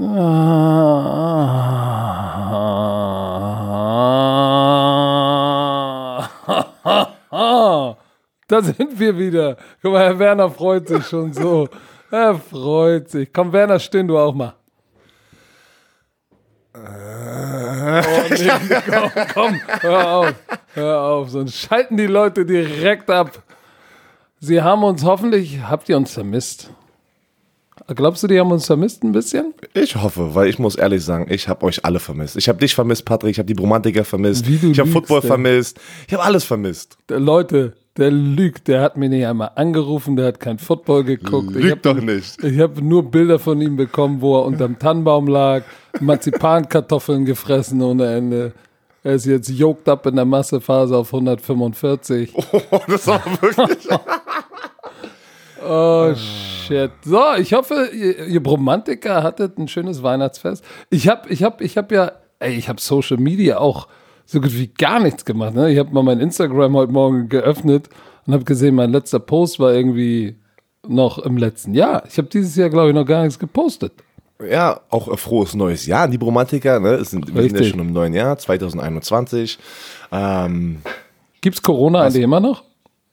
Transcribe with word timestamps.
Da 8.50 8.62
sind 8.62 8.98
wir 8.98 9.16
wieder. 9.16 9.56
Guck 9.80 9.92
mal, 9.92 10.06
Herr 10.06 10.18
Werner 10.18 10.50
freut 10.50 10.88
sich 10.88 11.06
schon 11.06 11.32
so. 11.32 11.68
Er 12.10 12.34
freut 12.34 13.08
sich. 13.10 13.32
Komm, 13.32 13.52
Werner, 13.52 13.78
stehen 13.78 14.08
du 14.08 14.18
auch 14.18 14.34
mal. 14.34 14.54
Oh, 16.74 16.78
nee, 18.30 18.50
komm, 18.88 19.10
komm, 19.34 19.60
hör 19.80 20.08
auf, 20.08 20.34
hör 20.74 21.00
auf, 21.00 21.28
sonst 21.30 21.56
schalten 21.56 21.96
die 21.96 22.06
Leute 22.06 22.46
direkt 22.46 23.10
ab. 23.10 23.42
Sie 24.38 24.62
haben 24.62 24.82
uns 24.84 25.04
hoffentlich, 25.04 25.60
habt 25.62 25.88
ihr 25.88 25.96
uns 25.96 26.14
vermisst? 26.14 26.70
Glaubst 27.88 28.22
du, 28.22 28.26
die 28.26 28.38
haben 28.38 28.50
uns 28.52 28.66
vermisst 28.66 29.02
ein 29.02 29.12
bisschen? 29.12 29.54
Ich 29.74 29.96
hoffe, 29.96 30.34
weil 30.34 30.48
ich 30.48 30.58
muss 30.58 30.76
ehrlich 30.76 31.04
sagen, 31.04 31.26
ich 31.28 31.48
habe 31.48 31.66
euch 31.66 31.84
alle 31.84 31.98
vermisst. 31.98 32.36
Ich 32.36 32.48
habe 32.48 32.58
dich 32.58 32.74
vermisst, 32.74 33.04
Patrick, 33.04 33.32
ich 33.32 33.38
habe 33.38 33.46
die 33.46 33.54
Bromantiker 33.54 34.04
vermisst, 34.04 34.46
ich 34.48 34.78
habe 34.78 34.90
Football 34.90 35.20
ey. 35.22 35.26
vermisst, 35.26 35.80
ich 36.06 36.14
habe 36.14 36.22
alles 36.22 36.44
vermisst. 36.44 36.98
Der 37.08 37.20
Leute, 37.20 37.74
der 37.96 38.10
lügt, 38.10 38.68
der 38.68 38.82
hat 38.82 38.96
mir 38.96 39.08
nicht 39.08 39.26
einmal 39.26 39.50
angerufen, 39.56 40.16
der 40.16 40.28
hat 40.28 40.40
kein 40.40 40.58
Football 40.58 41.04
geguckt. 41.04 41.56
ich 41.56 41.62
Lüg 41.62 41.72
hab, 41.72 41.82
doch 41.82 42.00
nicht. 42.00 42.42
Ich 42.42 42.58
habe 42.60 42.82
nur 42.82 43.10
Bilder 43.10 43.38
von 43.38 43.60
ihm 43.60 43.76
bekommen, 43.76 44.20
wo 44.20 44.38
er 44.38 44.44
unterm 44.44 44.78
Tannenbaum 44.78 45.26
lag, 45.26 45.62
Marzipankartoffeln 46.00 47.24
gefressen 47.24 47.82
ohne 47.82 48.14
Ende. 48.14 48.52
Er 49.02 49.14
ist 49.14 49.24
jetzt 49.24 49.48
yoked 49.48 49.88
up 49.88 50.04
in 50.06 50.16
der 50.16 50.26
Massephase 50.26 50.96
auf 50.96 51.12
145. 51.12 52.34
Oh, 52.70 52.80
das 52.86 53.06
war 53.06 53.22
wirklich. 53.40 53.88
Oh, 55.66 56.14
shit. 56.14 56.90
So, 57.04 57.22
ich 57.38 57.52
hoffe, 57.52 57.90
ihr, 57.92 58.26
ihr 58.26 58.42
Bromantiker 58.42 59.22
hattet 59.22 59.58
ein 59.58 59.68
schönes 59.68 60.02
Weihnachtsfest. 60.02 60.64
Ich 60.90 61.08
habe 61.08 61.28
ich 61.28 61.42
hab, 61.42 61.60
ich 61.60 61.76
hab 61.76 61.92
ja, 61.92 62.12
ey, 62.38 62.54
ich 62.54 62.68
habe 62.68 62.80
Social 62.80 63.18
Media 63.18 63.58
auch 63.58 63.88
so 64.24 64.40
gut 64.40 64.54
wie 64.54 64.68
gar 64.68 65.00
nichts 65.00 65.24
gemacht. 65.24 65.54
Ne? 65.54 65.72
Ich 65.72 65.78
habe 65.78 65.92
mal 65.92 66.02
mein 66.02 66.20
Instagram 66.20 66.74
heute 66.76 66.92
Morgen 66.92 67.28
geöffnet 67.28 67.88
und 68.26 68.34
habe 68.34 68.44
gesehen, 68.44 68.74
mein 68.74 68.92
letzter 68.92 69.18
Post 69.18 69.58
war 69.58 69.72
irgendwie 69.72 70.36
noch 70.86 71.18
im 71.18 71.36
letzten 71.36 71.74
Jahr. 71.74 72.04
Ich 72.08 72.16
habe 72.16 72.28
dieses 72.28 72.56
Jahr, 72.56 72.70
glaube 72.70 72.88
ich, 72.88 72.94
noch 72.94 73.04
gar 73.04 73.22
nichts 73.22 73.38
gepostet. 73.38 73.92
ja, 74.48 74.80
auch 74.88 75.08
ein 75.08 75.16
frohes 75.16 75.54
neues 75.54 75.84
Jahr 75.86 76.04
an 76.04 76.10
die 76.10 76.18
Bromantiker. 76.18 76.80
Ne? 76.80 76.94
Es 76.94 77.10
sind, 77.10 77.34
wir 77.34 77.42
sind 77.42 77.58
ja 77.58 77.64
schon 77.64 77.80
im 77.80 77.92
neuen 77.92 78.14
Jahr, 78.14 78.38
2021. 78.38 79.58
Ähm, 80.12 80.82
Gibt's 81.40 81.62
Corona 81.62 82.02
eigentlich 82.02 82.22
immer 82.22 82.40
noch? 82.40 82.62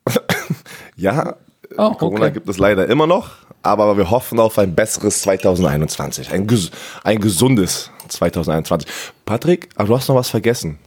ja, 0.96 1.36
Oh, 1.78 1.92
Corona 1.92 2.26
okay. 2.26 2.34
gibt 2.34 2.50
es 2.50 2.58
leider 2.58 2.88
immer 2.88 3.06
noch, 3.06 3.32
aber 3.62 3.98
wir 3.98 4.10
hoffen 4.10 4.40
auf 4.40 4.58
ein 4.58 4.74
besseres 4.74 5.22
2021. 5.22 6.32
Ein, 6.32 6.48
ges 6.48 6.72
ein 7.04 7.20
gesundes 7.20 7.92
2021. 8.08 8.90
Patrick, 9.26 9.70
aber 9.76 9.90
du 9.90 9.96
hast 9.96 10.08
noch 10.08 10.16
was 10.16 10.30
vergessen. 10.30 10.80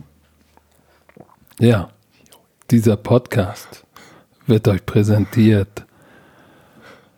Ja. 1.59 1.91
Dieser 2.71 2.97
Podcast 2.97 3.85
wird 4.47 4.69
euch 4.69 4.85
präsentiert 4.87 5.85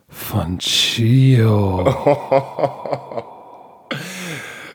von 0.08 0.58
Chio. 0.58 1.84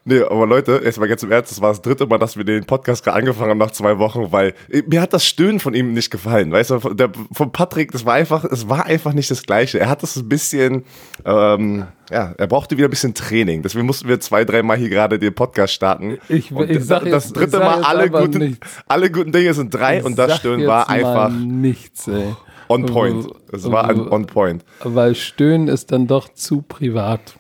Nee, 0.09 0.21
aber 0.21 0.47
Leute, 0.47 0.79
jetzt 0.85 0.97
mal 0.99 1.07
ganz 1.09 1.21
im 1.23 1.31
Ernst, 1.33 1.51
das 1.51 1.59
war 1.59 1.67
das 1.69 1.81
dritte 1.81 2.07
Mal, 2.07 2.17
dass 2.17 2.37
wir 2.37 2.45
den 2.45 2.63
Podcast 2.65 3.03
gerade 3.03 3.17
angefangen 3.17 3.49
haben 3.49 3.57
nach 3.57 3.71
zwei 3.71 3.97
Wochen, 3.99 4.31
weil 4.31 4.53
äh, 4.69 4.81
mir 4.87 5.01
hat 5.01 5.11
das 5.11 5.25
Stöhnen 5.25 5.59
von 5.59 5.73
ihm 5.73 5.91
nicht 5.91 6.09
gefallen. 6.11 6.49
Weißt 6.51 6.69
du, 6.71 6.79
von- 6.79 6.95
der, 6.95 7.11
von 7.33 7.51
Patrick, 7.51 7.91
das 7.91 8.05
war 8.05 8.13
einfach, 8.13 8.45
es 8.45 8.69
war 8.69 8.85
einfach 8.85 9.11
nicht 9.11 9.29
das 9.29 9.43
Gleiche. 9.43 9.79
Er 9.79 9.89
hat 9.89 10.03
das 10.03 10.15
ein 10.15 10.29
bisschen, 10.29 10.85
ähm, 11.25 11.87
ja, 12.09 12.33
er 12.37 12.47
brauchte 12.47 12.77
wieder 12.77 12.87
ein 12.87 12.89
bisschen 12.89 13.13
Training. 13.15 13.63
Deswegen 13.63 13.85
mussten 13.85 14.07
wir 14.07 14.19
zwei, 14.21 14.45
dreimal 14.45 14.77
hier 14.77 14.87
gerade 14.89 15.19
den 15.19 15.33
Podcast 15.33 15.73
starten. 15.73 16.19
Ich- 16.29 16.53
Und 16.53 16.69
ich 16.69 16.85
sag 16.85 17.03
das 17.03 17.25
jetzt- 17.25 17.35
dritte 17.35 17.45
ich 17.47 17.51
sag 17.51 17.63
Mal, 17.63 17.75
jetzt 17.79 17.87
alle 17.87 18.09
guten, 18.09 18.37
nichts. 18.39 18.67
alle 18.87 19.11
guten 19.11 19.31
Dinge 19.33 19.53
sind 19.53 19.73
drei 19.73 20.01
und 20.03 20.17
das 20.17 20.37
Stöhnen 20.37 20.61
jetzt 20.61 20.69
war 20.69 20.87
mal 20.87 20.93
einfach 20.93 21.29
nichts, 21.37 22.07
ey. 22.07 22.33
on 22.69 22.85
point. 22.85 23.27
Es 23.51 23.69
war 23.69 23.83
an- 23.89 24.07
on 24.07 24.25
point. 24.25 24.63
Weil 24.85 25.15
Stöhnen 25.15 25.67
ist 25.67 25.91
dann 25.91 26.07
doch 26.07 26.29
zu 26.33 26.61
privat. 26.61 27.35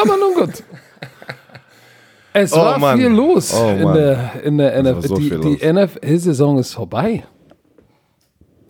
Aber 0.00 0.16
nun 0.16 0.34
gut. 0.46 0.62
Es 2.32 2.52
Oh, 2.52 2.56
war 2.58 2.78
Mann. 2.78 2.98
viel 2.98 3.08
los 3.08 3.54
Oh, 3.54 3.68
in 3.68 3.92
der, 3.94 4.42
in 4.44 4.58
der 4.58 4.82
NFL. 4.82 5.08
so 5.08 5.16
die 5.16 5.30
die. 5.58 5.72
NFL-Saison 5.72 6.58
ist 6.58 6.74
vorbei. 6.74 7.24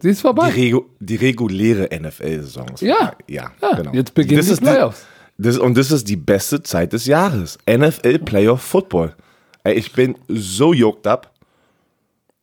Sie 0.00 0.10
ist 0.10 0.18
Die, 0.18 0.22
vorbei. 0.22 0.48
Regu 0.50 0.82
die 1.00 1.16
reguläre 1.16 1.88
NFL-Saison. 1.92 2.66
ist 2.74 2.82
Ja. 2.82 2.96
vorbei. 2.96 3.14
ja, 3.26 3.50
Ja, 3.60 3.74
genau. 3.74 3.92
jetzt 3.92 4.14
beginnen 4.14 4.38
Das 4.46 4.56
die 4.58 4.64
Playoffs. 4.64 5.04
Das, 5.38 5.58
und 5.58 5.76
das 5.76 5.90
ist 5.90 6.08
die 6.08 6.16
beste 6.16 6.62
Zeit 6.62 6.92
des 6.92 7.06
Jahres. 7.06 7.58
NFL 7.68 8.18
Playoff 8.20 8.60
Football. 8.62 9.14
Ey, 9.64 9.74
ich 9.74 9.92
bin 9.92 10.16
so 10.28 10.72
yoked 10.72 11.06
up. 11.06 11.30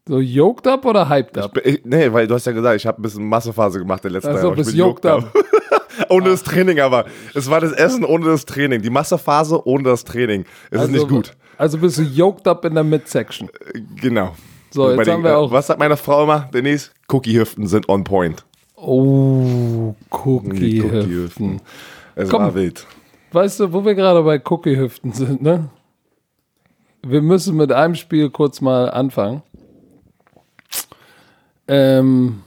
So 0.08 0.20
yoked 0.20 0.68
up 0.68 0.86
oder 0.86 1.10
hyped 1.10 1.38
up? 1.38 1.58
Ich, 1.66 1.82
nee, 1.84 2.12
weil 2.14 2.28
du 2.28 2.36
hast 2.36 2.46
ja 2.46 2.52
gesagt, 2.52 2.76
ich 2.76 2.86
habe 2.86 3.00
ein 3.00 3.02
bisschen 3.02 3.28
Massephase 3.28 3.80
gemacht 3.80 4.06
in 4.06 4.12
letzter 4.12 4.30
Ach 4.30 4.34
Zeit. 4.36 4.42
so, 4.42 4.48
aber 4.50 4.56
ich 4.58 4.64
bist 4.66 4.72
bin 4.72 4.80
yoked 4.80 5.06
up. 5.06 5.34
ohne 6.10 6.30
das 6.30 6.44
Training 6.44 6.80
aber. 6.80 7.06
Es 7.34 7.50
war 7.50 7.62
das 7.62 7.72
Essen 7.72 8.04
ohne 8.06 8.26
das 8.26 8.46
Training. 8.46 8.82
Die 8.82 8.90
Massephase 8.90 9.66
ohne 9.68 9.84
das 9.84 10.04
Training. 10.04 10.46
Es 10.72 10.84
ist 10.84 10.92
nicht 10.92 11.08
gut. 11.08 11.32
Also 11.58 11.78
bist 11.78 11.98
du 11.98 12.02
yoked 12.04 12.48
up 12.48 12.66
in 12.66 12.74
der 12.76 12.84
Midsection. 12.84 13.50
Genau. 14.02 14.36
So, 14.72 14.92
jetzt 14.92 15.10
haben 15.10 15.24
wir 15.24 15.38
auch- 15.38 15.52
Was 15.52 15.68
sagt 15.68 15.80
meine 15.80 15.96
Frau 15.96 16.24
immer, 16.24 16.50
Denise? 16.54 16.92
Cookie-Hüften 17.08 17.68
sind 17.68 17.88
on 17.88 18.04
point. 18.04 18.44
Oh, 18.76 19.96
Cookie-Hüften. 20.12 21.00
Cookie-Hüften. 21.02 21.62
Es 22.16 22.30
Komm. 22.30 22.42
war 22.44 22.56
wild. 22.56 22.86
Weißt 23.32 23.60
du, 23.62 23.72
wo 23.72 23.86
wir 23.86 23.96
gerade 23.96 24.22
bei 24.24 24.42
Cookie-Hüften 24.44 25.14
sind, 25.14 25.42
ne? 25.42 25.70
Wir 27.08 27.22
müssen 27.22 27.56
mit 27.56 27.72
einem 27.72 27.96
Spiel 27.96 28.30
kurz 28.30 28.60
mal 28.62 28.90
anfangen. 28.90 29.44
Ähm, 31.68 32.42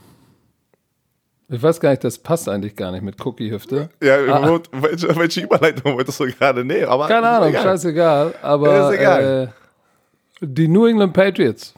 ich 1.49 1.61
weiß 1.63 1.79
gar 1.79 1.89
nicht, 1.91 2.03
das 2.03 2.17
passt 2.17 2.47
eigentlich 2.47 2.75
gar 2.75 2.91
nicht 2.91 3.01
mit 3.01 3.23
Cookie-Hüfte. 3.25 3.89
Ja, 4.03 4.17
welche, 4.71 5.15
welche 5.15 5.41
Überleitung 5.41 5.95
wolltest 5.95 6.19
du 6.19 6.25
gerade 6.25 6.63
nehmen? 6.63 6.85
Aber 6.87 7.05
Ah. 7.05 7.07
Keine 7.07 7.27
Ahnung, 7.29 7.49
egal. 7.49 7.63
scheißegal. 7.63 8.35
Aber 8.41 8.93
egal. 8.93 9.53
Äh, 10.41 10.45
die 10.45 10.67
New 10.67 10.85
England 10.85 11.13
Patriots 11.13 11.73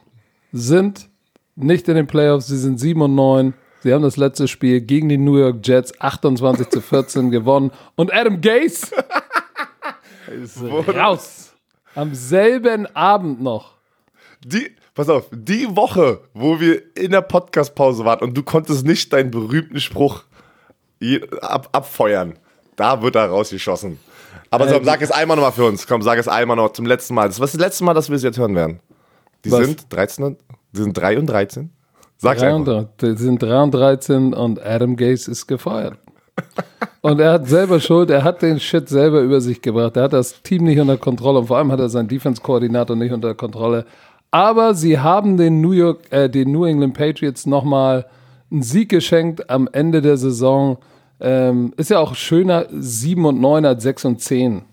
sind 0.51 1.09
nicht 1.55 1.87
in 1.87 1.95
den 1.95 2.07
Playoffs, 2.07 2.47
sie 2.47 2.57
sind 2.57 2.79
7 2.79 3.01
und 3.01 3.15
9. 3.15 3.53
Sie 3.83 3.93
haben 3.93 4.03
das 4.03 4.17
letzte 4.17 4.47
Spiel 4.47 4.81
gegen 4.81 5.09
die 5.09 5.17
New 5.17 5.37
York 5.37 5.57
Jets 5.63 5.99
28 5.99 6.69
zu 6.69 6.81
14 6.81 7.31
gewonnen. 7.31 7.71
Und 7.95 8.13
Adam 8.13 8.41
Gase 8.41 8.87
raus. 10.95 11.53
Am 11.95 12.13
selben 12.13 12.87
Abend 12.95 13.41
noch. 13.41 13.73
Die, 14.45 14.71
pass 15.01 15.09
auf, 15.09 15.25
die 15.31 15.75
Woche, 15.75 16.19
wo 16.35 16.59
wir 16.59 16.95
in 16.95 17.09
der 17.11 17.21
Podcast-Pause 17.21 18.05
waren 18.05 18.19
und 18.19 18.37
du 18.37 18.43
konntest 18.43 18.85
nicht 18.85 19.11
deinen 19.11 19.31
berühmten 19.31 19.79
Spruch 19.79 20.23
ab, 21.41 21.69
abfeuern, 21.71 22.33
da 22.75 23.01
wird 23.01 23.15
er 23.15 23.25
rausgeschossen. 23.29 23.99
Aber 24.51 24.67
so, 24.67 24.75
Ähm, 24.75 24.83
sag 24.85 25.01
es 25.01 25.09
einmal 25.09 25.37
nochmal 25.37 25.53
für 25.53 25.65
uns. 25.65 25.87
Komm, 25.87 26.01
sag 26.03 26.19
es 26.19 26.27
einmal 26.27 26.55
noch 26.55 26.73
zum 26.73 26.85
letzten 26.85 27.15
Mal. 27.15 27.27
Das 27.27 27.39
ist 27.39 27.53
das 27.53 27.59
letzte 27.59 27.83
Mal, 27.83 27.93
dass 27.95 28.09
wir 28.09 28.15
es 28.15 28.21
jetzt 28.23 28.37
hören 28.37 28.53
werden? 28.55 28.79
Die 29.43 29.51
Was? 29.51 29.65
sind 29.65 29.85
13, 29.89 30.23
und- 30.25 30.37
die 30.73 30.81
sind 30.83 30.93
3 30.95 31.17
und 31.17 31.25
13. 31.25 31.71
Sag's 32.17 32.43
einfach. 32.43 32.85
die 33.01 33.15
sind 33.17 33.41
3 33.41 33.63
und 33.63 33.71
13 33.73 34.33
und 34.35 34.63
Adam 34.63 34.95
Gase 34.95 35.31
ist 35.31 35.47
gefeuert. 35.47 35.97
Und 37.01 37.19
er 37.19 37.33
hat 37.33 37.47
selber 37.47 37.79
Schuld, 37.79 38.11
er 38.11 38.23
hat 38.23 38.43
den 38.43 38.59
Shit 38.59 38.87
selber 38.87 39.21
über 39.21 39.41
sich 39.41 39.59
gebracht. 39.61 39.97
Er 39.97 40.03
hat 40.03 40.13
das 40.13 40.43
Team 40.43 40.65
nicht 40.65 40.79
unter 40.79 40.97
Kontrolle 40.97 41.39
und 41.39 41.47
vor 41.47 41.57
allem 41.57 41.71
hat 41.71 41.79
er 41.79 41.89
seinen 41.89 42.07
Defense-Koordinator 42.07 42.95
nicht 42.95 43.11
unter 43.11 43.33
Kontrolle. 43.33 43.85
Aber 44.31 44.73
sie 44.73 44.97
haben 44.97 45.35
den 45.35 45.59
New 45.59 45.71
York, 45.71 46.11
äh, 46.11 46.29
den 46.29 46.51
New 46.51 46.65
England 46.65 46.93
Patriots 46.93 47.45
nochmal 47.45 48.05
einen 48.49 48.63
Sieg 48.63 48.89
geschenkt 48.89 49.49
am 49.49 49.67
Ende 49.71 50.01
der 50.01 50.17
Saison. 50.17 50.77
Ähm, 51.19 51.73
ist 51.77 51.89
ja 51.89 51.99
auch 51.99 52.15
schöner 52.15 52.65
7 52.71 53.23
und 53.25 53.39
9 53.39 53.65
als 53.65 53.83
6 53.83 54.05
und 54.05 54.21
10 54.21 54.63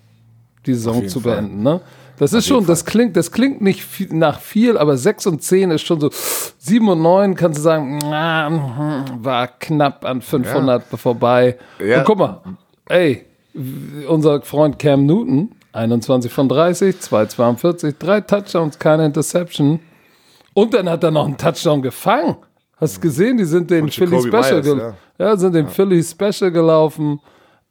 die 0.65 0.75
Saison 0.75 1.07
zu 1.09 1.21
beenden. 1.21 1.63
Ne? 1.63 1.81
Das 2.19 2.33
ist 2.33 2.49
jeden 2.49 2.61
schon, 2.61 2.67
das 2.67 2.85
klingt, 2.85 3.17
das 3.17 3.31
klingt 3.31 3.61
nicht 3.61 3.85
viel, 3.85 4.13
nach 4.13 4.41
viel, 4.41 4.77
aber 4.77 4.97
6 4.97 5.27
und 5.27 5.43
10 5.43 5.73
ist 5.73 5.83
schon 5.83 6.01
so, 6.01 6.11
7 6.59 6.89
und 6.89 7.03
9 7.03 7.35
kannst 7.35 7.59
du 7.59 7.63
sagen, 7.63 7.97
mhm, 7.97 9.25
war 9.25 9.47
knapp 9.47 10.05
an 10.05 10.21
500 10.21 10.85
vorbei. 10.99 11.57
Ja. 11.85 11.99
Und 11.99 12.05
guck 12.05 12.19
mal, 12.19 12.41
ey, 12.89 13.25
unser 14.09 14.43
Freund 14.43 14.79
Cam 14.79 15.07
Newton, 15.07 15.53
21 15.73 16.33
von 16.33 16.49
30, 16.49 17.01
242, 17.01 17.97
drei 17.99 18.21
Touchdowns, 18.21 18.79
keine 18.79 19.05
Interception. 19.07 19.81
Und 20.55 20.75
dann 20.75 20.89
hat 20.89 21.05
er 21.05 21.11
noch 21.11 21.27
einen 21.27 21.37
Touchdown 21.37 21.83
gefangen. 21.83 22.37
Hast 22.77 22.97
du 22.97 23.01
gesehen? 23.01 23.37
Die 23.37 23.45
sind 23.45 23.71
den 23.71 23.89
Philly 23.89 24.19
Special, 24.21 24.31
Myers, 24.63 24.65
gel- 24.65 24.95
ja. 25.19 25.37
sind 25.37 25.55
den 25.55 25.69
Philly 25.69 26.03
Special 26.03 26.51
gelaufen. 26.51 27.21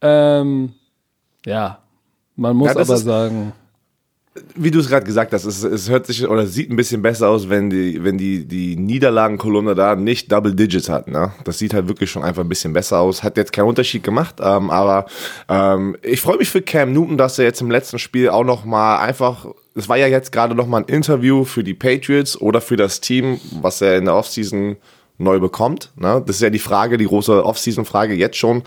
Ähm, 0.00 0.72
ja, 1.44 1.78
man 2.36 2.56
muss 2.56 2.68
Ja, 2.74 2.80
aber 2.80 2.94
ist- 2.94 3.04
sagen, 3.04 3.52
wie 4.54 4.70
du 4.70 4.78
es 4.78 4.88
gerade 4.88 5.04
gesagt 5.04 5.32
hast, 5.32 5.44
es, 5.44 5.62
es 5.62 5.88
hört 5.88 6.06
sich 6.06 6.26
oder 6.26 6.46
sieht 6.46 6.70
ein 6.70 6.76
bisschen 6.76 7.02
besser 7.02 7.28
aus, 7.28 7.48
wenn 7.48 7.70
die, 7.70 8.02
wenn 8.02 8.18
die, 8.18 8.44
die 8.44 8.76
Niederlagenkolumne 8.76 9.74
da 9.74 9.96
nicht 9.96 10.30
Double 10.30 10.54
Digits 10.54 10.88
hat. 10.88 11.08
Ne? 11.08 11.32
Das 11.44 11.58
sieht 11.58 11.74
halt 11.74 11.88
wirklich 11.88 12.10
schon 12.10 12.22
einfach 12.22 12.42
ein 12.42 12.48
bisschen 12.48 12.72
besser 12.72 13.00
aus. 13.00 13.22
Hat 13.22 13.36
jetzt 13.36 13.52
keinen 13.52 13.68
Unterschied 13.68 14.02
gemacht, 14.02 14.36
ähm, 14.40 14.70
aber 14.70 15.06
ähm, 15.48 15.96
ich 16.02 16.20
freue 16.20 16.38
mich 16.38 16.48
für 16.48 16.62
Cam 16.62 16.92
Newton, 16.92 17.18
dass 17.18 17.38
er 17.38 17.44
jetzt 17.44 17.60
im 17.60 17.70
letzten 17.70 17.98
Spiel 17.98 18.28
auch 18.28 18.44
noch 18.44 18.64
mal 18.64 18.98
einfach 18.98 19.46
es 19.74 19.88
war 19.88 19.96
ja 19.96 20.08
jetzt 20.08 20.32
gerade 20.32 20.56
noch 20.56 20.66
mal 20.66 20.78
ein 20.78 20.84
Interview 20.92 21.44
für 21.44 21.62
die 21.62 21.74
Patriots 21.74 22.40
oder 22.40 22.60
für 22.60 22.76
das 22.76 23.00
Team, 23.00 23.40
was 23.60 23.80
er 23.80 23.96
in 23.96 24.06
der 24.06 24.16
Offseason 24.16 24.76
neu 25.18 25.38
bekommt. 25.38 25.92
Ne? 25.96 26.22
Das 26.26 26.36
ist 26.36 26.42
ja 26.42 26.50
die 26.50 26.58
Frage, 26.58 26.98
die 26.98 27.06
große 27.06 27.44
Offseason-Frage 27.44 28.14
jetzt 28.14 28.36
schon. 28.36 28.62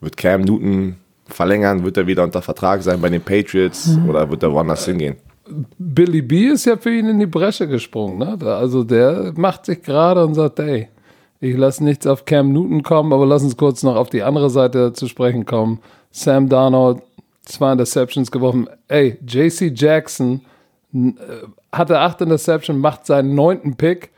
Wird 0.00 0.16
Cam 0.16 0.42
Newton 0.42 0.96
verlängern? 1.28 1.84
Wird 1.84 1.96
er 1.96 2.06
wieder 2.06 2.24
unter 2.24 2.42
Vertrag 2.42 2.82
sein 2.82 3.00
bei 3.00 3.08
den 3.08 3.22
Patriots 3.22 3.88
mhm. 3.88 4.08
oder 4.08 4.30
wird 4.30 4.42
er 4.42 4.52
woanders 4.52 4.84
hingehen? 4.84 5.16
Billy 5.78 6.22
B 6.22 6.48
ist 6.48 6.66
ja 6.66 6.76
für 6.76 6.90
ihn 6.90 7.06
in 7.06 7.18
die 7.18 7.26
Bresche 7.26 7.66
gesprungen. 7.66 8.18
Ne? 8.18 8.38
Also 8.46 8.84
der 8.84 9.32
macht 9.36 9.66
sich 9.66 9.82
gerade 9.82 10.24
und 10.24 10.34
sagt, 10.34 10.58
ey, 10.58 10.88
ich 11.40 11.56
lasse 11.56 11.84
nichts 11.84 12.06
auf 12.06 12.24
Cam 12.24 12.52
Newton 12.52 12.82
kommen, 12.82 13.12
aber 13.12 13.24
lass 13.24 13.42
uns 13.42 13.56
kurz 13.56 13.82
noch 13.82 13.96
auf 13.96 14.10
die 14.10 14.22
andere 14.22 14.50
Seite 14.50 14.92
zu 14.92 15.06
sprechen 15.06 15.46
kommen. 15.46 15.80
Sam 16.10 16.48
Darnold, 16.48 17.02
zwei 17.42 17.72
Interceptions 17.72 18.30
geworfen. 18.30 18.68
Ey, 18.88 19.18
JC 19.26 19.72
Jackson 19.74 20.40
äh, 20.92 21.10
hatte 21.72 22.00
acht 22.00 22.20
Interceptions, 22.20 22.78
macht 22.80 23.06
seinen 23.06 23.34
neunten 23.34 23.76
Pick 23.76 24.10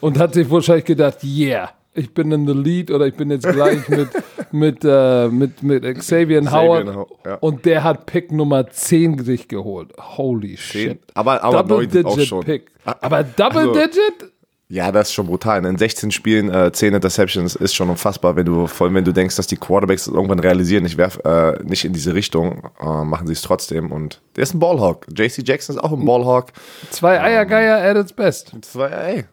und 0.00 0.18
hat 0.18 0.34
sich 0.34 0.50
wahrscheinlich 0.50 0.84
gedacht, 0.84 1.24
yeah, 1.24 1.70
ich 1.96 2.14
bin 2.14 2.30
in 2.32 2.46
the 2.46 2.52
lead 2.52 2.90
oder 2.90 3.06
ich 3.06 3.14
bin 3.14 3.30
jetzt 3.30 3.48
gleich 3.48 3.88
mit, 3.88 4.08
mit, 4.52 4.84
äh, 4.84 5.28
mit, 5.28 5.62
mit 5.62 5.82
Xavier 5.98 6.50
Howard. 6.50 6.86
Xavier, 6.86 7.06
ja. 7.24 7.34
Und 7.36 7.64
der 7.64 7.84
hat 7.84 8.06
Pick 8.06 8.32
Nummer 8.32 8.68
10 8.68 9.24
sich 9.24 9.48
geholt. 9.48 9.92
Holy 9.98 10.56
10. 10.56 10.56
shit. 10.56 11.00
Aber, 11.14 11.42
aber 11.42 11.62
Double 11.62 11.86
Digit 11.86 12.06
auch 12.06 12.20
schon. 12.20 12.44
Pick. 12.44 12.70
Aber 12.84 13.24
Double 13.24 13.68
also, 13.68 13.74
Digit? 13.74 14.32
Ja, 14.68 14.90
das 14.90 15.08
ist 15.08 15.14
schon 15.14 15.26
brutal. 15.26 15.64
In 15.64 15.78
16 15.78 16.10
Spielen 16.10 16.50
äh, 16.52 16.72
10 16.72 16.94
Interceptions 16.94 17.54
ist 17.54 17.74
schon 17.74 17.88
unfassbar, 17.88 18.34
wenn 18.34 18.46
du, 18.46 18.66
vor 18.66 18.86
allem 18.86 18.96
wenn 18.96 19.04
du 19.04 19.12
denkst, 19.12 19.36
dass 19.36 19.46
die 19.46 19.56
Quarterbacks 19.56 20.08
irgendwann 20.08 20.40
realisieren, 20.40 20.84
ich 20.84 20.96
werf 20.96 21.20
äh, 21.24 21.62
nicht 21.62 21.84
in 21.84 21.92
diese 21.92 22.14
Richtung, 22.14 22.68
äh, 22.80 23.04
machen 23.04 23.28
sie 23.28 23.32
es 23.32 23.42
trotzdem. 23.42 23.92
Und 23.92 24.20
der 24.34 24.42
ist 24.42 24.54
ein 24.54 24.58
Ballhawk. 24.58 25.06
JC 25.16 25.46
Jackson 25.46 25.76
ist 25.76 25.82
auch 25.82 25.92
ein 25.92 26.04
Ballhawk. 26.04 26.52
Zwei 26.90 27.20
Eiergeier 27.20 27.78
at 27.78 27.96
its 27.96 28.12
best. 28.12 28.52
Zwei, 28.62 28.88
ey. 28.88 29.24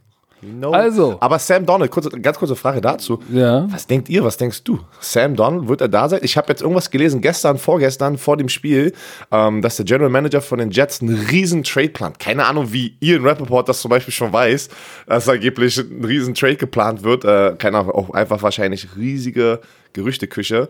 No. 0.43 0.71
Also. 0.71 1.17
Aber 1.19 1.39
Sam 1.39 1.65
Donald, 1.65 1.91
kurze, 1.91 2.09
ganz 2.09 2.37
kurze 2.37 2.55
Frage 2.55 2.81
dazu. 2.81 3.19
Ja. 3.31 3.67
Was 3.71 3.87
denkt 3.87 4.09
ihr, 4.09 4.23
was 4.23 4.37
denkst 4.37 4.63
du? 4.63 4.79
Sam 4.99 5.35
Donald, 5.35 5.67
wird 5.67 5.81
er 5.81 5.87
da 5.87 6.09
sein? 6.09 6.19
Ich 6.23 6.37
habe 6.37 6.47
jetzt 6.49 6.61
irgendwas 6.61 6.91
gelesen, 6.91 7.21
gestern, 7.21 7.57
vorgestern, 7.57 8.17
vor 8.17 8.37
dem 8.37 8.49
Spiel, 8.49 8.93
ähm, 9.31 9.61
dass 9.61 9.77
der 9.77 9.85
General 9.85 10.09
Manager 10.09 10.41
von 10.41 10.59
den 10.59 10.71
Jets 10.71 11.01
einen 11.01 11.15
riesen 11.15 11.63
Trade 11.63 11.89
plant. 11.89 12.19
Keine 12.19 12.45
Ahnung, 12.45 12.71
wie 12.71 12.95
in 12.99 13.25
Rappaport 13.25 13.67
das 13.69 13.81
zum 13.81 13.89
Beispiel 13.89 14.13
schon 14.13 14.33
weiß, 14.33 14.69
dass 15.07 15.29
angeblich 15.29 15.77
ein 15.77 16.03
riesen 16.03 16.33
Trade 16.33 16.57
geplant 16.57 17.03
wird. 17.03 17.25
Äh, 17.25 17.55
keine 17.57 17.79
Ahnung, 17.79 17.91
auch 17.91 18.09
einfach 18.11 18.41
wahrscheinlich 18.41 18.87
riesige 18.95 19.59
Gerüchteküche. 19.93 20.69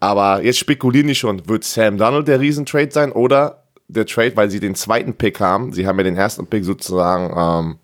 Aber 0.00 0.42
jetzt 0.42 0.58
spekulieren 0.58 1.08
die 1.08 1.14
schon, 1.14 1.48
wird 1.48 1.64
Sam 1.64 1.98
Donald 1.98 2.28
der 2.28 2.40
Riesentrade 2.40 2.92
sein 2.92 3.10
oder 3.12 3.64
der 3.88 4.06
Trade, 4.06 4.36
weil 4.36 4.50
sie 4.50 4.60
den 4.60 4.74
zweiten 4.74 5.14
Pick 5.14 5.40
haben. 5.40 5.72
Sie 5.72 5.86
haben 5.86 5.98
ja 5.98 6.04
den 6.04 6.16
ersten 6.16 6.46
Pick 6.46 6.64
sozusagen 6.64 7.34
ähm, 7.36 7.78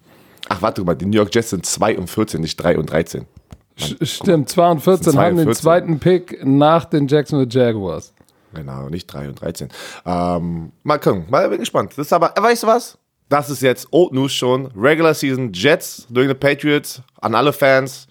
Ach, 0.48 0.62
warte 0.62 0.84
mal, 0.84 0.94
die 0.94 1.06
New 1.06 1.16
York 1.16 1.34
Jets 1.34 1.50
sind 1.50 1.64
2 1.66 1.98
und 1.98 2.08
14, 2.08 2.40
nicht 2.40 2.56
3 2.56 2.78
und 2.78 2.90
13. 2.90 3.26
Stimmt, 4.02 4.48
2 4.50 4.70
und 4.70 4.80
14 4.80 5.18
haben 5.18 5.36
den 5.36 5.52
zweiten 5.54 5.98
Pick 5.98 6.44
nach 6.44 6.84
den 6.84 7.08
Jacksonville 7.08 7.48
Jaguars. 7.50 8.12
Genau, 8.54 8.88
nicht 8.88 9.06
3 9.06 9.28
und 9.28 9.40
13. 9.40 9.68
Ähm, 10.06 10.72
mal 10.84 10.98
gucken, 10.98 11.26
mal 11.28 11.48
bin 11.48 11.58
gespannt. 11.58 11.92
Das 11.96 12.06
ist 12.06 12.12
aber, 12.12 12.32
weißt 12.36 12.62
du 12.62 12.66
was? 12.68 12.98
Das 13.28 13.50
ist 13.50 13.62
jetzt 13.62 13.88
Old 13.90 14.12
News 14.12 14.32
schon. 14.32 14.66
Regular 14.76 15.14
Season 15.14 15.52
Jets 15.52 16.06
durch 16.08 16.28
die 16.28 16.34
Patriots. 16.34 17.02
An 17.20 17.34
alle 17.34 17.52
Fans. 17.52 18.06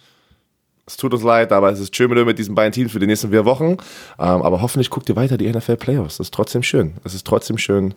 Es 0.85 0.97
tut 0.97 1.13
uns 1.13 1.23
leid, 1.23 1.53
aber 1.53 1.71
es 1.71 1.79
ist 1.79 1.95
schön 1.95 2.09
mit 2.25 2.37
diesen 2.37 2.55
beiden 2.55 2.73
Teams 2.73 2.91
für 2.91 2.99
die 2.99 3.07
nächsten 3.07 3.29
vier 3.29 3.45
Wochen. 3.45 3.77
Ähm, 4.19 4.41
aber 4.41 4.61
hoffentlich 4.61 4.89
guckt 4.89 5.07
ihr 5.07 5.15
weiter 5.15 5.37
die 5.37 5.49
NFL 5.49 5.77
Playoffs. 5.77 6.17
Das 6.17 6.27
ist 6.27 6.33
trotzdem 6.33 6.61
schön. 6.61 6.95
Es 7.05 7.13
ist 7.13 7.25
trotzdem 7.25 7.57
schön. 7.57 7.93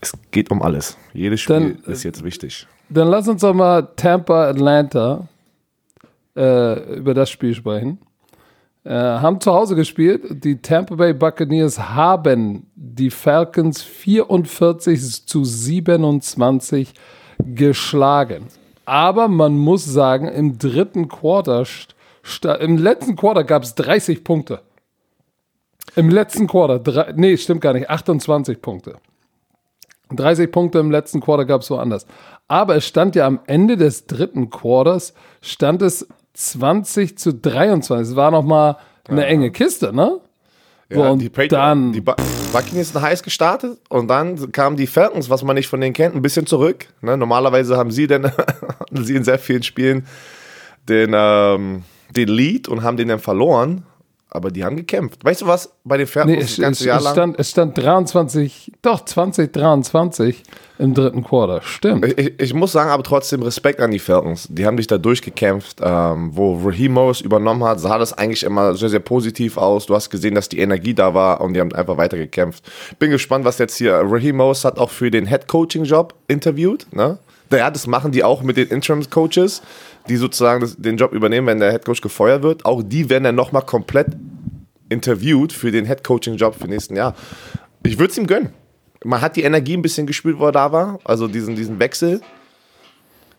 Es 0.00 0.12
geht 0.32 0.50
um 0.50 0.62
alles. 0.62 0.96
Jedes 1.12 1.42
Spiel 1.42 1.78
Dann, 1.84 1.92
ist 1.92 2.02
jetzt 2.02 2.24
wichtig. 2.24 2.66
Dann 2.92 3.08
lass 3.08 3.26
uns 3.26 3.40
doch 3.40 3.54
mal 3.54 3.88
Tampa 3.96 4.48
Atlanta 4.48 5.26
äh, 6.36 6.96
über 6.96 7.14
das 7.14 7.30
Spiel 7.30 7.54
sprechen. 7.54 7.98
Äh, 8.84 8.90
haben 8.90 9.40
zu 9.40 9.52
Hause 9.52 9.76
gespielt. 9.76 10.44
Die 10.44 10.60
Tampa 10.60 10.96
Bay 10.96 11.14
Buccaneers 11.14 11.78
haben 11.78 12.66
die 12.74 13.10
Falcons 13.10 13.80
44 13.80 15.26
zu 15.26 15.44
27 15.44 16.92
geschlagen. 17.38 18.48
Aber 18.84 19.28
man 19.28 19.56
muss 19.56 19.84
sagen, 19.84 20.28
im 20.28 20.58
dritten 20.58 21.08
Quarter, 21.08 21.64
im 22.60 22.76
letzten 22.76 23.16
Quarter 23.16 23.44
gab 23.44 23.62
es 23.62 23.74
30 23.76 24.24
Punkte. 24.24 24.60
Im 25.94 26.08
letzten 26.08 26.46
Quarter, 26.46 26.78
drei, 26.78 27.12
nee, 27.16 27.36
stimmt 27.36 27.60
gar 27.60 27.74
nicht, 27.74 27.88
28 27.88 28.60
Punkte. 28.60 28.96
30 30.10 30.50
Punkte 30.50 30.78
im 30.78 30.90
letzten 30.90 31.20
Quarter 31.20 31.44
gab 31.44 31.62
es 31.62 31.70
woanders. 31.70 32.06
Aber 32.52 32.76
es 32.76 32.86
stand 32.86 33.16
ja 33.16 33.26
am 33.26 33.40
Ende 33.46 33.78
des 33.78 34.06
dritten 34.06 34.50
Quarters, 34.50 35.14
stand 35.40 35.80
es 35.80 36.06
20 36.34 37.16
zu 37.16 37.32
23. 37.32 38.10
Es 38.10 38.14
war 38.14 38.30
nochmal 38.30 38.76
eine 39.08 39.22
ja. 39.22 39.28
enge 39.28 39.50
Kiste, 39.50 39.94
ne? 39.94 40.20
Ja, 40.90 41.08
und 41.08 41.20
die, 41.20 41.30
dann, 41.48 41.94
die 41.94 42.02
Buccaneers 42.02 42.90
sind 42.92 43.00
heiß 43.00 43.22
gestartet 43.22 43.78
und 43.88 44.08
dann 44.08 44.52
kamen 44.52 44.76
die 44.76 44.86
Falcons, 44.86 45.30
was 45.30 45.42
man 45.42 45.56
nicht 45.56 45.68
von 45.68 45.80
denen 45.80 45.94
kennt, 45.94 46.14
ein 46.14 46.20
bisschen 46.20 46.44
zurück. 46.44 46.88
Ne? 47.00 47.16
Normalerweise 47.16 47.78
haben 47.78 47.90
sie 47.90 48.06
denn 48.06 48.30
sie 48.90 49.16
in 49.16 49.24
sehr 49.24 49.38
vielen 49.38 49.62
Spielen 49.62 50.06
den, 50.90 51.12
ähm, 51.14 51.84
den 52.10 52.28
Lead 52.28 52.68
und 52.68 52.82
haben 52.82 52.98
den 52.98 53.08
dann 53.08 53.18
verloren 53.18 53.86
aber 54.34 54.50
die 54.50 54.64
haben 54.64 54.76
gekämpft. 54.76 55.24
Weißt 55.24 55.42
du 55.42 55.46
was? 55.46 55.72
Bei 55.84 55.96
den 55.96 56.06
Pferden 56.06 56.32
nee, 56.32 56.38
es, 56.38 56.56
das 56.56 56.58
ganze 56.58 56.80
es, 56.80 56.86
Jahr 56.86 57.00
es 57.00 57.10
stand, 57.10 57.38
es 57.38 57.50
stand 57.50 57.78
23, 57.78 58.72
doch 58.80 59.04
2023 59.04 60.42
im 60.78 60.94
dritten 60.94 61.22
Quarter. 61.22 61.60
Stimmt. 61.62 62.18
Ich, 62.18 62.40
ich, 62.40 62.54
muss 62.54 62.72
sagen, 62.72 62.90
aber 62.90 63.02
trotzdem 63.02 63.42
Respekt 63.42 63.80
an 63.80 63.90
die 63.90 63.98
Falcons. 63.98 64.48
Die 64.50 64.66
haben 64.66 64.78
sich 64.78 64.86
da 64.86 64.98
durchgekämpft. 64.98 65.80
Ähm, 65.82 66.30
wo 66.32 66.56
Raheem 66.56 66.92
Morris 66.92 67.20
übernommen 67.20 67.62
hat, 67.64 67.78
sah 67.78 67.98
das 67.98 68.12
eigentlich 68.12 68.42
immer 68.42 68.74
sehr, 68.74 68.88
sehr 68.88 69.00
positiv 69.00 69.58
aus. 69.58 69.86
Du 69.86 69.94
hast 69.94 70.10
gesehen, 70.10 70.34
dass 70.34 70.48
die 70.48 70.58
Energie 70.58 70.94
da 70.94 71.14
war 71.14 71.40
und 71.40 71.54
die 71.54 71.60
haben 71.60 71.72
einfach 71.72 71.98
weitergekämpft. 71.98 72.64
Bin 72.98 73.10
gespannt, 73.10 73.44
was 73.44 73.58
jetzt 73.58 73.76
hier. 73.76 73.94
Raheem 73.94 74.36
Morris 74.36 74.64
hat 74.64 74.78
auch 74.78 74.90
für 74.90 75.10
den 75.10 75.26
Head 75.26 75.46
Coaching 75.46 75.84
Job 75.84 76.14
interviewt. 76.26 76.86
Ne? 76.92 77.18
Ja, 77.52 77.70
das 77.70 77.86
machen 77.86 78.12
die 78.12 78.24
auch 78.24 78.42
mit 78.42 78.56
den 78.56 78.68
Interim 78.68 79.08
Coaches 79.08 79.62
die 80.08 80.16
sozusagen 80.16 80.60
das, 80.60 80.76
den 80.76 80.96
Job 80.96 81.12
übernehmen, 81.12 81.46
wenn 81.46 81.60
der 81.60 81.72
Headcoach 81.72 82.00
gefeuert 82.00 82.42
wird. 82.42 82.64
Auch 82.64 82.82
die 82.82 83.08
werden 83.08 83.24
dann 83.24 83.34
nochmal 83.34 83.62
komplett 83.62 84.08
interviewt 84.88 85.52
für 85.52 85.70
den 85.70 85.84
Headcoaching-Job 85.84 86.54
für 86.54 86.68
nächsten 86.68 86.96
Jahr. 86.96 87.14
Ich 87.84 87.98
würde 87.98 88.10
es 88.10 88.18
ihm 88.18 88.26
gönnen. 88.26 88.50
Man 89.04 89.20
hat 89.20 89.36
die 89.36 89.42
Energie 89.42 89.76
ein 89.76 89.82
bisschen 89.82 90.06
gespürt, 90.06 90.38
wo 90.38 90.46
er 90.46 90.52
da 90.52 90.70
war. 90.70 90.98
Also 91.04 91.26
diesen, 91.26 91.56
diesen 91.56 91.78
Wechsel. 91.78 92.20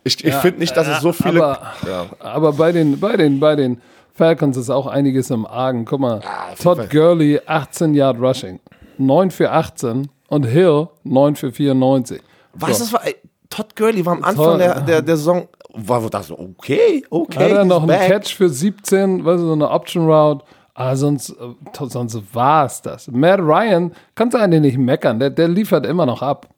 Ich, 0.04 0.24
ich 0.24 0.34
ja, 0.34 0.40
finde 0.40 0.60
nicht, 0.60 0.76
dass 0.76 0.88
es 0.88 1.00
so 1.00 1.14
viele. 1.14 1.44
Aber, 1.44 1.74
ja. 1.88 2.06
aber 2.20 2.54
bei, 2.54 2.72
den, 2.72 3.00
bei, 3.00 3.16
den, 3.16 3.40
bei 3.40 3.56
den 3.56 3.82
Falcons 4.14 4.58
ist 4.58 4.70
auch 4.70 4.88
einiges 4.88 5.30
im 5.30 5.46
Argen. 5.46 5.86
Guck 5.86 6.02
mal, 6.02 6.22
ja, 6.22 6.56
Todd 6.62 6.90
Gurley, 6.90 7.40
18 7.46 7.94
Yard 7.94 8.20
Rushing. 8.20 8.60
9 8.98 9.32
für 9.32 9.52
18 9.52 10.10
und 10.28 10.44
Hill 10.44 10.90
9 11.04 11.36
für 11.36 11.52
94. 11.52 12.22
Was 12.54 12.78
so. 12.78 12.84
das 12.84 12.94
war? 12.94 13.02
Todd 13.50 13.76
Gurley 13.76 14.06
war 14.06 14.14
am 14.14 14.24
Anfang 14.24 14.58
der, 14.58 14.82
der, 14.82 15.02
der 15.02 15.18
Saison 15.18 15.48
war 15.74 16.08
das 16.10 16.32
okay, 16.32 17.04
okay. 17.10 17.44
Hat 17.44 17.52
er 17.52 17.66
noch 17.66 17.84
einen 17.84 18.00
Catch 18.00 18.36
für 18.36 18.50
17, 18.50 19.26
weißt 19.26 19.42
du, 19.42 19.48
so 19.48 19.54
eine 19.54 19.70
Option 19.70 20.10
Route. 20.10 20.46
Ah, 20.76 20.96
sonst, 20.96 21.30
äh, 21.30 21.86
sonst 21.88 22.34
war 22.34 22.66
es 22.66 22.82
das. 22.82 23.08
Matt 23.08 23.40
Ryan, 23.40 23.92
kannst 24.16 24.34
du 24.34 24.40
eigentlich 24.40 24.62
nicht 24.62 24.78
meckern. 24.78 25.20
Der, 25.20 25.30
der 25.30 25.48
liefert 25.48 25.86
immer 25.86 26.06
noch 26.06 26.22
ab. 26.22 26.50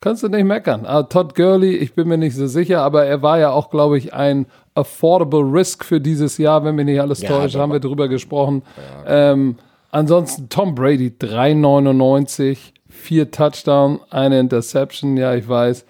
Kannst 0.00 0.22
du 0.22 0.28
nicht 0.28 0.44
meckern. 0.44 0.86
Ah, 0.86 1.02
Todd 1.04 1.34
Gurley, 1.34 1.74
ich 1.76 1.94
bin 1.94 2.06
mir 2.06 2.18
nicht 2.18 2.36
so 2.36 2.46
sicher, 2.46 2.82
aber 2.82 3.06
er 3.06 3.22
war 3.22 3.38
ja 3.38 3.50
auch, 3.50 3.70
glaube 3.70 3.98
ich, 3.98 4.12
ein 4.12 4.46
affordable 4.74 5.40
Risk 5.40 5.84
für 5.84 6.00
dieses 6.00 6.38
Jahr, 6.38 6.64
wenn 6.64 6.74
mich 6.74 6.84
nicht 6.84 7.00
alles 7.00 7.22
ja, 7.22 7.28
täuscht, 7.28 7.56
haben 7.56 7.72
wir 7.72 7.80
drüber 7.80 8.08
gesprochen. 8.08 8.62
Ja. 9.04 9.32
Ähm, 9.32 9.56
ansonsten 9.90 10.48
Tom 10.48 10.74
Brady, 10.74 11.14
3,99, 11.18 12.58
vier 12.88 13.30
Touchdown, 13.30 14.00
eine 14.10 14.38
Interception, 14.38 15.16
ja, 15.16 15.34
ich 15.34 15.48
weiß. 15.48 15.86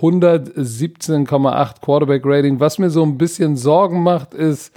117,8 0.00 1.80
Quarterback 1.80 2.22
Rating. 2.24 2.60
Was 2.60 2.78
mir 2.78 2.90
so 2.90 3.02
ein 3.02 3.18
bisschen 3.18 3.56
Sorgen 3.56 4.02
macht, 4.02 4.34
ist, 4.34 4.72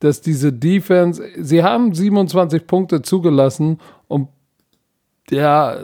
dass 0.00 0.20
diese 0.20 0.52
Defense, 0.52 1.22
sie 1.38 1.62
haben 1.62 1.94
27 1.94 2.66
Punkte 2.66 3.02
zugelassen 3.02 3.80
und 4.08 4.28
ja, 5.30 5.78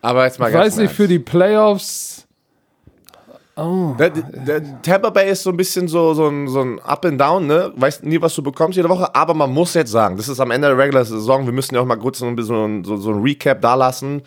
aber 0.00 0.24
jetzt 0.24 0.38
mal 0.38 0.50
ich 0.50 0.56
weiß 0.56 0.76
nicht, 0.76 0.92
für 0.92 1.08
die 1.08 1.18
Playoffs 1.18 2.23
Oh. 3.56 3.94
Der, 3.96 4.10
der 4.10 4.82
Tampa 4.82 5.10
Bay 5.10 5.30
ist 5.30 5.44
so 5.44 5.50
ein 5.50 5.56
bisschen 5.56 5.86
so, 5.86 6.12
so, 6.12 6.26
ein, 6.26 6.48
so 6.48 6.60
ein 6.60 6.80
Up 6.80 7.04
and 7.04 7.20
Down, 7.20 7.46
ne? 7.46 7.72
Weißt 7.76 8.02
nie, 8.02 8.20
was 8.20 8.34
du 8.34 8.42
bekommst 8.42 8.76
jede 8.76 8.88
Woche, 8.88 9.14
aber 9.14 9.32
man 9.32 9.52
muss 9.52 9.74
jetzt 9.74 9.92
sagen, 9.92 10.16
das 10.16 10.28
ist 10.28 10.40
am 10.40 10.50
Ende 10.50 10.66
der 10.66 10.76
Regular 10.76 11.04
Saison, 11.04 11.46
wir 11.46 11.52
müssen 11.52 11.76
ja 11.76 11.80
auch 11.80 11.86
mal 11.86 11.94
kurz 11.96 12.18
so 12.18 12.26
ein 12.26 12.34
bisschen 12.34 12.82
so, 12.82 12.96
so 12.96 13.12
ein 13.12 13.22
Recap 13.22 13.60
da 13.60 13.76
lassen, 13.76 14.22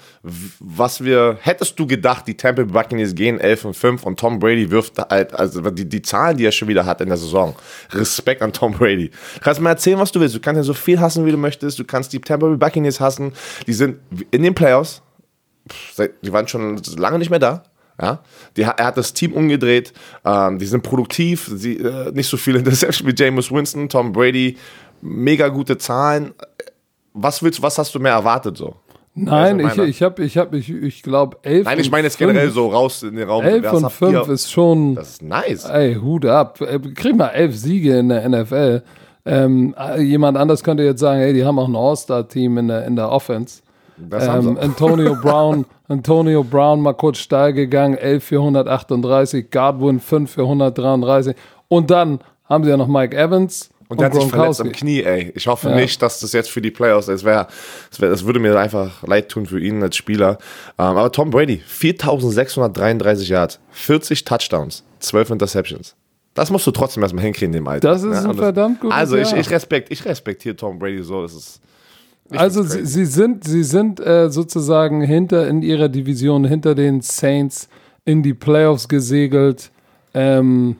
was 0.62 1.04
wir, 1.04 1.38
hättest 1.42 1.78
du 1.78 1.86
gedacht, 1.86 2.26
die 2.26 2.38
Tampa 2.38 2.64
Bay 2.64 2.72
Buccaneers 2.72 3.16
gehen 3.16 3.38
11 3.38 3.66
und 3.66 3.74
5 3.74 4.04
und 4.06 4.18
Tom 4.18 4.40
Brady 4.40 4.72
wirft 4.72 4.98
halt, 4.98 5.34
also 5.34 5.60
die, 5.72 5.90
die 5.90 6.02
Zahlen, 6.02 6.38
die 6.38 6.46
er 6.46 6.54
schon 6.54 6.70
wieder 6.70 6.86
hat 6.86 7.02
in 7.02 7.10
der 7.10 7.18
Saison, 7.18 7.54
Respekt 7.92 8.42
an 8.42 8.54
Tom 8.54 8.72
Brady. 8.72 9.10
Du 9.10 9.40
kannst 9.42 9.60
mir 9.60 9.70
erzählen, 9.70 10.00
was 10.00 10.14
du 10.14 10.22
willst, 10.22 10.36
du 10.36 10.40
kannst 10.40 10.58
ja 10.58 10.64
so 10.64 10.74
viel 10.74 11.02
hassen, 11.02 11.26
wie 11.26 11.32
du 11.32 11.38
möchtest, 11.38 11.78
du 11.78 11.84
kannst 11.84 12.14
die 12.14 12.22
Tampa 12.22 12.48
Bay 12.48 12.56
Buccaneers 12.56 13.02
hassen, 13.02 13.34
die 13.68 13.74
sind 13.74 13.98
in 14.32 14.44
den 14.44 14.56
Playoffs, 14.56 15.02
die 16.24 16.32
waren 16.32 16.48
schon 16.48 16.78
lange 16.96 17.20
nicht 17.20 17.30
mehr 17.30 17.40
da, 17.40 17.64
ja, 18.02 18.20
die, 18.56 18.62
er 18.62 18.76
hat 18.78 18.98
das 18.98 19.14
Team 19.14 19.34
umgedreht, 19.34 19.94
ähm, 20.24 20.60
die 20.60 20.66
sind 20.66 20.84
produktiv, 20.84 21.50
sie, 21.54 21.78
äh, 21.78 22.12
nicht 22.12 22.30
so 22.30 22.38
viele 22.38 22.60
Interceptions 22.60 23.08
wie 23.12 23.16
James 23.16 23.52
Winston, 23.52 23.90
Tom 23.90 24.12
Brady, 24.12 24.58
mega 25.02 25.48
gute 25.48 25.78
Zahlen. 25.78 26.34
Was 27.14 27.42
willst, 27.42 27.62
was 27.62 27.78
hast 27.78 27.96
du 27.96 28.00
mehr 28.00 28.14
erwartet 28.14 28.58
so? 28.58 28.76
Nein, 29.20 29.60
ich, 29.60 29.78
ich 29.80 30.04
habe, 30.04 30.24
ich 30.24 30.38
habe, 30.38 30.58
ich, 30.58 30.70
ich 30.70 31.02
glaube 31.02 31.38
elf. 31.42 31.66
Nein, 31.66 31.80
ich 31.80 31.90
meine 31.90 32.06
jetzt 32.06 32.20
generell 32.20 32.52
so 32.52 32.68
raus 32.68 33.02
in 33.02 33.16
den 33.16 33.28
Raum. 33.28 33.44
Elf 33.44 33.74
und 33.74 33.92
fünf 33.92 34.28
ist 34.28 34.52
schon. 34.52 34.94
Das 34.94 35.14
ist 35.14 35.24
nice. 35.24 35.66
Ey, 35.66 35.96
Hut 35.96 36.26
ab. 36.26 36.62
Äh, 36.62 36.78
krieg 36.94 37.16
mal 37.16 37.30
elf 37.30 37.58
Siege 37.58 37.98
in 37.98 38.10
der 38.10 38.30
NFL. 38.30 38.84
Ähm, 39.26 39.76
jemand 39.98 40.38
anders 40.38 40.64
könnte 40.64 40.84
jetzt 40.84 41.00
sagen, 41.00 41.20
hey, 41.20 41.34
die 41.34 41.44
haben 41.44 41.58
auch 41.58 41.68
ein 41.68 41.76
All-Star-Team 41.76 42.60
in 42.60 42.68
der, 42.68 42.86
in 42.86 42.96
der 42.96 43.12
Offense. 43.12 43.62
Ähm, 44.12 44.58
Antonio 44.60 45.16
Brown, 45.16 45.66
Antonio 45.88 46.44
Brown 46.44 46.82
mal 46.82 46.94
kurz 46.94 47.18
steil 47.18 47.54
gegangen, 47.54 47.98
11 47.98 48.24
für 48.24 48.38
138, 48.38 49.50
Godwin 49.50 50.00
5 50.00 50.32
für 50.32 50.42
133 50.42 51.36
und 51.68 51.90
dann 51.90 52.20
haben 52.46 52.64
sie 52.64 52.70
ja 52.70 52.78
noch 52.78 52.88
Mike 52.88 53.16
Evans. 53.16 53.70
Und, 53.90 53.92
und 53.92 54.02
der 54.02 54.08
hat 54.08 54.16
sich 54.16 54.30
verletzt 54.30 54.60
am 54.60 54.72
Knie, 54.74 55.02
ey. 55.02 55.32
Ich 55.34 55.48
hoffe 55.48 55.70
ja. 55.70 55.76
nicht, 55.76 56.02
dass 56.02 56.20
das 56.20 56.34
jetzt 56.34 56.50
für 56.50 56.62
die 56.62 56.72
Playoffs 56.72 57.08
ist. 57.08 57.24
Wär, 57.24 57.48
das, 57.90 58.02
wär, 58.02 58.10
das 58.10 58.26
würde 58.26 58.40
mir 58.40 58.58
einfach 58.60 59.02
leid 59.04 59.30
tun 59.30 59.46
für 59.46 59.62
ihn 59.62 59.82
als 59.82 59.96
Spieler. 59.96 60.40
Ähm, 60.78 60.86
aber 60.86 61.12
Tom 61.12 61.30
Brady, 61.30 61.62
4633 61.66 63.30
Yards, 63.30 63.60
40 63.72 64.26
Touchdowns, 64.26 64.84
12 65.00 65.30
Interceptions. 65.32 65.96
Das 66.34 66.52
musst 66.52 66.68
du 66.68 66.72
trotzdem 66.72 67.02
erstmal 67.02 67.24
hinkriegen, 67.24 67.54
dem 67.54 67.68
Alter. 67.68 67.88
Das 67.88 68.04
ist 68.04 68.24
ja, 68.24 68.30
ein 68.30 68.36
verdammt 68.36 68.82
gut. 68.82 68.92
Also 68.92 69.16
ich, 69.16 69.32
ich, 69.34 69.50
respekt, 69.50 69.90
ich 69.90 70.04
respektiere 70.06 70.56
Tom 70.56 70.78
Brady 70.78 71.02
so. 71.02 71.22
Das 71.22 71.34
ist, 71.34 71.62
also 72.32 72.64
sie, 72.64 72.86
sie, 72.86 73.06
sind, 73.06 73.44
sie 73.44 73.64
sind 73.64 74.00
äh, 74.00 74.30
sozusagen 74.30 75.02
hinter 75.02 75.48
in 75.48 75.62
ihrer 75.62 75.90
Division 75.90 76.46
hinter 76.46 76.76
den 76.76 77.02
Saints 77.02 77.70
in 78.06 78.24
die 78.24 78.34
Playoffs 78.34 78.88
gesegelt. 78.88 79.72
Ähm, 80.14 80.78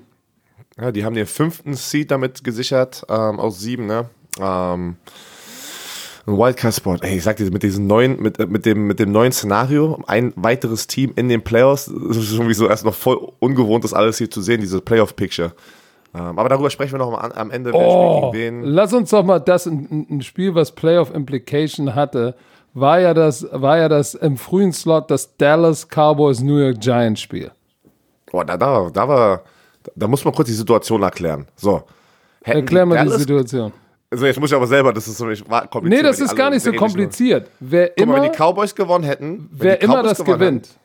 ja, 0.80 0.92
die 0.92 1.04
haben 1.04 1.16
den 1.16 1.26
fünften 1.26 1.74
Seed 1.74 2.12
damit 2.12 2.44
gesichert 2.44 3.04
ähm, 3.10 3.40
aus 3.40 3.60
sieben. 3.60 3.86
Ne? 3.86 4.10
Ähm, 4.40 4.98
ein 6.28 6.38
Wildcard-Sport. 6.38 7.04
Ey, 7.04 7.18
ich 7.18 7.24
sag 7.24 7.38
dir, 7.38 7.50
mit 7.52 7.64
diesem 7.64 7.88
neuen, 7.88 8.22
mit, 8.22 8.38
mit, 8.50 8.66
dem, 8.66 8.86
mit 8.86 9.00
dem 9.00 9.12
neuen 9.12 9.32
Szenario, 9.32 10.04
ein 10.08 10.34
weiteres 10.36 10.86
Team 10.88 11.14
in 11.16 11.30
den 11.30 11.44
Playoffs, 11.44 11.86
das 11.86 12.18
ist 12.18 12.34
irgendwie 12.34 12.54
so 12.54 12.68
erst 12.68 12.86
noch 12.86 12.94
voll 12.94 13.32
ungewohnt, 13.40 13.84
das 13.84 13.94
alles 13.94 14.18
hier 14.18 14.30
zu 14.30 14.42
sehen, 14.42 14.62
diese 14.62 14.82
Playoff-Picture. 14.82 15.54
Ähm, 16.18 16.40
aber 16.40 16.50
darüber 16.50 16.70
sprechen 16.70 16.94
wir 16.94 17.00
noch 17.00 17.12
mal 17.12 17.32
am 17.34 17.52
Ende. 17.52 17.72
Oh, 17.74 18.34
lass 18.64 18.94
uns 18.94 19.12
doch 19.12 19.24
mal 19.24 19.40
das, 19.40 19.66
ein, 19.66 20.08
ein 20.10 20.22
Spiel, 20.22 20.56
was 20.56 20.72
Playoff 20.72 21.14
Implication 21.14 21.94
hatte, 21.96 22.36
war 22.74 23.00
ja 23.00 23.14
das, 23.14 23.48
war 23.52 23.78
ja 23.78 23.90
das 23.90 24.14
im 24.16 24.38
frühen 24.38 24.72
Slot 24.72 25.12
das 25.12 25.36
Dallas 25.38 25.88
Cowboys 25.88 26.42
New 26.42 26.58
York 26.58 26.80
Giants 26.80 27.22
Spiel. 27.22 27.52
Boah, 28.32 28.46
da, 28.46 28.58
da, 28.58 28.90
da 28.92 29.08
war, 29.08 29.42
da 29.96 30.08
muss 30.08 30.24
man 30.24 30.34
kurz 30.34 30.48
die 30.48 30.54
Situation 30.54 31.02
erklären. 31.04 31.48
So. 31.56 31.84
Erklär 32.42 32.86
mal 32.86 32.96
Dallas, 32.96 33.14
die 33.14 33.20
Situation. 33.22 33.74
Also 34.10 34.26
jetzt 34.26 34.40
muss 34.40 34.50
ich 34.50 34.56
aber 34.56 34.68
selber, 34.68 34.94
das 34.94 35.08
ist 35.08 35.18
so 35.18 35.26
kompliziert. 35.26 35.84
Nee, 35.84 36.02
das 36.02 36.20
ist 36.20 36.36
gar 36.36 36.50
nicht 36.50 36.64
so 36.64 36.72
kompliziert. 36.72 37.50
Wer 37.60 37.90
Guck 37.90 37.98
immer, 37.98 38.14
mal, 38.14 38.24
wenn 38.24 38.32
die 38.32 38.38
Cowboys 38.38 38.74
gewonnen 38.74 39.04
hätten, 39.04 39.50
wer 39.52 39.82
immer 39.82 40.02
das 40.02 40.24
gewinnt, 40.24 40.68
hätten, 40.68 40.80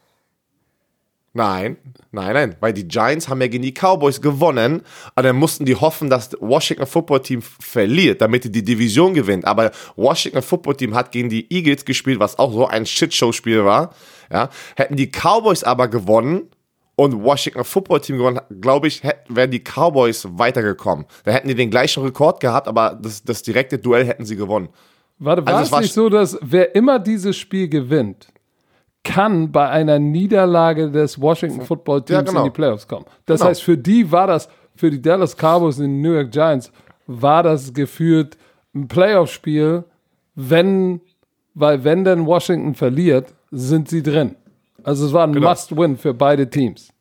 Nein, 1.34 1.78
nein, 2.10 2.34
nein, 2.34 2.56
weil 2.60 2.74
die 2.74 2.86
Giants 2.86 3.26
haben 3.26 3.40
ja 3.40 3.46
gegen 3.46 3.62
die 3.62 3.72
Cowboys 3.72 4.20
gewonnen 4.20 4.82
und 5.16 5.22
dann 5.22 5.36
mussten 5.36 5.64
die 5.64 5.76
hoffen, 5.76 6.10
dass 6.10 6.28
das 6.28 6.40
Washington 6.42 6.86
Football 6.86 7.20
Team 7.20 7.40
verliert, 7.40 8.20
damit 8.20 8.44
die 8.44 8.52
die 8.52 8.62
Division 8.62 9.14
gewinnt. 9.14 9.46
Aber 9.46 9.70
Washington 9.96 10.42
Football 10.42 10.76
Team 10.76 10.94
hat 10.94 11.10
gegen 11.10 11.30
die 11.30 11.50
Eagles 11.50 11.86
gespielt, 11.86 12.20
was 12.20 12.38
auch 12.38 12.52
so 12.52 12.66
ein 12.66 12.84
Shitshow-Spiel 12.84 13.64
war. 13.64 13.94
Ja, 14.30 14.50
hätten 14.76 14.96
die 14.96 15.10
Cowboys 15.10 15.64
aber 15.64 15.88
gewonnen 15.88 16.50
und 16.96 17.22
Washington 17.22 17.64
Football 17.64 18.02
Team 18.02 18.18
gewonnen, 18.18 18.40
glaube 18.60 18.88
ich, 18.88 19.02
wären 19.28 19.50
die 19.50 19.62
Cowboys 19.62 20.26
weitergekommen. 20.32 21.06
Da 21.24 21.32
hätten 21.32 21.48
die 21.48 21.54
den 21.54 21.70
gleichen 21.70 22.02
Rekord 22.02 22.40
gehabt, 22.40 22.68
aber 22.68 22.98
das, 23.00 23.24
das 23.24 23.42
direkte 23.42 23.78
Duell 23.78 24.06
hätten 24.06 24.26
sie 24.26 24.36
gewonnen. 24.36 24.68
Warte, 25.18 25.46
war 25.46 25.54
also 25.54 25.64
es 25.64 25.72
war 25.72 25.80
nicht 25.80 25.94
so, 25.94 26.08
dass 26.08 26.38
wer 26.42 26.74
immer 26.74 26.98
dieses 26.98 27.36
Spiel 27.36 27.68
gewinnt, 27.68 28.31
kann 29.04 29.50
bei 29.50 29.68
einer 29.68 29.98
Niederlage 29.98 30.90
des 30.90 31.20
Washington 31.20 31.62
Football 31.62 32.02
Teams 32.02 32.10
ja, 32.18 32.22
genau. 32.22 32.40
in 32.40 32.44
die 32.44 32.50
Playoffs 32.50 32.86
kommen. 32.86 33.04
Das 33.26 33.40
genau. 33.40 33.50
heißt, 33.50 33.62
für 33.62 33.76
die 33.76 34.10
war 34.10 34.26
das, 34.26 34.48
für 34.76 34.90
die 34.90 35.02
Dallas 35.02 35.36
Cowboys 35.36 35.78
und 35.78 35.86
die 35.86 36.02
New 36.02 36.12
York 36.12 36.30
Giants, 36.30 36.70
war 37.06 37.42
das 37.42 37.72
geführt 37.72 38.36
ein 38.74 38.88
Playoff-Spiel, 38.88 39.84
wenn, 40.34 41.00
weil 41.54 41.84
wenn 41.84 42.04
denn 42.04 42.26
Washington 42.26 42.74
verliert, 42.74 43.34
sind 43.50 43.88
sie 43.88 44.02
drin. 44.02 44.36
Also 44.82 45.06
es 45.06 45.12
war 45.12 45.26
ein 45.26 45.32
genau. 45.32 45.50
Must-Win 45.50 45.96
für 45.96 46.14
beide 46.14 46.48
Teams. 46.48 46.92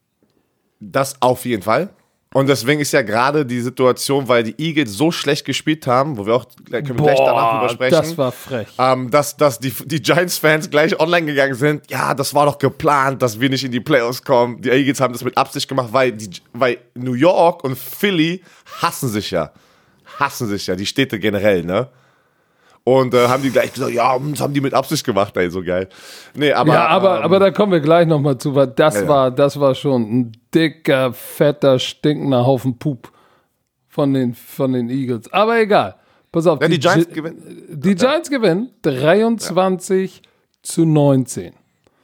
Das 0.79 1.21
auf 1.21 1.45
jeden 1.45 1.61
Fall. 1.61 1.89
Und 2.33 2.47
deswegen 2.47 2.79
ist 2.79 2.93
ja 2.93 3.01
gerade 3.01 3.45
die 3.45 3.59
Situation, 3.59 4.25
weil 4.29 4.43
die 4.43 4.55
Eagles 4.57 4.93
so 4.93 5.11
schlecht 5.11 5.43
gespielt 5.43 5.85
haben, 5.85 6.17
wo 6.17 6.25
wir 6.25 6.35
auch 6.35 6.45
können 6.69 6.87
wir 6.87 6.95
Boah, 6.95 7.03
gleich 7.03 7.17
danach 7.17 7.59
drüber 7.59 7.69
sprechen. 7.69 7.91
Das 7.91 8.17
war 8.17 8.31
frech. 8.31 8.67
Ähm, 8.77 9.11
dass 9.11 9.35
dass 9.35 9.59
die, 9.59 9.73
die 9.83 10.01
Giants-Fans 10.01 10.69
gleich 10.69 10.97
online 10.97 11.25
gegangen 11.25 11.55
sind. 11.55 11.91
Ja, 11.91 12.13
das 12.13 12.33
war 12.33 12.45
doch 12.45 12.57
geplant, 12.57 13.21
dass 13.21 13.41
wir 13.41 13.49
nicht 13.49 13.65
in 13.65 13.71
die 13.71 13.81
Playoffs 13.81 14.23
kommen. 14.23 14.61
Die 14.61 14.69
Eagles 14.69 15.01
haben 15.01 15.11
das 15.11 15.25
mit 15.25 15.37
Absicht 15.37 15.67
gemacht, 15.67 15.89
weil, 15.91 16.13
die, 16.13 16.29
weil 16.53 16.77
New 16.95 17.15
York 17.15 17.65
und 17.65 17.77
Philly 17.77 18.41
hassen 18.81 19.09
sich 19.09 19.31
ja. 19.31 19.51
Hassen 20.17 20.47
sich 20.47 20.67
ja, 20.67 20.75
die 20.77 20.85
Städte 20.85 21.19
generell, 21.19 21.63
ne? 21.63 21.89
Und 22.83 23.13
äh, 23.13 23.27
haben 23.27 23.43
die 23.43 23.51
gleich 23.51 23.73
gesagt, 23.73 23.93
ja, 23.93 24.17
das 24.17 24.41
haben 24.41 24.53
die 24.53 24.61
mit 24.61 24.73
Absicht 24.73 25.05
gemacht, 25.05 25.37
ey, 25.37 25.51
so 25.51 25.61
geil. 25.61 25.87
Nee, 26.33 26.51
aber, 26.51 26.73
ja, 26.73 26.87
aber, 26.87 27.17
ähm, 27.17 27.23
aber 27.23 27.39
da 27.39 27.51
kommen 27.51 27.71
wir 27.71 27.79
gleich 27.79 28.07
nochmal 28.07 28.37
zu, 28.39 28.55
weil 28.55 28.67
das 28.67 29.01
ja, 29.01 29.07
war, 29.07 29.31
das 29.31 29.59
war 29.59 29.75
schon 29.75 30.01
ein 30.01 30.31
dicker, 30.53 31.13
fetter, 31.13 31.77
stinkender 31.77 32.45
Haufen 32.45 32.79
Pup 32.79 33.11
von 33.87 34.13
den, 34.13 34.33
von 34.33 34.73
den 34.73 34.89
Eagles. 34.89 35.31
Aber 35.31 35.59
egal. 35.59 35.95
Pass 36.31 36.47
auf. 36.47 36.61
Ja, 36.61 36.67
die, 36.67 36.75
die, 36.75 36.79
Giants 36.79 37.07
Gi 37.09 37.13
gewinnen. 37.13 37.65
Die 37.69 37.95
Giants 37.95 38.29
gewinnen 38.29 38.71
23 38.81 40.15
ja. 40.15 40.21
zu 40.63 40.85
19. 40.85 41.53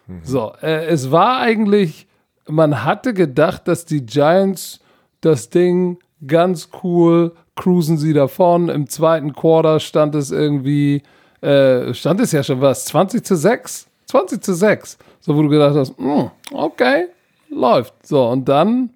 Mhm. 0.06 0.20
So, 0.24 0.54
äh, 0.62 0.86
es 0.86 1.12
war 1.12 1.40
eigentlich, 1.40 2.08
man 2.48 2.84
hatte 2.84 3.14
gedacht, 3.14 3.68
dass 3.68 3.86
die 3.86 4.06
Giants 4.06 4.80
das 5.22 5.50
Ding 5.50 5.98
ganz 6.26 6.70
cool 6.84 7.34
cruisen 7.58 7.98
sie 7.98 8.14
davon. 8.14 8.70
Im 8.70 8.88
zweiten 8.88 9.34
Quarter 9.34 9.82
stand 9.82 10.16
es 10.16 10.32
irgendwie, 10.32 11.04
äh, 11.42 11.94
stand 11.94 12.22
es 12.22 12.32
ja 12.32 12.44
schon 12.44 12.62
was, 12.62 12.86
20 12.86 13.26
zu 13.26 13.36
6? 13.36 13.88
20 14.06 14.42
zu 14.42 14.54
6. 14.54 14.98
So, 15.20 15.36
wo 15.36 15.42
du 15.42 15.50
gedacht 15.50 15.76
hast, 15.76 16.00
mh, 16.00 16.32
hm, 16.50 16.58
okay, 16.58 17.08
läuft. 17.50 17.94
So, 18.06 18.26
und 18.28 18.48
dann, 18.48 18.92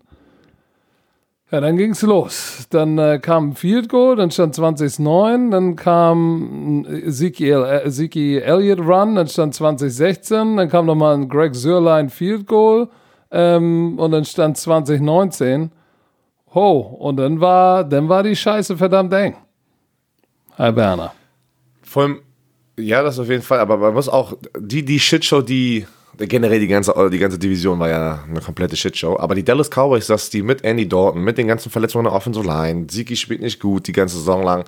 ja, 1.51 1.60
dann 1.60 1.75
ging 1.75 1.92
es 1.92 2.01
los. 2.04 2.68
Dann 2.70 2.98
äh, 2.98 3.20
kam 3.22 3.50
ein 3.50 3.56
Field 3.56 3.90
Goal, 3.90 4.16
dann 4.16 4.32
stand 4.32 4.56
20-9, 4.56 5.51
dann 5.51 5.75
kam 5.75 6.86
Ezekiel, 6.86 7.66
äh, 7.68 7.88
Ezekiel 7.88 8.42
Elliott 8.42 8.80
Run, 8.80 9.16
dann 9.16 9.28
stand 9.28 9.54
2016, 9.56 10.56
dann 10.56 10.70
kam 10.70 10.86
nochmal 10.86 11.16
ein 11.16 11.28
Greg 11.28 11.56
Sörlein 11.56 12.10
Field 12.10 12.48
Goal 12.48 12.88
ähm, 13.32 14.00
und 14.00 14.12
dann 14.12 14.24
stand 14.24 14.56
2019. 14.56 15.72
Ho, 16.53 16.79
und 16.79 17.17
dann 17.17 17.39
war, 17.39 17.84
dann 17.84 18.10
war 18.10 18.24
die 18.24 18.36
Scheiße 18.36 18.77
verdammt 18.77 19.13
eng. 19.13 19.36
Herr 20.55 20.74
Berner. 20.74 21.13
Vor 21.84 22.03
allem, 22.03 22.22
ja, 22.77 23.01
das 23.03 23.20
auf 23.20 23.29
jeden 23.29 23.43
Fall, 23.43 23.60
aber 23.60 23.77
man 23.77 23.93
muss 23.93 24.10
auch, 24.10 24.38
die, 24.58 24.84
die 24.84 25.00
Shitshow, 25.00 25.41
die, 25.41 25.86
generell 26.17 26.60
die 26.60 26.67
ganze, 26.67 26.93
die 27.10 27.17
ganze 27.17 27.39
Division 27.39 27.79
war 27.79 27.89
ja 27.89 28.24
eine 28.27 28.41
komplette 28.41 28.75
Shitshow, 28.75 29.17
aber 29.17 29.36
die 29.36 29.43
Dallas 29.43 29.70
Cowboys, 29.70 30.08
dass 30.08 30.29
die 30.29 30.41
mit 30.41 30.63
Andy 30.63 30.88
Dalton, 30.88 31.24
mit 31.24 31.38
den 31.38 31.48
ganzen 31.48 31.72
Verletzungen 31.72 32.05
der 32.05 32.13
Offensive 32.13 32.46
Line, 32.46 32.88
Siki 32.89 33.15
spielt 33.15 33.41
nicht 33.41 33.60
gut 33.60 33.88
die 33.88 33.93
ganze 33.93 34.17
Saison 34.17 34.43
lang, 34.43 34.65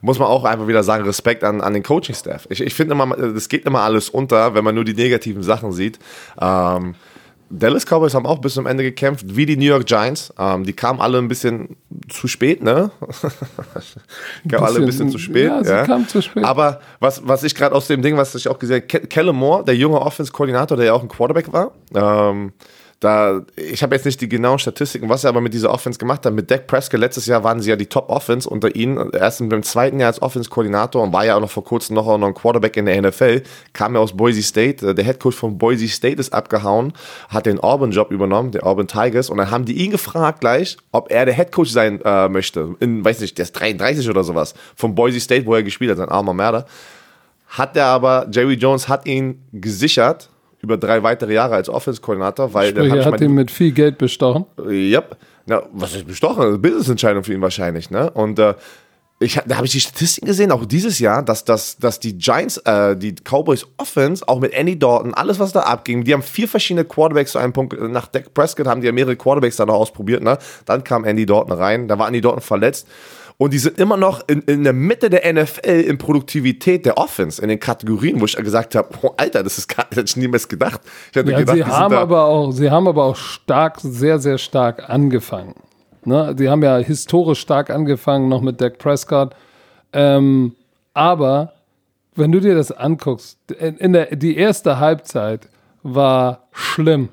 muss 0.00 0.18
man 0.18 0.28
auch 0.28 0.44
einfach 0.44 0.68
wieder 0.68 0.82
sagen, 0.82 1.04
Respekt 1.04 1.44
an, 1.44 1.60
an 1.60 1.74
den 1.74 1.82
Coaching-Staff. 1.82 2.46
Ich, 2.50 2.60
ich 2.60 2.74
finde 2.74 2.94
immer, 2.94 3.14
das 3.14 3.48
geht 3.48 3.66
immer 3.66 3.82
alles 3.82 4.08
unter, 4.08 4.54
wenn 4.54 4.64
man 4.64 4.74
nur 4.74 4.84
die 4.84 4.94
negativen 4.94 5.42
Sachen 5.42 5.72
sieht. 5.72 5.98
Ähm, 6.40 6.94
Dallas 7.48 7.84
Cowboys 7.86 8.14
haben 8.14 8.26
auch 8.26 8.40
bis 8.40 8.54
zum 8.54 8.66
Ende 8.66 8.82
gekämpft, 8.82 9.36
wie 9.36 9.46
die 9.46 9.56
New 9.56 9.66
York 9.66 9.86
Giants. 9.86 10.32
Ähm, 10.38 10.64
die 10.64 10.72
kamen 10.72 11.00
alle 11.00 11.18
ein 11.18 11.28
bisschen 11.28 11.76
zu 12.08 12.26
spät, 12.26 12.62
ne? 12.62 12.90
kamen 14.48 14.64
alle 14.64 14.80
ein 14.80 14.86
bisschen 14.86 15.10
zu 15.10 15.18
spät. 15.18 15.46
Ja, 15.46 15.62
sie 15.62 15.70
ja. 15.70 15.84
kamen 15.84 16.08
zu 16.08 16.22
spät. 16.22 16.44
Aber 16.44 16.80
was, 16.98 17.26
was 17.26 17.44
ich 17.44 17.54
gerade 17.54 17.74
aus 17.74 17.86
dem 17.86 18.02
Ding, 18.02 18.16
was 18.16 18.34
ich 18.34 18.48
auch 18.48 18.58
gesehen 18.58 18.82
habe, 18.82 19.06
Kellen 19.06 19.36
Moore, 19.36 19.64
der 19.64 19.76
junge 19.76 20.00
Offense-Koordinator, 20.00 20.76
der 20.76 20.86
ja 20.86 20.92
auch 20.92 21.02
ein 21.02 21.08
Quarterback 21.08 21.52
war, 21.52 21.72
ähm, 21.94 22.52
da, 23.00 23.42
ich 23.56 23.82
habe 23.82 23.94
jetzt 23.94 24.06
nicht 24.06 24.22
die 24.22 24.28
genauen 24.28 24.58
Statistiken, 24.58 25.10
was 25.10 25.24
er 25.24 25.28
aber 25.28 25.42
mit 25.42 25.52
dieser 25.52 25.70
Offense 25.70 25.98
gemacht 25.98 26.24
hat. 26.24 26.32
Mit 26.32 26.50
Dak 26.50 26.66
Prescott 26.66 26.98
letztes 26.98 27.26
Jahr 27.26 27.44
waren 27.44 27.60
sie 27.60 27.68
ja 27.68 27.76
die 27.76 27.86
Top-Offense 27.86 28.48
unter 28.48 28.74
ihnen. 28.74 29.10
Erst 29.12 29.42
im 29.42 29.62
zweiten 29.62 30.00
Jahr 30.00 30.08
als 30.08 30.22
Offense-Koordinator 30.22 31.02
und 31.02 31.12
war 31.12 31.26
ja 31.26 31.36
auch 31.36 31.40
noch 31.40 31.50
vor 31.50 31.64
kurzem 31.64 31.94
noch, 31.94 32.08
ein 32.08 32.34
Quarterback 32.34 32.76
in 32.78 32.86
der 32.86 33.02
NFL. 33.02 33.42
Kam 33.74 33.94
ja 33.94 34.00
aus 34.00 34.16
Boise 34.16 34.42
State. 34.42 34.94
Der 34.94 35.04
Head 35.04 35.20
Coach 35.20 35.36
von 35.36 35.58
Boise 35.58 35.88
State 35.88 36.18
ist 36.18 36.32
abgehauen, 36.32 36.94
hat 37.28 37.44
den 37.44 37.60
Auburn-Job 37.60 38.10
übernommen, 38.10 38.50
der 38.52 38.64
Auburn 38.64 38.88
Tigers. 38.88 39.28
Und 39.28 39.36
dann 39.36 39.50
haben 39.50 39.66
die 39.66 39.74
ihn 39.74 39.90
gefragt 39.90 40.40
gleich, 40.40 40.78
ob 40.90 41.10
er 41.10 41.26
der 41.26 41.34
Head 41.34 41.52
Coach 41.52 41.70
sein 41.70 42.00
äh, 42.02 42.30
möchte. 42.30 42.76
In, 42.80 43.04
weiß 43.04 43.20
nicht, 43.20 43.36
der 43.36 43.42
ist 43.42 43.52
33 43.52 44.08
oder 44.08 44.24
sowas. 44.24 44.54
Von 44.74 44.94
Boise 44.94 45.20
State, 45.20 45.44
wo 45.44 45.54
er 45.54 45.62
gespielt 45.62 45.90
hat, 45.90 45.98
sein 45.98 46.08
armer 46.08 46.32
Mörder. 46.32 46.64
Hat 47.48 47.76
er 47.76 47.86
aber, 47.86 48.26
Jerry 48.32 48.54
Jones 48.54 48.88
hat 48.88 49.06
ihn 49.06 49.42
gesichert 49.52 50.30
über 50.66 50.76
drei 50.76 51.02
weitere 51.02 51.32
Jahre 51.32 51.54
als 51.54 51.68
Offense-Koordinator, 51.68 52.52
weil 52.52 52.70
Sprich, 52.70 52.92
er 52.92 53.04
hat 53.04 53.20
ihn 53.20 53.32
mit 53.32 53.50
viel 53.50 53.72
Geld 53.72 53.98
bestochen. 53.98 54.44
Ja, 54.58 55.00
yep. 55.00 55.16
Na, 55.46 55.62
was 55.72 55.94
ist 55.94 56.06
bestochen? 56.06 56.60
Business-Entscheidung 56.60 57.22
für 57.22 57.32
ihn 57.32 57.40
wahrscheinlich, 57.40 57.90
ne? 57.90 58.10
Und 58.10 58.40
äh, 58.40 58.54
ich, 59.18 59.40
da 59.46 59.56
habe 59.56 59.66
ich 59.66 59.72
die 59.72 59.80
Statistiken 59.80 60.26
gesehen, 60.26 60.50
auch 60.50 60.66
dieses 60.66 60.98
Jahr, 60.98 61.22
dass, 61.22 61.44
dass, 61.44 61.78
dass 61.78 62.00
die 62.00 62.18
Giants, 62.18 62.58
äh, 62.58 62.96
die 62.96 63.14
Cowboys 63.14 63.64
Offense, 63.78 64.26
auch 64.28 64.40
mit 64.40 64.52
Andy 64.52 64.78
Dalton, 64.78 65.14
alles, 65.14 65.38
was 65.38 65.52
da 65.52 65.60
abging, 65.60 66.04
die 66.04 66.12
haben 66.12 66.22
vier 66.22 66.48
verschiedene 66.48 66.84
Quarterbacks 66.84 67.32
zu 67.32 67.38
einem 67.38 67.52
Punkt. 67.52 67.80
Nach 67.80 68.08
Dak 68.08 68.34
Prescott 68.34 68.66
haben 68.66 68.82
die 68.82 68.86
ja 68.88 68.92
mehrere 68.92 69.16
Quarterbacks 69.16 69.56
da 69.56 69.64
noch 69.64 69.76
ausprobiert, 69.76 70.22
ne? 70.22 70.36
Dann 70.66 70.84
kam 70.84 71.04
Andy 71.04 71.24
Dalton 71.24 71.52
rein, 71.52 71.88
da 71.88 71.98
war 71.98 72.08
Andy 72.08 72.20
Dalton 72.20 72.42
verletzt. 72.42 72.88
Und 73.38 73.52
die 73.52 73.58
sind 73.58 73.78
immer 73.78 73.98
noch 73.98 74.26
in, 74.28 74.40
in 74.42 74.64
der 74.64 74.72
Mitte 74.72 75.10
der 75.10 75.30
NFL 75.30 75.68
in 75.68 75.98
Produktivität 75.98 76.86
der 76.86 76.96
Offense, 76.96 77.42
in 77.42 77.48
den 77.48 77.60
Kategorien, 77.60 78.18
wo 78.20 78.24
ich 78.24 78.34
gesagt 78.36 78.74
habe, 78.74 78.88
oh, 79.02 79.10
Alter, 79.16 79.42
das 79.42 79.58
ist 79.58 79.68
gar, 79.68 79.86
das 79.90 79.98
hätte 79.98 80.08
ich 80.08 80.16
niemals 80.16 80.48
gedacht. 80.48 80.80
Ich 81.12 81.18
hatte 81.18 81.30
ja, 81.30 81.38
gedacht, 81.38 81.56
sie 81.56 81.64
haben 81.64 81.94
aber 81.94 82.24
auch, 82.24 82.50
sie 82.52 82.70
haben 82.70 82.88
aber 82.88 83.04
auch 83.04 83.16
stark, 83.16 83.78
sehr, 83.80 84.18
sehr 84.18 84.38
stark 84.38 84.88
angefangen. 84.88 85.54
Ne? 86.04 86.34
Die 86.34 86.48
haben 86.48 86.62
ja 86.62 86.78
historisch 86.78 87.40
stark 87.40 87.68
angefangen, 87.68 88.28
noch 88.28 88.40
mit 88.40 88.60
Dak 88.60 88.78
Prescott. 88.78 89.34
Ähm, 89.92 90.54
aber 90.94 91.52
wenn 92.14 92.32
du 92.32 92.40
dir 92.40 92.54
das 92.54 92.72
anguckst, 92.72 93.38
in 93.60 93.92
der, 93.92 94.16
die 94.16 94.36
erste 94.36 94.78
Halbzeit 94.78 95.48
war 95.82 96.48
schlimm. 96.52 97.10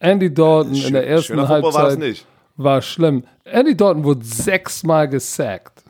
Andy 0.00 0.32
Dalton 0.32 0.74
in 0.74 0.92
der 0.92 1.06
ersten 1.06 1.48
Halbzeit 1.48 2.24
war 2.58 2.82
schlimm. 2.82 3.24
Andy 3.44 3.74
Dalton 3.74 4.04
wurde 4.04 4.24
sechsmal 4.24 5.08
gesackt. 5.08 5.82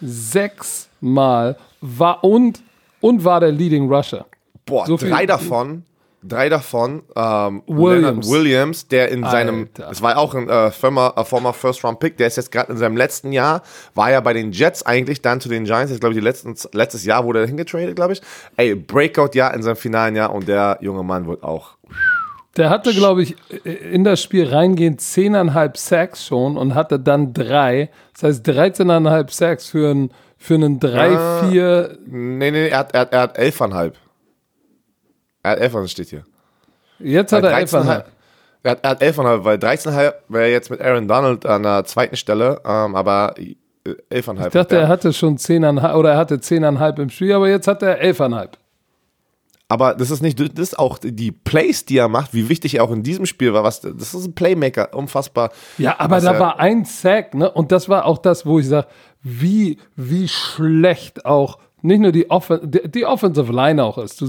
Sechsmal 0.00 1.56
war 1.80 2.22
und, 2.22 2.62
und 3.00 3.24
war 3.24 3.40
der 3.40 3.50
Leading 3.50 3.92
Rusher. 3.92 4.26
Boah, 4.64 4.86
so 4.86 4.96
drei 4.96 5.26
davon 5.26 5.82
drei 6.22 6.48
davon, 6.48 7.02
ähm, 7.14 7.62
Williams. 7.66 8.28
Williams, 8.28 8.88
der 8.88 9.10
in 9.10 9.24
Alter. 9.24 9.36
seinem, 9.36 9.68
das 9.74 10.02
war 10.02 10.18
auch 10.18 10.34
ein 10.34 10.48
äh, 10.48 10.70
former, 10.70 11.14
äh, 11.16 11.24
former 11.24 11.52
First-Round-Pick, 11.52 12.16
der 12.16 12.26
ist 12.26 12.36
jetzt 12.36 12.50
gerade 12.50 12.72
in 12.72 12.78
seinem 12.78 12.96
letzten 12.96 13.32
Jahr, 13.32 13.62
war 13.94 14.10
ja 14.10 14.20
bei 14.20 14.32
den 14.32 14.52
Jets 14.52 14.84
eigentlich, 14.84 15.22
dann 15.22 15.40
zu 15.40 15.48
den 15.48 15.64
Giants, 15.64 15.90
jetzt 15.90 16.00
glaube 16.00 16.14
ich, 16.14 16.22
letzten, 16.22 16.54
letztes 16.72 17.04
Jahr 17.04 17.24
wurde 17.24 17.40
er 17.40 17.46
hingetradet, 17.46 17.94
glaube 17.96 18.14
ich. 18.14 18.22
Ey, 18.56 18.74
Breakout-Jahr 18.74 19.54
in 19.54 19.62
seinem 19.62 19.76
finalen 19.76 20.16
Jahr 20.16 20.32
und 20.32 20.48
der 20.48 20.78
junge 20.80 21.02
Mann 21.02 21.26
wird 21.26 21.42
auch 21.42 21.77
der 22.56 22.70
hatte, 22.70 22.92
glaube 22.92 23.22
ich, 23.22 23.36
in 23.64 24.04
das 24.04 24.22
Spiel 24.22 24.48
reingehend 24.48 25.00
10,5 25.00 25.76
Sacks 25.76 26.26
schon 26.26 26.56
und 26.56 26.74
hatte 26.74 26.98
dann 26.98 27.32
drei. 27.32 27.90
Das 28.14 28.22
heißt 28.24 28.48
13,5 28.48 29.30
Sacks 29.30 29.66
für 29.68 29.90
einen 29.90 30.10
für 30.38 30.54
einen 30.54 30.78
3, 30.78 31.50
4. 31.50 31.98
Nee, 32.06 32.50
nee, 32.50 32.68
er 32.68 32.78
hat, 32.78 32.94
er 32.94 33.00
hat, 33.00 33.12
er 33.12 33.20
hat 33.22 33.38
11,5. 33.38 33.92
Er 35.42 35.50
hat 35.50 35.60
11,5 35.60 35.88
steht 35.88 36.08
hier. 36.08 36.24
Jetzt 37.00 37.32
hat 37.32 37.44
er 37.44 37.56
11,5. 37.58 38.04
Er 38.62 38.70
hat, 38.72 38.80
er 38.82 38.90
hat 38.90 39.02
11,5, 39.02 39.44
weil 39.44 39.58
13,5 39.58 40.14
wäre 40.28 40.50
jetzt 40.50 40.70
mit 40.70 40.80
Aaron 40.80 41.08
Donald 41.08 41.44
an 41.46 41.62
der 41.62 41.84
zweiten 41.84 42.16
Stelle, 42.16 42.60
ähm, 42.64 42.94
aber 42.94 43.34
11,5. 44.10 44.46
Ich 44.46 44.52
dachte, 44.52 44.76
er 44.76 44.88
hatte 44.88 45.12
schon 45.12 45.38
10,5 45.38 45.94
oder 45.94 46.12
er 46.12 46.18
hatte 46.18 46.36
10,5 46.36 47.02
im 47.02 47.10
Spiel, 47.10 47.32
aber 47.32 47.48
jetzt 47.48 47.66
hat 47.68 47.82
er 47.82 48.02
11,5. 48.02 48.48
Aber 49.70 49.94
das 49.94 50.10
ist 50.10 50.22
nicht, 50.22 50.40
das 50.40 50.48
ist 50.56 50.78
auch 50.78 50.96
die 50.98 51.30
Plays, 51.30 51.84
die 51.84 51.98
er 51.98 52.08
macht, 52.08 52.32
wie 52.32 52.48
wichtig 52.48 52.74
er 52.74 52.84
auch 52.84 52.90
in 52.90 53.02
diesem 53.02 53.26
Spiel 53.26 53.52
war. 53.52 53.64
Was, 53.64 53.82
das 53.82 54.14
ist 54.14 54.26
ein 54.26 54.34
Playmaker, 54.34 54.94
unfassbar. 54.94 55.50
Ja, 55.76 55.96
aber 55.98 56.22
da 56.22 56.38
war 56.40 56.58
ein 56.58 56.86
Sack, 56.86 57.34
ne? 57.34 57.50
Und 57.50 57.70
das 57.70 57.88
war 57.88 58.06
auch 58.06 58.16
das, 58.16 58.46
wo 58.46 58.58
ich 58.58 58.66
sage, 58.66 58.86
wie, 59.22 59.76
wie 59.94 60.26
schlecht 60.26 61.26
auch 61.26 61.58
nicht 61.82 62.00
nur 62.00 62.12
die, 62.12 62.30
Offen 62.30 62.60
die, 62.62 62.88
die 62.88 63.04
Offensive 63.04 63.52
Line 63.52 63.84
auch 63.84 63.98
ist. 63.98 64.20
Du, 64.22 64.26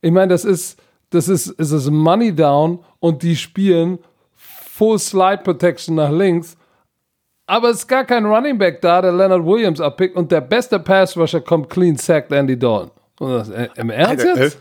ich 0.00 0.10
meine, 0.10 0.28
das 0.28 0.46
ist, 0.46 0.80
das 1.10 1.28
ist, 1.28 1.48
ist 1.48 1.70
es 1.70 1.90
Money 1.90 2.34
Down 2.34 2.78
und 3.00 3.22
die 3.22 3.36
spielen 3.36 3.98
Full 4.34 4.98
Slide 4.98 5.42
Protection 5.44 5.96
nach 5.96 6.10
links. 6.10 6.56
Aber 7.46 7.68
es 7.68 7.80
ist 7.80 7.88
gar 7.88 8.04
kein 8.04 8.24
Running 8.24 8.56
Back 8.56 8.80
da, 8.80 9.02
der 9.02 9.12
Leonard 9.12 9.44
Williams 9.44 9.80
abpickt 9.80 10.16
und 10.16 10.32
der 10.32 10.40
beste 10.40 10.80
Pass 10.80 11.16
Rusher 11.16 11.42
kommt 11.42 11.68
clean 11.68 11.96
sacked 11.96 12.32
Andy 12.32 12.58
Dalton. 12.58 12.90
Das, 13.18 13.48
äh, 13.48 13.68
Im 13.76 13.90
Ernst 13.90 14.26
Alter, 14.26 14.42
jetzt? 14.42 14.54
Äh, 14.54 14.58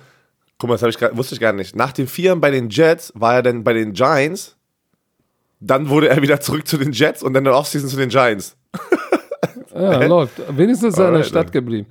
guck 0.57 0.69
mal, 0.69 0.77
das 0.77 0.89
ich 0.89 0.97
grad, 0.97 1.17
wusste 1.17 1.35
ich 1.35 1.41
gar 1.41 1.53
nicht. 1.53 1.75
Nach 1.75 1.91
den 1.91 2.07
Vieren 2.07 2.41
bei 2.41 2.51
den 2.51 2.69
Jets 2.69 3.11
war 3.15 3.35
er 3.35 3.43
dann 3.43 3.63
bei 3.63 3.73
den 3.73 3.93
Giants. 3.93 4.55
Dann 5.59 5.89
wurde 5.89 6.09
er 6.09 6.21
wieder 6.21 6.39
zurück 6.41 6.67
zu 6.67 6.77
den 6.77 6.91
Jets 6.91 7.23
und 7.23 7.33
dann 7.33 7.41
in 7.41 7.45
der 7.45 7.55
Offseason 7.55 7.89
zu 7.89 7.97
den 7.97 8.09
Giants. 8.09 8.55
ja, 9.73 10.05
läuft. 10.05 10.41
Wenigstens 10.57 10.93
ist 10.93 10.99
er 10.99 11.09
in 11.09 11.15
der 11.15 11.23
Stadt 11.23 11.51
geblieben. 11.51 11.87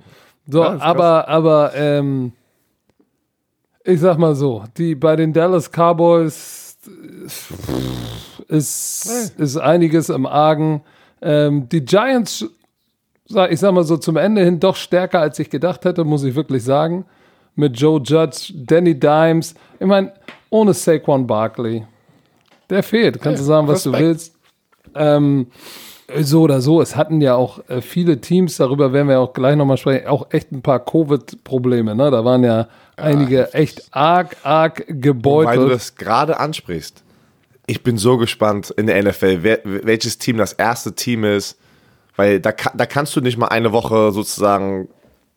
So, 0.47 0.61
ja, 0.61 0.79
aber, 0.79 1.27
aber, 1.27 1.73
ähm, 1.73 2.33
ich 3.83 3.99
sag 3.99 4.17
mal 4.17 4.35
so, 4.35 4.63
die 4.77 4.95
bei 4.95 5.15
den 5.15 5.33
Dallas 5.33 5.69
Cowboys 5.69 6.77
ist, 8.47 9.33
ist 9.37 9.57
einiges 9.57 10.09
im 10.09 10.25
Argen. 10.25 10.83
Ähm, 11.21 11.67
die 11.69 11.83
Giants 11.83 12.45
ich 13.49 13.59
sag 13.59 13.73
mal 13.73 13.83
so, 13.83 13.97
zum 13.97 14.17
Ende 14.17 14.43
hin 14.43 14.59
doch 14.59 14.75
stärker, 14.75 15.19
als 15.19 15.39
ich 15.39 15.49
gedacht 15.49 15.85
hätte, 15.85 16.03
muss 16.03 16.23
ich 16.23 16.35
wirklich 16.35 16.63
sagen. 16.63 17.05
Mit 17.55 17.79
Joe 17.79 18.01
Judge, 18.03 18.53
Danny 18.55 18.99
Dimes. 18.99 19.53
Ich 19.79 19.85
meine, 19.85 20.11
ohne 20.49 20.73
Saquon 20.73 21.27
Barkley. 21.27 21.85
Der 22.69 22.83
fehlt. 22.83 23.21
Kannst 23.21 23.41
du 23.41 23.45
sagen, 23.45 23.67
was 23.67 23.85
Respekt. 23.85 23.95
du 23.95 24.07
willst. 24.07 24.35
Ähm, 24.95 25.47
so 26.21 26.41
oder 26.41 26.61
so, 26.61 26.81
es 26.81 26.95
hatten 26.95 27.21
ja 27.21 27.35
auch 27.35 27.59
äh, 27.69 27.81
viele 27.81 28.19
Teams, 28.19 28.57
darüber 28.57 28.93
werden 28.93 29.07
wir 29.07 29.19
auch 29.19 29.33
gleich 29.33 29.55
nochmal 29.55 29.77
sprechen, 29.77 30.07
auch 30.07 30.27
echt 30.31 30.51
ein 30.51 30.61
paar 30.61 30.83
Covid-Probleme. 30.83 31.95
Ne? 31.95 32.11
Da 32.11 32.25
waren 32.25 32.43
ja, 32.43 32.57
ja 32.57 32.67
einige 32.97 33.53
echt 33.53 33.87
arg, 33.91 34.35
arg 34.43 34.85
gebeutelt. 34.87 35.57
Weil 35.57 35.65
du 35.65 35.69
das 35.69 35.95
gerade 35.95 36.39
ansprichst. 36.39 37.03
Ich 37.65 37.81
bin 37.83 37.97
so 37.97 38.17
gespannt 38.17 38.71
in 38.71 38.87
der 38.87 39.01
NFL, 39.01 39.39
wer, 39.41 39.59
welches 39.63 40.17
Team 40.17 40.37
das 40.37 40.53
erste 40.53 40.93
Team 40.93 41.23
ist, 41.23 41.57
weil 42.15 42.39
da, 42.39 42.51
da 42.51 42.85
kannst 42.85 43.15
du 43.15 43.21
nicht 43.21 43.37
mal 43.37 43.47
eine 43.47 43.71
Woche 43.71 44.11
sozusagen 44.11 44.87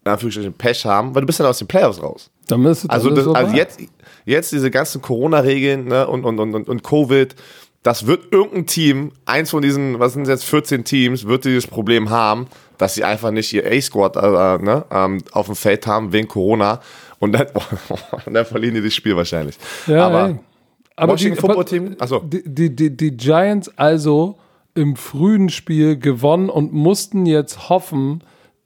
in 0.07 0.13
Anführungsstrichen 0.13 0.53
Pech 0.53 0.87
haben, 0.87 1.15
weil 1.15 1.23
du 1.23 1.27
bist 1.27 1.41
dann 1.41 1.49
aus 1.49 1.59
den 1.59 1.67
Playoffs 1.67 2.01
raus. 2.01 2.31
Dann 2.47 2.63
bist 2.63 2.85
du 2.85 2.89
also, 2.89 3.11
das, 3.11 3.27
also 3.27 3.57
jetzt, 3.57 3.81
jetzt 4.25 4.53
diese 4.53 4.71
ganzen 4.71 5.03
Corona-Regeln 5.03 5.87
ne, 5.87 6.07
und, 6.07 6.25
und, 6.25 6.39
und, 6.39 6.69
und 6.69 6.85
Covid, 6.85 7.35
das 7.83 8.07
wird 8.07 8.33
irgendein 8.33 8.67
Team, 8.67 9.13
eins 9.25 9.51
von 9.51 9.63
diesen, 9.63 9.99
was 9.99 10.13
sind 10.13 10.29
jetzt 10.29 10.45
14 10.45 10.85
Teams, 10.85 11.27
wird 11.27 11.45
dieses 11.45 11.67
Problem 11.67 12.11
haben, 12.11 12.47
dass 12.79 12.95
sie 12.95 13.05
einfach 13.05 13.33
nicht 13.33 13.53
ihr 13.53 13.67
A-Squad 13.67 14.17
äh, 14.17 14.63
ne, 14.63 14.85
ähm, 14.91 15.23
auf 15.33 15.47
dem 15.47 15.57
Feld 15.57 15.87
haben 15.89 16.13
wegen 16.13 16.29
Corona 16.29 16.81
und 17.19 17.33
dann, 17.33 17.49
und 18.27 18.33
dann 18.35 18.47
verlieren 18.47 18.77
die 18.77 18.83
das 18.83 18.95
Spiel 18.95 19.17
wahrscheinlich. 19.17 19.57
Ja, 19.89 20.07
aber, 20.07 20.29
ey. 20.29 20.39
aber 20.95 21.13
Washington 21.15 21.41
Football 21.41 21.65
Team, 21.65 21.97
also 21.99 22.21
die, 22.21 22.43
die, 22.45 22.75
die, 22.75 22.97
die 22.97 23.17
Giants 23.17 23.71
also 23.77 24.39
im 24.77 24.95
frühen 24.97 25.49
Spiel 25.49 25.99
gewonnen 25.99 26.51
und 26.51 26.73
mussten 26.73 27.27
jetzt 27.27 27.69
hoffen, 27.69 28.23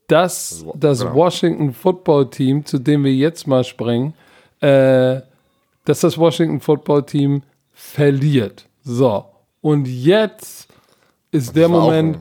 dass 0.07 0.65
das 0.75 0.99
genau. 0.99 1.15
Washington 1.15 1.73
Football 1.73 2.29
Team, 2.29 2.65
zu 2.65 2.79
dem 2.79 3.03
wir 3.03 3.13
jetzt 3.13 3.47
mal 3.47 3.63
springen, 3.63 4.13
äh, 4.59 5.21
dass 5.85 6.01
das 6.01 6.17
Washington 6.17 6.59
Football 6.59 7.05
Team 7.05 7.43
verliert. 7.73 8.67
So. 8.83 9.25
Und 9.61 9.87
jetzt 9.87 10.67
ist 11.31 11.55
der 11.55 11.69
Moment, 11.69 12.17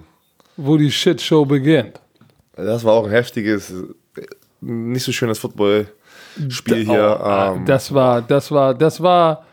wo 0.56 0.76
die 0.76 0.90
Shitshow 0.90 1.44
beginnt. 1.44 2.00
Das 2.54 2.84
war 2.84 2.92
auch 2.92 3.06
ein 3.06 3.10
heftiges, 3.10 3.72
nicht 4.60 5.02
so 5.02 5.10
schönes 5.10 5.38
Footballspiel 5.38 6.84
hier. 6.84 7.20
Oh, 7.20 7.56
ähm. 7.56 7.64
Das 7.64 7.92
war, 7.92 8.22
das 8.22 8.52
war, 8.52 8.74
das 8.74 9.02
war, 9.02 9.46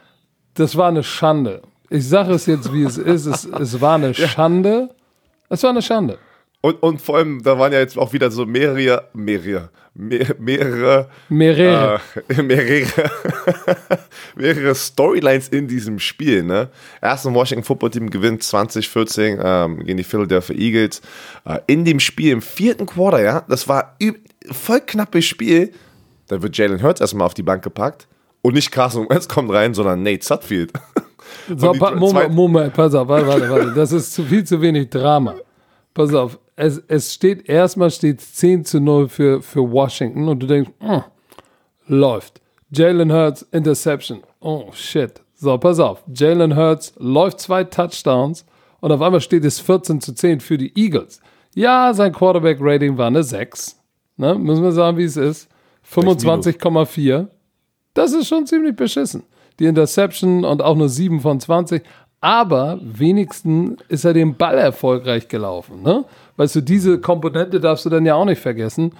das 0.54 0.76
war 0.76 0.90
eine 0.90 1.04
Schande. 1.04 1.62
Ich 1.90 2.08
sage 2.08 2.34
es 2.34 2.46
jetzt, 2.46 2.72
wie 2.74 2.84
es 2.84 2.98
ist. 2.98 3.26
Es, 3.26 3.46
es 3.46 3.82
war 3.82 3.96
eine 3.96 4.14
Schande. 4.16 4.90
Es 5.50 5.64
war 5.64 5.70
eine 5.70 5.82
Schande. 5.82 6.18
Und, 6.62 6.82
und 6.82 7.02
vor 7.02 7.18
allem, 7.18 7.42
da 7.44 7.58
waren 7.60 7.72
ja 7.72 7.80
jetzt 7.80 7.98
auch 7.98 8.14
wieder 8.14 8.32
so 8.32 8.46
mehrere, 8.46 9.08
mehrere, 9.14 9.70
mehrere, 9.94 11.10
mehrere, 11.30 12.02
äh, 12.30 12.42
mehrere, 12.42 12.88
mehrere 14.36 14.76
Storylines 14.76 15.50
in 15.50 15.68
diesem 15.68 16.00
Spiel. 16.00 16.44
Ne? 16.44 16.70
Erst 17.02 17.28
ein 17.28 17.34
Washington 17.34 17.64
Football 17.64 17.92
Team 17.92 18.10
gewinnt 18.10 18.44
2014 18.44 19.40
ähm, 19.42 19.80
gegen 19.86 19.98
die 19.98 20.04
Philadelphia 20.04 20.56
Eagles. 20.56 21.02
Äh, 21.46 21.60
in 21.68 21.86
dem 21.86 22.00
Spiel 22.00 22.32
im 22.34 22.42
vierten 22.42 22.86
Quarter, 22.86 23.22
ja, 23.22 23.46
das 23.48 23.68
war 23.68 23.96
voll 24.52 24.82
knappes 24.82 25.26
Spiel. 25.26 25.72
Da 26.28 26.42
wird 26.42 26.58
Jalen 26.58 26.82
Hurts 26.82 27.00
erstmal 27.00 27.26
auf 27.26 27.34
die 27.34 27.44
Bank 27.44 27.64
gepackt 27.64 28.08
Und 28.42 28.56
nicht 28.56 28.72
Carson 28.72 29.10
Wentz 29.10 29.28
kommt 29.30 29.52
rein, 29.52 29.74
sondern 29.74 30.04
Nate 30.04 30.26
Sutfield. 30.26 30.74
So, 31.56 31.72
pa 31.74 31.96
Moment, 31.96 32.34
Moment, 32.34 32.74
pass 32.74 32.94
auf, 32.94 33.08
warte, 33.08 33.28
warte, 33.28 33.50
warte. 33.50 33.74
Das 33.74 33.92
ist 33.92 34.14
zu 34.14 34.24
viel 34.24 34.44
zu 34.44 34.62
wenig 34.62 34.90
Drama. 34.90 35.36
Pass 35.94 36.14
auf, 36.14 36.40
es, 36.56 36.82
es 36.88 37.14
steht, 37.14 37.48
erstmal 37.48 37.92
steht 37.92 38.22
10 38.22 38.66
zu 38.66 38.80
0 38.80 39.08
für, 39.08 39.42
für 39.42 39.72
Washington 39.72 40.28
und 40.28 40.40
du 40.40 40.48
denkst, 40.48 40.72
hm, 40.80 41.04
läuft. 41.88 42.42
Jalen 42.72 43.12
Hurts, 43.12 43.44
Interception. 43.52 44.24
Oh, 44.42 44.72
shit. 44.74 45.22
So, 45.36 45.58
pass 45.58 45.80
auf. 45.80 46.04
Jalen 46.14 46.56
Hurts 46.56 46.94
läuft 46.98 47.40
zwei 47.40 47.64
Touchdowns 47.64 48.46
und 48.80 48.92
auf 48.92 49.02
einmal 49.02 49.22
steht 49.22 49.46
es 49.46 49.60
14 49.60 50.02
zu 50.02 50.14
10 50.14 50.40
für 50.40 50.58
die 50.58 50.78
Eagles. 50.78 51.22
Ja, 51.56 51.94
sein 51.94 52.12
Quarterback-Rating 52.12 52.98
war 52.98 53.08
eine 53.08 53.24
6. 53.24 53.80
Ne? 54.18 54.36
Müssen 54.36 54.64
wir 54.64 54.72
sagen, 54.72 54.98
wie 54.98 55.04
es 55.04 55.18
ist. 55.18 55.48
25,4. 55.92 57.28
Das 57.94 58.14
ist 58.14 58.28
schon 58.28 58.46
ziemlich 58.46 58.76
beschissen. 58.76 59.24
Die 59.60 59.66
Interception 59.66 60.46
und 60.46 60.62
auch 60.62 60.76
nur 60.76 60.90
7 60.90 61.20
von 61.20 61.40
20. 61.40 61.84
Aber 62.22 62.80
wenigstens 62.82 63.82
ist 63.90 64.06
er 64.06 64.14
den 64.14 64.36
Ball 64.36 64.58
erfolgreich 64.58 65.28
gelaufen. 65.28 65.84
Ne? 65.84 66.06
Weißt 66.36 66.56
du, 66.56 66.62
diese 66.62 67.00
Komponente 67.00 67.60
darfst 67.60 67.86
du 67.86 67.90
dann 67.90 68.06
ja 68.06 68.16
auch 68.16 68.26
nicht 68.26 68.42
vergessen. 68.42 68.94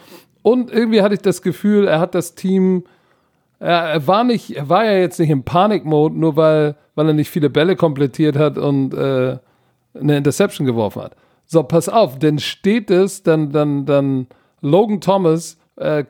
Und 0.44 0.72
irgendwie 0.72 1.02
hatte 1.02 1.16
ich 1.16 1.22
das 1.22 1.42
Gefühl, 1.42 1.88
er 1.88 2.00
hat 2.00 2.16
das 2.16 2.36
Team, 2.36 2.84
er, 3.60 4.06
war 4.06 4.24
nicht, 4.24 4.56
er 4.56 4.70
war 4.70 4.86
ja 4.86 4.94
jetzt 4.94 5.20
nicht 5.20 5.30
im 5.30 5.44
Panikmode, 5.44 6.18
nur 6.18 6.36
weil, 6.36 6.76
weil 6.96 7.08
er 7.08 7.14
nicht 7.14 7.30
viele 7.30 7.50
Bälle 7.50 7.76
komplettiert 7.76 8.38
hat 8.38 8.58
und 8.58 8.94
äh, 8.94 9.38
eine 10.00 10.18
Interception 10.18 10.66
geworfen 10.66 11.02
hat. 11.02 11.16
So, 11.48 11.64
pass 11.64 11.90
auf, 11.90 12.20
denn 12.20 12.40
steht 12.40 12.92
es, 12.92 13.24
dann, 13.24 13.52
dann, 13.52 13.86
dann 13.86 14.28
Logan 14.62 15.02
Thomas 15.02 15.58
äh, 15.76 16.06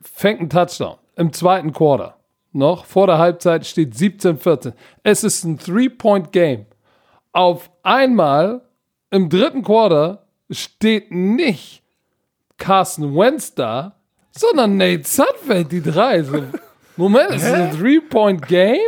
fängt 0.00 0.40
einen 0.40 0.50
Touchdown 0.50 0.96
im 1.16 1.32
zweiten 1.32 1.72
Quarter. 1.72 2.13
Noch 2.54 2.84
vor 2.84 3.08
der 3.08 3.18
Halbzeit 3.18 3.66
steht 3.66 3.94
17-14. 3.94 4.74
Es 5.02 5.24
ist 5.24 5.42
ein 5.42 5.58
Three-Point-Game. 5.58 6.66
Auf 7.32 7.68
einmal 7.82 8.62
im 9.10 9.28
dritten 9.28 9.64
Quarter 9.64 10.26
steht 10.50 11.10
nicht 11.10 11.82
Carson 12.56 13.16
Wentz 13.16 13.54
da, 13.56 13.96
sondern 14.30 14.76
Nate 14.76 15.02
Sudfeld, 15.02 15.72
die 15.72 15.82
drei. 15.82 16.22
So, 16.22 16.44
Moment, 16.96 17.30
ist 17.30 17.42
es 17.42 17.52
ein 17.52 17.76
Three-Point-Game? 17.76 18.78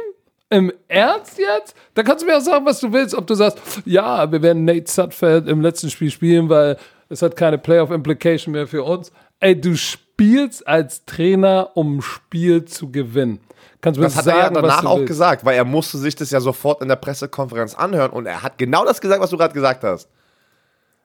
Im 0.49 0.73
Ernst 0.87 1.37
jetzt? 1.39 1.75
Da 1.95 2.05
kannst 2.05 2.23
du 2.23 2.29
mir 2.29 2.37
auch 2.37 2.41
sagen, 2.41 2.65
was 2.65 2.79
du 2.79 2.93
willst. 2.93 3.17
Ob 3.17 3.27
du 3.27 3.35
sagst, 3.35 3.61
ja, 3.85 4.31
wir 4.31 4.43
werden 4.43 4.65
Nate 4.65 4.89
Sudfeld 4.89 5.49
im 5.49 5.61
letzten 5.61 5.91
Spiel 5.91 6.13
spielen, 6.13 6.49
weil 6.49 6.77
es 7.09 7.21
hat 7.21 7.35
keine 7.35 7.59
Playoff-Implication 7.59 8.53
mehr 8.53 8.69
für 8.69 8.85
uns. 8.85 9.11
Ey, 9.41 9.61
du 9.61 9.77
spielst 9.77 10.67
als 10.67 11.05
Trainer, 11.05 11.71
um 11.75 11.99
ein 11.99 12.03
Spiel 12.03 12.65
zu 12.65 12.91
gewinnen. 12.91 13.41
Kannst 13.81 13.99
du 13.99 14.01
mir 14.01 14.07
Das 14.07 14.17
hat 14.17 14.25
sagen, 14.25 14.39
er 14.39 14.45
ja 14.45 14.51
danach 14.51 14.85
auch 14.85 14.97
willst. 14.99 15.09
gesagt, 15.09 15.45
weil 15.45 15.57
er 15.57 15.65
musste 15.65 15.99
sich 15.99 16.15
das 16.17 16.31
ja 16.31 16.41
sofort 16.41 16.81
in 16.83 16.89
der 16.89 16.97
Pressekonferenz 16.97 17.75
anhören 17.75 18.11
und 18.13 18.27
er 18.27 18.43
hat 18.43 18.57
genau 18.59 18.85
das 18.85 19.01
gesagt, 19.01 19.21
was 19.21 19.31
du 19.31 19.37
gerade 19.37 19.53
gesagt 19.55 19.85
hast. 19.85 20.09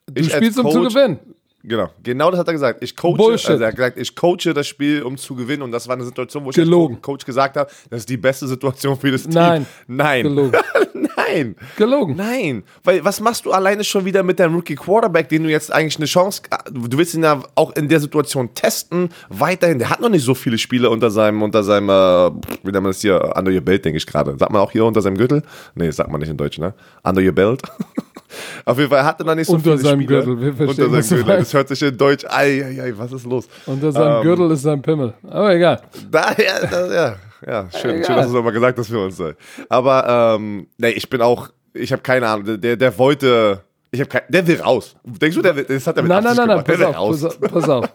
Du 0.07 0.21
Ich 0.21 0.31
spielst, 0.31 0.57
um 0.59 0.71
zu 0.71 0.81
gewinnen. 0.81 1.19
Genau, 1.63 1.89
genau 2.01 2.31
das 2.31 2.39
hat 2.39 2.47
er 2.47 2.53
gesagt. 2.53 2.81
Ich 2.81 2.95
coache, 2.95 3.17
Bullshit. 3.17 3.51
also 3.51 3.63
er 3.63 3.67
hat 3.67 3.75
gesagt, 3.75 3.97
ich 3.97 4.15
coache 4.15 4.51
das 4.53 4.65
Spiel, 4.65 5.03
um 5.03 5.15
zu 5.15 5.35
gewinnen 5.35 5.61
und 5.61 5.71
das 5.71 5.87
war 5.87 5.95
eine 5.95 6.05
Situation, 6.05 6.43
wo 6.43 6.49
ich 6.49 6.55
Gelogen. 6.55 6.95
als 6.95 7.03
Coach 7.03 7.23
gesagt 7.25 7.55
habe, 7.55 7.69
das 7.89 7.99
ist 7.99 8.09
die 8.09 8.17
beste 8.17 8.47
Situation 8.47 8.97
für 8.97 9.11
das 9.11 9.23
Team. 9.23 9.33
Nein. 9.33 9.65
Nein. 9.85 10.23
Gelogen. 10.23 10.59
Nein. 11.17 11.55
Gelogen. 11.77 12.15
Nein, 12.15 12.63
weil 12.83 13.03
was 13.03 13.19
machst 13.19 13.45
du 13.45 13.51
alleine 13.51 13.83
schon 13.83 14.05
wieder 14.05 14.23
mit 14.23 14.39
deinem 14.39 14.55
Rookie 14.55 14.75
Quarterback, 14.75 15.29
den 15.29 15.43
du 15.43 15.49
jetzt 15.49 15.71
eigentlich 15.71 15.97
eine 15.97 16.05
Chance, 16.05 16.41
du 16.71 16.97
willst 16.97 17.13
ihn 17.15 17.23
ja 17.23 17.41
auch 17.55 17.75
in 17.75 17.87
der 17.87 17.99
Situation 17.99 18.53
testen, 18.53 19.09
weiterhin, 19.29 19.79
der 19.79 19.89
hat 19.89 19.99
noch 20.01 20.09
nicht 20.09 20.23
so 20.23 20.33
viele 20.35 20.57
Spiele 20.57 20.89
unter 20.89 21.09
seinem, 21.11 21.41
unter 21.41 21.63
seinem, 21.63 21.89
äh, 21.89 21.91
wie 22.63 22.71
nennt 22.71 22.83
man 22.83 22.85
das 22.85 23.01
hier, 23.01 23.33
under 23.35 23.51
your 23.51 23.61
belt, 23.61 23.83
denke 23.85 23.97
ich 23.97 24.05
gerade. 24.05 24.37
Sagt 24.37 24.51
man 24.51 24.61
auch 24.61 24.71
hier 24.71 24.85
unter 24.85 25.01
seinem 25.01 25.17
Gürtel? 25.17 25.43
Nee, 25.75 25.87
das 25.87 25.95
sagt 25.95 26.11
man 26.11 26.19
nicht 26.21 26.29
in 26.29 26.37
Deutsch, 26.37 26.57
ne? 26.59 26.73
Under 27.03 27.21
your 27.21 27.31
belt. 27.33 27.61
Auf 28.65 28.77
jeden 28.77 28.89
Fall, 28.89 28.99
er 28.99 29.05
hatte 29.05 29.25
noch 29.25 29.35
nicht 29.35 29.47
so 29.47 29.53
Unter 29.53 29.71
viele 29.71 29.77
seinem 29.79 30.01
Spiele. 30.01 30.23
Gürtel, 30.23 30.41
wir 30.41 30.53
verstehen, 30.53 30.85
unter 30.85 31.01
seinem 31.03 31.17
Gürtel, 31.25 31.37
das 31.39 31.53
hört 31.53 31.67
sich 31.67 31.81
in 31.81 31.97
Deutsch, 31.97 32.25
ei, 32.29 32.63
ei, 32.63 32.81
ei, 32.83 32.93
was 32.95 33.11
ist 33.11 33.25
los? 33.25 33.47
Unter 33.65 33.91
seinem 33.91 34.17
Ähm, 34.17 34.23
Gürtel 34.23 34.51
ist 34.51 34.61
sein 34.61 34.81
Pimmel. 34.81 35.13
Aber 35.27 35.53
egal. 35.53 35.81
Daher, 36.09 36.67
da, 36.67 36.93
ja, 36.93 37.15
ja, 37.45 37.69
schön, 37.71 37.91
Egal. 37.97 38.05
schön, 38.05 38.15
dass 38.15 38.25
du 38.25 38.29
es 38.31 38.33
nochmal 38.35 38.53
gesagt 38.53 38.77
hast 38.79 38.87
für 38.89 39.03
uns. 39.03 39.19
ey. 39.19 39.33
Aber, 39.69 40.35
ähm, 40.37 40.67
nee, 40.77 40.89
ich 40.89 41.09
bin 41.09 41.21
auch, 41.21 41.49
ich 41.73 41.91
habe 41.91 42.01
keine 42.01 42.27
Ahnung, 42.27 42.59
der, 42.61 42.75
der 42.75 42.97
wollte, 42.97 43.63
ich 43.91 43.99
habe 43.99 44.09
kein, 44.09 44.21
der 44.29 44.45
will 44.47 44.61
raus. 44.61 44.95
Denkst 45.03 45.35
du, 45.35 45.41
der 45.41 45.55
will, 45.55 45.63
das 45.65 45.85
hat 45.87 45.97
er 45.97 46.03
mit 46.03 46.09
Nein, 46.11 46.23
nein, 46.23 46.35
nein, 46.35 46.47
nein, 46.47 46.63
pass 46.63 46.81
auf, 46.81 46.95
raus. 46.97 47.21
pass 47.21 47.25
auf, 47.25 47.39
pass 47.51 47.69
auf, 47.69 47.89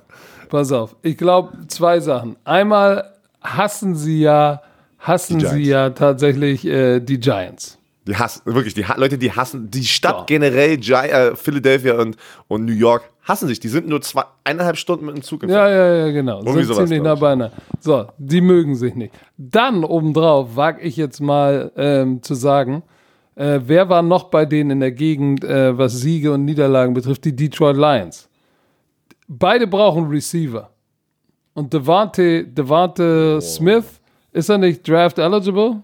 pass 0.48 0.72
auf. 0.72 0.96
Ich 1.02 1.16
glaube, 1.16 1.52
zwei 1.68 2.00
Sachen. 2.00 2.36
Einmal 2.44 3.12
hassen 3.42 3.94
sie 3.94 4.20
ja, 4.22 4.62
hassen 4.98 5.40
sie 5.40 5.62
ja 5.64 5.90
tatsächlich 5.90 6.64
äh, 6.66 7.00
die 7.00 7.18
Giants. 7.20 7.78
Die 8.06 8.14
hassen, 8.16 8.42
wirklich, 8.44 8.74
die 8.74 8.84
Leute, 8.96 9.18
die 9.18 9.32
hassen, 9.32 9.68
die 9.70 9.84
Stadt 9.84 10.16
Ja. 10.18 10.24
generell, 10.26 10.76
Gi 10.76 10.92
äh, 10.92 11.34
Philadelphia 11.34 11.94
und, 11.94 12.16
und 12.46 12.64
New 12.64 12.72
York, 12.72 13.02
hassen 13.26 13.48
sich. 13.48 13.60
Die 13.60 13.68
sind 13.68 13.88
nur 13.88 14.00
zwei, 14.00 14.24
eineinhalb 14.44 14.76
Stunden 14.76 15.06
mit 15.06 15.16
dem 15.16 15.22
Zug 15.22 15.40
gefahren. 15.40 15.58
Ja, 15.58 15.68
ja, 15.68 16.06
ja, 16.06 16.12
genau. 16.12 16.38
Irgendwie 16.38 16.64
Sind 16.64 16.74
sowas, 16.74 16.88
ziemlich 16.88 17.02
nah 17.02 17.14
beieinander. 17.16 17.56
So, 17.80 18.06
die 18.16 18.40
mögen 18.40 18.76
sich 18.76 18.94
nicht. 18.94 19.12
Dann 19.36 19.84
obendrauf 19.84 20.56
wage 20.56 20.80
ich 20.82 20.96
jetzt 20.96 21.20
mal 21.20 21.72
ähm, 21.76 22.22
zu 22.22 22.34
sagen, 22.34 22.82
äh, 23.34 23.60
wer 23.64 23.88
war 23.88 24.02
noch 24.02 24.24
bei 24.24 24.46
denen 24.46 24.70
in 24.70 24.80
der 24.80 24.92
Gegend, 24.92 25.44
äh, 25.44 25.76
was 25.76 25.94
Siege 26.00 26.32
und 26.32 26.44
Niederlagen 26.44 26.94
betrifft? 26.94 27.24
Die 27.24 27.34
Detroit 27.34 27.76
Lions. 27.76 28.28
Beide 29.28 29.66
brauchen 29.66 30.06
Receiver. 30.08 30.70
Und 31.52 31.72
Devante, 31.72 32.44
Devante 32.44 33.40
Smith, 33.40 34.00
ist 34.32 34.48
er 34.48 34.58
nicht 34.58 34.86
draft 34.88 35.18
eligible? 35.18 35.82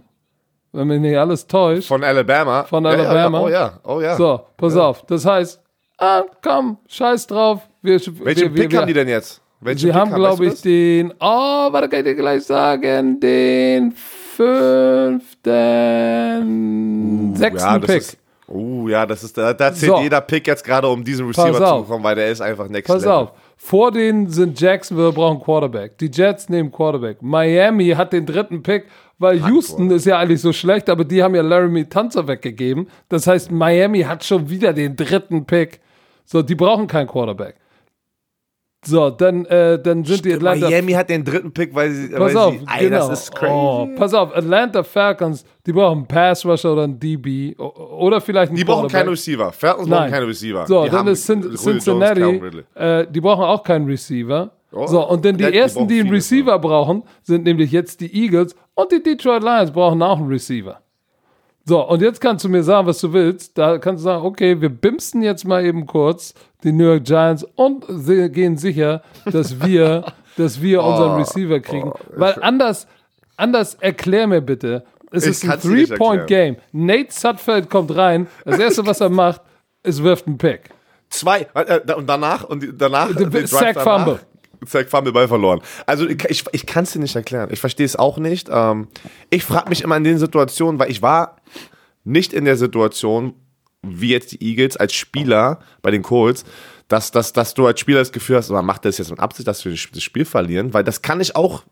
Wenn 0.72 0.86
mich 0.88 1.00
nicht 1.00 1.16
alles 1.18 1.46
täuscht. 1.46 1.88
Von 1.88 2.02
Alabama. 2.04 2.64
Von 2.64 2.84
Ja, 2.84 2.90
Alabama. 2.90 3.48
Ja, 3.50 3.80
oh 3.84 3.90
ja, 3.90 3.96
oh 3.96 4.00
ja. 4.00 4.16
So, 4.16 4.40
pass 4.56 4.76
auf. 4.76 5.04
Das 5.06 5.26
heißt, 5.26 5.61
ah, 6.02 6.24
komm, 6.42 6.78
scheiß 6.88 7.26
drauf. 7.26 7.60
Wir, 7.80 7.92
Welchen 7.94 8.14
wir, 8.24 8.54
wir, 8.54 8.68
Pick 8.68 8.76
haben 8.76 8.86
die 8.86 8.92
denn 8.92 9.08
jetzt? 9.08 9.40
Welchen 9.60 9.78
Sie 9.78 9.86
Pick 9.86 9.94
haben, 9.94 10.12
glaube 10.12 10.46
ich, 10.46 10.60
den, 10.60 11.12
oh, 11.20 11.72
warte, 11.72 11.88
kann 11.88 12.00
ich 12.00 12.06
dir 12.06 12.14
gleich 12.16 12.44
sagen, 12.44 13.20
den 13.20 13.92
fünften, 13.92 15.22
sechsten 17.36 17.58
ja, 17.58 17.78
Pick. 17.78 17.96
Ist, 17.98 18.18
oh, 18.48 18.88
ja, 18.88 19.06
das 19.06 19.22
ist, 19.22 19.38
da, 19.38 19.52
da 19.52 19.72
zählt 19.72 19.92
So. 19.92 20.00
jeder 20.00 20.20
Pick 20.20 20.48
jetzt 20.48 20.64
gerade, 20.64 20.88
um 20.88 21.04
diesen 21.04 21.26
Receiver 21.28 21.54
zu 21.54 21.64
auf. 21.64 21.86
bekommen, 21.86 22.02
weil 22.02 22.16
der 22.16 22.30
ist 22.30 22.40
einfach 22.40 22.68
next 22.68 22.88
Pass 22.88 23.02
level. 23.02 23.16
auf, 23.16 23.32
vor 23.56 23.92
denen 23.92 24.28
sind 24.28 24.60
Jacksonville, 24.60 25.12
brauchen 25.12 25.40
Quarterback. 25.40 25.96
Die 25.98 26.10
Jets 26.12 26.48
nehmen 26.48 26.72
Quarterback. 26.72 27.22
Miami 27.22 27.90
hat 27.90 28.12
den 28.12 28.26
dritten 28.26 28.64
Pick, 28.64 28.86
weil 29.20 29.38
Houston 29.46 29.88
ist 29.92 30.06
ja 30.06 30.18
eigentlich 30.18 30.40
so 30.40 30.52
schlecht, 30.52 30.90
aber 30.90 31.04
die 31.04 31.22
haben 31.22 31.36
ja 31.36 31.42
Laramie 31.42 31.84
Tanzer 31.84 32.26
weggegeben. 32.26 32.88
Das 33.08 33.28
heißt, 33.28 33.52
Miami 33.52 34.00
hat 34.02 34.24
schon 34.24 34.50
wieder 34.50 34.72
den 34.72 34.96
dritten 34.96 35.44
Pick. 35.44 35.80
So, 36.24 36.42
die 36.42 36.54
brauchen 36.54 36.86
keinen 36.86 37.06
Quarterback. 37.06 37.56
So, 38.84 39.10
dann, 39.10 39.44
äh, 39.44 39.80
dann 39.80 40.04
sind 40.04 40.24
die 40.24 40.34
Atlanta 40.34 40.68
Miami 40.68 40.92
hat 40.92 41.08
den 41.08 41.24
dritten 41.24 41.52
Pick, 41.52 41.72
weil 41.72 41.92
sie. 41.92 42.08
Pass 42.08 42.20
weil 42.20 42.36
auf, 42.36 42.52
sie, 42.52 42.66
ey, 42.66 42.88
genau. 42.88 43.08
das 43.08 43.22
ist 43.22 43.34
crazy. 43.34 43.52
Oh, 43.52 43.88
pass 43.96 44.12
auf, 44.12 44.34
Atlanta 44.34 44.82
Falcons, 44.82 45.44
die 45.64 45.72
brauchen 45.72 45.98
einen 45.98 46.06
Pass 46.08 46.44
Rusher 46.44 46.72
oder 46.72 46.82
einen 46.82 46.98
DB 46.98 47.54
oder 47.56 48.20
vielleicht 48.20 48.50
einen 48.50 48.56
Die 48.56 48.64
brauchen 48.64 48.88
keinen 48.88 49.10
Receiver. 49.10 49.52
Falcons 49.52 49.88
brauchen 49.88 50.00
Nein. 50.00 50.10
keine 50.10 50.26
Receiver. 50.26 50.66
So, 50.66 50.82
die 50.82 50.90
dann 50.90 50.98
haben 50.98 51.08
ist 51.08 51.26
Cin 51.26 51.42
Julio 51.42 51.56
Cincinnati, 51.56 52.20
Jones, 52.20 52.54
äh, 52.74 53.06
die 53.08 53.20
brauchen 53.20 53.44
auch 53.44 53.62
keinen 53.62 53.86
Receiver. 53.86 54.50
Oh, 54.72 54.86
so, 54.88 55.08
und 55.08 55.24
dann 55.24 55.36
die 55.36 55.44
die 55.44 55.56
ersten, 55.56 55.80
brauchen 55.80 55.88
die 55.88 56.00
einen 56.00 56.10
Receiver 56.10 56.58
brauchen, 56.58 57.04
sind 57.22 57.44
nämlich 57.44 57.70
jetzt 57.70 58.00
die 58.00 58.12
Eagles 58.12 58.56
und 58.74 58.90
die 58.90 59.00
Detroit 59.00 59.44
Lions 59.44 59.70
brauchen 59.70 60.02
auch 60.02 60.18
einen 60.18 60.28
Receiver. 60.28 60.81
So, 61.64 61.86
und 61.86 62.02
jetzt 62.02 62.20
kannst 62.20 62.44
du 62.44 62.48
mir 62.48 62.62
sagen, 62.62 62.86
was 62.86 63.00
du 63.00 63.12
willst. 63.12 63.56
Da 63.56 63.78
kannst 63.78 64.02
du 64.02 64.04
sagen, 64.04 64.24
okay, 64.24 64.60
wir 64.60 64.68
bimsen 64.68 65.22
jetzt 65.22 65.44
mal 65.44 65.64
eben 65.64 65.86
kurz 65.86 66.34
die 66.64 66.72
New 66.72 66.84
York 66.84 67.04
Giants 67.04 67.46
und 67.54 67.84
sie 67.88 68.28
gehen 68.30 68.56
sicher, 68.56 69.02
dass 69.24 69.62
wir, 69.62 70.04
dass 70.36 70.60
wir 70.60 70.82
unseren 70.82 71.18
Receiver 71.18 71.60
kriegen. 71.60 71.92
Weil 72.16 72.36
anders, 72.40 72.86
anders 73.36 73.74
erklär 73.74 74.26
mir 74.26 74.40
bitte, 74.40 74.84
es 75.12 75.26
ist 75.26 75.48
ein 75.48 75.60
Three-Point-Game. 75.60 76.56
Nate 76.72 77.12
Sudfeld 77.12 77.68
kommt 77.68 77.94
rein, 77.94 78.26
das 78.44 78.58
erste, 78.58 78.86
was 78.86 79.00
er 79.00 79.10
macht, 79.10 79.42
ist 79.82 80.02
wirft 80.02 80.26
einen 80.26 80.38
Pick. 80.38 80.70
Zwei. 81.10 81.46
Äh, 81.54 81.76
äh, 81.76 81.94
und 81.94 82.08
danach, 82.08 82.44
und 82.44 82.64
danach. 82.78 83.12
Drive 83.14 83.48
Sack 83.48 83.74
danach, 83.74 84.20
Sack 84.66 84.88
Fumble, 84.90 85.12
Ball 85.12 85.28
verloren. 85.28 85.60
Also 85.86 86.08
ich, 86.08 86.44
ich, 86.52 86.66
kann 86.66 86.84
es 86.84 86.92
dir 86.92 86.98
nicht 87.00 87.16
erklären. 87.16 87.48
Ich 87.52 87.60
verstehe 87.60 87.86
es 87.86 87.96
auch 87.96 88.18
nicht. 88.18 88.48
Ähm, 88.50 88.88
ich 89.30 89.44
frage 89.44 89.68
mich 89.68 89.82
immer 89.82 89.96
in 89.96 90.04
den 90.04 90.18
Situationen, 90.18 90.78
weil 90.78 90.90
ich 90.90 91.02
war 91.02 91.36
nicht 92.04 92.32
in 92.32 92.44
der 92.44 92.56
Situation, 92.56 93.34
wie 93.82 94.10
jetzt 94.10 94.32
die 94.32 94.42
Eagles 94.44 94.76
als 94.76 94.92
Spieler 94.94 95.58
bei 95.82 95.90
den 95.90 96.02
Colts, 96.02 96.44
dass, 96.88 97.10
dass, 97.10 97.32
dass 97.32 97.54
du 97.54 97.66
als 97.66 97.80
Spieler 97.80 97.98
das 98.00 98.12
Gefühl 98.12 98.36
hast, 98.36 98.50
man 98.50 98.64
macht 98.64 98.84
das 98.84 98.98
jetzt 98.98 99.10
mit 99.10 99.18
Absicht, 99.18 99.48
dass 99.48 99.64
wir 99.64 99.72
das 99.72 100.02
Spiel 100.02 100.24
verlieren, 100.24 100.72
weil 100.74 100.84
das 100.84 101.02
kann 101.02 101.20
ich 101.20 101.34
auch, 101.34 101.64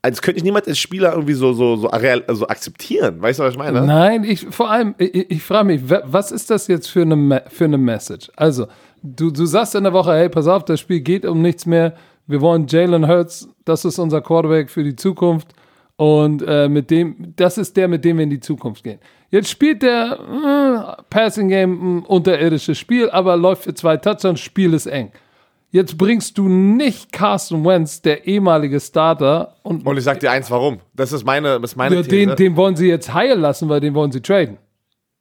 als 0.00 0.22
könnte 0.22 0.38
ich 0.38 0.44
niemand 0.44 0.66
als 0.68 0.78
Spieler 0.78 1.12
irgendwie 1.12 1.34
so, 1.34 1.52
so, 1.52 1.76
so, 1.76 1.90
so 2.28 2.46
akzeptieren. 2.48 3.20
Weißt 3.20 3.38
du, 3.38 3.44
was 3.44 3.52
ich 3.52 3.58
meine? 3.58 3.82
Nein, 3.82 4.24
ich 4.24 4.46
vor 4.50 4.70
allem, 4.70 4.94
ich, 4.98 5.30
ich 5.30 5.42
frage 5.42 5.66
mich, 5.66 5.90
wa- 5.90 6.02
was 6.06 6.32
ist 6.32 6.50
das 6.50 6.68
jetzt 6.68 6.88
für 6.88 7.02
eine, 7.02 7.44
für 7.48 7.64
eine 7.64 7.78
Message? 7.78 8.30
Also, 8.36 8.66
du, 9.02 9.30
du 9.30 9.44
sagst 9.46 9.74
in 9.74 9.84
der 9.84 9.92
Woche, 9.92 10.12
hey, 10.12 10.28
pass 10.28 10.46
auf, 10.46 10.64
das 10.64 10.80
Spiel 10.80 11.00
geht 11.00 11.24
um 11.26 11.40
nichts 11.42 11.66
mehr. 11.66 11.94
Wir 12.26 12.40
wollen 12.40 12.66
Jalen 12.66 13.08
Hurts, 13.08 13.48
das 13.64 13.84
ist 13.84 13.98
unser 13.98 14.20
Quarterback 14.20 14.70
für 14.70 14.84
die 14.84 14.96
Zukunft. 14.96 15.48
Und 15.96 16.42
äh, 16.42 16.68
mit 16.68 16.90
dem, 16.90 17.34
das 17.36 17.58
ist 17.58 17.76
der, 17.76 17.86
mit 17.86 18.04
dem 18.04 18.16
wir 18.16 18.24
in 18.24 18.30
die 18.30 18.40
Zukunft 18.40 18.82
gehen. 18.82 18.98
Jetzt 19.30 19.50
spielt 19.50 19.82
der 19.82 20.18
äh, 20.98 21.02
Passing 21.10 21.48
Game 21.48 21.98
ein 21.98 22.02
unterirdisches 22.04 22.78
Spiel, 22.78 23.10
aber 23.10 23.36
läuft 23.36 23.64
für 23.64 23.74
zwei 23.74 23.96
Touchdowns, 23.96 24.40
Spiel 24.40 24.74
ist 24.74 24.86
eng. 24.86 25.12
Jetzt 25.70 25.96
bringst 25.96 26.36
du 26.36 26.48
nicht 26.48 27.12
Carson 27.12 27.64
Wentz, 27.64 28.02
der 28.02 28.26
ehemalige 28.26 28.78
Starter. 28.78 29.56
Und, 29.62 29.86
Und 29.86 29.96
ich 29.96 30.04
sag 30.04 30.20
dir 30.20 30.30
eins, 30.30 30.50
warum. 30.50 30.80
Das 30.92 31.12
ist 31.12 31.24
meine, 31.24 31.58
das 31.60 31.72
ist 31.72 31.76
meine 31.76 31.96
ja, 31.96 32.02
These. 32.02 32.10
den, 32.10 32.36
den 32.36 32.56
wollen 32.56 32.76
sie 32.76 32.88
jetzt 32.88 33.14
heilen 33.14 33.40
lassen, 33.40 33.70
weil 33.70 33.80
den 33.80 33.94
wollen 33.94 34.12
sie 34.12 34.20
traden. 34.20 34.58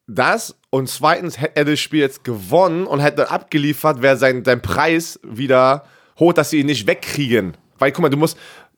Das 0.07 0.57
und 0.69 0.89
zweitens 0.89 1.39
hätte 1.39 1.55
er 1.55 1.65
das 1.65 1.79
Spiel 1.79 2.01
jetzt 2.01 2.23
gewonnen 2.23 2.85
und 2.85 2.99
hätte 2.99 3.31
abgeliefert, 3.31 4.01
wäre 4.01 4.17
sein, 4.17 4.43
sein 4.43 4.61
Preis 4.61 5.19
wieder 5.23 5.85
hoch, 6.21 6.31
dass 6.31 6.51
sie 6.51 6.61
ihn 6.61 6.67
nicht 6.67 6.87
wegkriegen. 6.87 7.57
Weil, 7.77 7.91
guck 7.91 8.03
mal, 8.03 8.09
du 8.09 8.15
musst, 8.15 8.37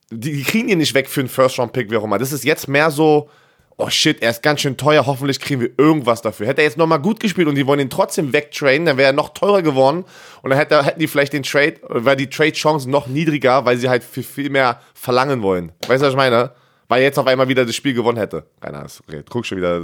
die, 0.10 0.32
die 0.32 0.44
kriegen 0.44 0.70
ihn 0.70 0.80
nicht 0.80 0.96
weg 0.96 1.08
für 1.08 1.20
einen 1.20 1.30
First-Round-Pick, 1.30 1.92
wie 1.92 1.98
auch 1.98 2.04
immer. 2.04 2.18
Das 2.18 2.32
ist 2.32 2.44
jetzt 2.44 2.68
mehr 2.68 2.90
so, 2.90 3.30
oh 3.78 3.90
shit, 3.90 4.22
er 4.22 4.32
ist 4.32 4.42
ganz 4.42 4.62
schön 4.62 4.78
teuer, 4.78 5.06
hoffentlich 5.06 5.40
kriegen 5.40 5.62
wir 5.62 5.70
irgendwas 5.78 6.22
dafür. 6.22 6.48
Hätte 6.48 6.62
er 6.62 6.66
jetzt 6.66 6.78
nochmal 6.78 7.00
gut 7.00 7.20
gespielt 7.20 7.48
und 7.48 7.56
die 7.56 7.68
wollen 7.68 7.80
ihn 7.80 7.90
trotzdem 7.90 8.34
wegtraden, 8.34 8.86
dann 8.86 8.98
wäre 8.98 9.10
er 9.10 9.14
noch 9.14 9.30
teurer 9.30 9.62
geworden 9.62 10.06
und 10.42 10.50
dann 10.50 10.58
hätte, 10.58 10.84
hätten 10.84 11.00
die 11.00 11.08
vielleicht 11.08 11.34
den 11.34 11.44
Trade, 11.44 11.76
wäre 11.90 12.16
die 12.16 12.30
Trade-Chance 12.30 12.90
noch 12.90 13.08
niedriger, 13.08 13.66
weil 13.66 13.78
sie 13.78 13.90
halt 13.90 14.04
viel, 14.04 14.24
viel 14.24 14.50
mehr 14.50 14.80
verlangen 14.94 15.42
wollen. 15.42 15.72
Weißt 15.88 16.02
du, 16.02 16.08
was 16.08 16.14
ich 16.14 16.18
meine? 16.18 16.52
Weil 16.88 17.00
er 17.00 17.06
jetzt 17.06 17.18
auf 17.18 17.28
einmal 17.28 17.48
wieder 17.48 17.66
das 17.66 17.76
Spiel 17.76 17.94
gewonnen 17.94 18.18
hätte. 18.18 18.46
Keine 18.62 18.78
Ahnung, 18.78 18.92
okay, 19.08 19.24
guck 19.28 19.46
schon 19.46 19.58
wieder. 19.58 19.82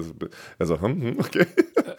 Also, 0.60 0.80
hm, 0.80 1.02
hm, 1.02 1.20
okay. 1.20 1.46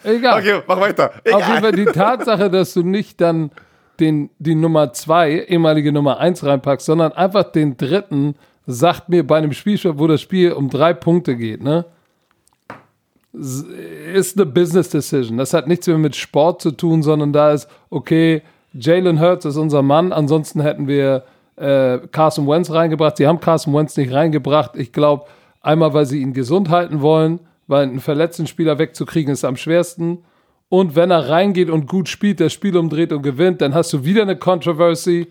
Egal. 0.04 0.40
Okay, 0.40 0.62
mach 0.66 0.80
weiter. 0.80 1.12
Auf 1.32 1.48
jeden 1.48 1.60
Fall 1.60 1.72
die 1.72 1.84
Tatsache, 1.86 2.50
dass 2.50 2.74
du 2.74 2.82
nicht 2.82 3.20
dann 3.20 3.50
den, 4.00 4.30
die 4.38 4.54
Nummer 4.54 4.92
zwei, 4.92 5.44
ehemalige 5.48 5.92
Nummer 5.92 6.18
eins 6.18 6.44
reinpackst, 6.44 6.86
sondern 6.86 7.12
einfach 7.12 7.44
den 7.44 7.76
dritten, 7.76 8.34
sagt 8.66 9.08
mir 9.08 9.26
bei 9.26 9.38
einem 9.38 9.52
Spiel, 9.52 9.78
wo 9.98 10.06
das 10.06 10.20
Spiel 10.20 10.52
um 10.52 10.70
drei 10.70 10.92
Punkte 10.92 11.36
geht, 11.36 11.62
ne? 11.62 11.84
Ist 13.32 14.36
eine 14.36 14.46
Business 14.46 14.88
Decision. 14.90 15.38
Das 15.38 15.54
hat 15.54 15.68
nichts 15.68 15.86
mehr 15.86 15.98
mit 15.98 16.16
Sport 16.16 16.62
zu 16.62 16.72
tun, 16.72 17.02
sondern 17.02 17.32
da 17.32 17.52
ist, 17.52 17.68
okay, 17.88 18.42
Jalen 18.72 19.20
Hurts 19.20 19.44
ist 19.44 19.56
unser 19.56 19.82
Mann, 19.82 20.12
ansonsten 20.12 20.60
hätten 20.60 20.88
wir 20.88 21.24
äh, 21.56 21.98
Carson 22.10 22.48
Wentz 22.48 22.70
reingebracht. 22.70 23.16
Sie 23.16 23.26
haben 23.26 23.40
Carson 23.40 23.74
Wentz 23.74 23.96
nicht 23.96 24.12
reingebracht. 24.12 24.76
Ich 24.76 24.92
glaube, 24.92 25.26
einmal, 25.60 25.92
weil 25.94 26.06
sie 26.06 26.20
ihn 26.20 26.32
gesund 26.32 26.70
halten 26.70 27.02
wollen, 27.02 27.40
weil 27.66 27.84
einen 27.84 28.00
verletzten 28.00 28.46
Spieler 28.46 28.78
wegzukriegen 28.78 29.32
ist 29.32 29.44
am 29.44 29.56
schwersten. 29.56 30.24
Und 30.70 30.94
wenn 30.94 31.10
er 31.10 31.28
reingeht 31.28 31.68
und 31.68 31.86
gut 31.86 32.08
spielt, 32.08 32.40
das 32.40 32.52
Spiel 32.52 32.76
umdreht 32.76 33.12
und 33.12 33.22
gewinnt, 33.22 33.60
dann 33.60 33.74
hast 33.74 33.92
du 33.92 34.04
wieder 34.04 34.22
eine 34.22 34.36
Controversy. 34.36 35.26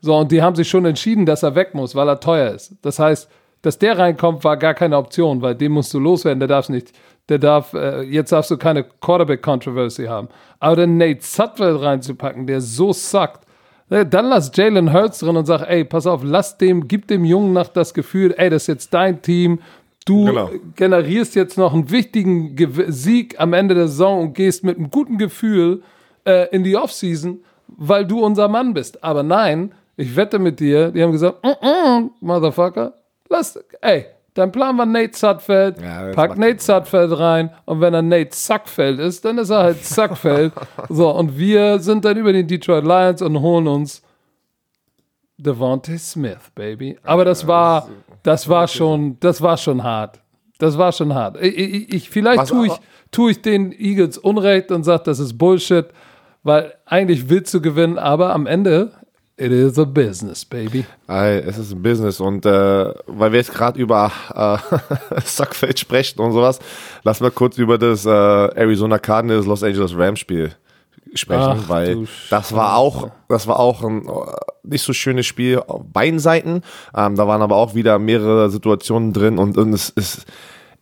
So, 0.00 0.16
und 0.16 0.32
die 0.32 0.42
haben 0.42 0.56
sich 0.56 0.68
schon 0.68 0.86
entschieden, 0.86 1.26
dass 1.26 1.42
er 1.42 1.54
weg 1.54 1.74
muss, 1.74 1.94
weil 1.94 2.08
er 2.08 2.18
teuer 2.18 2.50
ist. 2.52 2.74
Das 2.80 2.98
heißt, 2.98 3.28
dass 3.60 3.78
der 3.78 3.98
reinkommt, 3.98 4.42
war 4.44 4.56
gar 4.56 4.74
keine 4.74 4.96
Option, 4.96 5.42
weil 5.42 5.54
den 5.54 5.72
musst 5.72 5.92
du 5.92 6.00
loswerden, 6.00 6.40
der 6.40 6.48
darf 6.48 6.70
nicht, 6.70 6.92
der 7.28 7.38
darf, 7.38 7.74
äh, 7.74 8.00
jetzt 8.02 8.32
darfst 8.32 8.50
du 8.50 8.56
keine 8.56 8.82
Quarterback-Controversy 8.82 10.06
haben. 10.06 10.28
Aber 10.58 10.76
den 10.76 10.96
Nate 10.96 11.22
Sutwell 11.22 11.76
reinzupacken, 11.76 12.46
der 12.46 12.62
so 12.62 12.94
suckt, 12.94 13.46
äh, 13.90 14.06
dann 14.06 14.26
lass 14.26 14.50
Jalen 14.54 14.92
Hurts 14.92 15.18
drin 15.18 15.36
und 15.36 15.44
sag, 15.44 15.68
ey, 15.68 15.84
pass 15.84 16.06
auf, 16.06 16.22
lass 16.24 16.56
dem, 16.56 16.88
gib 16.88 17.08
dem 17.08 17.26
Jungen 17.26 17.52
noch 17.52 17.68
das 17.68 17.92
Gefühl, 17.92 18.34
ey, 18.38 18.48
das 18.48 18.62
ist 18.62 18.68
jetzt 18.68 18.94
dein 18.94 19.20
Team. 19.20 19.60
Du 20.04 20.24
Genau. 20.26 20.50
generierst 20.76 21.34
jetzt 21.34 21.56
noch 21.58 21.72
einen 21.72 21.90
wichtigen 21.90 22.56
Sieg 22.88 23.38
am 23.40 23.52
Ende 23.52 23.74
der 23.74 23.88
Saison 23.88 24.20
und 24.22 24.34
gehst 24.34 24.64
mit 24.64 24.76
einem 24.78 24.90
guten 24.90 25.18
Gefühl 25.18 25.82
äh, 26.24 26.48
in 26.54 26.64
die 26.64 26.76
Offseason, 26.76 27.38
weil 27.68 28.04
du 28.06 28.24
unser 28.24 28.48
Mann 28.48 28.74
bist. 28.74 29.02
Aber 29.04 29.22
nein, 29.22 29.72
ich 29.96 30.16
wette 30.16 30.38
mit 30.38 30.58
dir, 30.60 30.90
die 30.90 31.02
haben 31.02 31.12
gesagt, 31.12 31.44
mm 31.44 31.48
-mm, 31.66 32.10
Motherfucker, 32.20 32.94
lass, 33.28 33.58
ey, 33.80 34.06
dein 34.34 34.50
Plan 34.50 34.76
war 34.78 34.86
Nate 34.86 35.16
Sudfeld, 35.16 35.80
Ja, 35.80 36.10
pack 36.12 36.36
Nate 36.38 36.58
Sudfeld 36.62 37.16
rein 37.18 37.50
und 37.66 37.80
wenn 37.80 37.94
er 37.94 38.02
Nate 38.02 38.34
Sackfeld 38.34 38.98
ist, 38.98 39.24
dann 39.24 39.38
ist 39.38 39.50
er 39.50 39.58
halt 39.62 39.84
Sackfeld. 39.84 40.52
so, 40.88 41.10
und 41.10 41.38
wir 41.38 41.78
sind 41.78 42.04
dann 42.04 42.16
über 42.16 42.32
den 42.32 42.46
Detroit 42.48 42.84
Lions 42.84 43.22
und 43.22 43.40
holen 43.40 43.68
uns 43.68 44.02
Devontae 45.38 45.98
Smith, 45.98 46.50
Baby. 46.54 46.98
Aber 47.02 47.24
das 47.24 47.46
war, 47.46 47.88
das 48.22 48.48
war 48.48 48.68
schon, 48.68 49.18
das 49.20 49.40
war 49.40 49.56
schon 49.56 49.82
hart. 49.82 50.20
Das 50.58 50.78
war 50.78 50.92
schon 50.92 51.14
hart. 51.14 51.42
Ich, 51.42 51.58
ich, 51.58 51.94
ich, 51.94 52.10
vielleicht 52.10 52.38
Was 52.38 52.48
tue 52.48 52.66
ich, 52.68 52.72
tue 53.10 53.30
ich 53.32 53.42
den 53.42 53.72
Eagles 53.72 54.16
Unrecht 54.18 54.70
und 54.70 54.84
sage, 54.84 55.02
das 55.04 55.18
ist 55.18 55.36
Bullshit, 55.36 55.86
weil 56.44 56.74
eigentlich 56.86 57.28
willst 57.28 57.52
du 57.52 57.60
gewinnen, 57.60 57.98
aber 57.98 58.32
am 58.32 58.46
Ende, 58.46 58.92
it 59.36 59.50
is 59.50 59.78
a 59.78 59.84
business, 59.84 60.44
baby. 60.44 60.84
Ey, 61.08 61.38
es 61.38 61.58
ist 61.58 61.72
ein 61.72 61.82
Business 61.82 62.20
und 62.20 62.46
äh, 62.46 62.94
weil 63.06 63.32
wir 63.32 63.40
jetzt 63.40 63.52
gerade 63.52 63.80
über 63.80 64.12
äh, 64.34 65.20
Sackfeld 65.24 65.80
sprechen 65.80 66.20
und 66.20 66.32
sowas, 66.32 66.60
lass 67.02 67.20
mal 67.20 67.32
kurz 67.32 67.58
über 67.58 67.76
das 67.76 68.06
äh, 68.06 68.10
Arizona 68.10 68.98
Cardinals 68.98 69.46
Los 69.46 69.64
Angeles 69.64 69.96
Rams 69.96 70.20
Spiel 70.20 70.52
sprechen, 71.14 71.60
Ach, 71.64 71.68
weil 71.68 72.06
das 72.30 72.54
war 72.54 72.76
auch, 72.76 73.10
das 73.28 73.46
war 73.46 73.58
auch 73.58 73.82
ein 73.82 74.06
äh, 74.06 74.10
nicht 74.64 74.82
so 74.82 74.92
schönes 74.92 75.26
Spiel 75.26 75.58
auf 75.58 75.82
beiden 75.92 76.18
Seiten. 76.18 76.62
Ähm, 76.96 77.16
da 77.16 77.26
waren 77.26 77.42
aber 77.42 77.56
auch 77.56 77.74
wieder 77.74 77.98
mehrere 77.98 78.50
Situationen 78.50 79.12
drin 79.12 79.38
und, 79.38 79.56
und 79.58 79.72
es 79.72 79.90
ist 79.90 80.26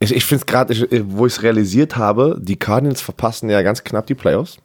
ich, 0.02 0.14
ich 0.14 0.24
finde 0.24 0.40
es 0.40 0.46
gerade, 0.46 0.74
wo 1.14 1.26
ich 1.26 1.34
es 1.34 1.42
realisiert 1.42 1.96
habe, 1.96 2.38
die 2.40 2.56
Cardinals 2.56 3.02
verpassen 3.02 3.50
ja 3.50 3.60
ganz 3.60 3.84
knapp 3.84 4.06
die 4.06 4.14
Playoffs. 4.14 4.56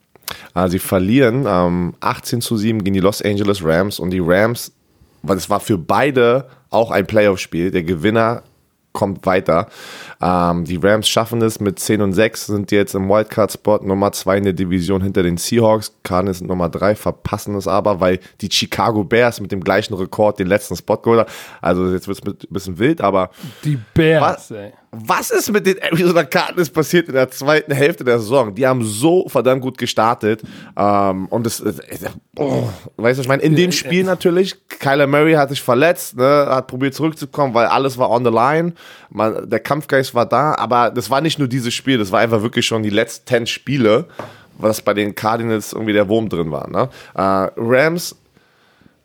Äh, 0.55 0.69
sie 0.69 0.79
verlieren 0.79 1.45
ähm, 1.47 1.93
18 1.99 2.41
zu 2.41 2.55
7 2.55 2.83
gegen 2.83 2.93
die 2.93 3.01
Los 3.01 3.21
Angeles 3.21 3.63
Rams 3.63 3.99
und 3.99 4.11
die 4.11 4.21
Rams, 4.23 4.71
weil 5.23 5.37
es 5.37 5.49
war 5.49 5.59
für 5.59 5.77
beide 5.77 6.47
auch 6.69 6.89
ein 6.89 7.05
Playoff-Spiel. 7.05 7.71
Der 7.71 7.83
Gewinner 7.83 8.43
kommt 8.95 9.25
weiter. 9.27 9.67
Ähm, 10.19 10.65
die 10.65 10.77
Rams 10.77 11.07
schaffen 11.07 11.41
es 11.43 11.59
mit 11.59 11.77
10 11.77 12.01
und 12.01 12.13
6, 12.13 12.47
sind 12.47 12.71
jetzt 12.71 12.95
im 12.95 13.07
Wildcard-Spot 13.07 13.79
Nummer 13.83 14.11
2 14.11 14.37
in 14.37 14.43
der 14.45 14.53
Division 14.53 15.01
hinter 15.03 15.21
den 15.21 15.37
Seahawks. 15.37 15.93
Cardinals 16.01 16.39
sind 16.39 16.47
Nummer 16.47 16.69
3, 16.69 16.95
verpassen 16.95 17.55
es 17.55 17.67
aber, 17.67 17.99
weil 17.99 18.19
die 18.41 18.49
Chicago 18.49 19.03
Bears 19.03 19.39
mit 19.39 19.51
dem 19.51 19.63
gleichen 19.63 19.93
Rekord 19.93 20.39
den 20.39 20.47
letzten 20.47 20.75
Spot 20.75 20.97
geholt 20.97 21.19
haben. 21.19 21.29
Also 21.61 21.91
jetzt 21.91 22.07
wird 22.07 22.17
es 22.17 22.25
ein 22.25 22.37
bisschen 22.49 22.79
wild, 22.79 23.01
aber 23.01 23.29
Die 23.63 23.77
Bears, 23.93 24.49
Was? 24.49 24.51
ey. 24.51 24.73
Was 24.97 25.31
ist 25.31 25.51
mit 25.51 25.65
den 25.65 25.77
Arizona 25.77 26.23
Cardinals 26.23 26.69
passiert 26.69 27.07
in 27.07 27.13
der 27.13 27.29
zweiten 27.29 27.73
Hälfte 27.73 28.03
der 28.03 28.19
Saison? 28.19 28.55
Die 28.55 28.65
haben 28.65 28.83
so 28.83 29.27
verdammt 29.27 29.61
gut 29.61 29.77
gestartet. 29.77 30.41
Ähm, 30.77 31.27
und 31.27 31.45
das, 31.45 31.63
oh, 32.37 32.69
weißt 32.97 33.17
du, 33.17 33.21
ich 33.21 33.27
meine, 33.27 33.43
in 33.43 33.55
dem 33.55 33.71
Spiel 33.71 34.03
natürlich, 34.03 34.55
Kyler 34.69 35.07
Murray 35.07 35.33
hat 35.33 35.49
sich 35.49 35.61
verletzt, 35.61 36.17
ne, 36.17 36.47
hat 36.49 36.67
probiert 36.67 36.93
zurückzukommen, 36.93 37.53
weil 37.53 37.67
alles 37.67 37.97
war 37.97 38.09
on 38.09 38.23
the 38.23 38.31
line. 38.31 38.73
Man, 39.09 39.49
der 39.49 39.59
Kampfgeist 39.59 40.15
war 40.15 40.25
da, 40.25 40.55
aber 40.55 40.91
das 40.91 41.09
war 41.09 41.21
nicht 41.21 41.39
nur 41.39 41.47
dieses 41.47 41.73
Spiel, 41.73 41.97
das 41.97 42.11
war 42.11 42.19
einfach 42.19 42.41
wirklich 42.41 42.65
schon 42.65 42.83
die 42.83 42.89
letzten 42.89 43.27
10 43.27 43.47
Spiele, 43.47 44.05
was 44.57 44.81
bei 44.81 44.93
den 44.93 45.15
Cardinals 45.15 45.73
irgendwie 45.73 45.93
der 45.93 46.07
Wurm 46.07 46.29
drin 46.29 46.51
war. 46.51 46.69
Ne? 46.69 46.89
Äh, 47.13 47.51
Rams, 47.57 48.15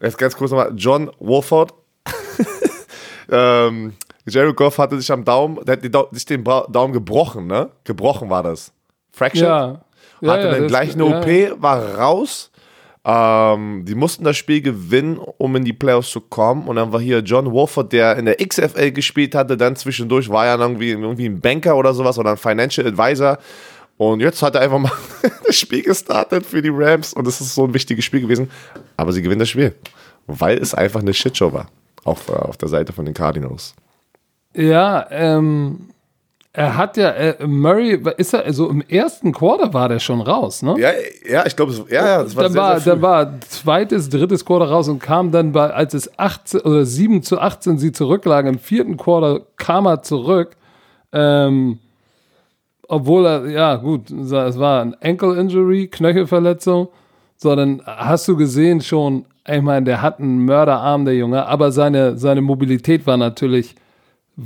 jetzt 0.00 0.18
ganz 0.18 0.36
kurz 0.36 0.50
nochmal, 0.50 0.72
John 0.76 1.10
Wolford 1.18 1.74
ähm, 3.30 3.94
Jared 4.30 4.56
Goff 4.56 4.78
hatte 4.78 4.98
sich 4.98 5.10
am 5.10 5.24
Daumen, 5.24 5.58
der 5.64 5.76
hat 5.76 5.94
Dau 5.94 6.08
sich 6.12 6.24
den 6.24 6.44
Daumen 6.44 6.92
gebrochen, 6.92 7.46
ne? 7.46 7.70
Gebrochen 7.84 8.30
war 8.30 8.42
das. 8.42 8.72
Fracture. 9.12 9.46
Ja. 9.46 9.84
ja 10.20 10.32
hatte 10.32 10.46
ja, 10.46 10.52
dann 10.52 10.66
gleich 10.66 10.94
eine 10.94 11.04
OP, 11.04 11.62
war 11.62 11.96
raus. 11.96 12.50
Ähm, 13.02 13.84
die 13.86 13.94
mussten 13.94 14.24
das 14.24 14.36
Spiel 14.36 14.60
gewinnen, 14.60 15.18
um 15.18 15.56
in 15.56 15.64
die 15.64 15.72
Playoffs 15.72 16.10
zu 16.10 16.20
kommen. 16.20 16.68
Und 16.68 16.76
dann 16.76 16.92
war 16.92 17.00
hier 17.00 17.20
John 17.20 17.50
Wolford, 17.50 17.92
der 17.92 18.16
in 18.16 18.26
der 18.26 18.36
XFL 18.36 18.92
gespielt 18.92 19.34
hatte. 19.34 19.56
Dann 19.56 19.76
zwischendurch 19.76 20.28
war 20.28 20.46
er 20.46 20.58
irgendwie, 20.58 20.90
irgendwie 20.90 21.26
ein 21.26 21.40
Banker 21.40 21.76
oder 21.76 21.94
sowas 21.94 22.18
oder 22.18 22.32
ein 22.32 22.36
Financial 22.36 22.86
Advisor. 22.86 23.38
Und 23.96 24.20
jetzt 24.20 24.42
hat 24.42 24.54
er 24.54 24.62
einfach 24.62 24.78
mal 24.78 24.92
das 25.46 25.56
Spiel 25.56 25.82
gestartet 25.82 26.44
für 26.44 26.60
die 26.60 26.70
Rams. 26.72 27.14
Und 27.14 27.26
es 27.26 27.40
ist 27.40 27.54
so 27.54 27.64
ein 27.64 27.72
wichtiges 27.72 28.04
Spiel 28.04 28.20
gewesen. 28.20 28.50
Aber 28.96 29.12
sie 29.12 29.22
gewinnen 29.22 29.40
das 29.40 29.48
Spiel. 29.48 29.74
Weil 30.26 30.58
es 30.58 30.74
einfach 30.74 31.00
eine 31.00 31.14
Shitshow 31.14 31.52
war. 31.52 31.68
Auf, 32.04 32.28
äh, 32.28 32.32
auf 32.32 32.58
der 32.58 32.68
Seite 32.68 32.92
von 32.92 33.06
den 33.06 33.14
Cardinals. 33.14 33.74
Ja, 34.54 35.06
ähm, 35.10 35.90
er 36.52 36.76
hat 36.76 36.96
ja, 36.96 37.10
äh, 37.10 37.46
Murray, 37.46 38.02
ist 38.16 38.34
er, 38.34 38.44
also 38.44 38.68
im 38.68 38.80
ersten 38.80 39.32
Quarter 39.32 39.72
war 39.72 39.88
der 39.88 40.00
schon 40.00 40.20
raus, 40.20 40.62
ne? 40.62 40.74
Ja, 40.78 40.90
ja, 41.28 41.46
ich 41.46 41.54
glaube, 41.54 41.72
ja, 41.88 42.06
ja, 42.06 42.22
das 42.24 42.34
war 42.34 42.42
dann 42.42 42.52
sehr, 42.52 42.62
war, 42.62 42.80
sehr 42.80 42.92
dann 42.94 43.02
war 43.02 43.40
zweites, 43.42 44.08
drittes 44.08 44.44
Quarter 44.44 44.68
raus 44.68 44.88
und 44.88 44.98
kam 44.98 45.30
dann 45.30 45.52
bei, 45.52 45.72
als 45.72 45.94
es 45.94 46.18
18 46.18 46.60
oder 46.62 46.84
7 46.84 47.22
zu 47.22 47.38
18 47.38 47.78
sie 47.78 47.92
zurücklagen, 47.92 48.54
im 48.54 48.58
vierten 48.58 48.96
Quarter 48.96 49.46
kam 49.56 49.86
er 49.86 50.02
zurück. 50.02 50.56
Ähm, 51.12 51.78
obwohl 52.88 53.26
er, 53.26 53.46
ja, 53.48 53.76
gut, 53.76 54.10
es 54.10 54.58
war 54.58 54.82
ein 54.82 54.96
Ankle 55.00 55.38
Injury, 55.38 55.86
Knöchelverletzung. 55.86 56.88
So, 57.36 57.54
dann 57.54 57.80
hast 57.86 58.26
du 58.26 58.36
gesehen 58.36 58.80
schon, 58.80 59.24
ich 59.48 59.62
meine, 59.62 59.86
der 59.86 60.02
hat 60.02 60.18
einen 60.18 60.44
Mörderarm, 60.44 61.04
der 61.04 61.14
Junge, 61.14 61.46
aber 61.46 61.70
seine, 61.70 62.18
seine 62.18 62.40
Mobilität 62.40 63.06
war 63.06 63.16
natürlich, 63.16 63.76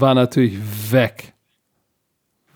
war 0.01 0.15
natürlich 0.15 0.59
weg. 0.91 1.33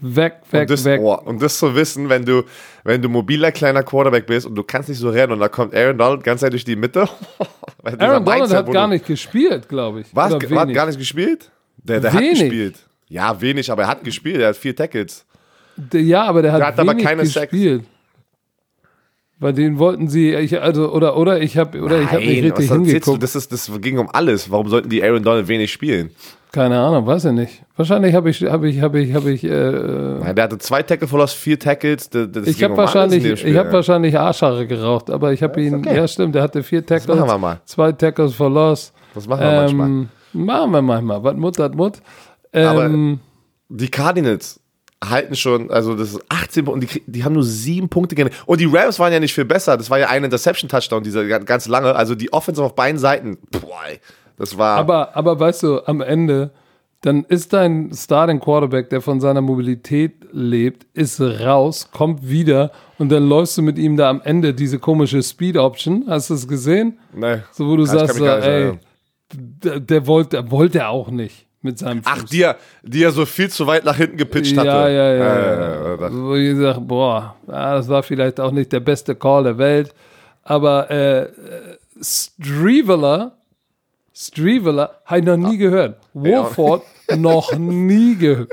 Weg, 0.01 0.35
weg, 0.53 0.61
und 0.63 0.71
das, 0.71 0.85
weg. 0.85 1.01
oh, 1.03 1.15
und 1.25 1.43
das 1.43 1.59
zu 1.59 1.75
wissen, 1.75 2.09
wenn 2.09 2.25
du, 2.25 2.45
wenn 2.85 3.03
du 3.03 3.09
mobiler 3.09 3.51
kleiner 3.51 3.83
Quarterback 3.83 4.27
bist 4.27 4.47
und 4.47 4.55
du 4.55 4.63
kannst 4.63 4.89
nicht 4.89 4.99
so 4.99 5.11
rennen 5.11 5.33
und 5.33 5.41
da 5.41 5.49
kommt 5.49 5.75
Aaron 5.75 5.99
Donald 5.99 6.23
ganz 6.23 6.41
durch 6.41 6.65
die 6.65 6.77
Mitte. 6.77 7.09
Aaron 7.83 8.25
Donald 8.25 8.55
hat 8.55 8.71
gar 8.71 8.87
nicht 8.87 9.07
gespielt, 9.07 9.69
glaube 9.69 10.01
ich. 10.03 10.07
Was? 10.13 10.33
Wenig. 10.33 10.75
gar 10.75 10.87
nicht 10.87 10.99
gespielt? 10.99 11.51
Der, 11.79 11.99
der 12.01 12.13
hat 12.13 12.21
gespielt. 12.21 12.77
Ja, 13.09 13.41
wenig, 13.41 13.73
aber 13.73 13.83
er 13.83 13.89
hat 13.89 14.05
gespielt. 14.05 14.41
Er 14.41 14.49
hat 14.49 14.57
vier 14.57 14.77
Tackles. 14.77 15.25
Der- 15.77 16.03
Ja, 16.03 16.25
aber 16.25 16.43
der 16.43 16.53
hat, 16.53 16.61
Der 16.61 16.67
hat 16.69 16.79
aber 16.79 16.93
wenig 16.93 17.05
keine 17.05 17.27
Sacks. 17.27 17.51
gespielt. 17.51 17.85
Bei 19.41 19.53
den 19.53 19.79
wollten 19.79 20.09
sie, 20.09 20.35
ich, 20.35 20.61
also, 20.61 20.93
oder, 20.93 21.17
oder 21.17 21.41
ich 21.41 21.57
habe 21.57 21.81
oder 21.81 22.01
ich 22.01 22.11
hab 22.11 22.19
nicht 22.19 22.43
Nein, 22.43 22.51
was 22.51 22.59
richtig 22.59 22.77
hingeguckt. 22.77 23.23
Das, 23.23 23.37
ist, 23.37 23.53
das 23.53 23.71
ging 23.81 23.99
um 23.99 24.09
alles. 24.13 24.51
Warum 24.51 24.69
sollten 24.69 24.89
die 24.89 25.03
Aaron 25.03 25.23
Donald 25.23 25.47
wenig 25.47 25.71
spielen? 25.73 26.11
Keine 26.51 26.81
Ahnung, 26.81 27.07
weiß 27.07 27.27
ich 27.27 27.33
nicht. 27.33 27.63
Wahrscheinlich 27.77 28.15
habe 28.15 28.31
ich, 28.31 28.43
habe 28.43 28.69
ich, 28.69 28.81
habe 28.81 29.01
ich, 29.01 29.15
habe 29.15 29.31
ich, 29.31 29.45
äh, 29.45 29.49
Nein, 29.51 30.35
der 30.35 30.45
hatte 30.45 30.59
zwei 30.59 30.83
Tackle 30.83 31.07
Verlust, 31.07 31.35
vier 31.37 31.59
Tackles. 31.59 32.11
Das, 32.11 32.33
das 32.33 32.47
ich 32.49 32.63
habe 32.65 32.73
um 32.73 32.79
wahrscheinlich, 32.79 33.23
Spiel, 33.39 33.51
ich 33.53 33.57
habe 33.57 33.69
ja. 33.69 33.75
wahrscheinlich 33.75 34.19
Arschhaare 34.19 34.67
geraucht, 34.67 35.11
aber 35.11 35.33
ich 35.33 35.43
habe 35.43 35.63
ihn, 35.63 35.75
okay. 35.77 35.95
ja 35.97 36.09
stimmt, 36.09 36.35
der 36.35 36.43
hatte 36.43 36.63
vier 36.63 36.85
Tackles, 36.85 37.17
machen 37.17 37.29
wir 37.29 37.39
mal. 37.39 37.61
zwei 37.65 37.93
Tackles 37.93 38.35
for 38.35 38.51
loss. 38.51 38.93
Das 39.15 39.29
machen 39.29 39.41
wir 39.43 39.53
manchmal. 39.53 39.87
Ähm, 39.89 40.09
machen 40.33 40.71
wir 40.73 40.83
manchmal. 40.83 41.23
Was 41.23 41.37
Mut, 41.37 41.59
das 41.59 41.73
Mut. 41.75 41.93
Aber- 42.53 42.87
Ähm, 42.87 43.21
Die 43.69 43.89
Cardinals 43.91 44.59
halten 45.05 45.37
schon, 45.37 45.71
also 45.71 45.95
das 45.95 46.13
ist 46.15 46.21
18 46.29 46.65
Punkte, 46.65 46.87
und 46.87 46.95
die, 46.95 47.03
die 47.07 47.25
haben 47.25 47.35
nur 47.35 47.45
sieben 47.45 47.89
Punkte 47.89 48.15
generiert. 48.17 48.41
Und 48.47 48.61
die 48.61 48.67
Rams 48.71 48.99
waren 48.99 49.13
ja 49.13 49.21
nicht 49.21 49.35
viel 49.35 49.45
besser. 49.45 49.77
Das 49.77 49.91
war 49.91 49.99
ja 49.99 50.09
ein 50.09 50.25
Interception-Touchdown, 50.25 51.03
dieser 51.05 51.25
ga- 51.27 51.39
ganz 51.39 51.69
lange. 51.69 51.95
Also 51.95 52.15
die 52.15 52.33
Offensive 52.33 52.65
auf 52.67 52.75
beiden 52.75 52.99
Seiten, 52.99 53.39
boah, 53.51 53.81
das 54.37 54.59
war. 54.59 54.77
aber, 54.77 55.17
aber 55.17 55.39
weißt 55.39 55.63
du, 55.65 55.81
am 55.87 56.01
Ende, 56.01 56.51
dann 57.03 57.25
ist 57.25 57.53
dein 57.53 57.93
Starting 57.95 58.41
Quarterback, 58.41 58.91
der 58.91 59.01
von 59.01 59.21
seiner 59.21 59.41
Mobilität 59.41 60.15
lebt, 60.33 60.85
ist 60.95 61.21
raus, 61.21 61.91
kommt 61.93 62.29
wieder 62.29 62.73
und 62.99 63.11
dann 63.11 63.29
läufst 63.29 63.57
du 63.57 63.63
mit 63.63 63.79
ihm 63.79 63.97
da 63.97 64.11
am 64.11 64.21
Ende 64.23 64.53
diese 64.53 64.81
komische 64.81 65.23
Speed 65.23 65.57
Option. 65.59 66.05
Hast 66.09 66.31
du 66.31 66.35
es 66.35 66.49
gesehen? 66.49 66.99
nee. 67.15 67.37
So, 67.53 67.69
wo 67.69 67.77
du 67.77 67.85
sagst, 67.85 68.21
ey, 68.21 68.73
der, 69.33 69.79
der 69.81 70.07
wollte, 70.09 70.51
wollte 70.51 70.79
er 70.81 70.89
auch 70.91 71.11
nicht 71.11 71.47
mit 71.63 71.79
seinem 71.79 72.03
Fuß. 72.03 72.13
Ach, 72.17 72.23
die 72.25 72.43
er, 72.43 72.57
die 72.83 73.03
er 73.03 73.11
so 73.11 73.27
viel 73.27 73.51
zu 73.51 73.67
weit 73.67 73.85
nach 73.85 73.97
hinten 73.97 74.17
gepitcht 74.17 74.57
hatte. 74.57 74.69
Ja, 74.69 74.89
ja, 74.89 75.15
ja. 75.15 75.95
Ja. 75.97 76.13
Wo 76.13 76.35
ich 76.35 76.57
sage, 76.57 76.81
boah, 76.81 77.37
ja, 77.47 77.75
das 77.77 77.89
war 77.89 78.03
vielleicht 78.03 78.39
auch 78.41 78.53
nicht 78.53 78.73
der 78.73 78.81
beste 78.81 79.15
Call 79.15 79.45
der 79.45 79.59
Welt. 79.59 79.95
Aber 80.45 80.91
äh, 80.91 81.23
äh, 81.23 81.29
Streveler, 82.01 83.33
Streveler, 84.15 85.01
habe 85.05 85.21
ich 85.21 85.27
noch 85.27 85.37
nie 85.37 85.59
gehört. 85.59 85.99
Wolford, 86.15 86.83
noch 87.17 87.53
nie 87.57 88.17
gehört. 88.17 88.51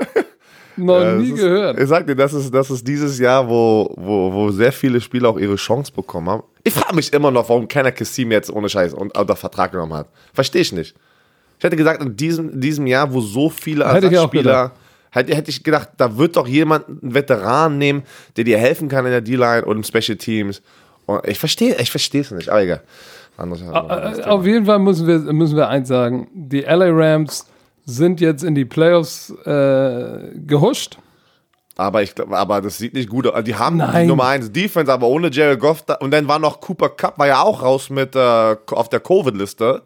Noch 0.76 1.00
Ja, 1.00 1.12
nie 1.14 1.30
das 1.30 1.40
gehört. 1.40 1.76
Ist, 1.78 1.82
ich 1.84 1.88
sag 1.88 2.06
dir, 2.06 2.16
das 2.16 2.34
ist, 2.34 2.52
das 2.52 2.70
ist 2.70 2.86
dieses 2.86 3.18
Jahr, 3.18 3.48
wo, 3.48 3.94
wo, 3.96 4.32
wo 4.32 4.50
sehr 4.50 4.72
viele 4.72 5.00
Spieler 5.00 5.30
auch 5.30 5.38
ihre 5.38 5.56
Chance 5.56 5.90
bekommen 5.90 6.28
haben. 6.28 6.42
Ich 6.64 6.74
frage 6.74 6.94
mich 6.94 7.12
immer 7.12 7.30
noch, 7.30 7.48
warum 7.48 7.66
keiner 7.66 7.92
Kassim 7.92 8.30
jetzt 8.30 8.50
ohne 8.50 8.68
Scheiß 8.68 8.92
und, 8.92 9.16
unter 9.16 9.36
Vertrag 9.36 9.72
genommen 9.72 9.94
hat. 9.94 10.08
Verstehe 10.34 10.60
ich 10.62 10.72
nicht. 10.72 10.94
Ich 11.58 11.64
hätte 11.64 11.76
gesagt, 11.76 12.02
in 12.02 12.16
diesem, 12.16 12.60
diesem 12.60 12.86
Jahr, 12.86 13.12
wo 13.12 13.20
so 13.20 13.48
viele 13.48 13.84
Ersatzspieler, 13.84 14.72
hätte, 15.10 15.34
hätte 15.34 15.50
ich 15.50 15.64
gedacht, 15.64 15.90
da 15.96 16.16
wird 16.18 16.36
doch 16.36 16.46
jemand, 16.46 16.88
einen 16.88 17.14
Veteran 17.14 17.78
nehmen, 17.78 18.02
der 18.36 18.44
dir 18.44 18.58
helfen 18.58 18.88
kann 18.88 19.04
in 19.06 19.12
der 19.12 19.20
D-Line 19.22 19.64
und 19.64 19.76
im 19.78 19.84
Special 19.84 20.16
Teams. 20.18 20.62
Und 21.06 21.26
ich 21.26 21.38
verstehe, 21.38 21.76
ich 21.80 21.90
verstehe 21.90 22.20
es 22.20 22.30
nicht. 22.30 22.48
Aber 22.48 22.62
egal. 22.62 22.82
Anderes, 23.36 23.62
anderes 23.62 24.18
Äh, 24.18 24.22
Thema. 24.22 24.32
Auf 24.34 24.46
jeden 24.46 24.66
Fall 24.66 24.78
müssen 24.78 25.06
wir, 25.06 25.18
müssen 25.32 25.56
wir 25.56 25.68
eins 25.68 25.88
sagen. 25.88 26.28
Die 26.34 26.60
LA 26.62 26.90
Rams 26.90 27.46
sind 27.84 28.20
jetzt 28.20 28.42
in 28.42 28.54
die 28.54 28.64
Playoffs 28.64 29.30
äh, 29.44 30.30
gehuscht. 30.46 30.98
Aber 31.78 32.02
ich 32.02 32.14
glaube, 32.14 32.36
aber 32.36 32.62
das 32.62 32.78
sieht 32.78 32.94
nicht 32.94 33.08
gut 33.08 33.26
aus. 33.26 33.44
Die 33.44 33.54
haben 33.54 33.78
die 33.78 33.84
Nein. 33.84 34.06
Nummer 34.08 34.24
1 34.28 34.50
Defense, 34.50 34.90
aber 34.90 35.06
ohne 35.06 35.30
Jared 35.30 35.60
Goff. 35.60 35.82
Da, 35.82 35.94
und 35.94 36.10
dann 36.10 36.26
war 36.26 36.38
noch 36.38 36.60
Cooper 36.60 36.88
Cup, 36.88 37.18
war 37.18 37.26
ja 37.26 37.42
auch 37.42 37.62
raus 37.62 37.90
mit 37.90 38.16
äh, 38.16 38.56
auf 38.70 38.88
der 38.88 39.00
Covid-Liste. 39.00 39.82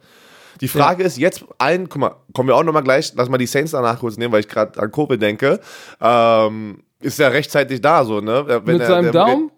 Die 0.60 0.68
Frage 0.68 1.02
ist 1.04 1.16
jetzt 1.18 1.44
allen, 1.58 1.88
guck 1.88 2.00
mal, 2.00 2.14
kommen 2.32 2.48
wir 2.48 2.56
auch 2.56 2.62
nochmal 2.64 2.82
gleich, 2.82 3.12
lass 3.16 3.28
mal 3.28 3.38
die 3.38 3.46
Saints 3.46 3.72
danach 3.72 3.98
kurz 3.98 4.16
nehmen, 4.16 4.32
weil 4.32 4.40
ich 4.40 4.48
gerade 4.48 4.80
an 4.80 4.90
Covid 4.90 5.20
denke. 5.20 5.60
Ähm, 6.00 6.82
ist 7.00 7.18
ja 7.18 7.28
rechtzeitig 7.28 7.80
da, 7.80 8.04
so, 8.04 8.20
ne? 8.20 8.44
Wenn 8.46 8.64
mit 8.74 8.80
er- 8.82 8.86
seinem 8.86 9.02
der- 9.04 9.12
Daumen. 9.12 9.50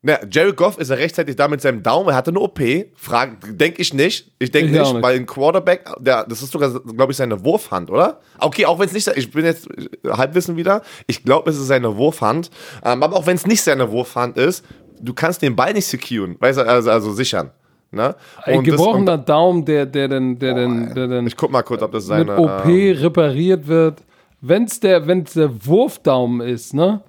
Ne, 0.00 0.16
Jared 0.30 0.54
Goff 0.56 0.78
ist 0.78 0.90
ja 0.90 0.94
rechtzeitig 0.96 1.34
da 1.34 1.48
mit 1.48 1.60
seinem 1.60 1.82
Daumen. 1.82 2.10
Er 2.10 2.14
hatte 2.14 2.30
eine 2.30 2.38
OP. 2.38 2.60
Denke 2.60 3.82
ich 3.82 3.92
nicht. 3.92 4.30
Ich 4.38 4.52
denke 4.52 4.70
nicht, 4.70 4.92
nicht. 4.92 5.02
weil 5.02 5.16
ein 5.16 5.26
Quarterback, 5.26 5.86
der, 5.98 6.24
das 6.24 6.40
ist 6.40 6.52
sogar, 6.52 6.70
glaube 6.80 7.10
ich, 7.10 7.16
seine 7.18 7.44
Wurfhand, 7.44 7.90
oder? 7.90 8.20
Okay, 8.38 8.64
auch 8.64 8.78
wenn 8.78 8.86
es 8.86 8.92
nicht, 8.92 9.08
ich 9.16 9.28
bin 9.32 9.44
jetzt 9.44 9.66
äh, 9.76 9.88
Halbwissen 10.08 10.56
wieder. 10.56 10.82
Ich 11.08 11.24
glaube, 11.24 11.50
es 11.50 11.58
ist 11.58 11.66
seine 11.66 11.96
Wurfhand. 11.96 12.48
Ähm, 12.84 13.02
aber 13.02 13.16
auch 13.16 13.26
wenn 13.26 13.34
es 13.34 13.44
nicht 13.44 13.60
seine 13.60 13.90
Wurfhand 13.90 14.36
ist, 14.38 14.64
du 15.00 15.14
kannst 15.14 15.42
den 15.42 15.56
Ball 15.56 15.72
nicht 15.72 15.86
securen, 15.86 16.36
weißt 16.38 16.58
du, 16.60 16.62
also, 16.68 16.90
also 16.92 17.12
sichern. 17.12 17.50
Ne? 17.90 18.14
Ein 18.44 18.58
Und 18.58 18.66
das- 18.68 18.76
gebrochener 18.76 19.16
Daumen, 19.18 19.64
der, 19.64 19.86
der 19.86 20.08
dann, 20.08 20.38
der 20.38 20.54
dann, 20.54 20.94
der 20.94 21.06
dann 21.08 21.26
ich 21.26 21.36
guck 21.36 21.50
mal 21.50 21.62
kurz, 21.62 21.82
ob 21.82 21.92
das 21.92 22.06
mit 22.08 22.26
seine. 22.28 22.36
OP 22.38 22.66
ähm, 22.66 22.96
repariert 22.98 23.66
wird. 23.66 24.02
Wenn 24.40 24.64
es 24.64 24.78
der, 24.78 25.06
wenn's 25.06 25.32
der 25.32 25.50
Wurfdaumen 25.66 26.46
ist, 26.46 26.74
ne? 26.74 27.00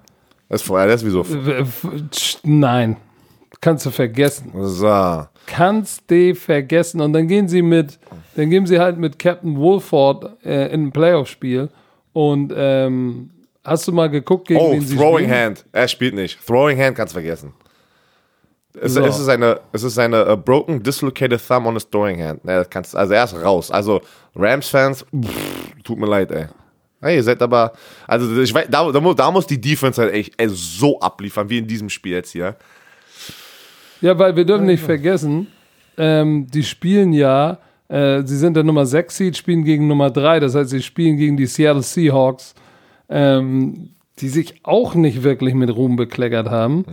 das 0.47 0.61
ist 0.61 0.67
vorher, 0.67 0.87
das 0.87 1.03
ist 1.03 1.07
wieso. 1.07 1.25
Nein. 2.43 2.97
Kannst 3.61 3.85
du 3.85 3.89
vergessen. 3.91 4.51
So. 4.55 5.25
Kannst 5.45 6.09
du 6.09 6.33
vergessen. 6.33 7.01
Und 7.01 7.11
dann 7.13 7.27
gehen 7.27 7.47
sie 7.49 7.61
mit, 7.61 7.99
dann 8.35 8.49
gehen 8.49 8.65
sie 8.65 8.79
halt 8.79 8.97
mit 8.97 9.19
Captain 9.19 9.57
Wolford 9.57 10.43
äh, 10.45 10.73
in 10.73 10.87
ein 10.87 10.91
Playoff-Spiel. 10.91 11.69
Und 12.13 12.53
ähm, 12.55 13.31
hast 13.63 13.87
du 13.87 13.91
mal 13.91 14.09
geguckt, 14.09 14.47
gegen 14.47 14.59
Oh, 14.61 14.79
Throwing? 14.95 15.29
Hand. 15.29 15.65
Er 15.73 15.87
spielt 15.89 16.15
nicht. 16.15 16.39
Throwing 16.47 16.79
Hand 16.81 16.95
kannst 16.95 17.13
vergessen. 17.13 17.53
Es, 18.79 18.93
So. 18.93 19.03
es 19.03 19.19
ist 19.19 19.27
eine, 19.27 19.59
es 19.71 19.83
ist 19.83 19.97
eine 19.97 20.31
uh, 20.31 20.37
broken, 20.37 20.81
dislocated 20.83 21.41
thumb 21.45 21.65
on 21.65 21.73
his 21.73 21.89
throwing 21.89 22.21
hand. 22.21 22.41
Das 22.43 22.69
kannst, 22.69 22.95
also 22.95 23.13
er 23.13 23.23
ist 23.23 23.35
raus. 23.35 23.71
Also 23.71 24.01
Rams-Fans, 24.35 25.05
tut 25.83 25.97
mir 25.97 26.05
leid, 26.07 26.31
ey. 26.31 26.47
Hey, 27.01 27.15
ihr 27.15 27.23
seid 27.23 27.41
aber, 27.41 27.71
also 28.07 28.41
ich 28.41 28.53
weiß, 28.53 28.67
da, 28.69 28.91
da, 28.91 28.99
muss, 28.99 29.15
da 29.15 29.31
muss 29.31 29.47
die 29.47 29.59
Defense 29.59 30.01
halt 30.01 30.13
echt 30.13 30.33
ey, 30.37 30.49
so 30.49 30.99
abliefern, 30.99 31.49
wie 31.49 31.59
in 31.59 31.67
diesem 31.67 31.89
Spiel 31.89 32.13
jetzt 32.13 32.31
hier. 32.31 32.57
Ja, 34.01 34.17
weil 34.19 34.35
wir 34.35 34.45
dürfen 34.45 34.65
nicht 34.65 34.83
vergessen, 34.83 35.47
ähm, 35.97 36.47
die 36.47 36.63
spielen 36.63 37.13
ja, 37.13 37.57
äh, 37.87 38.21
sie 38.25 38.37
sind 38.37 38.55
der 38.55 38.63
Nummer 38.63 38.85
6 38.85 39.15
Seed, 39.15 39.37
spielen 39.37 39.63
gegen 39.63 39.87
Nummer 39.87 40.09
3, 40.09 40.41
das 40.41 40.55
heißt, 40.55 40.69
sie 40.69 40.81
spielen 40.81 41.17
gegen 41.17 41.37
die 41.37 41.45
Seattle 41.45 41.83
Seahawks, 41.83 42.53
ähm, 43.09 43.91
die 44.21 44.29
sich 44.29 44.55
auch 44.63 44.95
nicht 44.95 45.23
wirklich 45.23 45.53
mit 45.53 45.75
Ruhm 45.75 45.95
bekleckert 45.95 46.49
haben. 46.49 46.85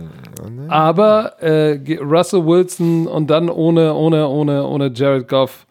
Aber 0.67 1.41
äh, 1.41 1.79
Russell 1.99 2.45
Wilson 2.45 3.07
und 3.07 3.27
dann 3.27 3.49
ohne, 3.49 3.93
ohne, 3.93 4.27
ohne, 4.27 4.65
ohne 4.65 4.91
Jared 4.93 5.27
Goff, 5.27 5.67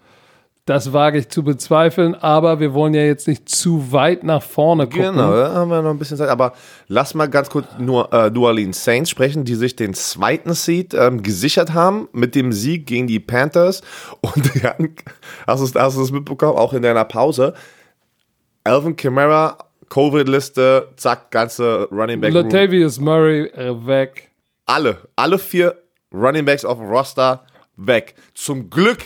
das 0.66 0.92
wage 0.92 1.18
ich 1.18 1.28
zu 1.28 1.44
bezweifeln, 1.44 2.16
aber 2.16 2.58
wir 2.58 2.74
wollen 2.74 2.92
ja 2.92 3.02
jetzt 3.02 3.28
nicht 3.28 3.48
zu 3.48 3.92
weit 3.92 4.24
nach 4.24 4.42
vorne 4.42 4.86
gucken. 4.86 5.14
Genau, 5.14 5.30
da 5.30 5.54
haben 5.54 5.70
wir 5.70 5.80
noch 5.80 5.90
ein 5.90 5.98
bisschen 5.98 6.16
Zeit. 6.16 6.28
Aber 6.28 6.54
lass 6.88 7.14
mal 7.14 7.28
ganz 7.28 7.50
kurz 7.50 7.66
nur 7.78 8.12
äh, 8.12 8.30
New 8.30 8.44
Orleans 8.44 8.82
Saints 8.82 9.10
sprechen, 9.10 9.44
die 9.44 9.54
sich 9.54 9.76
den 9.76 9.94
zweiten 9.94 10.54
Seed 10.54 10.92
ähm, 10.92 11.22
gesichert 11.22 11.72
haben 11.72 12.08
mit 12.12 12.34
dem 12.34 12.50
Sieg 12.50 12.84
gegen 12.86 13.06
die 13.06 13.20
Panthers. 13.20 13.82
Und 14.20 14.56
es 14.56 14.64
hast 15.46 15.96
du 15.96 16.02
es 16.02 16.10
mitbekommen, 16.10 16.58
auch 16.58 16.72
in 16.72 16.82
deiner 16.82 17.04
Pause? 17.04 17.54
Alvin 18.64 18.96
Kamara, 18.96 19.58
Covid-Liste, 19.88 20.88
zack, 20.96 21.30
ganze 21.30 21.88
Running 21.90 22.20
Back. 22.20 22.32
Latavius 22.32 22.98
Murray 23.00 23.46
äh, 23.48 23.74
weg. 23.86 24.30
Alle, 24.66 24.96
alle 25.16 25.38
vier 25.38 25.76
Running 26.12 26.44
Backs 26.44 26.64
auf 26.64 26.78
dem 26.78 26.88
Roster 26.88 27.44
weg. 27.76 28.14
Zum 28.34 28.70
Glück, 28.70 28.98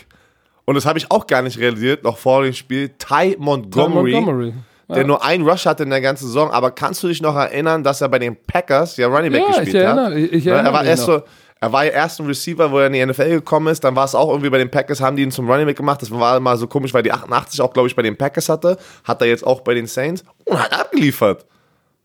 und 0.64 0.74
das 0.74 0.86
habe 0.86 0.98
ich 0.98 1.10
auch 1.10 1.26
gar 1.26 1.42
nicht 1.42 1.58
realisiert, 1.58 2.04
noch 2.04 2.18
vor 2.18 2.42
dem 2.42 2.52
Spiel, 2.52 2.90
Ty 2.98 3.36
Montgomery. 3.38 4.12
Montgomery. 4.12 4.54
Der 4.88 5.04
nur 5.06 5.24
einen 5.24 5.48
Rush 5.48 5.66
hatte 5.66 5.84
in 5.84 5.90
der 5.90 6.00
ganzen 6.00 6.26
Saison, 6.26 6.50
aber 6.50 6.72
kannst 6.72 7.00
du 7.04 7.08
dich 7.08 7.22
noch 7.22 7.36
erinnern, 7.36 7.84
dass 7.84 8.00
er 8.00 8.08
bei 8.08 8.18
den 8.18 8.34
Packers 8.44 8.96
ja 8.96 9.06
Running 9.06 9.30
Back 9.30 9.42
Ja, 9.42 9.46
gespielt 9.48 9.68
ich 9.68 9.74
erinnere- 9.76 10.04
hat? 10.06 10.12
ich- 10.14 10.32
ich 10.32 10.44
Ne, 10.44 10.50
erinnere 10.50 10.70
er 10.70 10.74
war 10.74 10.80
mich 10.82 10.90
erst 10.90 11.06
noch. 11.06 11.18
so, 11.20 11.22
er 11.60 11.72
war 11.72 11.84
ja 11.84 11.90
erst 11.90 12.20
ein 12.20 12.26
Receiver, 12.26 12.72
wo 12.72 12.78
er 12.78 12.86
in 12.86 12.94
die 12.94 13.04
NFL 13.04 13.28
gekommen 13.28 13.68
ist, 13.68 13.84
dann 13.84 13.94
war 13.94 14.06
es 14.06 14.14
auch 14.14 14.30
irgendwie 14.30 14.48
bei 14.48 14.56
den 14.56 14.70
Packers, 14.70 15.00
haben 15.02 15.16
die 15.16 15.22
ihn 15.22 15.30
zum 15.30 15.48
Running 15.48 15.66
Back 15.66 15.76
gemacht. 15.76 16.00
Das 16.00 16.10
war 16.10 16.40
mal 16.40 16.56
so 16.56 16.66
komisch, 16.66 16.94
weil 16.94 17.02
die 17.02 17.12
88 17.12 17.60
auch, 17.60 17.72
glaube 17.72 17.86
ich, 17.86 17.94
bei 17.94 18.02
den 18.02 18.16
Packers 18.16 18.48
hatte. 18.48 18.78
Hat 19.04 19.20
er 19.20 19.28
jetzt 19.28 19.46
auch 19.46 19.60
bei 19.60 19.74
den 19.74 19.86
Saints 19.86 20.24
und 20.46 20.58
hat 20.58 20.72
abgeliefert. 20.72 21.44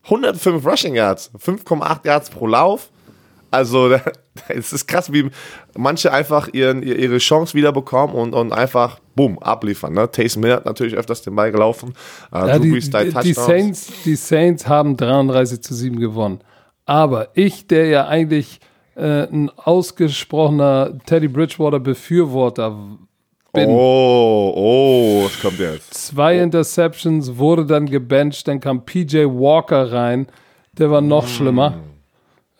105 0.04 0.64
Rushing 0.64 0.94
Yards, 0.94 1.30
5,8 1.42 2.06
Yards 2.06 2.30
pro 2.30 2.46
Lauf. 2.46 2.90
Also, 3.50 3.98
es 4.48 4.74
ist 4.74 4.86
krass, 4.86 5.10
wie 5.10 5.30
manche 5.74 6.12
einfach 6.12 6.48
ihren, 6.52 6.82
ihre 6.82 7.16
Chance 7.16 7.54
wieder 7.54 7.72
bekommen 7.72 8.12
und, 8.12 8.34
und 8.34 8.52
einfach, 8.52 9.00
boom, 9.14 9.38
abliefern. 9.38 9.94
Ne? 9.94 10.10
Taysom 10.10 10.44
Hill 10.44 10.52
hat 10.52 10.66
natürlich 10.66 10.94
öfters 10.94 11.22
den 11.22 11.34
Ball 11.34 11.50
gelaufen. 11.50 11.94
Äh, 12.30 12.48
Ja, 12.48 12.58
die, 12.58 12.72
die. 13.22 13.32
Saints, 13.32 13.92
die 14.04 14.16
Saints 14.16 14.68
haben 14.68 14.98
33 14.98 15.62
zu 15.62 15.74
7 15.74 15.98
gewonnen. 15.98 16.40
Aber 16.84 17.28
ich, 17.32 17.66
der 17.66 17.86
ja 17.86 18.06
eigentlich 18.06 18.60
äh, 18.96 19.24
ein 19.30 19.50
ausgesprochener 19.56 20.98
Teddy 21.06 21.28
Bridgewater 21.28 21.80
Befürworter 21.80 22.70
bin, 23.52 23.68
Oh, 23.68 24.52
oh, 24.56 25.24
was 25.24 25.40
kommt 25.40 25.58
jetzt? 25.58 25.92
zwei 25.94 26.38
Interceptions, 26.38 27.36
wurde 27.38 27.64
dann 27.66 27.86
gebencht, 27.86 28.48
dann 28.48 28.60
kam 28.60 28.84
PJ 28.84 29.24
Walker 29.26 29.92
rein, 29.92 30.26
der 30.72 30.90
war 30.90 31.00
noch 31.00 31.26
schlimmer. 31.28 31.74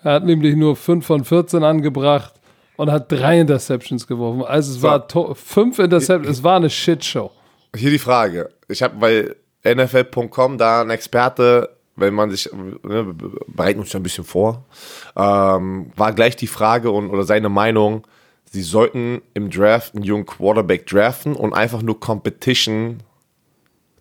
Er 0.03 0.12
hat 0.14 0.24
nämlich 0.24 0.55
nur 0.57 0.76
5 0.76 1.05
von 1.05 1.24
14 1.24 1.64
angebracht 1.64 2.34
und 2.76 2.91
hat 2.91 3.11
drei 3.11 3.41
Interceptions 3.41 4.07
geworfen. 4.07 4.43
Also 4.45 4.72
es 4.72 4.80
So. 4.80 4.87
war 4.89 5.34
fünf 5.34 5.78
Interceptions, 5.78 6.39
es 6.39 6.45
war 6.45 6.57
eine 6.57 6.70
Shitshow. 6.70 7.30
Hier 7.74 7.91
die 7.91 7.99
Frage. 7.99 8.51
Ich 8.68 8.82
habe, 8.82 8.95
weil 9.01 9.37
NFL.com, 9.64 10.59
da 10.59 10.82
ein 10.82 10.91
Experte, 10.91 11.76
wenn 11.97 12.14
man 12.14 12.30
sich, 12.30 12.51
ne, 12.53 13.14
bereiten 13.47 13.80
uns 13.80 13.94
ein 13.94 14.03
bisschen 14.03 14.24
vor, 14.24 14.64
ähm, 15.16 15.90
war 15.97 16.12
gleich 16.12 16.36
die 16.36 16.47
Frage 16.47 16.90
und 16.90 17.11
oder 17.11 17.24
seine 17.24 17.49
Meinung, 17.49 18.07
sie 18.51 18.62
sollten 18.62 19.22
im 19.34 19.51
Draft 19.51 19.94
einen 19.94 20.05
jungen 20.05 20.26
Quarterback 20.26 20.86
draften 20.86 21.34
und 21.34 21.53
einfach 21.53 21.82
nur 21.82 21.99
Competition 21.99 23.03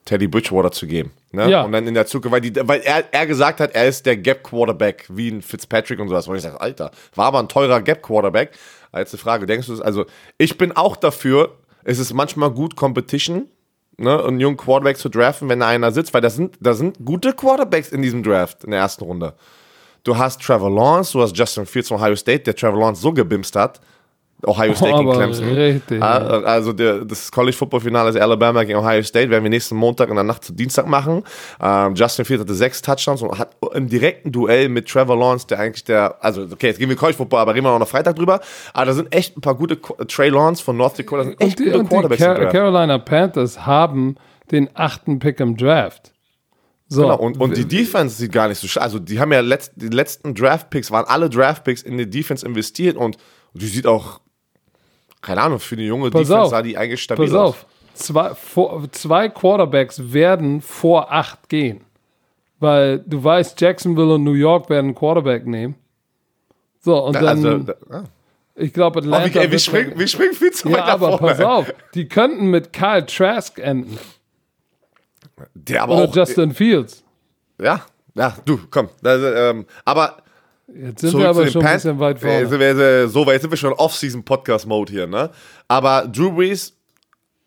Teddy 0.05 0.27
Bridgewater 0.27 0.71
zu 0.71 0.85
geben. 0.85 1.11
Ne? 1.31 1.49
Ja. 1.49 1.63
Und 1.63 1.71
dann 1.71 1.87
in 1.87 1.93
der 1.95 2.05
Zukunft, 2.05 2.33
weil, 2.33 2.41
die, 2.41 2.55
weil 2.55 2.81
er, 2.81 3.03
er 3.11 3.25
gesagt 3.25 3.59
hat, 3.59 3.73
er 3.73 3.87
ist 3.87 4.05
der 4.05 4.17
Gap-Quarterback, 4.17 5.05
wie 5.09 5.29
ein 5.29 5.41
Fitzpatrick 5.41 5.99
und 5.99 6.09
sowas. 6.09 6.27
Wo 6.27 6.35
ich 6.35 6.43
sage, 6.43 6.61
Alter, 6.61 6.91
war 7.15 7.25
aber 7.25 7.39
ein 7.39 7.49
teurer 7.49 7.81
Gap-Quarterback. 7.81 8.51
Jetzt 8.95 9.13
die 9.13 9.17
Frage, 9.17 9.45
denkst 9.45 9.67
du 9.67 9.73
es, 9.73 9.81
also 9.81 10.05
ich 10.37 10.57
bin 10.57 10.71
auch 10.71 10.95
dafür, 10.95 11.57
es 11.83 11.99
ist 11.99 12.13
manchmal 12.13 12.51
gut 12.51 12.75
Competition, 12.77 13.49
ne, 13.97 14.23
einen 14.23 14.39
jungen 14.39 14.57
Quarterback 14.57 14.97
zu 14.97 15.09
draften, 15.09 15.49
wenn 15.49 15.59
da 15.59 15.67
einer 15.67 15.91
sitzt, 15.91 16.13
weil 16.13 16.21
da 16.21 16.29
sind, 16.29 16.57
da 16.59 16.73
sind 16.73 16.97
gute 17.03 17.33
Quarterbacks 17.33 17.89
in 17.89 18.01
diesem 18.01 18.23
Draft, 18.23 18.63
in 18.63 18.71
der 18.71 18.81
ersten 18.81 19.03
Runde. 19.03 19.33
Du 20.03 20.17
hast 20.17 20.41
Trevor 20.41 20.69
Lawrence, 20.69 21.13
du 21.13 21.21
hast 21.21 21.35
Justin 21.35 21.65
Fields 21.65 21.89
von 21.89 21.97
Ohio 21.97 22.15
State, 22.15 22.43
der 22.43 22.55
Trevor 22.55 22.79
Lawrence 22.79 23.01
so 23.01 23.11
gebimst 23.11 23.55
hat, 23.55 23.81
Ohio 24.45 24.75
State 24.75 24.97
gegen 24.97 25.09
Aber 25.09 25.17
Clemson. 25.17 25.47
richtig, 25.53 26.01
Ah. 26.01 26.17
Also 26.43 26.73
der, 26.73 27.05
das 27.05 27.31
College 27.31 27.55
Football 27.55 27.79
Finale 27.79 28.09
ist 28.09 28.17
Alabama 28.17 28.63
gegen 28.63 28.77
Ohio 28.77 29.01
State, 29.01 29.29
werden 29.29 29.43
wir 29.43 29.49
nächsten 29.49 29.75
Montag 29.75 30.09
in 30.09 30.15
der 30.15 30.23
Nacht 30.23 30.43
zu 30.43 30.53
Dienstag 30.53 30.87
machen. 30.87 31.23
Ähm, 31.61 31.95
Justin 31.95 32.25
Fields 32.25 32.41
hatte 32.43 32.53
sechs 32.53 32.81
Touchdowns 32.81 33.21
und 33.21 33.37
hat 33.39 33.55
im 33.73 33.87
direkten 33.87 34.31
Duell 34.31 34.69
mit 34.69 34.87
Trevor 34.87 35.17
Lawrence, 35.17 35.47
der 35.47 35.59
eigentlich 35.59 35.83
der, 35.85 36.23
also 36.23 36.43
okay, 36.43 36.67
jetzt 36.67 36.79
gehen 36.79 36.89
wir 36.89 36.95
College 36.95 37.17
Football, 37.17 37.39
aber 37.39 37.55
reden 37.55 37.65
wir 37.65 37.71
noch 37.71 37.79
am 37.81 37.87
Freitag 37.87 38.17
drüber. 38.17 38.41
Aber 38.73 38.85
da 38.85 38.93
sind 38.93 39.13
echt 39.15 39.37
ein 39.37 39.41
paar 39.41 39.55
gute 39.55 39.79
Trey 40.07 40.29
Lawrence 40.29 40.61
von 40.63 40.77
North 40.77 40.99
Dakota, 40.99 41.23
da 41.23 41.29
sind 41.29 41.41
echt 41.41 41.59
Und 41.59 41.65
die, 41.65 41.71
gute 41.71 41.77
und 42.03 42.11
die 42.11 42.17
Car 42.17 42.35
Draft. 42.35 42.51
Carolina 42.51 42.97
Panthers 42.97 43.65
haben 43.65 44.15
den 44.51 44.69
achten 44.73 45.19
Pick 45.19 45.39
im 45.39 45.57
Draft. 45.57 46.11
So, 46.87 47.01
Genau, 47.01 47.17
und, 47.17 47.39
und 47.39 47.57
die 47.57 47.65
Defense 47.65 48.15
sieht 48.17 48.31
gar 48.31 48.47
nicht 48.47 48.59
so 48.59 48.67
schlecht. 48.67 48.83
Also, 48.83 48.99
die 48.99 49.19
haben 49.19 49.31
ja 49.33 49.39
letzt, 49.39 49.71
die 49.75 49.87
letzten 49.87 50.35
Draft-Picks, 50.35 50.91
waren 50.91 51.05
alle 51.05 51.29
Draft-Picks 51.31 51.81
in 51.81 51.97
die 51.97 52.07
Defense 52.07 52.45
investiert 52.45 52.95
und 52.95 53.17
die 53.53 53.65
sieht 53.65 53.87
auch, 53.87 54.19
keine 55.25 55.41
Ahnung, 55.41 55.59
für 55.59 55.75
eine 55.75 55.83
junge 55.85 56.11
Pass 56.11 56.21
Defense 56.21 56.39
auf. 56.41 56.49
sah 56.51 56.61
die 56.61 56.77
eigentlich 56.77 57.01
stabil 57.01 57.25
pass 57.25 57.35
aus. 57.35 57.49
auf, 57.49 57.65
zwei, 57.95 58.35
vor, 58.35 58.83
zwei 58.91 59.29
Quarterbacks 59.29 60.13
werden 60.13 60.61
vor 60.61 61.11
acht 61.11 61.49
gehen. 61.49 61.81
Weil 62.59 62.99
du 62.99 63.23
weißt, 63.23 63.59
Jacksonville 63.59 64.13
und 64.15 64.23
New 64.23 64.33
York 64.33 64.69
werden 64.69 64.87
einen 64.87 64.95
Quarterback 64.95 65.45
nehmen. 65.45 65.75
So, 66.79 67.03
und 67.03 67.15
dann, 67.15 67.25
Also, 67.27 67.57
da, 67.59 67.73
ah. 67.89 68.03
ich 68.55 68.71
glaube, 68.71 68.99
oh, 68.99 69.01
Atlanta. 69.01 69.33
wir, 69.33 69.41
ey, 69.41 69.47
wir, 69.47 69.51
wird- 69.51 69.61
springen, 69.61 69.99
wir 69.99 70.07
springen 70.07 70.33
viel 70.33 70.51
zu 70.51 70.67
weit 70.69 70.77
ja, 70.77 70.85
nach 70.85 70.93
aber 70.93 71.17
pass 71.17 71.41
auf, 71.41 71.73
die 71.95 72.07
könnten 72.07 72.47
mit 72.51 72.71
Kyle 72.71 73.05
Trask 73.05 73.57
enden. 73.59 73.97
Der 75.53 75.83
aber 75.83 75.95
Oder 75.95 76.03
auch, 76.09 76.15
Justin 76.15 76.53
Fields. 76.53 77.03
ja, 77.59 77.81
ja, 78.13 78.33
du, 78.45 78.59
komm. 78.69 78.87
Also, 79.03 79.25
ähm, 79.27 79.65
aber 79.83 80.17
Jetzt 80.67 81.01
sind 81.01 81.11
zurück 81.11 81.23
wir 81.23 81.29
aber 81.29 81.47
schon 81.47 81.61
ein 81.61 81.65
Pan- 81.65 81.75
bisschen 81.75 81.99
weit 81.99 82.17
Äh, 82.17 82.19
vorne. 82.19 82.47
sind 82.47 82.59
wir, 82.59 82.77
äh, 82.77 83.07
so 83.07 83.25
weit 83.25 83.41
sind 83.41 83.51
wir 83.51 83.57
schon 83.57 83.73
Off-Season-Podcast-Mode 83.73 84.91
hier, 84.91 85.07
ne? 85.07 85.29
Aber 85.67 86.07
Drew 86.07 86.31
Brees 86.31 86.73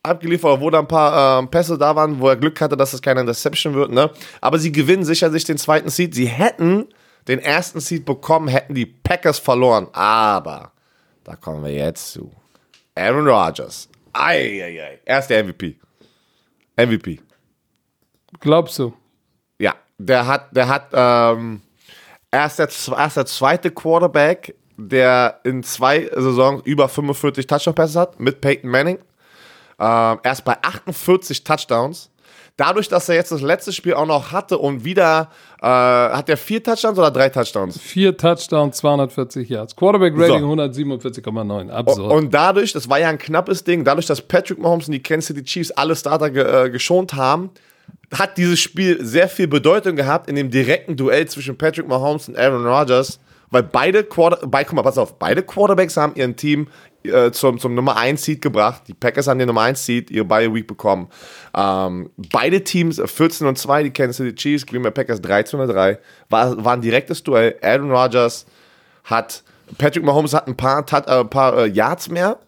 abgeliefert, 0.02 0.60
wo 0.60 0.70
da 0.70 0.78
ein 0.78 0.86
paar 0.88 1.40
ähm, 1.40 1.48
Pässe 1.50 1.76
da 1.76 1.94
waren, 1.96 2.20
wo 2.20 2.28
er 2.28 2.36
Glück 2.36 2.60
hatte, 2.60 2.76
dass 2.76 2.92
es 2.92 3.02
keine 3.02 3.20
Interception 3.20 3.74
wird, 3.74 3.90
ne? 3.90 4.10
Aber 4.40 4.58
sie 4.58 4.70
gewinnen 4.70 5.04
sicher 5.04 5.30
sich 5.30 5.44
den 5.44 5.58
zweiten 5.58 5.88
Seed. 5.90 6.14
Sie 6.14 6.26
hätten 6.26 6.86
den 7.26 7.40
ersten 7.40 7.80
Seed 7.80 8.04
bekommen, 8.06 8.48
hätten 8.48 8.74
die 8.74 8.86
Packers 8.86 9.38
verloren. 9.40 9.88
Aber 9.92 10.72
da 11.24 11.34
kommen 11.36 11.64
wir 11.64 11.72
jetzt 11.72 12.12
zu. 12.12 12.30
Aaron 12.94 13.26
Rodgers. 13.28 13.88
Eieiei. 14.12 15.00
Er 15.04 15.18
ist 15.18 15.26
der 15.28 15.44
MVP. 15.44 15.76
MVP. 16.76 17.20
Glaubst 18.40 18.78
du? 18.78 18.94
Ja, 19.58 19.74
der 19.98 20.26
hat, 20.26 20.56
der 20.56 20.68
hat, 20.68 20.86
ähm, 20.92 21.60
er 22.30 22.46
ist 22.46 22.58
der, 22.58 22.68
er 22.96 23.06
ist 23.06 23.16
der 23.16 23.26
zweite 23.26 23.70
Quarterback, 23.70 24.54
der 24.76 25.40
in 25.44 25.62
zwei 25.62 26.08
Saisons 26.14 26.62
über 26.64 26.88
45 26.88 27.46
Touchdown-Pässe 27.46 28.00
hat, 28.00 28.20
mit 28.20 28.40
Peyton 28.40 28.70
Manning. 28.70 28.98
Ähm, 29.80 30.18
er 30.22 30.32
ist 30.32 30.44
bei 30.44 30.56
48 30.60 31.44
Touchdowns. 31.44 32.10
Dadurch, 32.56 32.88
dass 32.88 33.08
er 33.08 33.14
jetzt 33.14 33.30
das 33.30 33.40
letzte 33.40 33.72
Spiel 33.72 33.94
auch 33.94 34.04
noch 34.04 34.32
hatte 34.32 34.58
und 34.58 34.84
wieder, 34.84 35.30
äh, 35.62 35.66
hat 35.66 36.28
er 36.28 36.36
vier 36.36 36.60
Touchdowns 36.60 36.98
oder 36.98 37.12
drei 37.12 37.28
Touchdowns? 37.28 37.78
Vier 37.78 38.16
Touchdowns, 38.16 38.78
240 38.78 39.48
Yards. 39.48 39.76
Quarterback 39.76 40.14
Rating 40.16 40.40
So. 40.40 40.54
147,9. 40.54 41.70
Absurd. 41.70 42.12
Und 42.12 42.34
dadurch, 42.34 42.72
das 42.72 42.88
war 42.90 42.98
ja 42.98 43.10
ein 43.10 43.18
knappes 43.18 43.62
Ding, 43.62 43.84
dadurch, 43.84 44.06
dass 44.06 44.20
Patrick 44.20 44.58
Mahomes 44.58 44.88
und 44.88 44.92
die 44.92 45.02
Kansas 45.02 45.28
City 45.28 45.44
Chiefs 45.44 45.70
alle 45.70 45.94
Starter 45.94 46.30
ge 46.30 46.66
äh, 46.66 46.68
geschont 46.68 47.14
haben, 47.14 47.50
hat 48.12 48.38
dieses 48.38 48.58
Spiel 48.60 49.04
sehr 49.04 49.28
viel 49.28 49.48
Bedeutung 49.48 49.96
gehabt 49.96 50.28
in 50.28 50.36
dem 50.36 50.50
direkten 50.50 50.96
Duell 50.96 51.26
zwischen 51.26 51.58
Patrick 51.58 51.86
Mahomes 51.86 52.28
und 52.28 52.38
Aaron 52.38 52.66
Rodgers, 52.66 53.20
weil 53.50 53.62
beide 53.62 54.04
Quarter 54.04 54.46
bei, 54.46 54.64
guck 54.64 54.74
mal, 54.74 54.82
pass 54.82 54.98
auf, 54.98 55.18
beide 55.18 55.42
Quarterbacks 55.42 55.96
haben 55.96 56.14
ihren 56.14 56.36
Team 56.36 56.68
äh, 57.04 57.30
zum, 57.30 57.58
zum 57.58 57.74
Nummer 57.74 57.96
1 57.96 58.22
Seed 58.22 58.40
gebracht. 58.40 58.82
Die 58.88 58.94
Packers 58.94 59.28
haben 59.28 59.38
den 59.38 59.46
Nummer 59.46 59.62
1 59.62 59.84
Seed, 59.84 60.10
ihre 60.10 60.24
Bye 60.24 60.52
Week 60.52 60.66
bekommen. 60.66 61.08
Ähm, 61.54 62.10
beide 62.32 62.64
Teams, 62.64 62.98
äh, 62.98 63.06
14 63.06 63.46
und 63.46 63.58
2, 63.58 63.84
die 63.84 63.90
Kansas 63.90 64.16
City 64.16 64.34
Chiefs, 64.34 64.66
Green 64.66 64.82
Bay 64.82 64.90
Packers 64.90 65.20
13 65.20 65.60
und 65.60 65.68
3, 65.68 65.98
war, 66.28 66.64
war 66.64 66.72
ein 66.74 66.80
direktes 66.80 67.22
Duell. 67.22 67.56
Aaron 67.62 67.90
Rodgers 67.90 68.46
hat, 69.04 69.42
Patrick 69.76 70.04
Mahomes 70.04 70.34
hat 70.34 70.46
ein 70.46 70.56
paar, 70.56 70.84
Tat, 70.86 71.08
äh, 71.08 71.24
paar 71.24 71.58
äh, 71.58 71.66
Yards 71.66 72.08
mehr. 72.08 72.38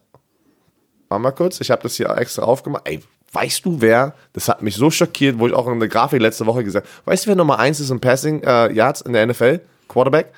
Warte 1.07 1.21
mal 1.23 1.31
kurz, 1.31 1.59
ich 1.61 1.69
habe 1.69 1.83
das 1.83 1.95
hier 1.95 2.09
extra 2.09 2.43
aufgemacht. 2.43 2.87
Ey, 2.87 3.01
weißt 3.31 3.65
du 3.65 3.81
wer? 3.81 4.13
Das 4.33 4.47
hat 4.47 4.61
mich 4.61 4.75
so 4.75 4.91
schockiert, 4.91 5.39
wo 5.39 5.47
ich 5.47 5.53
auch 5.53 5.67
in 5.67 5.79
der 5.79 5.89
Grafik 5.89 6.21
letzte 6.21 6.45
Woche 6.45 6.63
gesagt 6.63 6.85
habe. 6.87 6.95
Weißt 7.05 7.25
du, 7.25 7.29
wer 7.29 7.35
Nummer 7.35 7.57
1 7.59 7.79
ist 7.79 7.89
in 7.89 7.99
Passing 7.99 8.43
äh, 8.43 8.71
Yards 8.73 9.01
in 9.01 9.13
der 9.13 9.25
NFL? 9.25 9.61
Quarterback? 9.87 10.31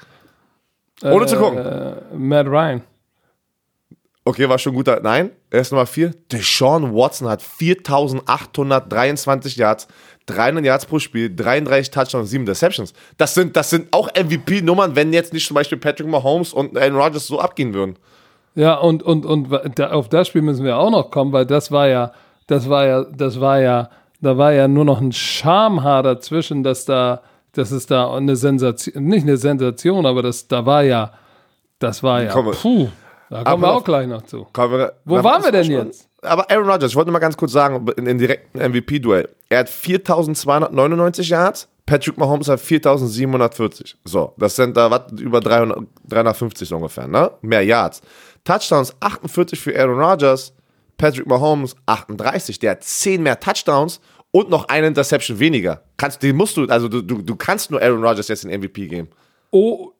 Ohne 1.03 1.25
zu 1.25 1.35
gucken. 1.37 1.57
äh, 1.57 1.95
Matt 2.15 2.47
Ryan. 2.47 2.81
Okay, 4.25 4.47
war 4.47 4.57
schon 4.57 4.73
guter. 4.73 5.01
Nein, 5.01 5.31
er 5.49 5.59
ist 5.61 5.71
Nummer 5.71 5.85
4. 5.85 6.13
Deshaun 6.31 6.95
Watson 6.95 7.27
hat 7.27 7.41
4823 7.41 9.57
Yards, 9.57 9.89
300 10.27 10.63
Yards 10.63 10.85
pro 10.85 10.99
Spiel, 10.99 11.35
33 11.35 11.91
Touchdowns, 11.91 12.29
7 12.29 12.45
Deceptions. 12.45 12.93
Das 13.17 13.33
sind, 13.33 13.57
das 13.57 13.69
sind 13.69 13.89
auch 13.91 14.07
MVP-Nummern, 14.15 14.95
wenn 14.95 15.11
jetzt 15.11 15.33
nicht 15.33 15.45
zum 15.45 15.55
Beispiel 15.55 15.77
Patrick 15.77 16.07
Mahomes 16.07 16.53
und 16.53 16.77
Aaron 16.77 16.95
Rodgers 16.95 17.27
so 17.27 17.41
abgehen 17.41 17.73
würden. 17.73 17.97
Ja, 18.55 18.75
und, 18.75 19.03
und, 19.03 19.25
und 19.25 19.81
auf 19.81 20.07
das 20.07 20.29
Spiel 20.29 20.41
müssen 20.41 20.63
wir 20.63 20.77
auch 20.77 20.91
noch 20.91 21.11
kommen, 21.11 21.33
weil 21.33 21.45
das 21.45 21.69
war 21.71 21.89
ja, 21.89 22.13
das 22.47 22.69
war 22.69 22.85
ja, 22.85 23.03
das 23.03 23.39
war 23.39 23.59
ja, 23.59 23.89
da 24.21 24.37
war 24.37 24.51
ja 24.53 24.67
nur 24.67 24.85
noch 24.85 25.01
ein 25.01 25.11
Schamhaar 25.11 26.03
dazwischen, 26.03 26.63
dass 26.63 26.85
da, 26.85 27.21
dass 27.53 27.71
es 27.71 27.85
da 27.85 28.13
eine 28.13 28.35
Sensation, 28.35 29.03
nicht 29.03 29.23
eine 29.23 29.37
Sensation, 29.37 30.05
aber 30.05 30.21
das, 30.21 30.47
da 30.47 30.65
war 30.65 30.83
ja, 30.83 31.11
das 31.79 32.01
war 32.03 32.23
ja, 32.23 32.31
Komm, 32.31 32.51
puh, 32.51 32.87
da 33.29 33.37
kommen 33.43 33.47
aber 33.47 33.61
wir 33.61 33.73
auch 33.73 33.83
gleich 33.83 34.07
noch 34.07 34.21
zu. 34.23 34.47
Wir- 34.55 34.93
Wo 35.05 35.23
waren 35.23 35.43
wir 35.43 35.51
denn 35.51 35.65
schon- 35.65 35.87
jetzt? 35.87 36.07
Aber 36.21 36.49
Aaron 36.49 36.69
Rodgers, 36.69 36.91
ich 36.91 36.95
wollte 36.95 37.07
nur 37.09 37.13
mal 37.13 37.19
ganz 37.19 37.35
kurz 37.35 37.51
sagen, 37.51 37.85
in 37.97 38.05
den 38.05 38.17
direkten 38.17 38.57
MVP-Duell. 38.59 39.27
Er 39.49 39.59
hat 39.59 39.69
4299 39.69 41.27
Yards, 41.29 41.67
Patrick 41.85 42.17
Mahomes 42.17 42.47
hat 42.47 42.61
4740. 42.61 43.97
So, 44.05 44.33
das 44.37 44.55
sind 44.55 44.77
da 44.77 44.89
was 44.89 45.11
über 45.19 45.41
300, 45.41 45.79
350 46.07 46.69
so 46.69 46.77
ungefähr, 46.77 47.07
ne? 47.07 47.29
Mehr 47.41 47.63
Yards. 47.65 48.01
Touchdowns 48.45 48.95
48 49.01 49.59
für 49.59 49.77
Aaron 49.77 49.99
Rodgers, 49.99 50.53
Patrick 50.97 51.27
Mahomes 51.27 51.75
38. 51.85 52.59
Der 52.59 52.71
hat 52.71 52.83
10 52.83 53.21
mehr 53.23 53.39
Touchdowns 53.39 53.99
und 54.31 54.49
noch 54.49 54.67
eine 54.69 54.87
Interception 54.87 55.39
weniger. 55.39 55.83
Kannst, 55.97 56.23
den 56.23 56.35
musst 56.35 56.57
du, 56.57 56.65
also 56.65 56.87
du, 56.87 57.01
du, 57.01 57.21
du 57.21 57.35
kannst 57.35 57.71
nur 57.71 57.81
Aaron 57.81 58.03
Rodgers 58.03 58.27
jetzt 58.27 58.43
den 58.43 58.51
MVP 58.59 58.87
geben. 58.87 59.09
Oh, 59.51 59.91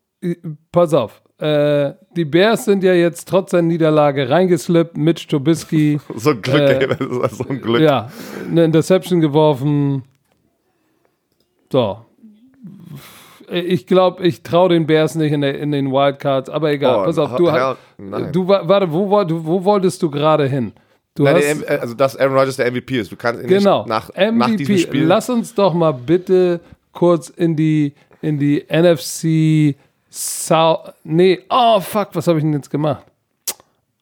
pass 0.72 0.94
auf. 0.94 1.22
Äh, 1.40 1.94
die 2.16 2.26
Bears 2.26 2.66
sind 2.66 2.84
ja 2.84 2.94
jetzt 2.94 3.28
trotz 3.28 3.52
der 3.52 3.62
Niederlage 3.62 4.30
reingeslippt. 4.30 4.96
Mitch 4.98 5.28
Trubisky, 5.28 6.00
So 6.16 6.32
ein 6.32 6.42
Glück, 6.42 6.62
Äh, 6.62 6.80
ey, 6.80 6.88
das 6.88 7.32
ist 7.34 7.38
so 7.40 7.48
ein 7.50 7.62
Glück. 7.62 7.82
ja, 7.82 8.10
eine 8.50 8.64
Interception 8.64 9.20
geworfen. 9.20 10.04
So. 11.72 12.06
Ich 13.54 13.88
glaube, 13.88 14.24
ich 14.26 14.42
traue 14.44 14.70
den 14.70 14.88
Bears 14.88 15.16
nicht 15.16 15.32
in, 15.32 15.42
der, 15.42 15.60
in 15.60 15.72
den 15.72 15.92
Wildcards, 15.92 16.50
aber 16.50 16.72
egal. 16.72 17.02
Oh, 17.02 17.06
pass 17.06 17.18
auf, 17.18 17.36
du, 17.36 17.52
hell, 17.52 17.60
hast, 17.62 17.78
nein. 17.98 18.32
du 18.32 18.48
wa- 18.48 18.62
warte, 18.68 18.92
wo, 18.92 19.24
du, 19.24 19.46
wo 19.46 19.64
wolltest 19.64 20.02
du 20.02 20.10
gerade 20.10 20.48
hin? 20.48 20.74
Du 21.16 21.24
Nein, 21.24 21.36
hast, 21.36 21.44
der, 21.44 21.52
M- 21.52 21.82
also 21.82 21.94
dass 21.94 22.18
Aaron 22.18 22.36
Rodgers 22.36 22.56
der 22.56 22.72
MVP 22.72 23.00
ist. 23.00 23.12
Du 23.12 23.16
kannst 23.16 23.44
genau, 23.48 23.86
nach, 23.86 24.10
nach 24.16 24.48
diesem 24.48 24.76
MVP. 24.76 24.78
Spiel. 24.80 25.04
Lass 25.06 25.30
uns 25.30 25.54
doch 25.54 25.74
mal 25.74 25.92
bitte 25.92 26.60
kurz 26.92 27.30
in 27.30 27.56
die, 27.56 27.94
in 28.24 28.40
die 28.40 28.66
NFC 28.68 29.76
South. 30.10 30.92
Nee, 31.04 31.40
oh 31.50 31.80
fuck, 31.80 32.10
was 32.14 32.28
habe 32.28 32.40
ich 32.40 32.44
denn 32.44 32.54
jetzt 32.54 32.72
gemacht? 32.72 33.06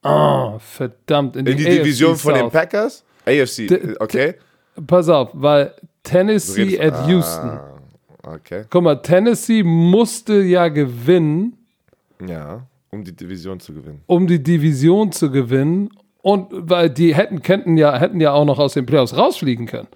Oh, 0.03 0.57
verdammt. 0.59 1.35
In 1.35 1.45
die, 1.45 1.51
in 1.51 1.57
die 1.57 1.65
AFC 1.67 1.77
Division 1.83 2.15
von 2.15 2.33
den. 2.33 2.49
Packers? 2.49 3.03
AFC, 3.25 3.97
okay. 3.99 4.35
Pass 4.87 5.09
auf, 5.09 5.29
weil 5.33 5.73
Tennessee 6.03 6.79
at 6.79 7.07
Houston. 7.07 7.49
Ah, 7.49 7.70
okay. 8.23 8.65
Guck 8.69 8.83
mal, 8.83 8.95
Tennessee 9.01 9.63
musste 9.63 10.41
ja 10.41 10.67
gewinnen, 10.69 11.57
Ja, 12.25 12.65
um 12.89 13.03
die 13.03 13.15
Division 13.15 13.59
zu 13.59 13.73
gewinnen. 13.73 14.01
um 14.07 14.27
die 14.27 14.41
Division 14.41 15.11
zu 15.11 15.31
gewinnen. 15.31 15.89
Und 16.23 16.47
weil 16.51 16.89
die 16.91 17.15
hätten, 17.15 17.41
könnten 17.41 17.77
ja, 17.77 17.97
hätten 17.97 18.21
ja 18.21 18.31
auch 18.33 18.45
noch 18.45 18.59
aus 18.59 18.73
den 18.75 18.85
Playoffs 18.85 19.15
rausfliegen 19.17 19.65
können. 19.65 19.87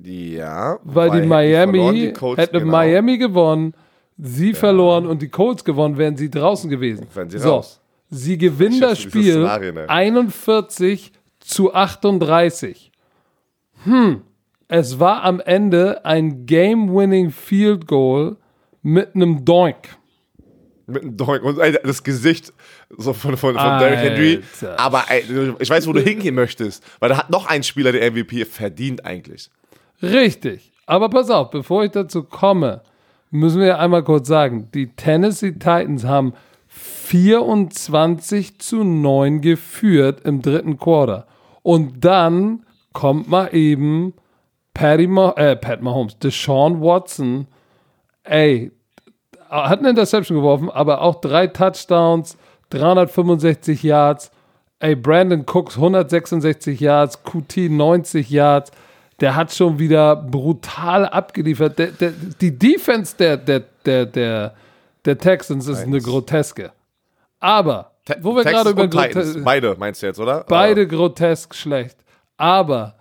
Ja. 0.00 0.78
weil, 0.82 1.22
die 1.22 1.26
Miami 1.26 1.92
die 1.92 2.12
Colts, 2.12 2.42
hätte 2.42 2.58
genau. 2.58 2.72
Miami 2.72 3.16
gewonnen, 3.16 3.74
sie 4.18 4.52
verloren 4.52 5.06
und 5.06 5.22
die 5.22 5.28
Colts 5.28 5.64
gewonnen, 5.64 5.96
wären 5.96 6.16
sie 6.16 6.28
draußen 6.30 6.68
gewesen. 6.68 7.06
Wären 7.14 7.30
sie 7.30 7.38
so, 7.38 7.50
raus. 7.50 7.80
sie 8.10 8.36
gewinnen 8.36 8.80
das 8.80 8.98
Spiel 9.00 9.32
Szenario, 9.32 9.72
ne? 9.72 9.88
41 9.88 11.12
zu 11.38 11.72
38. 11.72 12.90
Hm, 13.84 14.22
es 14.68 14.98
war 14.98 15.22
am 15.24 15.40
Ende 15.40 16.04
ein 16.04 16.46
Game-Winning 16.46 17.30
Field 17.30 17.86
Goal 17.86 18.36
mit 18.82 19.14
einem 19.14 19.44
Doink. 19.44 19.96
Mit 20.86 21.02
einem 21.02 21.16
Doink. 21.16 21.42
Und 21.42 21.58
das 21.58 22.02
Gesicht 22.02 22.52
so 22.96 23.12
von, 23.12 23.36
von, 23.36 23.54
von 23.54 23.78
Derrick 23.78 23.98
Henry. 23.98 24.42
Aber 24.76 25.04
ich 25.58 25.70
weiß, 25.70 25.86
wo 25.86 25.92
du 25.92 26.00
hingehen 26.00 26.34
möchtest. 26.34 26.84
Weil 27.00 27.10
da 27.10 27.18
hat 27.18 27.30
noch 27.30 27.46
ein 27.46 27.62
Spieler 27.62 27.92
der 27.92 28.10
MVP 28.10 28.44
verdient 28.44 29.04
eigentlich. 29.04 29.50
Richtig. 30.02 30.72
Aber 30.86 31.08
pass 31.08 31.30
auf, 31.30 31.50
bevor 31.50 31.84
ich 31.84 31.92
dazu 31.92 32.22
komme, 32.22 32.82
müssen 33.30 33.60
wir 33.60 33.78
einmal 33.78 34.02
kurz 34.02 34.28
sagen, 34.28 34.68
die 34.74 34.88
Tennessee 34.88 35.52
Titans 35.52 36.04
haben 36.04 36.34
24 36.68 38.58
zu 38.58 38.84
9 38.84 39.40
geführt 39.40 40.20
im 40.24 40.42
dritten 40.42 40.78
Quarter. 40.78 41.26
Und 41.62 42.04
dann 42.04 42.64
kommt 42.92 43.28
mal 43.28 43.54
eben 43.54 44.14
Patty 44.74 45.06
Mah 45.06 45.32
äh, 45.36 45.56
Pat 45.56 45.80
Mahomes, 45.80 46.18
Deshaun 46.18 46.80
Watson, 46.80 47.46
ey, 48.24 48.72
hat 49.48 49.78
eine 49.78 49.90
Interception 49.90 50.36
geworfen, 50.36 50.68
aber 50.68 51.00
auch 51.00 51.20
drei 51.20 51.46
Touchdowns, 51.46 52.36
365 52.70 53.82
Yards. 53.82 54.30
Ey, 54.80 54.96
Brandon 54.96 55.46
Cooks 55.46 55.76
166 55.76 56.80
Yards, 56.80 57.22
QT 57.22 57.70
90 57.70 58.28
Yards. 58.28 58.72
Der 59.20 59.36
hat 59.36 59.52
schon 59.52 59.78
wieder 59.78 60.16
brutal 60.16 61.06
abgeliefert. 61.06 61.78
Der, 61.78 61.86
der, 61.88 62.12
die 62.40 62.58
Defense 62.58 63.16
der, 63.16 63.36
der, 63.36 63.62
der, 63.86 64.06
der, 64.06 64.54
der 65.04 65.18
Texans 65.18 65.68
ist 65.68 65.84
eine 65.84 66.00
groteske. 66.00 66.72
Aber, 67.38 67.92
wo 68.20 68.34
wir 68.34 68.42
gerade 68.42 68.70
über 68.70 68.88
Beide 69.44 69.76
meinst 69.78 70.02
du 70.02 70.06
jetzt, 70.06 70.18
oder? 70.18 70.44
beide 70.48 70.86
grotesk 70.88 71.54
schlecht. 71.54 71.96
Aber 72.36 72.96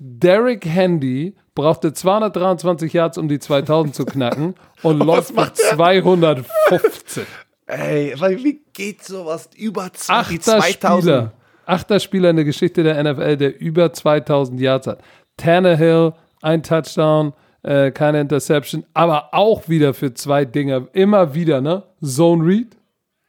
Derrick 0.00 0.64
Handy 0.66 1.36
brauchte 1.54 1.92
223 1.92 2.92
Yards, 2.92 3.18
um 3.18 3.28
die 3.28 3.38
2000 3.38 3.94
zu 3.94 4.04
knacken 4.04 4.54
und 4.82 4.98
läuft 4.98 5.34
mit 5.36 5.56
250. 5.56 7.24
Ey, 7.66 8.14
weil 8.18 8.42
wie 8.42 8.60
geht 8.72 9.02
sowas 9.04 9.50
über 9.56 9.92
zwei, 9.92 10.22
die 10.30 10.38
Achter 10.38 10.58
2000? 10.60 11.02
Spieler. 11.02 11.32
Achter 11.66 12.00
Spieler 12.00 12.30
in 12.30 12.36
der 12.36 12.44
Geschichte 12.46 12.82
der 12.82 13.02
NFL, 13.02 13.36
der 13.36 13.60
über 13.60 13.92
2000 13.92 14.58
Yards 14.60 14.86
hat. 14.86 15.00
Tannehill, 15.36 16.14
ein 16.40 16.62
Touchdown, 16.62 17.34
äh, 17.62 17.90
keine 17.90 18.20
Interception, 18.20 18.84
aber 18.94 19.34
auch 19.34 19.68
wieder 19.68 19.92
für 19.92 20.14
zwei 20.14 20.44
Dinger. 20.46 20.86
Immer 20.94 21.34
wieder, 21.34 21.60
ne? 21.60 21.82
Zone 22.02 22.44
Read 22.46 22.76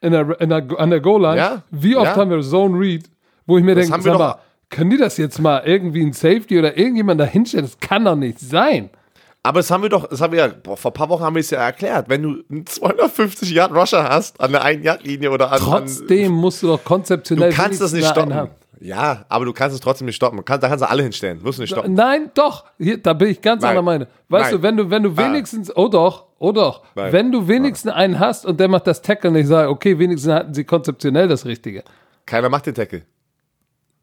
in 0.01 0.13
der, 0.13 0.39
in 0.39 0.49
der, 0.49 0.65
an 0.79 0.89
der 0.89 1.01
Goal-Line. 1.01 1.37
Ja, 1.37 1.63
Wie 1.71 1.97
oft 1.97 2.05
ja. 2.05 2.15
haben 2.15 2.31
wir 2.31 2.41
Zone 2.41 2.79
Read, 2.79 3.09
wo 3.45 3.57
ich 3.57 3.63
mir 3.65 3.75
denke, 3.75 3.91
haben 3.91 4.05
wir 4.05 4.11
sag 4.13 4.17
doch- 4.19 4.37
mal, 4.37 4.39
können 4.69 4.89
die 4.91 4.97
das 4.97 5.17
jetzt 5.17 5.39
mal 5.39 5.63
irgendwie 5.65 6.03
ein 6.03 6.13
Safety 6.13 6.59
oder 6.59 6.77
irgendjemand 6.77 7.19
da 7.19 7.25
hinstellen? 7.25 7.65
Das 7.65 7.79
kann 7.79 8.05
doch 8.05 8.15
nicht 8.15 8.39
sein. 8.39 8.89
Aber 9.41 9.59
das 9.59 9.71
haben 9.71 9.83
wir 9.83 9.89
doch, 9.89 10.07
das 10.07 10.21
haben 10.21 10.33
wir 10.33 10.39
ja, 10.39 10.47
boah, 10.47 10.75
vor 10.75 10.91
ein 10.91 10.93
paar 10.93 11.09
Wochen 11.09 11.23
haben 11.23 11.35
wir 11.35 11.39
es 11.39 11.49
ja 11.49 11.59
erklärt. 11.59 12.09
Wenn 12.09 12.23
du 12.23 12.43
einen 12.49 12.65
250 12.65 13.51
Yard 13.51 13.73
Rusher 13.73 14.03
hast 14.03 14.39
an 14.39 14.51
der 14.51 14.63
1 14.63 14.83
Yard 14.83 15.03
Linie 15.03 15.31
oder 15.31 15.51
an, 15.51 15.59
Trotzdem 15.59 16.33
musst 16.33 16.61
du 16.61 16.67
doch 16.67 16.79
an 16.79 16.85
konzeptionell 16.85 17.51
du 17.51 17.55
kannst 17.55 17.81
das 17.81 17.93
nicht 17.93 18.07
stoppen. 18.07 18.49
Ja, 18.81 19.25
aber 19.27 19.45
du 19.45 19.53
kannst 19.53 19.75
es 19.75 19.81
trotzdem 19.81 20.05
nicht 20.05 20.15
stoppen. 20.15 20.43
Kann, 20.45 20.59
da 20.59 20.69
kannst 20.69 20.83
du 20.83 20.89
alle 20.89 21.03
hinstellen. 21.03 21.43
Wirst 21.43 21.57
du 21.57 21.63
nicht 21.63 21.71
stoppen. 21.71 21.93
Nein, 21.93 22.31
doch. 22.33 22.65
Hier, 22.77 22.97
da 22.97 23.13
bin 23.13 23.29
ich 23.29 23.41
ganz 23.41 23.61
Nein. 23.61 23.71
anderer 23.71 23.83
Meinung. 23.83 24.07
Weißt 24.29 24.51
Nein. 24.51 24.61
du, 24.61 24.63
wenn 24.63 24.77
du, 24.77 24.89
wenn 24.89 25.03
du 25.03 25.17
wenigstens, 25.17 25.75
oh 25.75 25.87
doch, 25.87 26.27
oh 26.37 26.51
doch, 26.51 26.83
Nein. 26.95 27.11
wenn 27.11 27.31
du 27.31 27.47
wenigstens 27.47 27.91
einen 27.91 28.19
hast 28.19 28.45
und 28.45 28.59
der 28.59 28.69
macht 28.69 28.87
das 28.87 29.01
Tackle 29.01 29.31
nicht, 29.31 29.47
sag, 29.47 29.69
okay, 29.69 29.99
wenigstens 29.99 30.31
hatten 30.31 30.53
sie 30.53 30.63
konzeptionell 30.63 31.27
das 31.27 31.45
Richtige. 31.45 31.83
Keiner 32.25 32.49
macht 32.49 32.67
den 32.67 32.75
Tackle. 32.75 33.03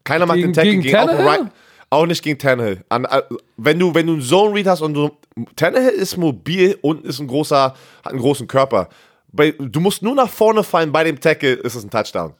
Keiner 0.07 0.25
macht 0.25 0.37
Gegen- 0.37 0.49
den 0.49 0.53
Tackle 0.53 0.71
gegen 0.71 0.81
gegen, 0.83 0.95
auch, 0.97 1.05
Tannehill? 1.07 1.25
right, 1.27 1.41
auch 1.89 2.05
nicht 2.05 2.23
gegen 2.23 2.37
Tannehill. 2.39 2.83
An, 2.89 3.05
äh, 3.05 3.21
wenn, 3.57 3.79
du, 3.79 3.93
wenn 3.93 4.07
du 4.07 4.13
einen 4.13 4.21
Zone 4.21 4.55
Read 4.55 4.67
hast 4.67 4.81
und 4.81 4.93
du. 4.93 5.11
Tannehill 5.55 5.89
ist 5.93 6.17
mobil 6.17 6.77
und 6.81 7.05
ist 7.05 7.19
ein 7.19 7.27
großer, 7.27 7.73
hat 8.03 8.11
einen 8.11 8.19
großen 8.19 8.47
Körper. 8.47 8.89
Bei, 9.31 9.51
du 9.57 9.79
musst 9.79 10.01
nur 10.01 10.15
nach 10.15 10.29
vorne 10.29 10.63
fallen 10.63 10.91
bei 10.91 11.03
dem 11.03 11.19
Tackle, 11.19 11.53
ist 11.53 11.75
es 11.75 11.83
ein 11.83 11.89
Touchdown. 11.89 12.33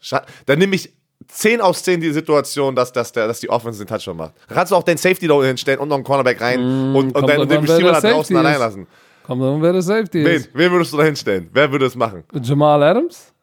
Dann 0.46 0.58
nehme 0.60 0.76
ich 0.76 0.92
10 1.28 1.62
aus 1.62 1.84
10 1.84 2.00
die 2.00 2.12
Situation, 2.12 2.74
dass, 2.76 2.92
dass, 2.94 3.12
der, 3.12 3.28
dass 3.28 3.40
die 3.42 3.50
Offense 3.50 3.84
den 3.84 3.88
Touchdown 3.88 4.18
macht. 4.18 4.34
Da 4.48 4.56
kannst 4.56 4.72
du 4.72 4.76
auch 4.76 4.84
den 4.84 4.98
Safety 4.98 5.28
da 5.28 5.34
unten 5.34 5.48
hinstellen 5.48 5.80
und 5.80 5.90
noch 5.90 5.96
einen 5.96 6.04
Cornerback 6.06 6.40
rein 6.42 6.60
und, 6.60 6.96
und, 6.96 7.08
Mm, 7.10 7.14
kommt 7.14 7.30
dann, 7.30 7.40
und 7.42 7.52
den 7.52 7.60
Receiver 7.62 7.92
da 7.92 8.02
draußen 8.02 8.36
allein 8.38 8.58
lassen. 8.60 8.88
Kommt 9.24 9.42
dann, 9.44 9.62
wer 9.62 9.74
der 9.74 9.82
Safety 9.82 10.24
Wen, 10.24 10.36
ist. 10.38 10.50
wen 10.54 10.72
würdest 10.72 10.94
du 10.94 10.98
da 10.98 11.04
hinstellen? 11.04 11.50
Wer 11.52 11.70
würde 11.72 11.86
es 11.88 11.96
machen? 11.96 12.24
Jamal 12.42 12.82
Adams 12.82 13.34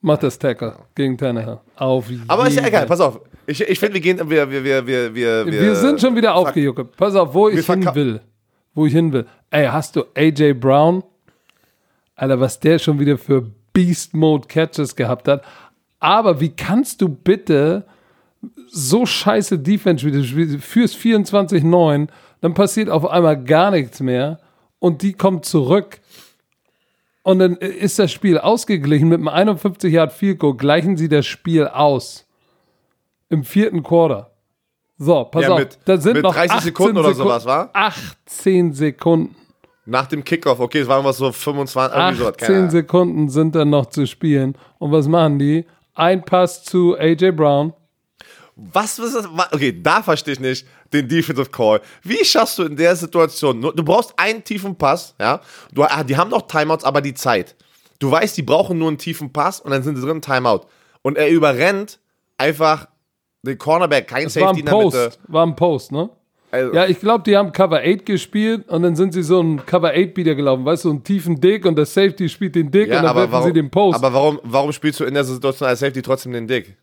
macht 0.00 0.22
das 0.22 0.38
Tackle 0.38 0.76
gegen 0.94 1.16
Tannehill. 1.18 1.58
Auf 1.76 2.06
Aber 2.26 2.46
ist 2.46 2.56
ja 2.56 2.66
egal, 2.66 2.86
pass 2.86 3.00
auf. 3.00 3.20
Ich, 3.46 3.60
ich 3.60 3.78
finde, 3.78 3.94
wir 3.94 4.00
gehen, 4.00 4.18
wir, 4.18 4.50
wir, 4.50 4.64
wir, 4.64 4.86
wir, 4.86 5.14
wir, 5.14 5.46
Wir 5.46 5.74
sind 5.76 6.00
schon 6.00 6.14
wieder 6.14 6.34
aufgejuckt. 6.34 6.96
Pass 6.96 7.14
auf, 7.14 7.32
wo 7.32 7.48
ich 7.48 7.64
hin 7.64 7.88
will. 7.94 8.20
Wo 8.74 8.86
ich 8.86 8.92
hin 8.92 9.12
will. 9.12 9.26
Ey, 9.50 9.66
hast 9.66 9.96
du 9.96 10.04
AJ 10.14 10.54
Brown? 10.54 11.02
Alter, 12.14 12.40
was 12.40 12.60
der 12.60 12.78
schon 12.78 12.98
wieder 12.98 13.16
für 13.16 13.50
Beast 13.72 14.14
Mode 14.14 14.48
Catches 14.48 14.96
gehabt 14.96 15.28
hat. 15.28 15.42
Aber 16.00 16.40
wie 16.40 16.50
kannst 16.50 17.00
du 17.00 17.08
bitte 17.08 17.84
so 18.68 19.06
scheiße 19.06 19.58
Defense 19.58 20.04
spielen? 20.04 20.60
Führst 20.60 20.96
24-9, 20.96 22.08
dann 22.40 22.54
passiert 22.54 22.90
auf 22.90 23.08
einmal 23.08 23.42
gar 23.42 23.70
nichts 23.70 24.00
mehr 24.00 24.40
und 24.78 25.02
die 25.02 25.12
kommt 25.12 25.44
zurück. 25.44 26.00
Und 27.28 27.40
dann 27.40 27.56
ist 27.56 27.98
das 27.98 28.10
Spiel 28.10 28.38
ausgeglichen 28.38 29.08
mit 29.10 29.18
einem 29.18 29.28
51 29.28 29.92
Yard 29.92 30.14
Field 30.14 30.38
Goal. 30.38 30.56
Gleichen 30.56 30.96
sie 30.96 31.10
das 31.10 31.26
Spiel 31.26 31.66
aus. 31.68 32.26
Im 33.28 33.44
vierten 33.44 33.82
Quarter. 33.82 34.30
So, 34.96 35.24
pass 35.24 35.42
Ja, 35.42 35.50
auf. 35.52 35.58
mit- 35.58 35.78
da 35.84 35.98
sind 35.98 36.14
mit 36.14 36.22
noch 36.22 36.32
30 36.34 36.52
18 36.52 36.64
Sekunden 36.64 36.96
oder 36.96 37.12
sowas, 37.12 37.44
wa? 37.44 37.68
18 37.74 38.72
Sekunden. 38.72 39.36
Nach 39.84 40.06
dem 40.06 40.24
Kickoff, 40.24 40.58
okay, 40.58 40.78
es 40.80 40.88
waren 40.88 41.04
was 41.04 41.18
so 41.18 41.30
25, 41.30 41.98
irgendwie 41.98 42.16
sowas. 42.18 42.36
keine 42.38 42.46
18 42.48 42.56
Ahnung. 42.56 42.70
Sekunden 42.70 43.28
sind 43.28 43.54
dann 43.54 43.68
noch 43.68 43.86
zu 43.86 44.06
spielen. 44.06 44.54
Und 44.78 44.92
was 44.92 45.06
machen 45.06 45.38
die? 45.38 45.66
Ein 45.94 46.24
Pass 46.24 46.64
zu 46.64 46.96
AJ 46.98 47.32
Brown. 47.32 47.74
Was 48.56 48.98
ist 48.98 49.14
das? 49.14 49.28
Okay, 49.52 49.78
da 49.82 50.02
verstehe 50.02 50.32
ich 50.32 50.40
nicht 50.40 50.66
den 50.92 51.08
Defensive 51.08 51.50
Call. 51.50 51.80
Wie 52.02 52.24
schaffst 52.24 52.58
du 52.58 52.64
in 52.64 52.76
der 52.76 52.96
Situation? 52.96 53.60
Du 53.60 53.84
brauchst 53.84 54.14
einen 54.16 54.42
tiefen 54.44 54.76
Pass, 54.76 55.14
ja. 55.20 55.40
Du, 55.72 55.84
ah, 55.84 56.02
die 56.04 56.16
haben 56.16 56.30
noch 56.30 56.42
Timeouts, 56.46 56.84
aber 56.84 57.00
die 57.00 57.14
Zeit. 57.14 57.54
Du 57.98 58.10
weißt, 58.10 58.36
die 58.36 58.42
brauchen 58.42 58.78
nur 58.78 58.88
einen 58.88 58.98
tiefen 58.98 59.32
Pass 59.32 59.60
und 59.60 59.70
dann 59.70 59.82
sind 59.82 59.96
sie 59.96 60.02
drin, 60.06 60.20
Timeout. 60.22 60.62
Und 61.02 61.18
er 61.18 61.28
überrennt 61.28 61.98
einfach 62.36 62.88
den 63.42 63.58
Cornerback, 63.58 64.08
kein 64.08 64.24
Das 64.24 64.36
war 64.36 64.48
Safety 64.54 64.60
ein 64.60 64.66
in 64.66 64.66
der 64.66 64.84
Mitte. 64.84 65.04
Post. 65.04 65.20
War 65.28 65.46
ein 65.46 65.56
Post, 65.56 65.92
ne? 65.92 66.10
Also, 66.50 66.74
Ja, 66.74 66.86
ich 66.86 66.98
glaube, 67.00 67.24
die 67.24 67.36
haben 67.36 67.52
Cover 67.52 67.80
8 67.84 68.06
gespielt 68.06 68.68
und 68.68 68.82
dann 68.82 68.96
sind 68.96 69.12
sie 69.12 69.22
so 69.22 69.40
einen 69.40 69.64
Cover 69.66 69.90
8 69.90 70.14
Beater 70.14 70.34
gelaufen. 70.34 70.64
Weißt 70.64 70.84
du, 70.84 70.88
so 70.88 70.94
einen 70.94 71.04
tiefen 71.04 71.40
Dick 71.40 71.66
und 71.66 71.76
der 71.76 71.86
Safety 71.86 72.28
spielt 72.28 72.54
den 72.54 72.70
Dick 72.70 72.88
ja, 72.88 72.98
und 72.98 73.04
dann 73.04 73.16
werfen 73.16 73.32
warum, 73.32 73.46
sie 73.46 73.52
den 73.52 73.70
Post. 73.70 73.96
aber 73.96 74.12
warum, 74.12 74.40
warum 74.44 74.72
spielst 74.72 75.00
du 75.00 75.04
in 75.04 75.14
der 75.14 75.24
Situation 75.24 75.68
als 75.68 75.80
Safety 75.80 76.00
trotzdem 76.02 76.32
den 76.32 76.46
Dick? 76.46 76.76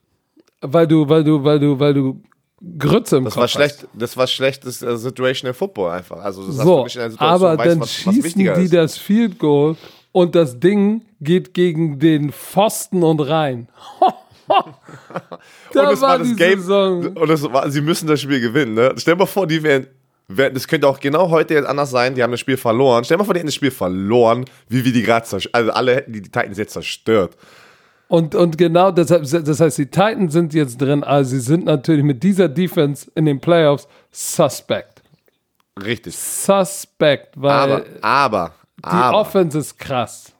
weil 0.62 0.88
du, 0.88 1.08
weil 1.08 1.24
du, 1.24 1.44
weil 1.44 1.60
du, 1.60 1.80
weil 1.80 1.94
du 1.94 2.22
Grütze 2.80 3.18
im 3.18 3.26
Das 3.26 3.34
Kopf 3.34 3.38
war 3.38 3.44
hast. 3.46 3.52
schlecht, 3.54 3.88
das 3.94 4.18
war 4.18 4.28
schlechtes 4.28 4.82
äh, 4.82 4.98
Situational 4.98 5.54
Football 5.54 5.92
einfach. 5.92 6.18
Also 6.18 6.42
das 6.48 6.58
hast 6.58 6.64
du 6.64 6.68
So, 6.68 6.84
nicht 6.84 6.96
in 6.96 7.02
einer 7.02 7.12
Situation, 7.12 7.36
aber 7.48 7.58
weißt, 7.58 7.72
dann 7.72 7.80
was, 7.82 7.88
was 7.90 7.96
schießen 7.96 8.24
wichtiger 8.24 8.56
die 8.56 8.64
ist. 8.64 8.74
das 8.74 8.98
Field 8.98 9.40
Goal 9.40 9.76
und 10.12 10.36
das 10.36 10.60
Ding 10.60 11.04
geht 11.22 11.54
gegen 11.54 12.00
den 12.00 12.32
Pfosten 12.32 13.04
und 13.04 13.20
rein. 13.22 13.68
da 15.74 15.88
und 15.88 15.94
es 15.94 16.02
war 16.02 16.20
das 16.20 16.28
die 16.30 16.36
Game 16.36 16.60
Saison. 16.60 17.08
und 17.08 17.30
es 17.30 17.44
war, 17.44 17.70
sie 17.70 17.82
müssen 17.82 18.08
das 18.08 18.22
Spiel 18.22 18.40
gewinnen. 18.40 18.74
Ne? 18.76 18.94
Stell 18.98 19.16
dir 19.16 19.20
mal 19.20 19.26
vor, 19.26 19.48
die 19.48 19.62
wären, 19.64 19.88
das 20.28 20.68
könnte 20.68 20.88
auch 20.88 21.00
genau 21.00 21.30
heute 21.30 21.54
jetzt 21.56 21.68
anders 21.68 21.92
sein. 21.92 22.16
Die 22.16 22.24
haben 22.24 22.32
das 22.32 22.40
Spiel 22.40 22.58
verloren. 22.58 23.04
Stell 23.04 23.16
dir 23.18 23.20
mal 23.20 23.26
vor, 23.26 23.34
die 23.34 23.40
hätten 23.40 23.48
das 23.48 23.56
Spiel 23.56 23.72
verloren, 23.72 24.46
wie 24.70 24.84
wir 24.86 24.92
die 24.94 25.04
gerade 25.04 25.26
zerstört. 25.26 25.56
Also 25.56 25.72
alle 25.72 25.96
hätten 25.96 26.14
die, 26.14 26.22
die 26.22 26.30
Titans 26.30 26.58
jetzt 26.58 26.74
zerstört. 26.74 27.36
Und, 28.08 28.36
und 28.36 28.58
genau 28.58 28.92
deshalb, 28.92 29.24
das 29.24 29.60
heißt, 29.60 29.78
die 29.80 29.88
Titans 29.88 30.34
sind 30.34 30.54
jetzt 30.54 30.80
drin, 30.80 31.04
also 31.04 31.32
sie 31.32 31.40
sind 31.40 31.66
natürlich 31.66 32.04
mit 32.04 32.22
dieser 32.22 32.48
Defense 32.48 33.10
in 33.16 33.26
den 33.26 33.40
Playoffs 33.42 33.88
suspect. 34.12 35.02
Richtig. 35.84 36.16
Suspect, 36.16 37.30
weil 37.36 37.52
Aber, 37.52 37.86
aber, 38.02 38.54
die 38.80 38.84
aber, 38.86 39.18
Offense 39.18 39.58
ist 39.58 39.78
krass. 39.80 40.32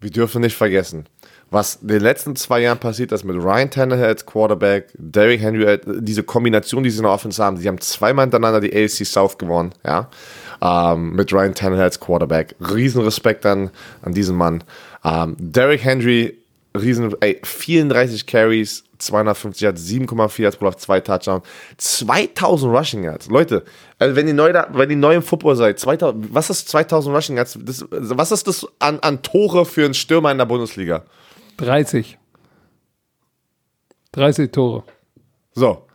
wir 0.00 0.10
dürfen 0.10 0.40
nicht 0.40 0.56
vergessen, 0.56 1.06
was 1.50 1.76
in 1.76 1.88
den 1.88 2.00
letzten 2.00 2.34
zwei 2.36 2.60
Jahren 2.60 2.78
passiert 2.78 3.12
ist 3.12 3.22
mit 3.24 3.36
Ryan 3.36 3.70
Tannehill 3.70 4.04
als 4.06 4.24
Quarterback, 4.26 4.88
Derrick 4.96 5.40
Henry, 5.40 5.66
als- 5.66 5.84
diese 5.86 6.22
Kombination, 6.22 6.82
die 6.82 6.90
sie 6.90 6.96
in 6.98 7.04
der 7.04 7.12
Offense 7.12 7.42
haben. 7.44 7.56
Sie 7.58 7.68
haben 7.68 7.80
zweimal 7.80 8.24
hintereinander 8.24 8.60
die 8.60 8.74
AFC 8.74 9.04
South 9.04 9.38
gewonnen, 9.38 9.72
ja. 9.86 10.08
Ähm, 10.62 11.12
mit 11.14 11.32
Ryan 11.32 11.54
Tannehill 11.54 11.84
als 11.84 12.00
Quarterback. 12.00 12.56
Riesenrespekt 12.60 13.44
an, 13.46 13.70
an 14.02 14.14
diesen 14.14 14.34
Mann. 14.36 14.64
Ähm, 15.04 15.36
Derrick 15.38 15.84
Henry 15.84 16.38
riesen, 16.76 17.14
ey, 17.20 17.40
34 17.42 18.26
Carries, 18.26 18.84
250 18.98 19.60
Yards, 19.60 19.82
7,4 19.82 20.42
Yards 20.42 20.56
pro 20.56 20.64
Lauf, 20.66 20.76
zwei 20.76 21.00
Touchdowns, 21.00 21.44
2000 21.78 22.72
Rushing 22.72 23.04
Yards. 23.04 23.28
Leute, 23.28 23.64
also 23.98 24.16
wenn 24.16 24.26
ihr 24.26 24.34
neu, 24.34 24.52
da, 24.52 24.68
wenn 24.72 24.90
ihr 24.90 24.96
neu 24.96 25.14
im 25.14 25.22
Football 25.22 25.56
seid, 25.56 25.78
2000, 25.78 26.34
was 26.34 26.50
ist 26.50 26.68
2000 26.68 27.14
Rushing 27.14 27.36
Yards? 27.36 27.58
Das, 27.62 27.84
was 27.90 28.32
ist 28.32 28.46
das 28.46 28.66
an, 28.80 28.98
an 29.00 29.22
Tore 29.22 29.64
für 29.64 29.84
einen 29.84 29.94
Stürmer 29.94 30.32
in 30.32 30.38
der 30.38 30.46
Bundesliga? 30.46 31.04
30. 31.58 32.18
30 34.12 34.50
Tore. 34.50 34.84
So. 35.54 35.86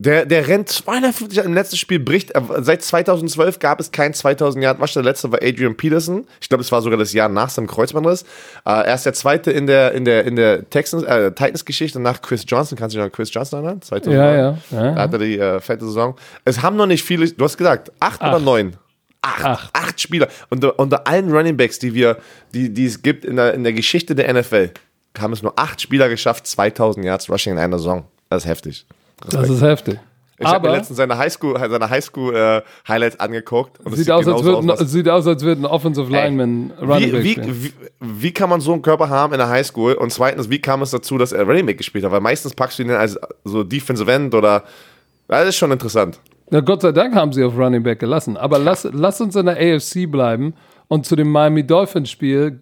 Der, 0.00 0.24
der 0.24 0.48
rennt 0.48 0.70
250 0.70 1.44
im 1.44 1.52
letzten 1.52 1.76
Spiel, 1.76 2.00
bricht. 2.00 2.32
Seit 2.60 2.82
2012 2.82 3.58
gab 3.58 3.80
es 3.80 3.92
kein 3.92 4.14
2000 4.14 4.64
Yard 4.64 4.80
Rush. 4.80 4.94
Der 4.94 5.02
letzte 5.02 5.30
war 5.30 5.40
Adrian 5.42 5.76
Peterson. 5.76 6.26
Ich 6.40 6.48
glaube, 6.48 6.62
es 6.62 6.72
war 6.72 6.80
sogar 6.80 6.98
das 6.98 7.12
Jahr 7.12 7.28
nach 7.28 7.50
seinem 7.50 7.66
Kreuzbandriss. 7.66 8.22
Äh, 8.64 8.70
er 8.70 8.94
ist 8.94 9.04
der 9.04 9.12
zweite 9.12 9.50
in 9.50 9.66
der, 9.66 9.92
in 9.92 10.06
der, 10.06 10.24
in 10.24 10.36
der 10.36 10.70
Texans, 10.70 11.02
äh, 11.02 11.32
Titans-Geschichte 11.32 12.00
nach 12.00 12.22
Chris 12.22 12.44
Johnson. 12.46 12.78
Kannst 12.78 12.94
du 12.94 12.98
dich 12.98 13.02
noch 13.04 13.10
an 13.10 13.12
Chris 13.12 13.28
Johnson 13.30 13.62
erinnern? 13.62 13.82
2009. 13.82 14.18
Ja, 14.18 14.34
ja. 14.34 14.58
ja. 14.70 14.94
Da 14.94 15.02
hatte 15.02 15.18
die 15.18 15.38
äh, 15.38 15.60
fette 15.60 15.84
Saison. 15.84 16.16
Es 16.46 16.62
haben 16.62 16.76
noch 16.76 16.86
nicht 16.86 17.04
viele, 17.04 17.28
du 17.30 17.44
hast 17.44 17.58
gesagt, 17.58 17.92
acht, 18.00 18.22
oder 18.22 18.38
neun? 18.38 18.78
Acht. 19.20 19.44
Acht. 19.44 19.70
Acht 19.74 20.00
Spieler. 20.00 20.28
Unter, 20.48 20.78
unter 20.78 21.06
allen 21.06 21.30
Running 21.30 21.58
Backs, 21.58 21.78
die 21.78 21.92
wir, 21.92 22.16
die, 22.54 22.72
die 22.72 22.86
es 22.86 23.02
gibt 23.02 23.26
in 23.26 23.36
der, 23.36 23.52
in 23.52 23.64
der 23.64 23.74
Geschichte 23.74 24.14
der 24.14 24.32
NFL, 24.32 24.70
haben 25.18 25.34
es 25.34 25.42
nur 25.42 25.52
acht 25.58 25.82
Spieler 25.82 26.08
geschafft, 26.08 26.46
2000 26.46 27.04
Yards 27.04 27.28
Rushing 27.28 27.52
in 27.52 27.58
einer 27.58 27.76
Saison. 27.76 28.04
Das 28.30 28.44
ist 28.44 28.48
heftig. 28.48 28.86
Das 29.28 29.48
ist 29.48 29.62
heftig. 29.62 29.98
Ich 30.42 30.46
habe 30.46 30.68
mir 30.70 30.76
letztens 30.76 30.96
seine 30.96 31.18
Highschool, 31.18 31.58
seine 31.68 31.90
Highschool 31.90 32.34
äh, 32.34 32.62
Highlights 32.88 33.20
angeguckt. 33.20 33.78
Und 33.84 33.92
es 33.92 33.98
sieht 33.98 34.10
aus, 34.10 34.26
als 34.26 34.42
würden, 34.42 34.68
was- 34.68 34.80
sieht 34.90 35.06
aus, 35.06 35.26
als 35.26 35.44
würden 35.44 35.66
Offensive 35.66 36.10
Linemen 36.10 36.72
Running 36.80 37.12
Back 37.12 37.22
wie, 37.24 37.36
wie, 37.36 37.64
wie, 37.64 37.72
wie 38.00 38.32
kann 38.32 38.48
man 38.48 38.62
so 38.62 38.72
einen 38.72 38.80
Körper 38.80 39.10
haben 39.10 39.34
in 39.34 39.38
der 39.38 39.50
Highschool? 39.50 39.92
Und 39.92 40.10
zweitens, 40.12 40.48
wie 40.48 40.58
kam 40.58 40.80
es 40.80 40.92
dazu, 40.92 41.18
dass 41.18 41.32
er 41.32 41.44
Running 41.44 41.66
Back 41.66 41.76
gespielt 41.76 42.04
hat? 42.06 42.12
Weil 42.12 42.22
meistens 42.22 42.54
packst 42.54 42.78
du 42.78 42.84
ihn 42.84 42.90
als 42.90 43.18
so 43.44 43.62
Defensive 43.64 44.10
End 44.10 44.34
oder. 44.34 44.64
Das 45.28 45.46
ist 45.46 45.56
schon 45.56 45.70
interessant. 45.72 46.18
Na 46.50 46.60
Gott 46.60 46.80
sei 46.80 46.92
Dank 46.92 47.14
haben 47.14 47.34
sie 47.34 47.44
auf 47.44 47.54
Running 47.56 47.82
Back 47.82 47.98
gelassen. 48.00 48.38
Aber 48.38 48.58
lass, 48.58 48.88
lass 48.90 49.20
uns 49.20 49.36
in 49.36 49.44
der 49.44 49.56
AFC 49.58 50.10
bleiben 50.10 50.54
und 50.88 51.04
zu 51.04 51.16
dem 51.16 51.30
Miami 51.30 51.64
Dolphins 51.66 52.10
Spiel 52.10 52.60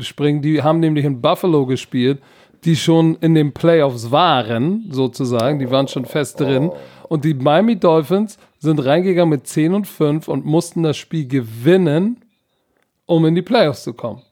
springen. 0.00 0.42
Die 0.42 0.60
haben 0.62 0.80
nämlich 0.80 1.04
in 1.04 1.20
Buffalo 1.22 1.66
gespielt, 1.66 2.20
die 2.64 2.76
schon 2.76 3.16
in 3.16 3.34
den 3.34 3.52
Playoffs 3.52 4.10
waren, 4.10 4.88
sozusagen. 4.90 5.58
Die 5.58 5.70
waren 5.70 5.88
schon 5.88 6.04
fest 6.04 6.40
drin. 6.40 6.70
Und 7.08 7.24
die 7.24 7.34
Miami 7.34 7.76
Dolphins 7.76 8.38
sind 8.58 8.78
reingegangen 8.84 9.30
mit 9.30 9.46
10 9.46 9.74
und 9.74 9.86
5 9.86 10.28
und 10.28 10.44
mussten 10.44 10.82
das 10.82 10.96
Spiel 10.96 11.26
gewinnen, 11.26 12.18
um 13.06 13.26
in 13.26 13.34
die 13.34 13.42
Playoffs 13.42 13.82
zu 13.82 13.94
kommen. 13.94 14.22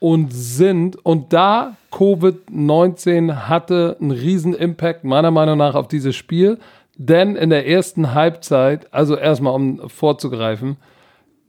Und 0.00 0.32
sind, 0.32 0.96
und 1.04 1.32
da 1.32 1.76
Covid-19 1.92 3.48
hatte 3.48 3.96
einen 4.00 4.10
riesen 4.10 4.54
Impact, 4.54 5.04
meiner 5.04 5.30
Meinung 5.30 5.56
nach, 5.56 5.74
auf 5.74 5.88
dieses 5.88 6.16
Spiel. 6.16 6.58
Denn 6.96 7.36
in 7.36 7.50
der 7.50 7.66
ersten 7.66 8.14
Halbzeit, 8.14 8.92
also 8.92 9.16
erstmal 9.16 9.54
um 9.54 9.88
vorzugreifen, 9.88 10.76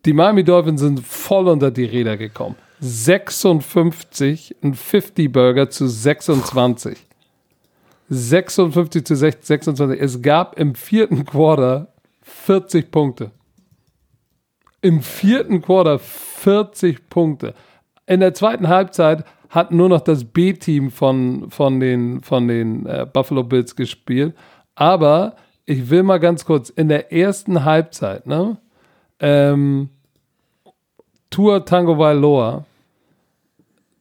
die 0.05 0.13
Miami 0.13 0.43
Dolphins 0.43 0.81
sind 0.81 0.99
voll 1.01 1.47
unter 1.47 1.71
die 1.71 1.85
Räder 1.85 2.15
gekommen. 2.15 2.55
56, 2.79 4.55
ein 4.61 4.75
50-Burger 4.75 5.69
zu 5.69 5.87
26. 5.87 6.97
56 8.09 9.05
zu 9.05 9.15
26. 9.15 9.99
Es 9.99 10.21
gab 10.21 10.57
im 10.59 10.75
vierten 10.75 11.25
Quarter 11.25 11.93
40 12.21 12.91
Punkte. 12.91 13.31
Im 14.81 15.01
vierten 15.01 15.61
Quarter 15.61 15.99
40 15.99 17.09
Punkte. 17.09 17.53
In 18.05 18.19
der 18.19 18.33
zweiten 18.33 18.67
Halbzeit 18.67 19.25
hat 19.49 19.71
nur 19.71 19.89
noch 19.89 20.01
das 20.01 20.23
B-Team 20.23 20.91
von, 20.91 21.49
von 21.49 21.79
den, 21.79 22.21
von 22.21 22.47
den 22.47 22.85
äh, 22.85 23.05
Buffalo 23.11 23.43
Bills 23.43 23.75
gespielt. 23.75 24.35
Aber 24.75 25.35
ich 25.65 25.89
will 25.89 26.03
mal 26.03 26.19
ganz 26.19 26.45
kurz, 26.45 26.69
in 26.69 26.87
der 26.89 27.11
ersten 27.11 27.65
Halbzeit, 27.65 28.27
ne? 28.27 28.57
Ähm, 29.19 29.89
Tour 31.29 31.65
Tango 31.65 31.97
Vailoa, 31.97 32.65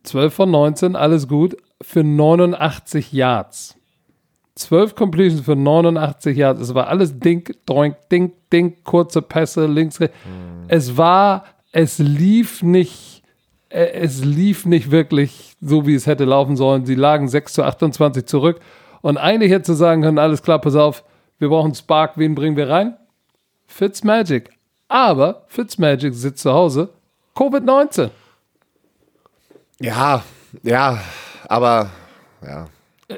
12 0.05 0.35
von 0.35 0.51
19, 0.51 0.97
alles 0.97 1.29
gut, 1.29 1.57
für 1.83 2.05
89 2.05 3.13
Yards. 3.13 3.77
12 4.57 4.95
Completions 4.95 5.41
für 5.43 5.57
89 5.57 6.37
Yards. 6.37 6.61
Es 6.61 6.75
war 6.75 6.89
alles 6.89 7.19
Ding, 7.19 7.53
Doink, 7.67 7.97
Ding, 8.11 8.33
Ding, 8.53 8.77
kurze 8.85 9.21
Pässe, 9.21 9.67
links, 9.67 10.01
rechts. 10.01 10.17
Es 10.69 10.97
war, 10.97 11.45
es 11.73 11.99
lief 11.99 12.63
nicht, 12.63 13.23
äh, 13.69 13.91
es 13.93 14.25
lief 14.25 14.65
nicht 14.65 14.91
wirklich 14.91 15.57
so, 15.61 15.87
wie 15.87 15.95
es 15.95 16.07
hätte 16.07 16.25
laufen 16.25 16.57
sollen. 16.57 16.87
Sie 16.87 16.95
lagen 16.95 17.29
6 17.29 17.53
zu 17.53 17.65
28 17.65 18.25
zurück. 18.25 18.61
Und 19.03 19.19
eigentlich 19.19 19.53
hätte 19.53 19.65
zu 19.65 19.75
sagen 19.75 20.03
können, 20.03 20.19
alles 20.19 20.43
klar, 20.43 20.59
pass 20.59 20.75
auf, 20.75 21.05
wir 21.39 21.51
brauchen 21.51 21.75
Spark, 21.75 22.17
wen 22.17 22.35
bringen 22.35 22.57
wir 22.57 22.71
rein? 22.71 22.97
Fitzmagic. 23.67 24.51
Aber 24.89 25.45
Fitzmagic 25.49 26.15
sitzt 26.15 26.43
zu 26.43 26.53
Hause. 26.53 26.91
Covid-19. 27.37 28.11
Ja, 29.81 30.23
ja, 30.63 30.99
aber 31.49 31.91
ja. 32.45 32.67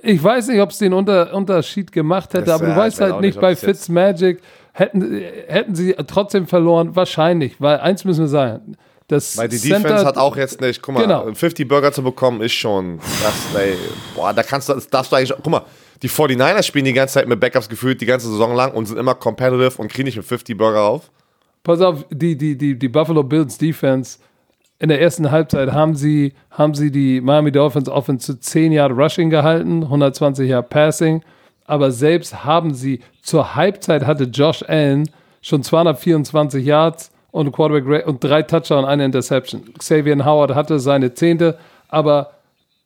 Ich 0.02 0.22
weiß 0.22 0.48
nicht, 0.48 0.60
ob 0.60 0.70
es 0.70 0.78
den 0.78 0.92
Unter 0.92 1.32
Unterschied 1.32 1.92
gemacht 1.92 2.34
hätte, 2.34 2.44
Das, 2.46 2.54
aber 2.60 2.66
du 2.66 2.72
äh, 2.72 2.76
weißt 2.76 2.96
ich 2.98 3.00
weiß 3.04 3.12
halt 3.12 3.20
nicht, 3.22 3.34
nicht, 3.36 3.40
bei 3.40 3.56
Fitzmagic 3.56 4.40
hätten, 4.72 5.22
hätten 5.46 5.74
sie 5.74 5.94
trotzdem 6.06 6.46
verloren. 6.46 6.94
Wahrscheinlich, 6.94 7.58
weil 7.60 7.78
eins 7.80 8.04
müssen 8.04 8.20
wir 8.24 8.28
sagen. 8.28 8.76
Das 9.06 9.38
Weil 9.38 9.48
die 9.48 9.56
Center- 9.56 9.78
Defense 9.88 10.04
hat 10.04 10.18
auch 10.18 10.36
jetzt 10.36 10.60
nicht, 10.60 10.82
guck 10.82 10.94
mal, 10.94 11.02
Genau. 11.02 11.32
50 11.32 11.66
Burger 11.66 11.92
zu 11.92 12.02
bekommen 12.02 12.42
ist 12.42 12.52
schon, 12.52 12.98
das, 12.98 13.34
ey, 13.58 13.74
boah, 14.14 14.34
da 14.34 14.42
kannst 14.42 14.68
du, 14.68 14.74
das 14.74 14.86
darfst 14.88 15.10
du 15.10 15.16
eigentlich, 15.16 15.32
guck 15.34 15.46
mal, 15.46 15.62
die 16.02 16.10
49ers 16.10 16.64
spielen 16.64 16.84
die 16.84 16.92
ganze 16.92 17.14
Zeit 17.14 17.26
mit 17.26 17.40
Backups 17.40 17.70
gefühlt 17.70 18.02
die 18.02 18.06
ganze 18.06 18.28
Saison 18.28 18.54
lang 18.54 18.72
und 18.72 18.84
sind 18.84 18.98
immer 18.98 19.14
competitive 19.14 19.72
und 19.80 19.90
kriegen 19.90 20.04
nicht 20.04 20.18
mit 20.18 20.26
50 20.26 20.58
Burger 20.58 20.82
auf. 20.82 21.10
Pass 21.68 21.82
auf, 21.82 22.06
die, 22.08 22.34
die, 22.34 22.56
die, 22.56 22.78
die 22.78 22.88
Buffalo 22.88 23.22
Bills 23.22 23.58
Defense 23.58 24.18
in 24.78 24.88
der 24.88 25.02
ersten 25.02 25.30
Halbzeit 25.30 25.70
haben 25.70 25.96
sie, 25.96 26.32
haben 26.50 26.72
sie 26.72 26.90
die 26.90 27.20
Miami 27.20 27.52
Dolphins 27.52 27.90
Offense 27.90 28.24
zu 28.24 28.40
10 28.40 28.72
Yard 28.72 28.92
Rushing 28.92 29.28
gehalten, 29.28 29.82
120 29.82 30.48
Yard 30.48 30.70
Passing, 30.70 31.22
aber 31.66 31.90
selbst 31.90 32.42
haben 32.42 32.72
sie 32.72 33.00
zur 33.20 33.54
Halbzeit 33.54 34.06
hatte 34.06 34.24
Josh 34.24 34.64
Allen 34.66 35.10
schon 35.42 35.62
224 35.62 36.64
Yards 36.64 37.10
und 37.32 37.52
Quarterback 37.52 38.06
und 38.06 38.24
drei 38.24 38.42
Touchdown 38.44 38.86
eine 38.86 39.04
Interception. 39.04 39.74
Xavier 39.78 40.24
Howard 40.24 40.54
hatte 40.54 40.80
seine 40.80 41.12
zehnte, 41.12 41.58
aber 41.88 42.30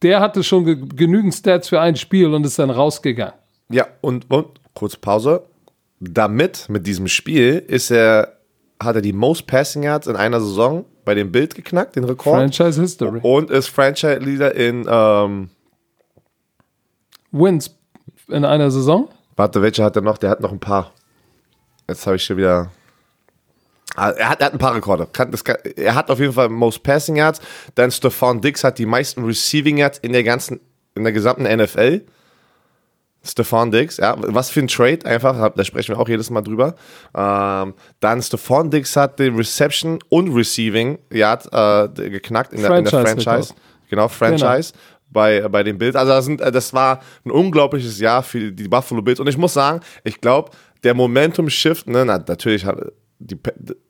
der 0.03 0.19
hatte 0.19 0.43
schon 0.43 0.65
ge 0.65 0.77
genügend 0.97 1.35
Stats 1.35 1.69
für 1.69 1.81
ein 1.81 1.95
Spiel 1.95 2.35
und 2.35 2.45
ist 2.45 2.59
dann 2.59 2.71
rausgegangen. 2.71 3.35
Ja, 3.71 3.87
und, 4.01 4.29
und, 4.29 4.49
kurz 4.75 4.97
Pause, 4.97 5.45
damit, 6.01 6.69
mit 6.69 6.85
diesem 6.85 7.07
Spiel, 7.07 7.63
ist 7.69 7.93
er, 7.93 8.42
hat 8.85 8.97
er 8.97 9.03
die 9.03 9.13
Most 9.13 9.47
Passing 9.47 9.83
Yards 9.83 10.07
in 10.07 10.17
einer 10.17 10.41
Saison 10.41 10.85
bei 11.05 11.15
dem 11.15 11.33
Bild 11.33 11.55
geknackt, 11.55 11.97
den 11.97 12.05
Rekord. 12.05 12.37
Franchise 12.37 12.81
History. 12.81 13.21
Und 13.23 13.51
ist 13.51 13.69
Franchise 13.69 14.19
Leader 14.19 14.55
in, 14.55 14.87
ähm, 14.89 15.51
Wins 17.31 17.75
in 18.29 18.45
einer 18.45 18.71
Saison. 18.71 19.09
Warte, 19.37 19.63
welcher 19.63 19.85
hat 19.85 19.97
er 19.97 20.03
noch? 20.03 20.19
Der 20.19 20.31
hat 20.31 20.41
noch 20.41 20.53
ein 20.53 20.61
paar. 20.61 20.93
Jetzt 21.89 22.07
habe 22.07 22.17
ich 22.17 22.25
schon 22.25 22.37
wieder. 22.37 22.71
Ah, 23.97 24.11
Er 24.11 24.29
hat, 24.31 24.41
er 24.41 24.47
hat 24.47 24.53
ein 24.55 24.59
paar 24.59 24.75
Rekorde. 24.75 25.07
Er 25.77 25.95
hat 25.95 26.11
auf 26.11 26.19
jeden 26.19 26.33
Fall 26.33 26.49
Most 26.49 26.83
Passing 26.83 27.17
Yards. 27.17 27.41
Dann 27.75 27.91
Stephon 27.91 28.41
Diggs 28.41 28.65
hat 28.65 28.79
die 28.79 28.87
meisten 28.87 29.25
Receiving 29.25 29.79
Yards 29.79 29.99
in 29.99 30.13
der 30.13 30.23
ganzen, 30.25 30.61
in 30.95 31.05
der 31.05 31.13
gesamten 31.13 31.43
NFL. 31.45 32.03
Stephon 33.25 33.71
Diggs, 33.71 33.99
ja, 33.99 34.17
was 34.19 34.51
für 34.51 34.61
ein 34.61 34.69
Trade 34.69 35.07
einfach, 35.07 35.53
da 35.55 35.65
sprechen 35.65 35.95
wir 35.95 36.01
auch 36.01 36.09
jedes 36.09 36.31
Mal 36.31 36.43
drüber. 36.43 36.75
Ähm, 37.15 37.75
dann 38.01 38.23
Stephon 38.23 38.71
Diggs 38.71 38.97
hat 38.97 39.19
den 39.19 39.37
Reception 39.37 39.99
und 40.09 40.35
Receiving 40.35 40.99
Yard 41.13 41.47
äh, 41.53 42.11
geknackt 42.11 42.53
in 42.53 42.63
der, 42.63 42.79
in 42.79 42.85
der. 42.85 42.93
Franchise. 42.93 43.55
Genau, 43.89 44.09
Franchise 44.09 44.73
bei, 45.13 45.47
bei 45.49 45.63
den 45.63 45.79
Bills. 45.79 45.95
Also 45.95 46.13
das, 46.13 46.25
sind, 46.25 46.41
das 46.41 46.73
war 46.73 47.01
ein 47.25 47.31
unglaubliches 47.31 48.01
Jahr 48.01 48.23
für 48.23 48.51
die 48.51 48.69
Buffalo 48.69 49.03
Bills. 49.03 49.21
Und 49.21 49.29
ich 49.29 49.37
muss 49.37 49.53
sagen, 49.53 49.81
ich 50.05 50.21
glaube, 50.21 50.51
der 50.83 50.95
Momentum-Shift, 50.95 51.87
ne, 51.87 52.05
na, 52.05 52.19
natürlich, 52.19 52.67
die, 53.19 53.39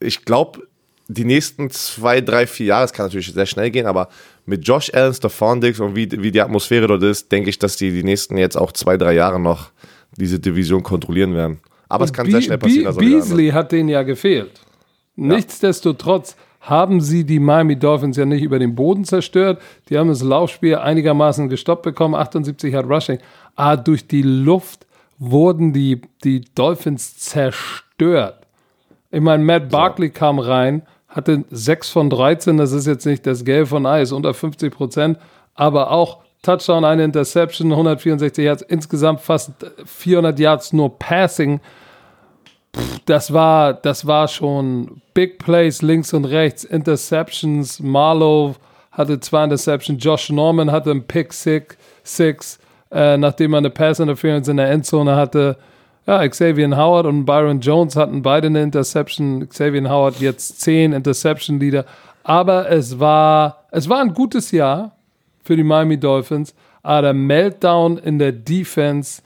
ich 0.00 0.24
glaube, 0.24 0.60
die 1.08 1.24
nächsten 1.24 1.70
zwei, 1.70 2.20
drei, 2.20 2.46
vier 2.46 2.66
Jahre, 2.66 2.84
es 2.84 2.92
kann 2.92 3.06
natürlich 3.06 3.32
sehr 3.32 3.46
schnell 3.46 3.70
gehen, 3.70 3.86
aber 3.86 4.08
mit 4.44 4.66
Josh 4.66 4.92
Allen, 4.94 5.14
Stephon 5.14 5.60
Diggs 5.60 5.80
und 5.80 5.94
wie, 5.96 6.10
wie 6.10 6.30
die 6.30 6.40
Atmosphäre 6.40 6.86
dort 6.88 7.02
ist, 7.02 7.30
denke 7.30 7.50
ich, 7.50 7.58
dass 7.58 7.76
die 7.76 7.90
die 7.92 8.02
nächsten 8.02 8.36
jetzt 8.36 8.56
auch 8.56 8.72
zwei, 8.72 8.96
drei 8.96 9.12
Jahre 9.14 9.38
noch 9.40 9.70
diese 10.16 10.38
Division 10.40 10.82
kontrollieren 10.82 11.34
werden. 11.34 11.60
Aber 11.88 12.04
es 12.04 12.12
kann 12.12 12.26
sehr 12.26 12.36
Be- 12.40 12.42
schnell 12.42 12.58
passieren. 12.58 12.82
Be 12.84 12.88
also 12.88 13.00
wieder 13.00 13.16
Beasley 13.18 13.48
hat 13.50 13.72
denen 13.72 13.88
ja 13.88 14.02
gefehlt. 14.02 14.60
Nichtsdestotrotz 15.16 16.36
haben 16.60 17.00
sie 17.00 17.24
die 17.24 17.38
Miami 17.40 17.76
Dolphins 17.78 18.16
ja 18.16 18.24
nicht 18.24 18.42
über 18.42 18.58
den 18.58 18.74
Boden 18.74 19.04
zerstört. 19.04 19.60
Die 19.88 19.98
haben 19.98 20.08
das 20.08 20.22
Laufspiel 20.22 20.76
einigermaßen 20.76 21.48
gestoppt 21.48 21.82
bekommen, 21.82 22.14
78 22.14 22.74
hat 22.74 22.86
Rushing. 22.86 23.18
Aber 23.56 23.82
durch 23.82 24.06
die 24.06 24.22
Luft 24.22 24.86
wurden 25.18 25.72
die, 25.72 26.00
die 26.24 26.42
Dolphins 26.54 27.18
zerstört. 27.18 28.46
Ich 29.10 29.20
meine, 29.20 29.44
Matt 29.44 29.68
Barkley 29.70 30.10
kam 30.10 30.38
rein, 30.38 30.82
hatte 31.12 31.44
6 31.50 31.90
von 31.90 32.10
13, 32.10 32.56
das 32.56 32.72
ist 32.72 32.86
jetzt 32.86 33.06
nicht 33.06 33.26
das 33.26 33.44
Gelb 33.44 33.68
von 33.68 33.86
Eis, 33.86 34.12
unter 34.12 34.34
50 34.34 34.72
Prozent, 34.72 35.18
aber 35.54 35.90
auch 35.90 36.18
Touchdown, 36.42 36.84
eine 36.84 37.04
Interception, 37.04 37.70
164 37.70 38.44
Yards, 38.44 38.62
insgesamt 38.62 39.20
fast 39.20 39.52
400 39.84 40.38
Yards 40.38 40.72
nur 40.72 40.98
Passing. 40.98 41.60
Das 43.04 43.32
war, 43.32 43.74
das 43.74 44.06
war 44.06 44.26
schon 44.26 45.02
Big 45.14 45.38
Plays 45.38 45.82
links 45.82 46.12
und 46.12 46.24
rechts, 46.24 46.64
Interceptions. 46.64 47.78
Marlow 47.78 48.56
hatte 48.90 49.20
zwei 49.20 49.44
Interceptions, 49.44 50.02
Josh 50.02 50.30
Norman 50.30 50.72
hatte 50.72 50.90
einen 50.90 51.06
Pick 51.06 51.32
Six, 51.32 51.76
six 52.02 52.58
äh, 52.90 53.16
nachdem 53.16 53.54
er 53.54 53.58
eine 53.58 53.70
Pass 53.70 54.00
Interference 54.00 54.48
in 54.48 54.56
der 54.56 54.70
Endzone 54.70 55.14
hatte. 55.14 55.56
Ja, 56.06 56.26
Xavier 56.26 56.76
Howard 56.76 57.06
und 57.06 57.24
Byron 57.24 57.60
Jones 57.60 57.94
hatten 57.96 58.22
beide 58.22 58.48
eine 58.48 58.62
Interception. 58.62 59.48
Xavier 59.48 59.88
Howard 59.88 60.20
jetzt 60.20 60.60
zehn 60.60 60.92
Interception-Leader. 60.92 61.84
Aber 62.24 62.68
es 62.70 62.98
war, 62.98 63.64
es 63.70 63.88
war 63.88 64.00
ein 64.00 64.12
gutes 64.12 64.50
Jahr 64.50 64.96
für 65.44 65.56
die 65.56 65.62
Miami 65.62 65.98
Dolphins. 65.98 66.54
Aber 66.82 67.02
der 67.02 67.14
Meltdown 67.14 67.98
in 67.98 68.18
der 68.18 68.32
Defense 68.32 69.22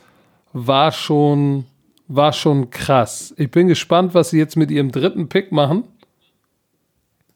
war 0.53 0.93
schon, 0.93 1.65
war 2.09 2.33
schon 2.35 2.69
krass. 2.71 3.33
Ich 3.39 3.51
bin 3.51 3.69
gespannt, 3.69 4.13
was 4.15 4.31
sie 4.31 4.39
jetzt 4.39 4.57
mit 4.57 4.71
ihrem 4.71 4.93
dritten 4.93 5.29
Pick 5.29 5.53
machen 5.53 5.85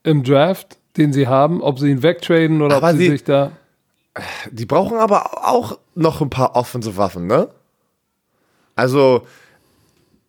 im 0.03 0.23
Draft, 0.23 0.77
den 0.99 1.13
sie 1.15 1.29
haben. 1.29 1.63
Ob 1.63 1.79
sie 1.79 1.91
ihn 1.91 2.03
wegtraden 2.03 2.61
oder 2.61 2.77
Aber 2.77 2.89
ob 2.91 2.93
sie 2.93 2.99
sie- 3.05 3.11
sich 3.11 3.25
da. 3.25 3.53
Die 4.51 4.67
brauchen 4.67 4.99
aber 4.99 5.49
auch 5.49 5.79
noch 5.95 6.21
ein 6.21 6.31
paar 6.31 6.57
offensive 6.57 6.97
Waffen, 6.99 7.27
ne? 7.27 7.49
Also, 8.81 9.23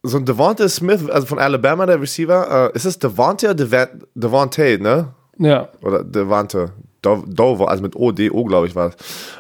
so 0.04 0.18
ein 0.18 0.26
Devontae 0.26 0.68
Smith, 0.70 1.08
also 1.10 1.28
von 1.28 1.40
Alabama, 1.40 1.86
der 1.86 2.02
Receiver, 2.02 2.72
äh, 2.74 2.76
ist 2.76 2.86
es 2.86 2.98
Devontae 3.00 3.48
oder 3.52 3.64
Devan- 3.66 4.02
Devontae, 4.16 4.78
ne? 4.78 5.08
Ja, 5.38 5.70
Oder 5.82 6.04
Devante. 6.04 6.72
Do- 7.02 7.24
Dover, 7.28 7.70
also 7.70 7.82
mit 7.82 7.96
O, 7.96 8.12
D, 8.12 8.30
O, 8.30 8.44
glaube 8.44 8.68
ich, 8.68 8.76
war 8.76 8.90
es. 8.90 8.96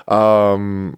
Ähm, 0.08 0.96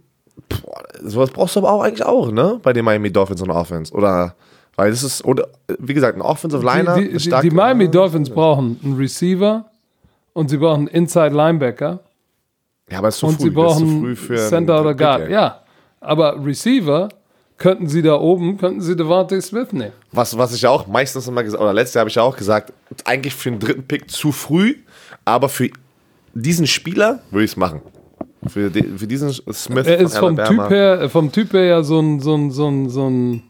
boah, 0.48 0.82
sowas 1.04 1.30
brauchst 1.32 1.56
du 1.56 1.60
aber 1.60 1.72
auch 1.72 1.82
eigentlich 1.82 2.06
auch, 2.06 2.32
ne? 2.32 2.60
Bei 2.64 2.72
den 2.72 2.86
Miami 2.86 3.12
Dolphins 3.12 3.42
und 3.42 3.50
Offense. 3.52 3.94
Oder, 3.94 4.36
weil 4.78 4.92
das 4.92 5.04
ist, 5.04 5.26
oder, 5.26 5.48
wie 5.80 5.94
gesagt, 5.94 6.18
ein 6.18 6.22
Offensive 6.22 6.64
Liner. 6.64 6.96
die, 6.96 7.10
die, 7.12 7.20
stark- 7.20 7.42
die 7.42 7.50
Miami 7.52 7.90
Dolphins 7.92 8.30
brauchen 8.30 8.80
einen 8.84 8.96
Receiver 8.96 9.66
und 10.34 10.50
sie 10.50 10.58
brauchen 10.58 10.88
einen 10.88 10.88
Inside 10.88 11.36
Linebacker 11.36 12.00
Ja, 12.90 13.00
aber 13.00 13.10
es 13.10 13.16
ist 13.16 13.20
zu 13.20 13.26
und 13.28 13.34
früh. 13.36 13.42
sie 13.42 13.48
ist 13.50 13.54
zu 13.56 14.34
brauchen 14.34 14.48
Center 14.50 14.80
oder 14.82 14.94
Guard. 14.94 15.30
Ja, 15.30 15.62
aber 16.00 16.44
Receiver 16.46 17.10
könnten 17.58 17.88
sie 17.88 18.02
da 18.02 18.16
oben, 18.16 18.58
könnten 18.58 18.82
sie 18.82 18.96
Devontae 18.96 19.42
Smith 19.42 19.72
nehmen. 19.72 19.94
Was, 20.12 20.38
was 20.38 20.54
ich 20.54 20.66
auch 20.68 20.88
meistens 20.88 21.28
immer 21.28 21.44
gesagt, 21.44 21.62
oder 21.62 21.74
letztes 21.74 21.96
Jahr 21.96 22.02
habe 22.02 22.10
ich 22.10 22.20
auch 22.20 22.36
gesagt, 22.36 22.74
eigentlich 23.06 23.34
für 23.36 23.52
den 23.52 23.60
dritten 23.60 23.84
Pick 23.84 24.10
zu 24.10 24.32
früh, 24.32 24.76
aber 25.26 25.50
für 25.50 25.70
diesen 26.34 26.68
Spieler 26.68 27.20
würde 27.32 27.46
ich 27.46 27.52
es 27.52 27.58
machen. 27.58 27.82
Für, 28.48 28.70
die, 28.70 28.84
für 28.98 29.08
diesen 29.08 29.32
Smith 29.32 29.88
Er 29.88 30.00
ist 30.00 30.18
vom 30.18 30.36
von 30.36 30.46
Typ 30.46 30.60
Alabama. 30.60 30.70
her, 30.70 31.10
vom 31.10 31.32
Typ 31.32 31.54
her 31.54 31.64
ja 31.64 31.84
so 31.84 32.00
ein, 32.00 32.20
so 32.20 32.36
ein, 32.36 32.52
so 32.52 32.68
ein, 32.68 32.90
so 32.90 33.10
ein. 33.10 33.44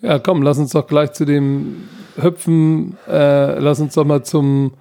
Ja, 0.00 0.18
komm, 0.18 0.42
lass 0.42 0.58
uns 0.58 0.72
doch 0.72 0.86
gleich 0.86 1.12
zu 1.12 1.24
dem 1.26 1.88
hüpfen. 2.16 2.96
Äh, 3.06 3.58
lass 3.58 3.80
uns 3.80 3.94
doch 3.94 4.04
mal 4.04 4.22
zum. 4.22 4.72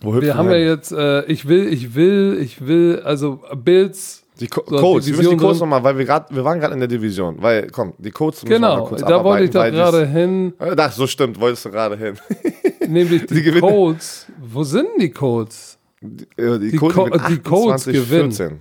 Wo 0.00 0.10
hüpfen 0.14 0.22
Wir 0.22 0.36
haben 0.36 0.50
ja 0.50 0.56
jetzt. 0.56 0.90
Äh, 0.92 1.24
ich 1.26 1.46
will, 1.46 1.72
ich 1.72 1.94
will, 1.94 2.38
ich 2.40 2.66
will. 2.66 3.00
Also 3.04 3.40
Bills. 3.54 4.24
Die 4.38 4.48
Co 4.48 4.62
So, 4.66 4.76
Codes, 4.76 5.06
wir 5.06 5.12
müssen 5.12 5.22
die 5.22 5.26
Division 5.28 5.38
Codes 5.38 5.60
nochmal, 5.60 5.82
weil 5.82 5.96
wir 5.98 6.04
gerade, 6.04 6.34
wir 6.34 6.44
waren 6.44 6.60
gerade 6.60 6.74
in 6.74 6.80
der 6.80 6.88
Division. 6.88 7.36
Weil, 7.40 7.68
komm, 7.70 7.94
die 7.98 8.10
Codes 8.10 8.42
müssen 8.42 8.50
wir 8.52 8.58
mal 8.60 8.74
Genau, 8.76 8.86
kurz 8.86 9.00
da 9.02 9.24
wollte 9.24 9.44
ich 9.44 9.50
doch 9.50 9.64
gerade 9.64 10.06
hin. 10.06 10.52
Äh, 10.58 10.74
Ach, 10.76 10.92
so 10.92 11.06
stimmt, 11.06 11.40
wolltest 11.40 11.64
du 11.64 11.70
gerade 11.70 11.96
hin. 11.96 12.18
Nämlich 12.86 13.26
die, 13.26 13.42
Die. 13.42 13.60
Codes. 13.60 14.26
Wo 14.38 14.62
sind 14.62 14.88
die 15.00 15.10
Codes? 15.10 15.78
Äh, 16.02 16.58
die, 16.58 16.70
Die 16.72 16.76
Codes 16.76 16.94
Co- 16.96 17.04
gewinnen 17.04 17.24
die 17.30 17.38
Codes 17.38 17.86
28, 17.88 18.08
14. 18.08 18.60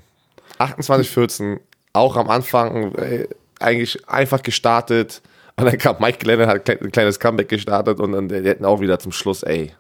28, 0.58 1.10
14. 1.10 1.60
Auch 1.94 2.16
am 2.16 2.30
Anfang 2.30 2.94
äh, 2.96 3.28
eigentlich 3.60 4.08
einfach 4.08 4.42
gestartet. 4.42 5.22
Und 5.58 5.66
dann 5.66 5.78
kam 5.78 5.98
Mike 6.00 6.20
Glennon, 6.20 6.48
hat 6.48 6.56
ein 6.56 6.64
klein- 6.64 6.80
ein 6.82 6.92
kleines 6.92 7.20
Comeback 7.20 7.50
gestartet 7.50 8.00
und 8.00 8.12
dann 8.14 8.28
die 8.30 8.36
hätten 8.36 8.66
auch 8.66 8.80
wieder 8.80 8.98
zum 9.00 9.12
Schluss, 9.12 9.44
ey. 9.44 9.72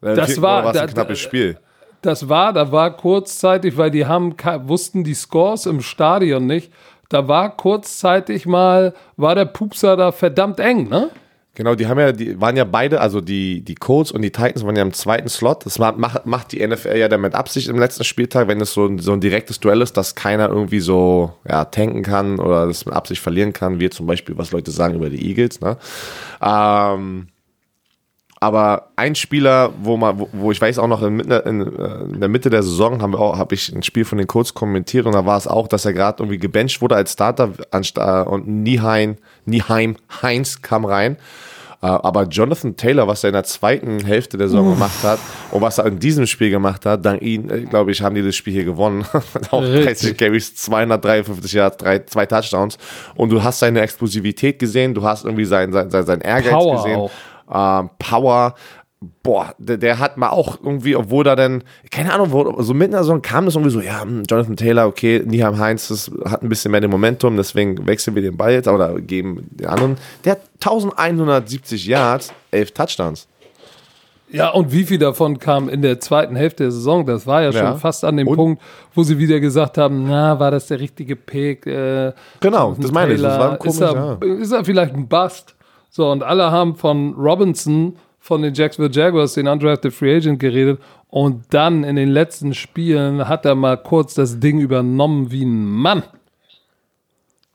Das 0.00 0.40
war- 0.40 0.64
war's 0.64 0.74
da- 0.76 0.82
ein 0.82 0.88
knappes 0.88 1.18
da- 1.20 1.24
Spiel. 1.28 1.58
Das 2.02 2.28
war, 2.28 2.52
da 2.52 2.72
war 2.72 2.96
kurzzeitig, 2.96 3.76
weil 3.76 3.90
die 3.90 4.06
haben, 4.06 4.34
wussten 4.64 5.04
die 5.04 5.14
Scores 5.14 5.66
im 5.66 5.80
Stadion 5.80 6.46
nicht. 6.46 6.72
Da 7.08 7.28
war 7.28 7.56
kurzzeitig 7.56 8.46
mal, 8.46 8.94
war 9.16 9.34
der 9.34 9.44
Pupser 9.44 9.96
da 9.96 10.12
verdammt 10.12 10.60
eng, 10.60 10.88
ne? 10.88 11.10
Genau, 11.54 11.74
die 11.74 11.88
haben 11.88 11.98
ja, 11.98 12.12
die 12.12 12.40
waren 12.40 12.56
ja 12.56 12.64
beide, 12.64 13.00
also 13.00 13.20
die, 13.20 13.62
die 13.62 13.74
Colts 13.74 14.12
und 14.12 14.22
die 14.22 14.30
Titans 14.30 14.64
waren 14.64 14.76
ja 14.76 14.82
im 14.82 14.92
zweiten 14.92 15.28
Slot. 15.28 15.66
Das 15.66 15.78
macht, 15.80 16.24
macht, 16.24 16.52
die 16.52 16.66
NFL 16.66 16.96
ja 16.96 17.08
dann 17.08 17.20
mit 17.20 17.34
Absicht 17.34 17.68
im 17.68 17.78
letzten 17.78 18.04
Spieltag, 18.04 18.46
wenn 18.46 18.60
es 18.60 18.72
so 18.72 18.86
ein, 18.86 18.98
so 18.98 19.12
ein 19.12 19.20
direktes 19.20 19.58
Duell 19.58 19.82
ist, 19.82 19.96
dass 19.96 20.14
keiner 20.14 20.48
irgendwie 20.48 20.78
so 20.78 21.34
ja, 21.46 21.64
tanken 21.64 22.02
kann 22.02 22.38
oder 22.38 22.66
das 22.66 22.86
mit 22.86 22.94
Absicht 22.94 23.20
verlieren 23.20 23.52
kann, 23.52 23.80
wie 23.80 23.90
zum 23.90 24.06
Beispiel, 24.06 24.38
was 24.38 24.52
Leute 24.52 24.70
sagen 24.70 24.94
über 24.94 25.10
die 25.10 25.28
Eagles. 25.28 25.60
Ne? 25.60 25.76
Ähm, 26.40 27.26
aber 28.42 28.88
ein 28.96 29.14
Spieler, 29.14 29.70
wo 29.82 29.98
man, 29.98 30.18
wo, 30.18 30.28
wo 30.32 30.50
ich 30.50 30.60
weiß 30.60 30.78
auch 30.78 30.86
noch 30.86 31.02
in, 31.02 31.20
in, 31.20 31.60
äh, 31.60 32.02
in 32.04 32.20
der 32.20 32.28
Mitte 32.30 32.48
der 32.48 32.62
Saison 32.62 33.02
habe 33.02 33.54
ich 33.54 33.70
ein 33.70 33.82
Spiel 33.82 34.06
von 34.06 34.16
den 34.16 34.26
Colts 34.26 34.54
kommentiert 34.54 35.04
und 35.04 35.12
da 35.12 35.26
war 35.26 35.36
es 35.36 35.46
auch, 35.46 35.68
dass 35.68 35.84
er 35.84 35.92
gerade 35.92 36.22
irgendwie 36.22 36.38
gebencht 36.38 36.80
wurde 36.80 36.96
als 36.96 37.12
Starter 37.12 37.50
ansta- 37.70 38.22
und 38.22 38.48
Nieheim, 38.48 39.16
Nieheim 39.44 39.96
Heinz 40.22 40.62
kam 40.62 40.86
rein. 40.86 41.18
Äh, 41.82 41.86
Aber 41.86 42.24
Jonathan 42.24 42.76
Taylor, 42.76 43.06
was 43.08 43.24
er 43.24 43.28
in 43.28 43.34
der 43.34 43.44
zweiten 43.44 44.04
Hälfte 44.04 44.36
der 44.36 44.48
Saison 44.48 44.70
gemacht 44.70 45.02
hat 45.02 45.18
und 45.50 45.60
was 45.62 45.78
er 45.78 45.86
in 45.86 45.98
diesem 45.98 46.26
Spiel 46.26 46.50
gemacht 46.50 46.84
hat, 46.84 47.04
dank 47.04 47.22
ihm, 47.22 47.50
äh, 47.50 47.60
glaube 47.62 47.90
ich, 47.90 48.02
haben 48.02 48.14
die 48.14 48.22
das 48.22 48.36
Spiel 48.36 48.52
hier 48.52 48.64
gewonnen. 48.64 49.04
auch 49.50 49.62
Richtig. 49.62 50.16
30 50.16 50.16
Carries, 50.16 50.54
253 50.56 51.52
Yards, 51.52 51.76
drei, 51.78 51.98
zwei 52.00 52.26
Touchdowns. 52.26 52.76
Und 53.14 53.30
du 53.30 53.42
hast 53.42 53.60
seine 53.60 53.80
Explosivität 53.80 54.58
gesehen, 54.58 54.94
du 54.94 55.02
hast 55.02 55.24
irgendwie 55.24 55.46
sein, 55.46 55.72
sein, 55.72 55.90
sein, 55.90 56.04
sein 56.04 56.20
Ehrgeiz 56.20 56.52
Power 56.52 56.76
gesehen. 56.76 56.96
auch. 56.96 57.10
Ähm, 57.52 57.90
Power. 57.98 58.54
Boah, 59.22 59.54
der, 59.56 59.78
der 59.78 59.98
hat 59.98 60.18
mal 60.18 60.28
auch 60.28 60.58
irgendwie, 60.62 60.94
obwohl 60.94 61.24
da 61.24 61.34
dann, 61.34 61.64
keine 61.90 62.12
Ahnung, 62.12 62.32
wo, 62.32 62.60
so 62.60 62.74
mitten 62.74 62.90
in 62.92 62.96
der 62.98 63.02
Saison 63.04 63.22
kam 63.22 63.46
das 63.46 63.54
irgendwie 63.54 63.70
so, 63.72 63.80
ja, 63.80 64.02
hm, 64.02 64.24
Jonathan 64.28 64.56
Taylor, 64.56 64.86
okay, 64.86 65.22
Niham 65.24 65.58
Heinz, 65.58 65.88
das 65.88 66.10
hat 66.26 66.42
ein 66.42 66.50
bisschen 66.50 66.70
mehr 66.70 66.82
den 66.82 66.90
Momentum, 66.90 67.34
deswegen 67.38 67.86
wechseln 67.86 68.14
wir 68.14 68.20
den 68.20 68.36
Ball 68.36 68.52
jetzt 68.52 68.68
oder 68.68 69.00
geben 69.00 69.46
den 69.52 69.68
anderen. 69.68 69.96
Der 70.26 70.32
hat 70.32 70.40
1170 70.60 71.86
Yards, 71.86 72.30
11 72.50 72.72
Touchdowns. 72.72 73.26
Ja, 74.32 74.50
und 74.50 74.70
wie 74.70 74.84
viel 74.84 74.98
davon 74.98 75.38
kam 75.38 75.70
in 75.70 75.80
der 75.80 75.98
zweiten 75.98 76.36
Hälfte 76.36 76.64
der 76.64 76.70
Saison? 76.70 77.06
Das 77.06 77.26
war 77.26 77.40
ja 77.42 77.52
schon 77.52 77.62
Ja. 77.62 77.74
fast 77.76 78.04
an 78.04 78.18
dem 78.18 78.28
Und- 78.28 78.36
Punkt, 78.36 78.62
wo 78.94 79.02
sie 79.02 79.18
wieder 79.18 79.40
gesagt 79.40 79.78
haben, 79.78 80.06
na, 80.08 80.38
war 80.38 80.50
das 80.50 80.66
der 80.66 80.78
richtige 80.78 81.16
Pick? 81.16 81.66
Äh, 81.66 82.12
Genau, 82.40 82.76
das 82.78 82.92
meine 82.92 83.14
ich, 83.14 83.22
das 83.22 83.38
war 83.38 83.56
komisch, 83.56 83.76
ist, 83.76 83.80
er, 83.80 84.22
ist 84.22 84.52
er 84.52 84.64
vielleicht 84.64 84.94
ein 84.94 85.08
Bust? 85.08 85.56
So, 85.90 86.10
und 86.10 86.22
alle 86.22 86.50
haben 86.50 86.76
von 86.76 87.14
Robinson, 87.14 87.96
von 88.20 88.42
den 88.42 88.54
Jacksonville 88.54 88.94
Jaguars, 88.94 89.34
den 89.34 89.48
undrafted 89.48 89.92
Free 89.92 90.16
Agent, 90.16 90.38
geredet. 90.38 90.80
Und 91.08 91.44
dann 91.50 91.82
in 91.84 91.96
den 91.96 92.08
letzten 92.10 92.54
Spielen 92.54 93.26
hat 93.28 93.44
er 93.44 93.56
mal 93.56 93.76
kurz 93.76 94.14
das 94.14 94.38
Ding 94.38 94.60
übernommen 94.60 95.30
wie 95.32 95.44
ein 95.44 95.64
Mann. 95.66 96.04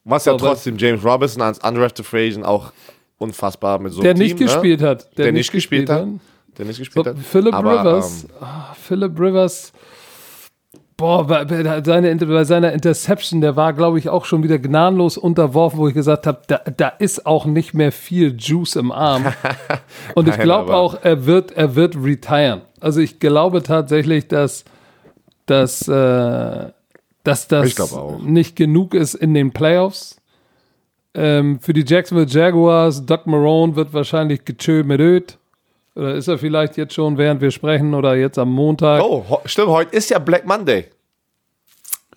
Was 0.04 0.26
ja 0.26 0.34
Aber- 0.34 0.48
trotzdem 0.50 0.78
James 0.78 1.04
Robinson 1.04 1.42
als 1.42 1.60
undrafted 1.60 2.06
Free 2.06 2.28
Agent 2.28 2.46
auch 2.46 2.72
unfassbar 3.18 3.80
mit 3.80 3.94
so 3.94 4.02
Der 4.02 4.12
einem 4.12 4.20
nicht 4.20 4.38
Team, 4.38 4.48
gespielt 4.48 4.82
ne? 4.82 4.88
hat. 4.90 5.18
Der, 5.18 5.32
nicht 5.32 5.52
gespielt 5.52 5.90
hat. 5.90 6.06
Der 6.58 6.66
nicht 6.66 6.76
So, 6.76 6.82
gespielt 6.82 7.08
hat. 7.08 7.18
Philip 7.20 7.54
Aber, 7.54 7.80
Rivers, 7.80 8.26
ähm, 8.26 8.30
ah, 8.42 8.74
Philip 8.74 9.20
Rivers, 9.20 9.72
boah, 10.98 11.28
bei, 11.28 11.46
bei, 11.46 11.84
seine, 11.84 12.16
bei 12.16 12.44
seiner 12.44 12.72
Interception, 12.72 13.42
der 13.42 13.56
war, 13.56 13.74
glaube 13.74 14.00
ich, 14.00 14.10
auch 14.10 14.26
schon 14.26 14.44
wieder 14.44 14.60
gnadenlos 14.60 15.18
unterworfen, 15.18 15.80
wo 15.80 15.88
ich 15.88 15.94
gesagt 15.94 16.28
habe, 16.28 16.42
da, 16.48 16.62
da 16.78 16.88
ist 16.88 17.26
auch 17.26 17.46
nicht 17.46 17.74
mehr 17.74 17.92
viel 17.92 18.36
Juice 18.38 18.76
im 18.76 18.92
Arm. 18.92 19.26
Und 20.16 20.28
ich 20.28 20.38
glaube 20.38 20.76
auch, 20.76 20.98
er 21.02 21.26
wird, 21.26 21.52
er 21.52 21.76
wird 21.76 21.96
retiren. 21.96 22.62
Also 22.80 23.02
ich 23.02 23.20
glaube 23.20 23.64
tatsächlich, 23.64 24.28
dass, 24.28 24.66
dass, 25.46 25.88
äh, 25.88 26.72
dass 27.24 27.48
das 27.48 27.96
nicht 28.22 28.56
genug 28.56 28.94
ist 28.94 29.16
in 29.16 29.34
den 29.34 29.52
Playoffs. 29.52 30.22
Ähm, 31.14 31.60
für 31.62 31.74
die 31.74 31.86
Jacksonville 31.86 32.28
Jaguars, 32.30 33.06
Doug 33.06 33.22
Marone 33.26 33.76
wird 33.76 33.94
wahrscheinlich 33.94 34.44
gechö 34.44 34.84
mit. 34.84 35.38
Oder 35.96 36.16
ist 36.16 36.28
er 36.28 36.38
vielleicht 36.38 36.76
jetzt 36.76 36.94
schon, 36.94 37.18
während 37.18 37.40
wir 37.40 37.52
sprechen, 37.52 37.94
oder 37.94 38.16
jetzt 38.16 38.38
am 38.38 38.52
Montag? 38.52 39.02
Oh, 39.02 39.40
stimmt, 39.46 39.70
heute 39.70 39.96
ist 39.96 40.10
ja 40.10 40.20
Black 40.20 40.46
Monday. 40.46 40.86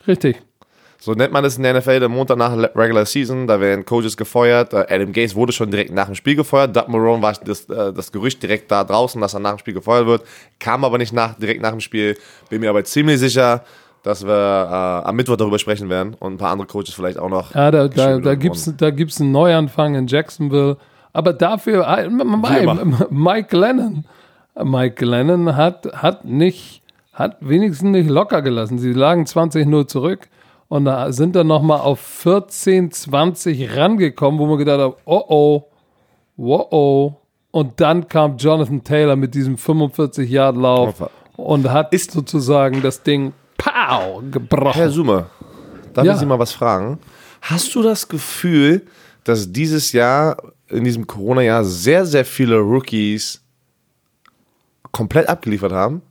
Richtig. 0.06 0.42
So 1.00 1.12
nennt 1.12 1.32
man 1.32 1.44
es 1.44 1.56
in 1.56 1.62
der 1.62 1.74
NFL, 1.74 2.00
der 2.00 2.08
Montag 2.08 2.38
nach 2.38 2.56
der 2.56 2.74
Regular 2.74 3.06
Season, 3.06 3.46
da 3.46 3.60
werden 3.60 3.84
Coaches 3.84 4.16
gefeuert. 4.16 4.72
Äh, 4.72 4.86
Adam 4.88 5.12
Gase 5.12 5.36
wurde 5.36 5.52
schon 5.52 5.70
direkt 5.70 5.92
nach 5.92 6.06
dem 6.06 6.16
Spiel 6.16 6.34
gefeuert. 6.34 6.74
Doug 6.74 6.88
Marone 6.88 7.22
war 7.22 7.34
das, 7.34 7.66
äh, 7.70 7.92
das 7.92 8.10
Gerücht 8.10 8.42
direkt 8.42 8.68
da 8.72 8.82
draußen, 8.82 9.20
dass 9.20 9.32
er 9.32 9.38
nach 9.38 9.52
dem 9.52 9.58
Spiel 9.58 9.74
gefeuert 9.74 10.06
wird. 10.06 10.22
Kam 10.58 10.84
aber 10.84 10.98
nicht 10.98 11.12
nach, 11.12 11.38
direkt 11.38 11.62
nach 11.62 11.70
dem 11.70 11.80
Spiel. 11.80 12.18
Bin 12.50 12.60
mir 12.60 12.70
aber 12.70 12.82
ziemlich 12.82 13.20
sicher, 13.20 13.62
dass 14.02 14.26
wir 14.26 14.32
äh, 14.34 15.08
am 15.08 15.14
Mittwoch 15.14 15.36
darüber 15.36 15.60
sprechen 15.60 15.88
werden 15.88 16.14
und 16.18 16.34
ein 16.34 16.38
paar 16.38 16.50
andere 16.50 16.66
Coaches 16.66 16.94
vielleicht 16.94 17.18
auch 17.18 17.28
noch. 17.28 17.54
Ja, 17.54 17.70
da, 17.70 17.86
da, 17.86 18.18
da 18.18 18.34
gibt 18.34 18.56
es 18.56 18.72
da 18.76 18.90
gibt's 18.90 19.20
einen 19.20 19.30
Neuanfang 19.30 19.94
in 19.94 20.08
Jacksonville. 20.08 20.78
Aber 21.12 21.32
dafür, 21.32 21.86
immer. 21.98 23.06
Mike 23.10 23.56
Lennon, 23.56 24.04
Mike 24.62 25.04
Lennon 25.04 25.56
hat, 25.56 25.86
hat 25.94 26.24
nicht, 26.24 26.82
hat 27.12 27.36
wenigstens 27.40 27.90
nicht 27.90 28.08
locker 28.10 28.42
gelassen. 28.42 28.78
Sie 28.78 28.92
lagen 28.92 29.24
20-0 29.24 29.86
zurück 29.86 30.28
und 30.68 30.84
da 30.84 31.10
sind 31.12 31.34
dann 31.34 31.46
nochmal 31.46 31.80
auf 31.80 32.00
14-20 32.24 33.76
rangekommen, 33.76 34.38
wo 34.38 34.46
man 34.46 34.58
gedacht 34.58 34.80
hat, 34.80 34.96
oh 35.04 35.24
oh, 35.28 35.64
oh 36.36 36.66
oh. 36.70 37.12
Und 37.50 37.80
dann 37.80 38.06
kam 38.08 38.36
Jonathan 38.36 38.84
Taylor 38.84 39.16
mit 39.16 39.34
diesem 39.34 39.56
45-Yard-Lauf 39.56 41.10
und 41.36 41.70
hat 41.70 41.92
Ist- 41.92 42.10
sozusagen 42.10 42.82
das 42.82 43.02
Ding 43.02 43.32
pow, 43.56 44.22
gebrochen. 44.30 44.74
Herr 44.74 44.90
Sumer, 44.90 45.26
darf 45.94 46.04
Ja. 46.04 46.12
ich 46.12 46.18
Sie 46.18 46.26
mal 46.26 46.38
was 46.38 46.52
fragen? 46.52 46.98
Hast 47.40 47.74
du 47.74 47.82
das 47.82 48.08
Gefühl, 48.08 48.86
dass 49.24 49.50
dieses 49.52 49.92
Jahr, 49.92 50.36
in 50.70 50.84
diesem 50.84 51.06
Corona-Jahr, 51.06 51.64
sehr, 51.64 52.04
sehr 52.04 52.24
viele 52.24 52.58
Rookies 52.58 53.42
komplett 54.92 55.28
abgeliefert 55.28 55.72
haben? 55.72 56.02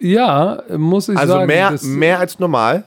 Ja, 0.00 0.62
muss 0.76 1.08
ich 1.08 1.16
Also 1.18 1.34
sagen. 1.34 1.46
mehr, 1.46 1.70
das- 1.70 1.82
mehr 1.82 2.18
als 2.20 2.38
normal? 2.38 2.84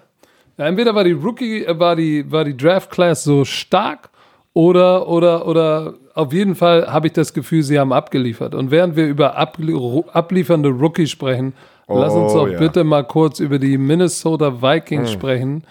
Ja, 0.57 0.65
entweder 0.67 0.93
war 0.93 1.03
die 1.03 1.11
Rookie, 1.13 1.63
äh, 1.65 1.79
war 1.79 1.95
die, 1.95 2.29
war 2.31 2.43
die 2.45 2.55
Draft 2.55 2.91
Class 2.91 3.23
so 3.23 3.45
stark 3.45 4.09
oder, 4.53 5.07
oder, 5.07 5.47
oder 5.47 5.93
auf 6.13 6.33
jeden 6.33 6.55
Fall 6.55 6.91
habe 6.91 7.07
ich 7.07 7.13
das 7.13 7.33
Gefühl, 7.33 7.63
sie 7.63 7.79
haben 7.79 7.93
abgeliefert. 7.93 8.53
Und 8.53 8.69
während 8.71 8.95
wir 8.95 9.07
über 9.07 9.37
abliefernde 9.37 10.69
Rookies 10.69 11.09
sprechen, 11.09 11.53
lass 11.87 12.13
uns 12.13 12.33
Oh, 12.33 12.39
doch 12.39 12.47
ja. 12.47 12.53
Hm. 12.53 12.59
bitte 12.59 12.83
mal 12.83 13.03
kurz 13.05 13.39
über 13.39 13.57
die 13.57 13.77
Minnesota 13.77 14.61
Vikings 14.61 15.11
sprechen. 15.11 15.63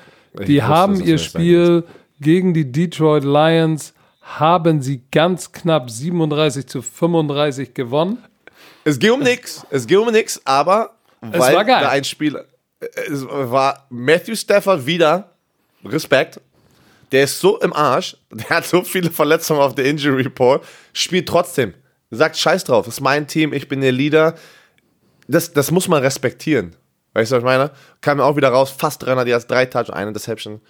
Die 0.46 0.56
wusste, 0.56 0.68
haben 0.68 1.00
ihr 1.04 1.18
Spiel 1.18 1.84
gegen 2.20 2.54
die 2.54 2.70
Detroit 2.72 3.24
Lions, 3.24 3.92
haben 4.36 4.82
sie 4.82 5.02
ganz 5.10 5.52
knapp 5.52 5.90
37 5.90 6.66
zu 6.66 6.82
35 6.82 7.72
gewonnen. 7.74 8.18
Es 8.84 8.98
ging 8.98 9.12
um 9.12 9.20
nix. 9.20 9.66
Es 9.70 9.86
ging 9.86 9.98
um 9.98 10.10
nix, 10.10 10.40
aber 10.44 10.96
Es 11.20 11.40
weil 11.40 11.64
da 11.64 11.88
ein 11.88 12.04
Spieler, 12.04 12.44
es 12.80 13.26
war 13.26 13.86
Matthew 13.88 14.36
Stafford 14.36 14.86
wieder, 14.86 15.32
Respekt, 15.84 16.40
der 17.10 17.24
ist 17.24 17.40
so 17.40 17.58
im 17.60 17.72
Arsch, 17.72 18.16
der 18.30 18.50
hat 18.50 18.66
so 18.66 18.82
viele 18.82 19.10
Verletzungen 19.10 19.60
auf 19.60 19.74
der 19.74 19.86
Injury 19.86 20.22
Report, 20.22 20.64
spielt 20.92 21.28
trotzdem. 21.28 21.74
Sagt 22.10 22.36
Scheiß 22.36 22.64
drauf, 22.64 22.86
ist 22.86 23.00
mein 23.00 23.26
Team, 23.26 23.52
ich 23.52 23.68
bin 23.68 23.80
der 23.80 23.92
Leader. 23.92 24.34
Das, 25.26 25.52
das 25.52 25.70
muss 25.70 25.88
man 25.88 26.02
respektieren. 26.02 26.74
Weißt 27.12 27.32
du, 27.32 27.36
was 27.36 27.40
ich 27.40 27.44
meine? 27.44 27.70
Kam 28.00 28.18
mir 28.18 28.24
auch 28.24 28.36
wieder 28.36 28.48
raus, 28.48 28.70
fast 28.70 29.02
300 29.02 29.28
Yards, 29.28 29.46
drei 29.46 29.66
Touch, 29.66 29.90
eine 29.90 30.12
Deception. 30.12 30.60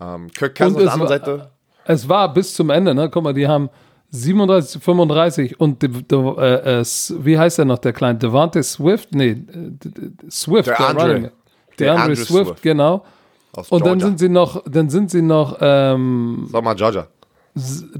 Ähm, 0.00 0.30
Kirk 0.32 0.56
Cousins 0.56 0.76
auf 0.76 0.82
der 0.82 0.92
anderen 0.92 1.08
Seite. 1.08 1.50
Es 1.88 2.08
war 2.08 2.32
bis 2.32 2.54
zum 2.54 2.70
Ende, 2.70 2.94
ne? 2.94 3.08
Guck 3.10 3.24
mal, 3.24 3.32
die 3.34 3.48
haben 3.48 3.70
37 4.10 4.70
zu 4.70 4.80
35 4.80 5.58
und 5.60 5.82
de, 5.82 5.88
de, 5.88 6.18
äh, 6.38 6.80
äh, 6.80 6.84
wie 7.24 7.38
heißt 7.38 7.58
der 7.58 7.64
noch, 7.64 7.78
der 7.78 7.92
Kleine? 7.92 8.18
Devante 8.18 8.62
Swift? 8.62 9.14
Nee, 9.14 9.30
äh, 9.30 9.36
d- 9.36 9.88
d- 9.90 10.30
Swift. 10.30 10.68
Der 10.68 10.80
Andre. 10.80 11.02
Running 11.06 11.22
back. 11.24 11.32
Der 11.78 11.84
Der 11.86 11.92
Andre 11.92 12.02
Andre 12.12 12.16
Swift, 12.24 12.46
Swift. 12.48 12.62
genau. 12.62 13.04
Aus 13.52 13.68
Und 13.70 13.86
dann 13.86 14.00
sind 14.00 14.18
sie 14.18 14.28
noch, 14.28 14.62
dann 14.70 14.88
sind 14.90 15.10
sie 15.10 15.22
noch, 15.22 15.56
ähm, 15.60 16.48
Sag 16.52 16.62
mal, 16.64 16.74
Georgia. 16.74 17.06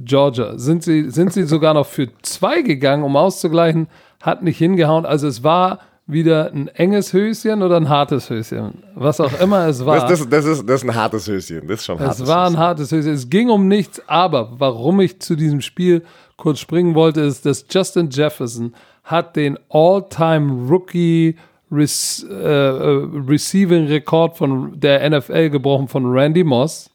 Georgia, 0.04 0.56
sind 0.58 0.82
sie, 0.84 1.10
sind 1.10 1.32
sie 1.32 1.42
sogar 1.44 1.74
noch 1.74 1.86
für 1.86 2.08
zwei 2.22 2.62
gegangen, 2.62 3.02
um 3.02 3.16
auszugleichen, 3.16 3.88
hat 4.22 4.42
nicht 4.42 4.58
hingehauen. 4.58 5.04
Also 5.06 5.26
es 5.26 5.42
war 5.42 5.80
wieder 6.08 6.50
ein 6.52 6.68
enges 6.68 7.12
Höschen 7.12 7.62
oder 7.62 7.76
ein 7.76 7.88
hartes 7.88 8.30
Höschen. 8.30 8.82
Was 8.94 9.20
auch 9.20 9.38
immer 9.40 9.66
es 9.66 9.84
war. 9.84 10.08
Das, 10.08 10.20
das, 10.20 10.28
das, 10.28 10.44
ist, 10.46 10.68
das 10.68 10.82
ist 10.82 10.88
ein 10.88 10.94
hartes 10.94 11.28
Höschen. 11.28 11.68
Das 11.68 11.80
ist 11.80 11.84
schon 11.84 11.98
ein 11.98 12.06
hartes 12.06 12.20
Es 12.20 12.26
war 12.26 12.46
ein 12.46 12.56
hartes 12.56 12.90
Höschen. 12.90 13.12
Es 13.12 13.28
ging 13.28 13.50
um 13.50 13.68
nichts, 13.68 14.02
aber 14.08 14.50
warum 14.58 15.00
ich 15.00 15.20
zu 15.20 15.36
diesem 15.36 15.60
Spiel 15.60 16.02
kurz 16.38 16.60
springen 16.60 16.94
wollte, 16.94 17.20
ist, 17.20 17.44
dass 17.44 17.66
Justin 17.70 18.08
Jefferson 18.10 18.74
hat 19.04 19.36
den 19.36 19.58
All-Time 19.68 20.68
Rookie 20.70 21.36
Rec 21.70 21.90
äh, 22.22 22.34
äh, 22.34 23.08
Receiving 23.28 23.86
Rekord 23.86 24.38
von 24.38 24.80
der 24.80 25.08
NFL 25.10 25.50
gebrochen 25.50 25.88
von 25.88 26.06
Randy 26.06 26.42
Moss. 26.42 26.90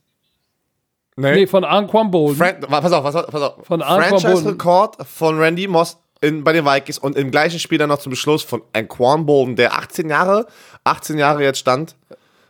Nee, 1.15 1.45
von 1.45 1.63
Anquan 1.63 2.09
Bolden. 2.09 2.37
Fran 2.37 2.55
pass 2.61 2.91
auf, 2.91 3.03
pass 3.03 3.15
auf, 3.15 3.27
pass 3.27 3.41
auf. 3.41 3.65
Von 3.65 3.81
Franchise-Rekord 3.81 5.05
von 5.05 5.37
Randy 5.37 5.67
Moss 5.67 6.02
in, 6.23 6.43
bei 6.43 6.53
den 6.53 6.65
Vikings 6.65 6.97
und 6.97 7.17
im 7.17 7.31
gleichen 7.31 7.59
Spiel 7.59 7.77
dann 7.77 7.89
noch 7.89 7.99
zum 7.99 8.15
Schluss 8.15 8.43
von 8.43 8.61
Anquan 8.71 9.25
Bolden, 9.25 9.57
der 9.57 9.73
18 9.73 10.09
Jahre, 10.09 10.47
18 10.85 11.17
Jahre 11.17 11.43
jetzt 11.43 11.59
stand. 11.59 11.95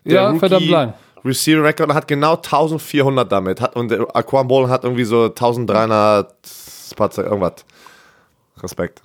Der 0.05 0.13
Ja, 0.13 0.36
verdammt 0.36 0.67
lang. 0.67 0.93
Receiver 1.26 1.63
Record 1.63 1.89
und 1.89 1.95
hat 1.95 2.07
genau 2.07 2.36
1400 2.36 3.32
damit. 3.32 3.61
Hat, 3.61 3.76
und 3.76 3.89
der 3.89 4.15
Anquan 4.15 4.47
Bolden 4.47 4.69
hat 4.69 4.84
irgendwie 4.84 5.05
so 5.05 5.24
1300 5.26 6.32
Spatze, 6.91 7.24
irgendwas. 7.24 7.65
Respekt. 8.61 9.01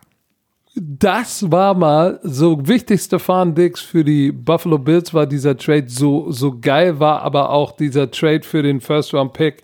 das 0.74 1.50
war 1.50 1.74
mal 1.74 2.20
so 2.22 2.68
wichtigste 2.68 3.18
Fahndix 3.18 3.80
für 3.80 4.04
die 4.04 4.30
Buffalo 4.30 4.78
Bills 4.78 5.12
war 5.14 5.26
dieser 5.26 5.56
Trade 5.56 5.86
so 5.88 6.30
so 6.30 6.60
geil 6.60 7.00
war 7.00 7.22
aber 7.22 7.50
auch 7.50 7.72
dieser 7.72 8.10
Trade 8.10 8.42
für 8.42 8.62
den 8.62 8.80
First 8.80 9.14
Round 9.14 9.32
Pick 9.32 9.62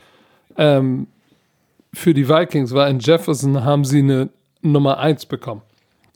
ähm, 0.56 1.06
für 1.92 2.14
die 2.14 2.28
Vikings 2.28 2.72
war 2.74 2.88
in 2.88 2.98
Jefferson 2.98 3.62
haben 3.62 3.84
sie 3.84 4.00
eine 4.00 4.30
Nummer 4.64 4.98
1 4.98 5.26
bekommen. 5.26 5.62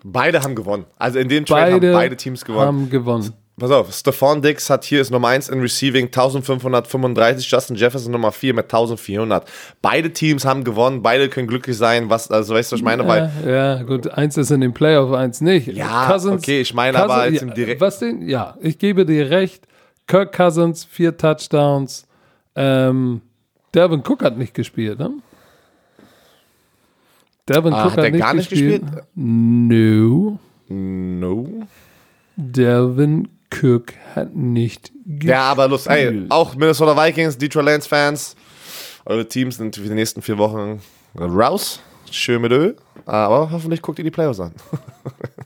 Beide 0.05 0.43
haben 0.43 0.55
gewonnen. 0.55 0.85
Also 0.99 1.19
in 1.19 1.29
dem 1.29 1.45
Trade 1.45 1.73
Beide, 1.73 1.87
haben 1.89 1.93
beide 1.99 2.17
Teams 2.17 2.45
gewonnen. 2.45 2.67
Haben 2.67 2.91
gewonnen. 2.91 3.33
Pass 3.59 3.73
auf, 3.73 3.93
Stephon 3.93 4.41
Diggs 4.41 4.71
hat 4.71 4.85
hier 4.85 5.01
ist 5.01 5.11
Nummer 5.11 5.29
1 5.29 5.49
in 5.49 5.61
Receiving 5.61 6.05
1535, 6.07 7.51
Justin 7.51 7.75
Jefferson 7.75 8.13
Nummer 8.13 8.31
4 8.31 8.55
mit 8.55 8.67
1400. 8.67 9.51
Beide 9.83 10.13
Teams 10.13 10.45
haben 10.45 10.63
gewonnen, 10.63 11.03
beide 11.03 11.29
können 11.29 11.49
glücklich 11.49 11.77
sein, 11.77 12.09
was, 12.09 12.31
also 12.31 12.55
weißt 12.55 12.71
du, 12.71 12.75
was 12.75 12.81
ich 12.81 12.85
meine? 12.85 13.07
Weil, 13.09 13.31
Ja, 13.45 13.77
ja, 13.79 13.83
gut, 13.83 14.09
eins 14.11 14.37
ist 14.37 14.53
in 14.53 14.61
den 14.61 14.73
Playoff, 14.73 15.13
eins 15.13 15.41
nicht. 15.41 15.67
Ja, 15.69 16.17
okay, 16.27 16.61
ich 16.61 16.73
meine 16.73 16.99
aber 17.03 17.29
jetzt 17.29 17.43
im 17.43 17.53
Direkt- 17.53 17.81
Was 17.81 17.99
den, 17.99 18.29
ja, 18.29 18.57
ich 18.61 18.79
gebe 18.79 19.05
dir 19.05 19.29
recht. 19.31 19.67
Kirk 20.07 20.33
Cousins, 20.37 20.85
vier 20.85 21.17
Touchdowns. 21.17 22.07
Ähm, 22.55 23.21
Delvin 23.75 24.01
Cook 24.07 24.23
hat 24.23 24.39
nicht 24.39 24.55
gespielt, 24.55 25.01
ne? 25.01 25.11
Delvin 27.49 27.73
Ah, 27.73 27.85
Cook 27.87 27.93
hat 27.93 27.99
hat, 27.99 28.05
er 28.05 28.11
nicht 28.11 28.21
gar 28.21 28.35
nicht 28.35 28.51
gespielt. 28.51 28.83
gespielt? 28.83 29.05
No. 29.15 30.39
no. 30.69 31.49
Delvin 32.37 33.29
Cook 33.51 33.93
hat 34.15 34.35
nicht 34.35 34.93
gespielt. 35.05 35.25
Ja, 35.25 35.43
aber 35.51 35.69
lustig, 35.69 35.93
ey, 35.93 36.27
auch 36.29 36.55
Minnesota 36.55 36.97
Vikings, 36.97 37.39
Detroit 37.39 37.67
Lions 37.67 37.87
Fans, 37.87 38.37
eure 39.07 39.27
Teams 39.27 39.57
sind 39.57 39.75
für 39.77 39.83
die 39.83 39.91
nächsten 39.95 40.23
vier 40.23 40.39
Wochen 40.39 40.81
raus. 41.19 41.81
Schön 42.11 42.41
mit 42.43 42.53
Öl. 42.53 42.77
Aber 43.07 43.51
hoffentlich 43.51 43.81
guckt 43.83 43.99
ihr 43.99 44.05
die 44.05 44.11
Playoffs 44.11 44.41
an. 44.41 44.53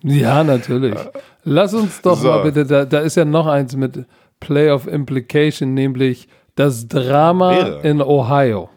Ja, 0.05 0.42
natürlich. 0.42 0.96
Lass 1.44 1.72
uns 1.74 2.03
doch 2.03 2.18
So. 2.18 2.26
mal 2.26 2.42
bitte, 2.42 2.66
da, 2.66 2.84
da 2.84 2.98
ist 2.98 3.14
ja 3.16 3.24
noch 3.24 3.46
eins 3.46 3.76
mit 3.76 4.05
Playoff 4.40 4.88
Implication, 4.88 5.74
nämlich 5.74 6.26
das 6.57 6.88
Drama 6.88 7.50
Wäre. 7.55 7.80
in 7.88 8.03
Ohio. 8.03 8.68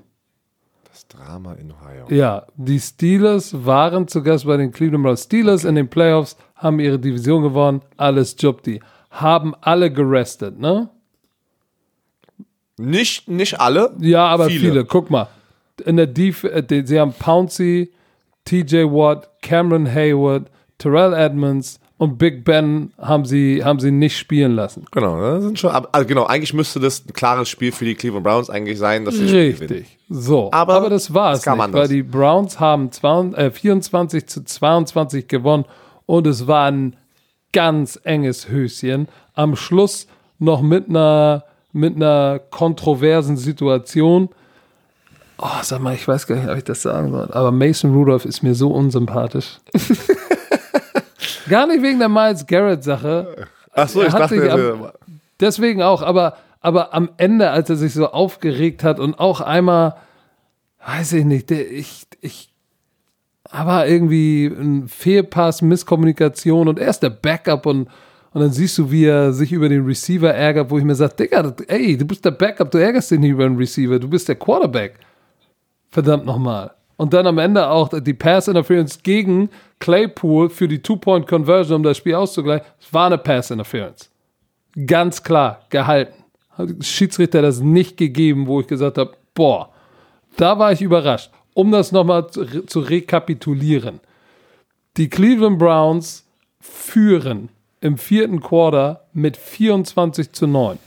Drama 1.25 1.53
in 1.53 1.71
Ohio. 1.71 2.05
Ja, 2.09 2.45
die 2.55 2.79
Steelers 2.79 3.65
waren 3.65 4.07
zu 4.07 4.21
Gast 4.21 4.45
bei 4.45 4.57
den 4.57 4.71
Cleveland 4.71 5.03
Browns. 5.03 5.23
Steelers 5.23 5.63
in 5.63 5.75
den 5.75 5.87
Playoffs 5.87 6.37
haben 6.55 6.79
ihre 6.79 6.99
Division 6.99 7.41
gewonnen, 7.41 7.81
alles 7.97 8.35
Jobdi. 8.37 8.79
Haben 9.09 9.55
alle 9.61 9.91
gerestet, 9.91 10.59
ne? 10.59 10.89
Nicht, 12.77 13.27
nicht 13.27 13.59
alle. 13.59 13.95
Ja, 13.99 14.25
aber 14.27 14.47
viele. 14.47 14.59
Viele. 14.59 14.85
Guck 14.85 15.09
mal. 15.09 15.27
In 15.85 15.97
der 15.97 16.07
Def 16.07 16.43
äh, 16.43 16.61
die, 16.61 16.85
sie 16.85 16.99
haben 16.99 17.13
Pouncey, 17.13 17.91
TJ 18.43 18.83
Watt, 18.83 19.29
Cameron 19.41 19.87
Hayward, 19.87 20.51
Terrell 20.77 21.13
Edmonds 21.13 21.79
und 21.97 22.17
Big 22.17 22.43
Ben 22.43 22.91
haben 22.99 23.25
sie, 23.25 23.63
haben 23.63 23.79
sie 23.79 23.91
nicht 23.91 24.17
spielen 24.17 24.53
lassen. 24.53 24.85
Genau, 24.91 25.19
das 25.19 25.43
sind 25.43 25.57
schon, 25.59 25.71
also 25.71 26.07
genau, 26.07 26.25
eigentlich 26.25 26.53
müsste 26.53 26.79
das 26.79 27.05
ein 27.05 27.13
klares 27.13 27.47
Spiel 27.47 27.71
für 27.71 27.85
die 27.85 27.95
Cleveland 27.95 28.25
Browns 28.25 28.49
eigentlich 28.49 28.77
sein, 28.77 29.05
dass 29.05 29.15
sie 29.15 29.27
Spiel. 29.27 29.55
Richtig. 29.59 29.97
So, 30.09 30.49
Aber 30.51 30.75
aber, 30.75 30.89
das 30.89 31.13
war 31.13 31.33
es 31.33 31.45
nicht, 31.45 31.47
anders. 31.47 31.73
weil 31.81 31.87
die 31.87 32.03
Browns 32.03 32.59
haben 32.59 32.91
20, 32.91 33.39
äh, 33.39 33.51
24 33.51 34.27
zu 34.27 34.43
22 34.43 35.27
gewonnen 35.27 35.65
und 36.05 36.27
es 36.27 36.47
war 36.47 36.69
ein 36.69 36.97
ganz 37.53 37.97
enges 38.03 38.49
Höschen. 38.49 39.07
Am 39.33 39.55
Schluss 39.55 40.07
noch 40.37 40.61
mit 40.61 40.89
einer 40.89 41.45
mit 41.71 41.97
einer 41.97 42.39
kontroversen 42.51 43.35
Situation. 43.35 44.29
Oh, 45.37 45.47
sag 45.61 45.81
mal, 45.81 45.93
ich 45.93 46.07
weiß 46.07 46.25
gar 46.25 46.37
nicht, 46.37 46.49
ob 46.49 46.57
ich 46.57 46.63
das 46.63 46.81
sagen 46.81 47.11
soll, 47.11 47.29
aber 47.31 47.51
Mason 47.51 47.93
Rudolph 47.93 48.23
ist 48.23 48.43
mir 48.43 48.55
so 48.55 48.69
unsympathisch. 48.69 49.57
gar 51.49 51.67
nicht 51.67 51.81
wegen 51.81 51.99
der 51.99 52.09
Miles 52.09 52.45
Garrett 52.47 52.83
Sache. 52.83 53.47
Ach 53.73 53.87
so, 53.89 54.01
ich 54.03 54.13
dachte, 54.21 54.35
am- 54.53 54.59
Deswegen 55.39 55.81
auch, 55.81 56.01
aber, 56.01 56.37
aber 56.61 56.93
am 56.93 57.09
Ende, 57.17 57.49
als 57.51 57.69
er 57.69 57.75
sich 57.75 57.93
so 57.93 58.07
aufgeregt 58.07 58.83
hat 58.83 58.99
und 58.99 59.19
auch 59.19 59.41
einmal, 59.41 59.95
weiß 60.87 61.13
ich 61.13 61.25
nicht, 61.25 61.49
der, 61.49 61.69
ich, 61.69 62.07
ich, 62.21 62.53
aber 63.49 63.85
irgendwie 63.87 64.45
ein 64.47 64.87
Fehlpass, 64.87 65.61
Misskommunikation 65.61 66.67
und 66.67 66.79
er 66.79 66.87
ist 66.89 67.01
der 67.01 67.09
Backup 67.09 67.65
und, 67.65 67.89
und 68.31 68.41
dann 68.41 68.51
siehst 68.51 68.77
du, 68.77 68.91
wie 68.91 69.05
er 69.05 69.33
sich 69.33 69.51
über 69.51 69.67
den 69.69 69.85
Receiver 69.85 70.33
ärgert, 70.33 70.69
wo 70.71 70.77
ich 70.77 70.83
mir 70.85 70.95
sage, 70.95 71.15
Digga, 71.15 71.53
ey, 71.67 71.97
du 71.97 72.05
bist 72.05 72.23
der 72.23 72.31
Backup, 72.31 72.71
du 72.71 72.77
ärgerst 72.77 73.11
dich 73.11 73.19
nicht 73.19 73.31
über 73.31 73.43
den 73.43 73.57
Receiver, 73.57 73.99
du 73.99 74.07
bist 74.09 74.27
der 74.29 74.35
Quarterback. 74.35 74.99
Verdammt 75.91 76.25
nochmal. 76.25 76.71
Und 76.97 77.13
dann 77.13 77.27
am 77.27 77.37
Ende 77.37 77.69
auch 77.69 77.89
die 77.89 78.13
Pass 78.13 78.47
Interference 78.47 79.03
gegen 79.03 79.49
Claypool 79.79 80.49
für 80.49 80.67
die 80.67 80.81
Two-Point-Conversion, 80.81 81.77
um 81.77 81.83
das 81.83 81.97
Spiel 81.97 82.15
auszugleichen. 82.15 82.65
Es 82.79 82.93
war 82.93 83.07
eine 83.07 83.17
Pass 83.17 83.51
Interference. 83.51 84.09
Ganz 84.87 85.23
klar, 85.23 85.61
gehalten. 85.69 86.23
Hat 86.51 86.69
Schiedsrichter 86.85 87.41
das 87.41 87.59
nicht 87.59 87.97
gegeben, 87.97 88.47
wo 88.47 88.61
ich 88.61 88.67
gesagt 88.67 88.97
habe, 88.97 89.13
boah, 89.33 89.71
da 90.37 90.57
war 90.57 90.71
ich 90.71 90.81
überrascht. 90.81 91.31
Um 91.53 91.71
das 91.71 91.91
nochmal 91.91 92.29
zu, 92.29 92.65
zu 92.65 92.79
rekapitulieren. 92.79 93.99
Die 94.97 95.09
Cleveland 95.09 95.59
Browns 95.59 96.25
führen 96.59 97.49
im 97.81 97.97
vierten 97.97 98.41
Quarter 98.41 99.05
mit 99.13 99.37
24 99.37 100.31
zu 100.31 100.47
9. 100.47 100.79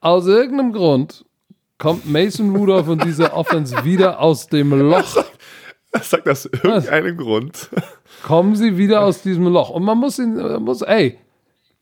Aus 0.00 0.26
irgendeinem 0.26 0.72
Grund 0.72 1.24
kommt 1.82 2.08
Mason 2.08 2.54
Rudolph 2.54 2.86
und 2.86 3.04
diese 3.04 3.32
Offense 3.32 3.84
wieder 3.84 4.20
aus 4.20 4.46
dem 4.46 4.70
Loch. 4.70 5.16
Sagt 6.00 6.28
das 6.28 6.44
irgendeinen 6.44 7.16
Grund? 7.16 7.70
Kommen 8.22 8.54
sie 8.54 8.78
wieder 8.78 9.02
aus 9.02 9.22
diesem 9.22 9.48
Loch. 9.48 9.70
Und 9.70 9.82
man 9.82 9.98
muss 9.98 10.20
ihn, 10.20 10.36
man 10.36 10.62
muss, 10.62 10.82
ey, 10.82 11.18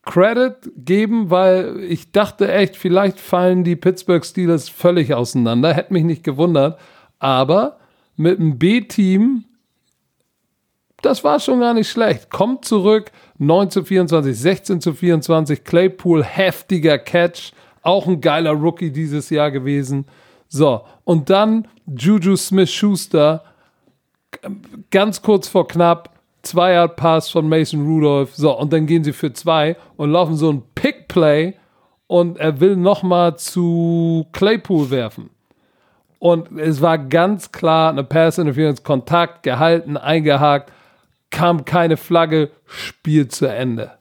Credit 0.01 0.55
geben, 0.75 1.29
weil 1.29 1.81
ich 1.83 2.11
dachte 2.11 2.51
echt, 2.51 2.77
vielleicht 2.77 3.19
fallen 3.19 3.63
die 3.63 3.75
Pittsburgh 3.75 4.25
Steelers 4.25 4.69
völlig 4.69 5.13
auseinander. 5.13 5.71
Hätte 5.71 5.93
mich 5.93 6.03
nicht 6.03 6.23
gewundert. 6.23 6.79
Aber 7.19 7.77
mit 8.15 8.39
einem 8.39 8.57
B-Team, 8.57 9.45
das 11.03 11.23
war 11.23 11.39
schon 11.39 11.59
gar 11.59 11.75
nicht 11.75 11.91
schlecht. 11.91 12.31
Kommt 12.31 12.65
zurück, 12.65 13.11
9 13.37 13.69
zu 13.69 13.83
24, 13.83 14.35
16 14.35 14.81
zu 14.81 14.95
24, 14.95 15.63
Claypool, 15.63 16.23
heftiger 16.23 16.97
Catch. 16.97 17.51
Auch 17.81 18.07
ein 18.07 18.21
geiler 18.21 18.51
Rookie 18.51 18.91
dieses 18.91 19.29
Jahr 19.29 19.51
gewesen. 19.51 20.05
So, 20.47 20.81
und 21.03 21.29
dann 21.29 21.67
Juju 21.87 22.35
Smith-Schuster, 22.35 23.43
ganz 24.91 25.21
kurz 25.21 25.47
vor 25.47 25.67
knapp, 25.67 26.09
zwei 26.41 26.73
Yard 26.73 26.95
Pass 26.95 27.29
von 27.29 27.47
Mason 27.47 27.85
Rudolph. 27.85 28.35
So, 28.35 28.57
und 28.57 28.73
dann 28.73 28.85
gehen 28.85 29.03
sie 29.03 29.13
für 29.13 29.33
zwei 29.33 29.77
und 29.97 30.11
laufen 30.11 30.35
so 30.35 30.51
ein 30.51 30.63
Pick 30.75 31.07
Play 31.07 31.55
und 32.07 32.37
er 32.37 32.59
will 32.59 32.75
nochmal 32.75 33.37
zu 33.37 34.27
Claypool 34.33 34.89
werfen. 34.89 35.29
Und 36.19 36.59
es 36.59 36.81
war 36.81 36.97
ganz 36.97 37.51
klar 37.51 37.89
eine 37.89 38.03
Pass 38.03 38.37
Interference, 38.37 38.83
Kontakt, 38.83 39.43
gehalten, 39.43 39.97
eingehakt, 39.97 40.71
kam 41.31 41.65
keine 41.65 41.97
Flagge, 41.97 42.51
Spiel 42.65 43.27
zu 43.27 43.47
Ende. 43.47 43.91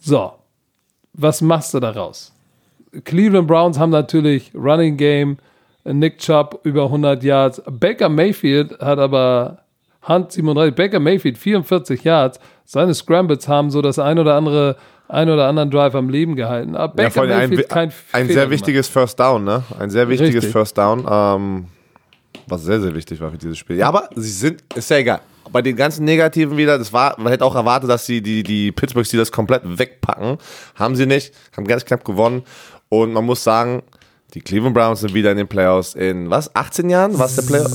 So, 0.00 0.37
was 1.18 1.42
machst 1.42 1.74
du 1.74 1.80
daraus? 1.80 2.32
Cleveland 3.04 3.46
Browns 3.46 3.78
haben 3.78 3.90
natürlich 3.90 4.52
Running 4.54 4.96
Game, 4.96 5.36
Nick 5.84 6.18
Chubb 6.18 6.60
über 6.62 6.84
100 6.84 7.22
Yards. 7.22 7.62
Baker 7.66 8.08
Mayfield 8.08 8.78
hat 8.80 8.98
aber 8.98 9.58
Hunt 10.06 10.32
37, 10.32 10.74
Baker 10.74 11.00
Mayfield 11.00 11.36
44 11.36 12.02
Yards. 12.04 12.40
Seine 12.64 12.94
Scrambles 12.94 13.46
haben 13.48 13.70
so 13.70 13.82
das 13.82 13.98
ein 13.98 14.18
oder 14.18 14.34
andere, 14.34 14.76
ein 15.08 15.28
oder 15.28 15.48
anderen 15.48 15.70
Drive 15.70 15.94
am 15.94 16.08
Leben 16.08 16.36
gehalten. 16.36 16.76
Aber 16.76 16.94
Baker 16.94 17.26
ja, 17.26 17.36
Mayfield 17.38 17.64
ein, 17.64 17.68
kein 17.68 17.92
ein 18.12 18.26
Fehler 18.26 18.40
sehr 18.40 18.50
wichtiges 18.50 18.88
First 18.88 19.20
Down, 19.20 19.44
ne? 19.44 19.62
Ein 19.78 19.90
sehr 19.90 20.08
wichtiges 20.08 20.44
Richtig. 20.44 20.52
First 20.52 20.78
Down, 20.78 21.06
ähm, 21.10 21.66
was 22.46 22.62
sehr, 22.62 22.80
sehr 22.80 22.94
wichtig 22.94 23.20
war 23.20 23.30
für 23.30 23.38
dieses 23.38 23.58
Spiel. 23.58 23.76
Ja, 23.76 23.88
aber 23.88 24.08
sie 24.14 24.30
sind, 24.30 24.62
ist 24.74 24.90
ja 24.90 24.98
egal. 24.98 25.20
Bei 25.52 25.62
den 25.62 25.76
ganzen 25.76 26.04
Negativen 26.04 26.56
wieder, 26.56 26.78
das 26.78 26.92
war, 26.92 27.18
man 27.18 27.32
hätte 27.32 27.44
auch 27.44 27.54
erwartet, 27.54 27.88
dass 27.90 28.06
sie 28.06 28.20
die, 28.22 28.42
die 28.42 28.72
Pittsburgh 28.72 29.06
Steelers 29.06 29.32
komplett 29.32 29.62
wegpacken. 29.64 30.38
Haben 30.74 30.96
sie 30.96 31.06
nicht, 31.06 31.32
haben 31.56 31.66
ganz 31.66 31.84
knapp 31.84 32.04
gewonnen. 32.04 32.42
Und 32.88 33.12
man 33.12 33.24
muss 33.24 33.42
sagen, 33.44 33.82
die 34.34 34.40
Cleveland 34.40 34.74
Browns 34.74 35.00
sind 35.00 35.14
wieder 35.14 35.30
in 35.32 35.38
den 35.38 35.48
Playoffs 35.48 35.94
in, 35.94 36.28
was, 36.30 36.54
18 36.54 36.90
Jahren? 36.90 37.18
Was 37.18 37.36
der 37.36 37.42
Playoff? 37.42 37.72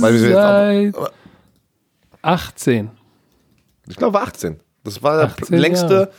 Seit 0.00 0.94
18. 2.22 2.90
Ich 3.88 3.96
glaube 3.96 4.20
18. 4.20 4.60
Das 4.84 5.02
war 5.02 5.16
der 5.18 5.26
18 5.26 5.58
längste 5.58 5.92
Jahre. 5.94 6.10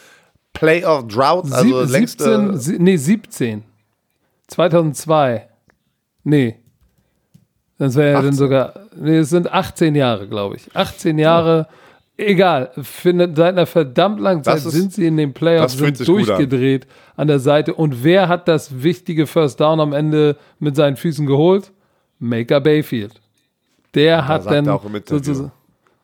Playoff 0.54 1.08
Drought, 1.08 1.52
also 1.52 1.84
Sieb- 1.86 1.92
längste. 1.92 2.24
17, 2.24 2.58
sie- 2.60 2.80
nee, 2.80 2.98
17. 2.98 3.64
2002. 4.48 5.48
Nee. 6.24 6.60
Das 7.78 7.96
wäre 7.96 8.08
ja 8.10 8.14
dann 8.18 8.26
18. 8.30 8.38
sogar, 8.38 8.74
nee, 9.00 9.18
es 9.18 9.30
sind 9.30 9.52
18 9.52 9.96
Jahre, 9.96 10.28
glaube 10.28 10.56
ich. 10.56 10.76
18 10.76 11.18
Jahre, 11.20 11.68
egal. 12.18 12.72
Finde, 12.82 13.32
seit 13.36 13.54
einer 13.54 13.66
verdammt 13.66 14.20
langen 14.20 14.44
Zeit 14.44 14.58
ist- 14.58 14.72
sind 14.72 14.94
sie 14.94 15.08
in 15.08 15.18
den 15.18 15.34
Playoffs 15.34 15.74
sind 15.78 15.98
gut 16.00 16.00
an. 16.00 16.06
durchgedreht 16.38 16.88
an. 17.16 17.28
der 17.28 17.40
Seite. 17.40 17.74
Und 17.74 18.04
wer 18.04 18.28
hat 18.28 18.48
das 18.48 18.84
wichtige 18.84 19.28
First 19.28 19.60
Down 19.60 19.80
am 19.80 19.94
Ende 19.94 20.38
mit 20.60 20.76
seinen 20.76 20.96
Füßen 20.98 21.26
geholt? 21.26 21.72
Maker 22.20 22.62
Bayfield. 22.62 23.20
Der 23.96 24.28
hat 24.28 24.44
sagt 24.44 24.56
dann 24.56 24.80
sozusagen- 25.06 25.52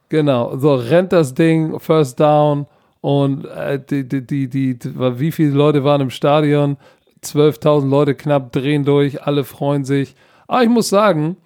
Genau, 0.09 0.57
so 0.57 0.73
rennt 0.75 1.11
das 1.13 1.33
Ding, 1.35 1.79
First 1.79 2.19
Down 2.19 2.65
und 3.01 3.45
äh, 3.45 3.79
die, 3.79 4.07
die, 4.07 4.25
die, 4.25 4.47
die, 4.49 4.77
die, 4.77 4.91
wie 5.19 5.31
viele 5.31 5.51
Leute 5.51 5.83
waren 5.83 6.01
im 6.01 6.09
Stadion? 6.09 6.77
12.000 7.23 7.87
Leute 7.89 8.15
knapp 8.15 8.51
drehen 8.51 8.85
durch, 8.85 9.21
alle 9.23 9.43
freuen 9.43 9.83
sich. 9.85 10.15
Aber 10.47 10.63
ich 10.63 10.69
muss 10.69 10.89
sagen, 10.89 11.37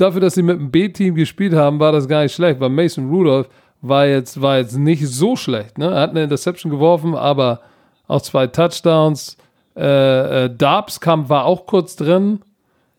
dafür, 0.00 0.20
dass 0.20 0.34
sie 0.34 0.42
mit 0.42 0.58
dem 0.58 0.70
B-Team 0.70 1.14
gespielt 1.14 1.54
haben, 1.54 1.80
war 1.80 1.92
das 1.92 2.08
gar 2.08 2.22
nicht 2.22 2.34
schlecht, 2.34 2.60
weil 2.60 2.68
Mason 2.68 3.08
Rudolph 3.10 3.48
war 3.82 4.06
jetzt, 4.06 4.40
war 4.40 4.58
jetzt 4.58 4.76
nicht 4.76 5.06
so 5.06 5.36
schlecht. 5.36 5.78
Ne? 5.78 5.86
Er 5.86 6.00
hat 6.00 6.10
eine 6.10 6.24
Interception 6.24 6.70
geworfen, 6.70 7.14
aber 7.14 7.60
auch 8.06 8.22
zwei 8.22 8.46
Touchdowns. 8.46 9.36
Äh, 9.76 10.44
äh, 10.44 10.56
Darbs 10.56 11.00
kam, 11.00 11.28
war 11.28 11.44
auch 11.44 11.66
kurz 11.66 11.96
drin. 11.96 12.40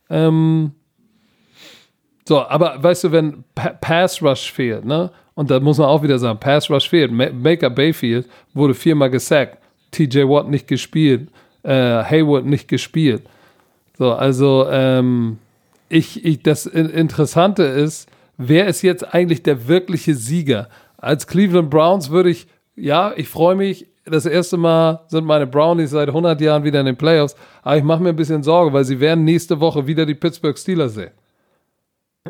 Ähm, 0.10 0.72
so, 2.28 2.42
aber 2.42 2.82
weißt 2.82 3.06
du, 3.06 3.12
wenn 3.12 3.44
pa 3.56 3.70
Pass 3.70 4.22
Rush 4.22 4.52
fehlt, 4.52 4.86
ne? 4.86 5.12
Und 5.34 5.50
da 5.50 5.60
muss 5.60 5.78
man 5.78 5.88
auch 5.88 6.04
wieder 6.04 6.20
sagen, 6.20 6.40
Pass 6.40 6.70
Rush 6.70 6.90
fehlt. 6.90 7.12
Ma 7.12 7.28
Maker 7.32 7.70
Bayfield 7.70 8.28
wurde 8.54 8.74
viermal 8.74 9.10
gesackt. 9.10 9.58
TJ 9.92 10.24
Watt 10.28 10.50
nicht 10.50 10.68
gespielt. 10.68 11.30
Äh, 11.64 12.04
Hayward 12.04 12.46
nicht 12.46 12.68
gespielt. 12.68 13.24
So, 13.98 14.14
also 14.14 14.68
ähm, 14.70 15.38
ich, 15.92 16.24
ich, 16.26 16.42
das 16.44 16.66
In- 16.66 16.90
Interessante 16.90 17.64
ist, 17.64 18.10
wer 18.38 18.68
ist 18.68 18.82
jetzt 18.82 19.14
eigentlich 19.14 19.44
der 19.44 19.68
wirkliche 19.68 20.16
Sieger? 20.16 20.70
Als 20.98 21.28
Cleveland 21.28 21.70
Browns 21.70 22.10
würde 22.10 22.30
ich, 22.30 22.48
ja, 22.76 23.14
ich 23.16 23.28
freue 23.28 23.56
mich. 23.56 23.88
Das 24.06 24.26
erste 24.26 24.58
Mal 24.58 25.02
sind 25.08 25.26
meine 25.26 25.46
Brownies 25.46 25.92
seit 25.92 26.08
100 26.08 26.42
Jahren 26.42 26.64
wieder 26.64 26.80
in 26.80 26.88
den 26.88 26.98
Playoffs. 26.98 27.36
Aber 27.62 27.78
ich 27.78 27.84
mache 27.84 28.02
mir 28.02 28.10
ein 28.10 28.16
bisschen 28.16 28.42
Sorge, 28.42 28.74
weil 28.74 28.84
sie 28.84 29.00
werden 29.00 29.24
nächste 29.24 29.60
Woche 29.60 29.86
wieder 29.86 30.06
die 30.08 30.16
Pittsburgh 30.16 30.58
Steelers 30.58 30.96
sehen. 30.96 31.12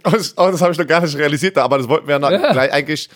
Oh, 0.06 0.10
das, 0.12 0.34
oh, 0.38 0.50
das 0.52 0.62
habe 0.62 0.72
ich 0.72 0.78
noch 0.78 0.88
gar 0.88 1.02
nicht 1.02 1.18
realisiert, 1.18 1.58
aber 1.58 1.78
das 1.78 1.88
wollten 1.88 2.08
wir 2.08 2.14
ja 2.16 2.20
noch 2.20 2.32
Ja. 2.32 2.52
gleich 2.54 2.72
eigentlich. 2.74 3.10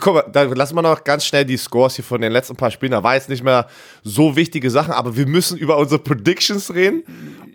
Guck 0.00 0.14
mal, 0.14 0.24
da 0.32 0.42
lassen 0.44 0.74
wir 0.76 0.82
noch 0.82 1.02
ganz 1.04 1.24
schnell 1.24 1.44
die 1.44 1.56
Scores 1.56 1.96
hier 1.96 2.04
von 2.04 2.20
den 2.20 2.32
letzten 2.32 2.54
paar 2.56 2.70
Spielen. 2.70 2.92
Da 2.92 3.02
war 3.02 3.14
jetzt 3.14 3.28
nicht 3.28 3.42
mehr 3.42 3.66
so 4.02 4.36
wichtige 4.36 4.70
Sachen, 4.70 4.92
aber 4.92 5.16
wir 5.16 5.26
müssen 5.26 5.58
über 5.58 5.76
unsere 5.76 6.00
Predictions 6.00 6.72
reden 6.72 7.02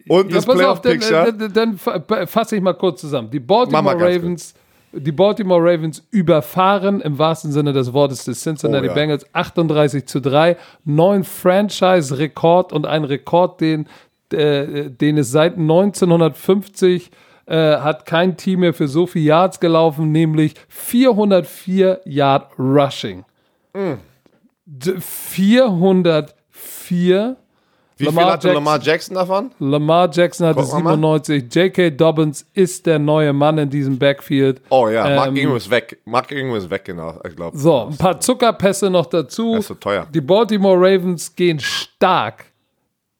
und 0.08 0.34
das 0.34 0.40
auf, 0.40 0.46
dann, 0.46 0.58
Playoff-Picture. 0.58 1.34
dann, 1.34 1.54
dann 1.54 1.78
fa- 1.78 2.26
fasse 2.28 2.56
ich 2.58 2.62
mal 2.62 2.74
kurz 2.74 3.02
zusammen. 3.02 3.30
Die 3.32 3.40
Baltimore 3.40 3.96
Ravens, 3.96 4.54
die 4.92 5.12
Baltimore 5.12 5.62
Ravens 5.62 6.04
überfahren 6.12 7.02
im 7.02 7.18
wahrsten 7.18 7.52
Sinne 7.52 7.72
des 7.74 7.94
Wortes 7.94 8.26
des 8.26 8.42
Cincinnati 8.42 8.86
Oh 8.86 8.90
ja. 8.90 8.94
Bengals 8.94 9.26
38 9.34 10.06
zu 10.06 10.20
3. 10.20 10.58
Neun 10.86 11.24
Franchise-Rekord 11.24 12.74
und 12.74 12.86
ein 12.86 13.04
Rekord, 13.06 13.62
den, 13.62 13.88
äh, 14.34 14.90
den 14.90 15.18
es 15.18 15.32
seit 15.32 15.58
1950 15.58 17.10
äh, 17.48 17.78
hat 17.78 18.06
kein 18.06 18.38
Team 18.38 18.60
mehr 18.60 18.74
für 18.74 18.88
so 18.88 19.08
viele 19.08 19.26
Yards 19.26 19.60
gelaufen, 19.60 20.12
nämlich 20.12 20.54
404 20.68 22.02
Yard 22.06 22.52
Rushing. 22.60 23.24
D- 24.66 25.00
404 25.00 27.38
Wie 28.00 28.06
viel 28.06 28.14
Lamar 28.14 28.34
hatte 28.34 28.52
Lamar 28.54 28.80
Jackson 28.82 29.16
davon? 29.16 29.52
Lamar 29.60 30.10
Jackson 30.12 30.48
hatte 30.48 30.62
Gucken 30.62 30.80
wir 30.80 30.84
mal. 30.98 31.24
97. 31.24 31.56
J.K. 31.56 31.90
Dobbins 31.92 32.46
ist 32.54 32.86
der 32.86 33.00
neue 33.00 33.32
Mann 33.34 33.58
in 33.58 33.70
diesem 33.70 33.98
Backfield. 33.98 34.62
Oh 34.70 34.90
ja, 34.90 35.04
Mark 35.16 35.30
Ähm, 35.30 35.38
Ingram 35.38 35.56
ist 35.58 35.70
weg. 35.70 36.00
Mark 36.06 36.32
Ingram 36.32 36.58
ist 36.58 36.70
weg, 36.70 36.86
genau. 36.86 37.20
Ich 37.28 37.36
glaube. 37.36 37.58
So, 37.58 37.88
ein 37.88 37.98
paar 37.98 38.20
Zuckerpässe 38.20 38.90
noch 38.90 39.06
dazu. 39.06 39.54
Das 39.54 39.62
ist 39.62 39.68
so 39.70 39.74
teuer. 39.76 40.06
Die 40.14 40.22
Baltimore 40.22 40.78
Ravens 40.78 41.34
gehen 41.36 41.60
stark 41.60 42.46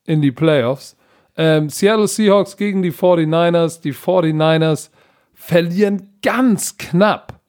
in 0.06 0.22
die 0.22 0.32
Playoffs. 0.32 0.97
Ähm, 1.38 1.70
Seattle 1.70 2.08
Seahawks 2.08 2.58
gegen 2.58 2.82
die 2.82 2.92
49ers. 2.92 3.82
Die 3.82 3.94
49ers 3.94 4.90
verlieren 5.34 6.18
ganz 6.22 6.78
knapp 6.78 7.40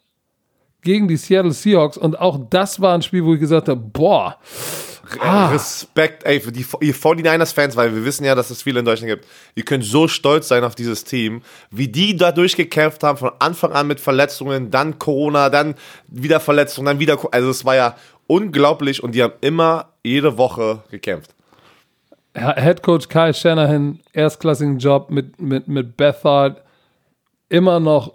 gegen 0.82 1.08
die 1.08 1.16
Seattle 1.16 1.52
Seahawks. 1.52 1.96
Und 1.96 2.18
auch 2.18 2.38
das 2.50 2.80
war 2.80 2.94
ein 2.94 3.02
Spiel, 3.02 3.24
wo 3.24 3.34
ich 3.34 3.40
gesagt 3.40 3.68
habe, 3.68 3.80
boah, 3.80 4.38
Ah. 5.20 5.48
Respekt, 5.48 6.24
ey, 6.24 6.40
für 6.40 6.52
die 6.52 6.66
ihr 6.80 6.94
49ers-Fans, 6.94 7.76
weil 7.76 7.94
wir 7.94 8.04
wissen 8.04 8.24
ja, 8.24 8.34
dass 8.34 8.50
es 8.50 8.62
viele 8.62 8.80
in 8.80 8.84
Deutschland 8.84 9.10
gibt. 9.10 9.26
Ihr 9.54 9.64
könnt 9.64 9.84
so 9.84 10.08
stolz 10.08 10.48
sein 10.48 10.64
auf 10.64 10.74
dieses 10.74 11.04
Team, 11.04 11.42
wie 11.70 11.88
die 11.88 12.16
da 12.16 12.32
durchgekämpft 12.32 13.02
haben, 13.02 13.18
von 13.18 13.30
Anfang 13.38 13.72
an 13.72 13.86
mit 13.86 14.00
Verletzungen, 14.00 14.70
dann 14.70 14.98
Corona, 14.98 15.48
dann 15.50 15.74
wieder 16.08 16.40
Verletzungen, 16.40 16.86
dann 16.86 16.98
wieder. 16.98 17.18
Also, 17.32 17.50
es 17.50 17.64
war 17.64 17.76
ja 17.76 17.96
unglaublich 18.26 19.02
und 19.02 19.12
die 19.14 19.22
haben 19.22 19.34
immer 19.40 19.92
jede 20.04 20.36
Woche 20.36 20.82
gekämpft. 20.90 21.34
Head 22.34 22.82
Coach 22.82 23.08
Kyle 23.08 23.34
Shanahan, 23.34 24.00
erstklassigen 24.12 24.78
Job 24.78 25.10
mit, 25.10 25.40
mit, 25.40 25.68
mit 25.68 25.96
Bethard, 25.96 26.62
immer 27.48 27.80
noch, 27.80 28.14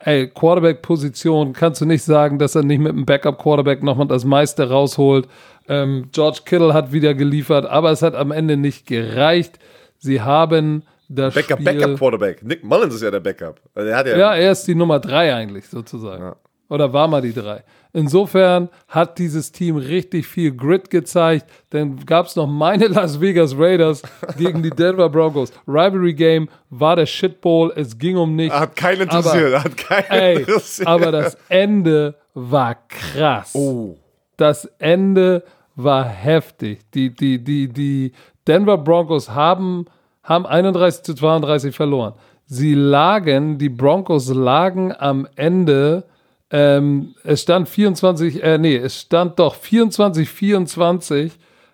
ey, 0.00 0.28
Quarterback-Position, 0.28 1.52
kannst 1.52 1.80
du 1.80 1.86
nicht 1.86 2.04
sagen, 2.04 2.38
dass 2.38 2.54
er 2.54 2.62
nicht 2.62 2.80
mit 2.80 2.92
einem 2.92 3.06
Backup-Quarterback 3.06 3.82
nochmal 3.82 4.06
das 4.06 4.24
meiste 4.24 4.68
rausholt. 4.68 5.28
Ähm, 5.68 6.08
George 6.12 6.40
Kittle 6.44 6.74
hat 6.74 6.92
wieder 6.92 7.14
geliefert, 7.14 7.66
aber 7.66 7.90
es 7.90 8.02
hat 8.02 8.14
am 8.14 8.30
Ende 8.30 8.56
nicht 8.56 8.86
gereicht. 8.86 9.58
Sie 9.98 10.20
haben 10.20 10.84
das 11.08 11.34
Backup, 11.34 11.60
Spiel... 11.60 11.80
Backup 11.80 11.98
Quarterback. 11.98 12.42
Nick 12.42 12.64
Mullins 12.64 12.94
ist 12.94 13.02
ja 13.02 13.10
der 13.10 13.20
Backup. 13.20 13.60
Also 13.74 13.90
ja, 13.90 14.16
Ja, 14.16 14.34
er 14.34 14.52
ist 14.52 14.66
die 14.66 14.74
Nummer 14.74 15.00
drei 15.00 15.34
eigentlich 15.34 15.68
sozusagen. 15.68 16.22
Ja. 16.22 16.36
Oder 16.70 16.92
war 16.92 17.08
mal 17.08 17.20
die 17.20 17.34
drei. 17.34 17.64
Insofern 17.92 18.68
hat 18.86 19.18
dieses 19.18 19.50
Team 19.50 19.76
richtig 19.76 20.26
viel 20.26 20.56
Grit 20.56 20.88
gezeigt. 20.88 21.46
Dann 21.70 22.06
gab 22.06 22.26
es 22.26 22.36
noch 22.36 22.46
meine 22.46 22.86
Las 22.88 23.20
Vegas 23.20 23.58
Raiders 23.58 24.02
gegen 24.38 24.62
die 24.62 24.70
Denver 24.70 25.08
Broncos. 25.08 25.52
Rivalry 25.66 26.14
Game 26.14 26.48
war 26.70 26.94
der 26.96 27.06
Shitbowl. 27.06 27.72
Es 27.74 27.98
ging 27.98 28.16
um 28.16 28.36
nichts. 28.36 28.54
hat 28.54 28.76
keinen 28.76 29.02
interessiert. 29.02 29.52
Aber, 29.54 29.64
hat 29.64 29.76
keinen 29.76 30.10
ey, 30.10 30.38
interessiert. 30.38 30.88
aber 30.88 31.10
das 31.12 31.36
Ende 31.48 32.14
war 32.34 32.76
krass. 32.88 33.54
oh. 33.54 33.96
Das 34.36 34.64
Ende 34.78 35.42
war 35.74 36.04
heftig. 36.04 36.80
Die, 36.94 37.14
die, 37.14 37.42
die, 37.42 37.68
die 37.68 38.12
Denver 38.46 38.78
Broncos 38.78 39.30
haben, 39.30 39.86
haben 40.22 40.46
31 40.46 41.02
zu 41.02 41.14
32 41.14 41.74
verloren. 41.74 42.14
Sie 42.46 42.74
lagen, 42.74 43.58
die 43.58 43.68
Broncos 43.68 44.28
lagen 44.28 44.92
am 44.98 45.28
Ende, 45.36 46.04
ähm, 46.50 47.14
es 47.24 47.42
stand 47.42 47.68
24, 47.68 48.42
äh, 48.42 48.58
nee, 48.58 48.76
es 48.76 49.00
stand 49.02 49.38
doch 49.38 49.54
24, 49.54 50.28
24 50.28 51.32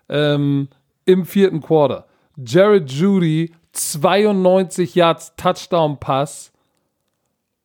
ähm, 0.08 0.68
im 1.04 1.24
vierten 1.24 1.60
Quarter. 1.60 2.06
Jared 2.36 2.90
Judy, 2.90 3.52
92 3.72 4.94
Yards 4.94 5.34
Touchdown-Pass 5.36 6.52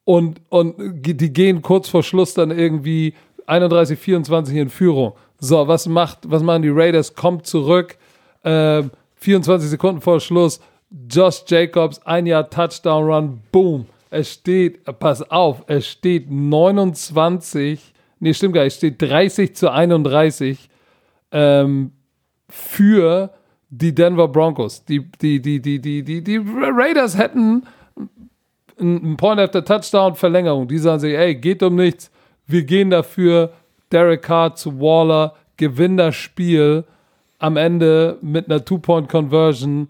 und, 0.06 0.42
und 0.50 0.76
die 0.78 1.34
gehen 1.34 1.62
kurz 1.62 1.90
vor 1.90 2.04
Schluss 2.04 2.34
dann 2.34 2.52
irgendwie 2.52 3.14
31, 3.48 4.00
24 4.00 4.56
in 4.56 4.70
Führung. 4.70 5.14
So, 5.40 5.68
was 5.68 5.88
macht, 5.88 6.20
was 6.24 6.44
machen 6.44 6.62
die 6.62 6.70
Raiders? 6.70 7.16
Kommt 7.16 7.46
zurück, 7.46 7.98
ähm, 8.44 8.92
24 9.16 9.70
Sekunden 9.70 10.02
vor 10.02 10.20
Schluss. 10.20 10.60
Josh 11.10 11.44
Jacobs, 11.48 12.00
ein 12.06 12.26
Jahr 12.26 12.50
Touchdown 12.50 13.06
Run, 13.06 13.42
boom. 13.52 13.86
Es 14.12 14.34
steht, 14.34 14.84
pass 15.00 15.24
auf, 15.32 15.64
es 15.68 15.88
steht 15.88 16.30
29, 16.30 17.94
nee, 18.20 18.34
stimmt 18.34 18.54
gar 18.54 18.64
nicht, 18.66 18.74
es 18.74 18.78
steht 18.78 19.02
30 19.02 19.56
zu 19.56 19.72
31 19.72 20.70
ähm, 21.32 21.92
für 22.50 23.34
die 23.70 23.96
Denver 23.96 24.28
Broncos. 24.28 24.84
Die, 24.86 25.10
die, 25.22 25.42
die, 25.42 25.62
die, 25.62 25.80
die, 25.80 26.04
die, 26.04 26.22
die 26.22 26.38
Raiders 26.38 27.18
hätten 27.18 27.64
ein 28.80 29.16
Point 29.16 29.40
after 29.40 29.64
Touchdown 29.64 30.16
Verlängerung. 30.16 30.68
Die 30.68 30.78
sagen 30.78 31.00
sich, 31.00 31.16
ey, 31.16 31.36
geht 31.36 31.64
um 31.64 31.76
nichts. 31.76 32.12
Wir 32.48 32.64
gehen 32.64 32.90
dafür. 32.90 33.54
Derek 33.92 34.22
Carr 34.22 34.56
zu 34.56 34.80
Waller, 34.80 35.36
gewinnt 35.58 36.00
das 36.00 36.16
Spiel 36.16 36.86
am 37.40 37.58
Ende 37.58 38.18
mit 38.22 38.50
einer 38.50 38.64
Two-Point-Conversion. 38.64 39.90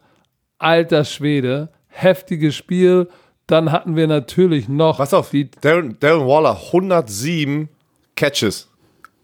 Alter 0.57 1.05
Schwede, 1.05 1.69
heftiges 1.87 2.55
Spiel. 2.55 3.07
Dann 3.51 3.73
hatten 3.73 3.97
wir 3.97 4.07
natürlich 4.07 4.69
noch 4.69 4.97
Pass 4.97 5.13
auf, 5.13 5.29
die 5.31 5.51
Darren, 5.59 5.97
Darren 5.99 6.25
Waller 6.25 6.57
107 6.67 7.67
Catches 8.15 8.69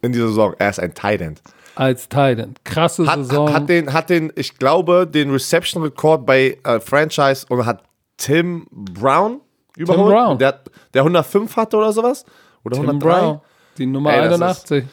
in 0.02 0.12
dieser 0.12 0.28
Saison. 0.28 0.54
Er 0.60 0.70
ist 0.70 0.80
ein 0.80 0.94
Tight 0.94 1.22
End. 1.22 1.42
als 1.76 2.10
Titan. 2.10 2.56
Krasse 2.66 3.08
Hat, 3.08 3.20
Saison. 3.20 3.54
hat, 3.54 3.70
den, 3.70 3.94
hat 3.94 4.10
den, 4.10 4.34
ich 4.36 4.58
glaube, 4.58 5.08
den 5.08 5.32
Reception-Rekord 5.32 6.26
bei 6.26 6.58
äh, 6.66 6.82
Franchise 6.82 7.46
und 7.48 7.66
hat 7.66 7.84
Tim 8.18 8.68
Brown 8.72 9.40
überholt. 9.78 10.14
Brown. 10.14 10.38
Der, 10.40 10.60
der 10.94 11.04
105 11.04 11.56
hatte 11.56 11.78
oder 11.78 11.94
sowas. 11.94 12.26
Oder 12.66 12.76
Tim 12.76 12.86
103. 12.90 13.08
Brown, 13.10 13.42
die 13.78 13.86
Nummer 13.86 14.12
Ey, 14.14 14.28
das 14.28 14.42
81. 14.42 14.84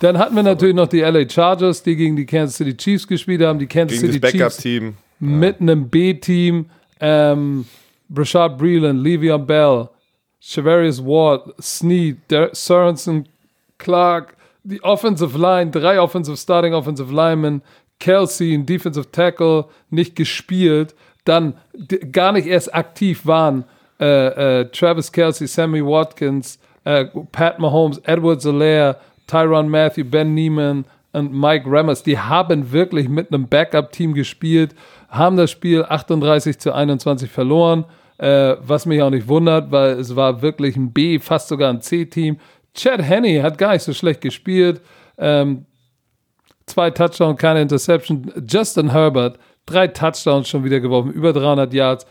Dann 0.00 0.18
hatten 0.18 0.36
wir 0.36 0.42
natürlich 0.42 0.74
noch 0.74 0.88
die 0.88 1.00
LA 1.00 1.26
Chargers, 1.26 1.82
die 1.82 1.96
gegen 1.96 2.16
die 2.16 2.26
Kansas 2.26 2.56
City 2.56 2.76
Chiefs 2.76 3.06
gespielt 3.08 3.40
haben. 3.40 3.58
Die 3.58 3.66
Kansas 3.66 3.98
Gegen 3.98 4.08
das 4.08 4.14
City 4.30 4.38
Chiefs 4.38 4.56
Backup-Team. 4.56 4.94
mit 5.20 5.60
einem 5.62 5.88
B-Team. 5.88 6.66
Ähm, 7.00 7.64
Brashad 8.08 8.58
Breeland, 8.58 9.02
Le'Veon 9.02 9.46
Bell, 9.46 9.88
Shavarius 10.40 11.04
Ward, 11.04 11.54
Snead, 11.60 12.18
Der 12.30 12.50
Sorensen, 12.54 13.28
Clark, 13.78 14.36
die 14.64 14.82
Offensive 14.82 15.36
Line, 15.38 15.70
drei 15.70 16.00
Offensive 16.00 16.36
Starting 16.36 16.74
Offensive 16.74 17.12
Linemen, 17.12 17.62
Kelsey, 17.98 18.54
ein 18.54 18.66
Defensive 18.66 19.10
Tackle, 19.10 19.66
nicht 19.90 20.16
gespielt, 20.16 20.94
dann 21.24 21.54
gar 22.12 22.32
nicht 22.32 22.46
erst 22.46 22.74
aktiv 22.74 23.26
waren 23.26 23.64
äh, 24.00 24.60
äh, 24.60 24.64
Travis 24.70 25.10
Kelsey, 25.10 25.46
Sammy 25.46 25.84
Watkins, 25.84 26.58
äh, 26.84 27.06
Pat 27.32 27.58
Mahomes, 27.58 27.98
Edward 28.04 28.40
Zolaire, 28.40 28.96
Tyron 29.26 29.68
Matthew, 29.68 30.04
Ben 30.04 30.34
Neiman 30.34 30.84
und 31.16 31.32
Mike 31.32 31.64
Rammers. 31.66 32.02
Die 32.02 32.18
haben 32.18 32.72
wirklich 32.72 33.08
mit 33.08 33.32
einem 33.32 33.48
Backup-Team 33.48 34.14
gespielt, 34.14 34.74
haben 35.08 35.36
das 35.36 35.50
Spiel 35.50 35.84
38 35.84 36.58
zu 36.58 36.72
21 36.72 37.30
verloren, 37.30 37.84
äh, 38.18 38.56
was 38.60 38.86
mich 38.86 39.00
auch 39.02 39.10
nicht 39.10 39.26
wundert, 39.26 39.70
weil 39.70 39.92
es 39.92 40.14
war 40.14 40.42
wirklich 40.42 40.76
ein 40.76 40.92
B, 40.92 41.18
fast 41.18 41.48
sogar 41.48 41.70
ein 41.70 41.80
C-Team. 41.80 42.38
Chad 42.74 43.02
Henney 43.02 43.38
hat 43.38 43.56
gar 43.56 43.72
nicht 43.72 43.82
so 43.82 43.94
schlecht 43.94 44.20
gespielt. 44.20 44.82
Ähm, 45.16 45.64
zwei 46.66 46.90
Touchdowns, 46.90 47.38
keine 47.38 47.62
Interception. 47.62 48.30
Justin 48.46 48.90
Herbert, 48.90 49.38
drei 49.64 49.88
Touchdowns 49.88 50.48
schon 50.48 50.64
wieder 50.64 50.80
geworfen, 50.80 51.12
über 51.12 51.32
300 51.32 51.72
Yards. 51.72 52.06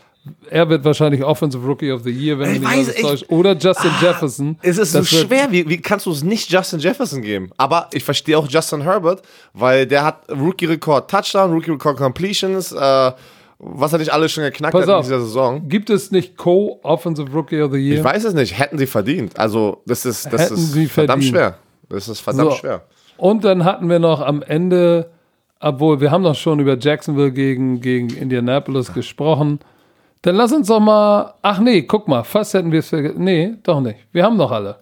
Er 0.50 0.68
wird 0.68 0.84
wahrscheinlich 0.84 1.22
Offensive 1.24 1.66
Rookie 1.66 1.90
of 1.92 2.02
the 2.04 2.10
Year, 2.10 2.38
wenn 2.38 2.56
Ich 2.56 2.64
weiß, 2.64 2.88
ich- 2.94 3.02
täuscht. 3.02 3.24
Oder 3.28 3.56
Justin 3.56 3.90
Jefferson. 4.00 4.58
Es 4.62 4.78
ist 4.78 4.92
so 4.92 5.02
schwer. 5.04 5.50
Wie, 5.50 5.68
wie 5.68 5.78
kannst 5.78 6.06
du 6.06 6.10
es 6.12 6.22
nicht 6.22 6.50
Justin 6.50 6.78
Jefferson 6.80 7.22
geben? 7.22 7.50
Aber 7.56 7.88
ich 7.92 8.04
verstehe 8.04 8.38
auch 8.38 8.48
Justin 8.48 8.82
Herbert, 8.82 9.22
weil 9.52 9.86
der 9.86 10.04
hat 10.04 10.20
Rookie-Rekord 10.30 11.10
Touchdown, 11.10 11.52
Rookie-Rekord 11.52 11.96
Completions, 11.96 12.72
äh, 12.72 13.12
was 13.58 13.92
er 13.92 13.98
nicht 13.98 14.12
alles 14.12 14.32
schon 14.32 14.44
geknackt 14.44 14.72
Pass 14.72 14.82
hat 14.82 14.88
in 14.88 14.94
auf. 14.94 15.04
dieser 15.06 15.20
Saison. 15.20 15.68
Gibt 15.68 15.88
es 15.90 16.10
nicht 16.10 16.36
Co-Offensive 16.36 17.30
Rookie 17.32 17.60
of 17.62 17.72
the 17.72 17.78
Year? 17.78 17.98
Ich 17.98 18.04
weiß 18.04 18.24
es 18.24 18.34
nicht. 18.34 18.58
Hätten 18.58 18.78
sie 18.78 18.86
verdient. 18.86 19.38
Also, 19.38 19.82
das 19.86 20.04
ist, 20.04 20.30
das 20.32 20.50
Hätten 20.50 20.54
ist 20.54 20.90
verdammt 20.92 21.24
schwer. 21.24 21.56
Das 21.88 22.08
ist 22.08 22.20
verdammt 22.20 22.50
So. 22.52 22.56
schwer. 22.58 22.82
Und 23.16 23.44
dann 23.44 23.64
hatten 23.64 23.88
wir 23.88 23.98
noch 23.98 24.20
am 24.20 24.42
Ende, 24.42 25.10
obwohl 25.60 26.00
wir 26.00 26.10
haben 26.10 26.22
noch 26.22 26.34
schon 26.34 26.60
über 26.60 26.76
Jacksonville 26.78 27.32
gegen, 27.32 27.80
gegen 27.80 28.10
Indianapolis 28.10 28.92
gesprochen. 28.92 29.58
Dann 30.26 30.34
lass 30.34 30.52
uns 30.52 30.66
doch 30.66 30.80
mal. 30.80 31.34
Ach 31.40 31.60
nee, 31.60 31.82
guck 31.82 32.08
mal, 32.08 32.24
fast 32.24 32.52
hätten 32.54 32.72
wir 32.72 32.80
es 32.80 32.88
vergessen. 32.88 33.22
Nee, 33.22 33.54
doch 33.62 33.80
nicht. 33.80 34.00
Wir 34.10 34.24
haben 34.24 34.36
noch 34.36 34.50
alle. 34.50 34.80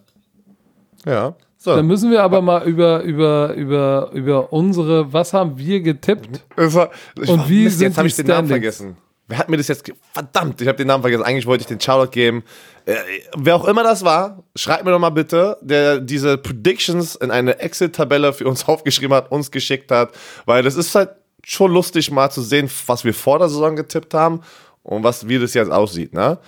Ja. 1.05 1.35
So. 1.59 1.77
Dann 1.77 1.87
müssen 1.87 2.11
wir 2.11 2.23
aber 2.23 2.41
mal 2.41 2.67
über, 2.67 3.03
über, 3.03 3.53
über, 3.53 4.09
über 4.15 4.55
unsere, 4.55 5.13
was 5.13 5.35
haben 5.35 5.59
wir 5.59 5.83
getippt? 5.83 6.41
War, 6.57 6.91
Und 7.17 7.47
wie 7.51 7.65
Mist, 7.65 7.79
sind 7.79 7.89
jetzt 7.89 7.99
habe 7.99 8.09
ich 8.09 8.17
den 8.17 8.27
Namen 8.27 8.49
vergessen. 8.49 8.97
Wer 9.29 9.37
hat 9.37 9.51
mir 9.51 9.59
das 9.59 9.69
jetzt. 9.69 9.85
Verdammt, 10.15 10.63
ich 10.63 10.69
habe 10.69 10.79
den 10.79 10.87
Namen 10.87 11.03
vergessen. 11.03 11.25
Eigentlich 11.25 11.47
wollte 11.47 11.61
ich 11.61 11.69
den 11.69 11.79
Shoutout 11.79 12.13
geben. 12.13 12.43
Äh, 12.87 12.95
wer 13.37 13.57
auch 13.57 13.67
immer 13.67 13.83
das 13.83 14.03
war, 14.03 14.45
schreibt 14.57 14.87
mir 14.87 14.93
doch 14.93 14.99
mal 14.99 15.11
bitte, 15.11 15.59
der 15.61 16.01
diese 16.01 16.39
Predictions 16.39 17.17
in 17.17 17.31
eine 17.31 17.59
Excel-Tabelle 17.59 18.33
für 18.33 18.49
uns 18.49 18.65
aufgeschrieben 18.67 19.15
hat, 19.15 19.31
uns 19.31 19.51
geschickt 19.51 19.91
hat. 19.91 20.13
Weil 20.47 20.63
das 20.63 20.75
ist 20.75 20.95
halt 20.95 21.11
schon 21.45 21.71
lustig, 21.71 22.11
mal 22.11 22.31
zu 22.31 22.41
sehen, 22.41 22.71
was 22.87 23.05
wir 23.05 23.13
vor 23.13 23.39
der 23.39 23.51
Saison 23.51 23.77
getippt 23.77 24.15
haben 24.15 24.41
und 24.85 25.03
was, 25.03 25.27
wie 25.27 25.39
das 25.39 25.55
jetzt 25.55 25.73
aussieht. 25.73 26.13
Ne? 26.15 26.39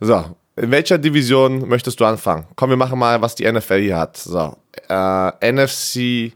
So, 0.00 0.24
in 0.56 0.70
welcher 0.70 0.98
Division 0.98 1.66
möchtest 1.68 1.98
du 1.98 2.04
anfangen? 2.04 2.46
Komm, 2.56 2.70
wir 2.70 2.76
machen 2.76 2.98
mal, 2.98 3.20
was 3.22 3.34
die 3.34 3.50
NFL 3.50 3.80
hier 3.80 3.96
hat. 3.96 4.16
So, 4.16 4.54
äh, 4.88 5.52
NFC. 5.52 6.32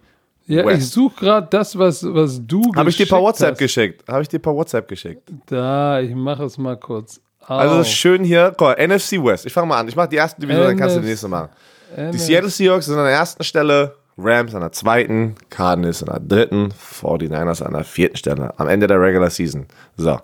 Ja, 0.46 0.64
West. 0.64 0.78
ich 0.78 0.90
suche 0.90 1.24
gerade 1.26 1.46
das, 1.50 1.78
was, 1.78 2.02
was 2.02 2.40
du 2.42 2.72
Habe 2.74 2.88
ich 2.88 2.96
dir 2.96 3.06
per 3.06 3.20
WhatsApp 3.20 3.50
hast. 3.52 3.58
geschickt. 3.58 4.02
Habe 4.08 4.22
ich 4.22 4.28
dir 4.28 4.38
per 4.38 4.54
WhatsApp 4.54 4.88
geschickt. 4.88 5.30
Da, 5.46 6.00
ich 6.00 6.14
mache 6.14 6.44
es 6.44 6.56
mal 6.56 6.76
kurz. 6.78 7.20
Also 7.46 7.76
auf. 7.76 7.80
ist 7.82 7.92
schön 7.92 8.24
hier. 8.24 8.54
Guck, 8.56 8.78
mal, 8.78 8.86
NFC 8.88 9.22
West. 9.22 9.44
Ich 9.44 9.52
fange 9.52 9.66
mal 9.66 9.78
an. 9.80 9.88
Ich 9.88 9.96
mache 9.96 10.08
die 10.08 10.16
erste 10.16 10.40
Division, 10.40 10.64
dann 10.64 10.76
kannst 10.78 10.96
du 10.96 11.00
die 11.00 11.06
NF 11.06 11.10
nächste 11.10 11.28
machen. 11.28 11.50
Die 11.96 12.00
NF 12.00 12.20
Seattle 12.20 12.50
Seahawks 12.50 12.86
sind 12.86 12.96
an 12.96 13.04
der 13.04 13.12
ersten 13.12 13.44
Stelle, 13.44 13.94
Rams 14.16 14.54
an 14.54 14.62
der 14.62 14.72
zweiten, 14.72 15.34
Cardinals 15.50 16.02
an 16.02 16.08
der 16.08 16.20
dritten, 16.20 16.72
49ers 16.72 17.62
an 17.62 17.74
der 17.74 17.84
vierten 17.84 18.16
Stelle. 18.16 18.52
Am 18.58 18.68
Ende 18.68 18.86
der 18.86 19.00
Regular 19.00 19.30
Season. 19.30 19.66
So. 19.96 20.18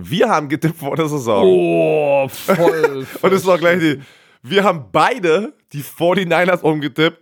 Wir 0.00 0.28
haben 0.28 0.48
getippt 0.48 0.76
vor 0.76 0.96
der 0.96 1.08
Saison. 1.08 1.44
Oh, 1.44 2.28
voll. 2.28 3.06
Und 3.22 3.32
es 3.32 3.46
auch 3.46 3.58
gleich 3.58 3.80
die. 3.80 4.00
Wir 4.42 4.64
haben 4.64 4.86
beide 4.92 5.52
die 5.72 5.82
49ers 5.82 6.60
umgetippt. 6.62 7.18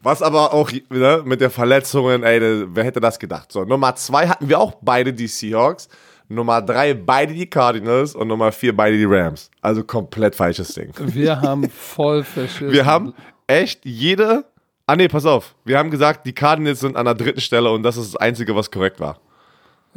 Was 0.00 0.22
aber 0.22 0.54
auch 0.54 0.70
ne, 0.90 1.22
mit 1.24 1.40
der 1.40 1.50
Verletzungen, 1.50 2.22
ey, 2.22 2.66
wer 2.68 2.84
hätte 2.84 3.00
das 3.00 3.18
gedacht? 3.18 3.50
So, 3.50 3.64
Nummer 3.64 3.96
zwei 3.96 4.28
hatten 4.28 4.48
wir 4.48 4.60
auch 4.60 4.74
beide 4.80 5.12
die 5.12 5.26
Seahawks. 5.26 5.88
Nummer 6.28 6.62
drei 6.62 6.94
beide 6.94 7.32
die 7.32 7.48
Cardinals 7.48 8.14
und 8.14 8.28
Nummer 8.28 8.52
vier 8.52 8.76
beide 8.76 8.96
die 8.96 9.06
Rams. 9.06 9.50
Also 9.60 9.82
komplett 9.82 10.36
falsches 10.36 10.74
Ding. 10.74 10.92
Wir 10.98 11.40
haben 11.40 11.68
voll 11.70 12.22
verschissen. 12.22 12.70
Wir 12.70 12.86
haben 12.86 13.14
echt 13.46 13.84
jede. 13.84 14.44
Ah 14.86 14.94
nee, 14.94 15.08
pass 15.08 15.26
auf. 15.26 15.54
Wir 15.64 15.78
haben 15.78 15.90
gesagt, 15.90 16.26
die 16.26 16.34
Cardinals 16.34 16.80
sind 16.80 16.96
an 16.96 17.06
der 17.06 17.14
dritten 17.14 17.40
Stelle 17.40 17.70
und 17.70 17.82
das 17.82 17.96
ist 17.96 18.14
das 18.14 18.20
Einzige, 18.20 18.54
was 18.54 18.70
korrekt 18.70 19.00
war. 19.00 19.18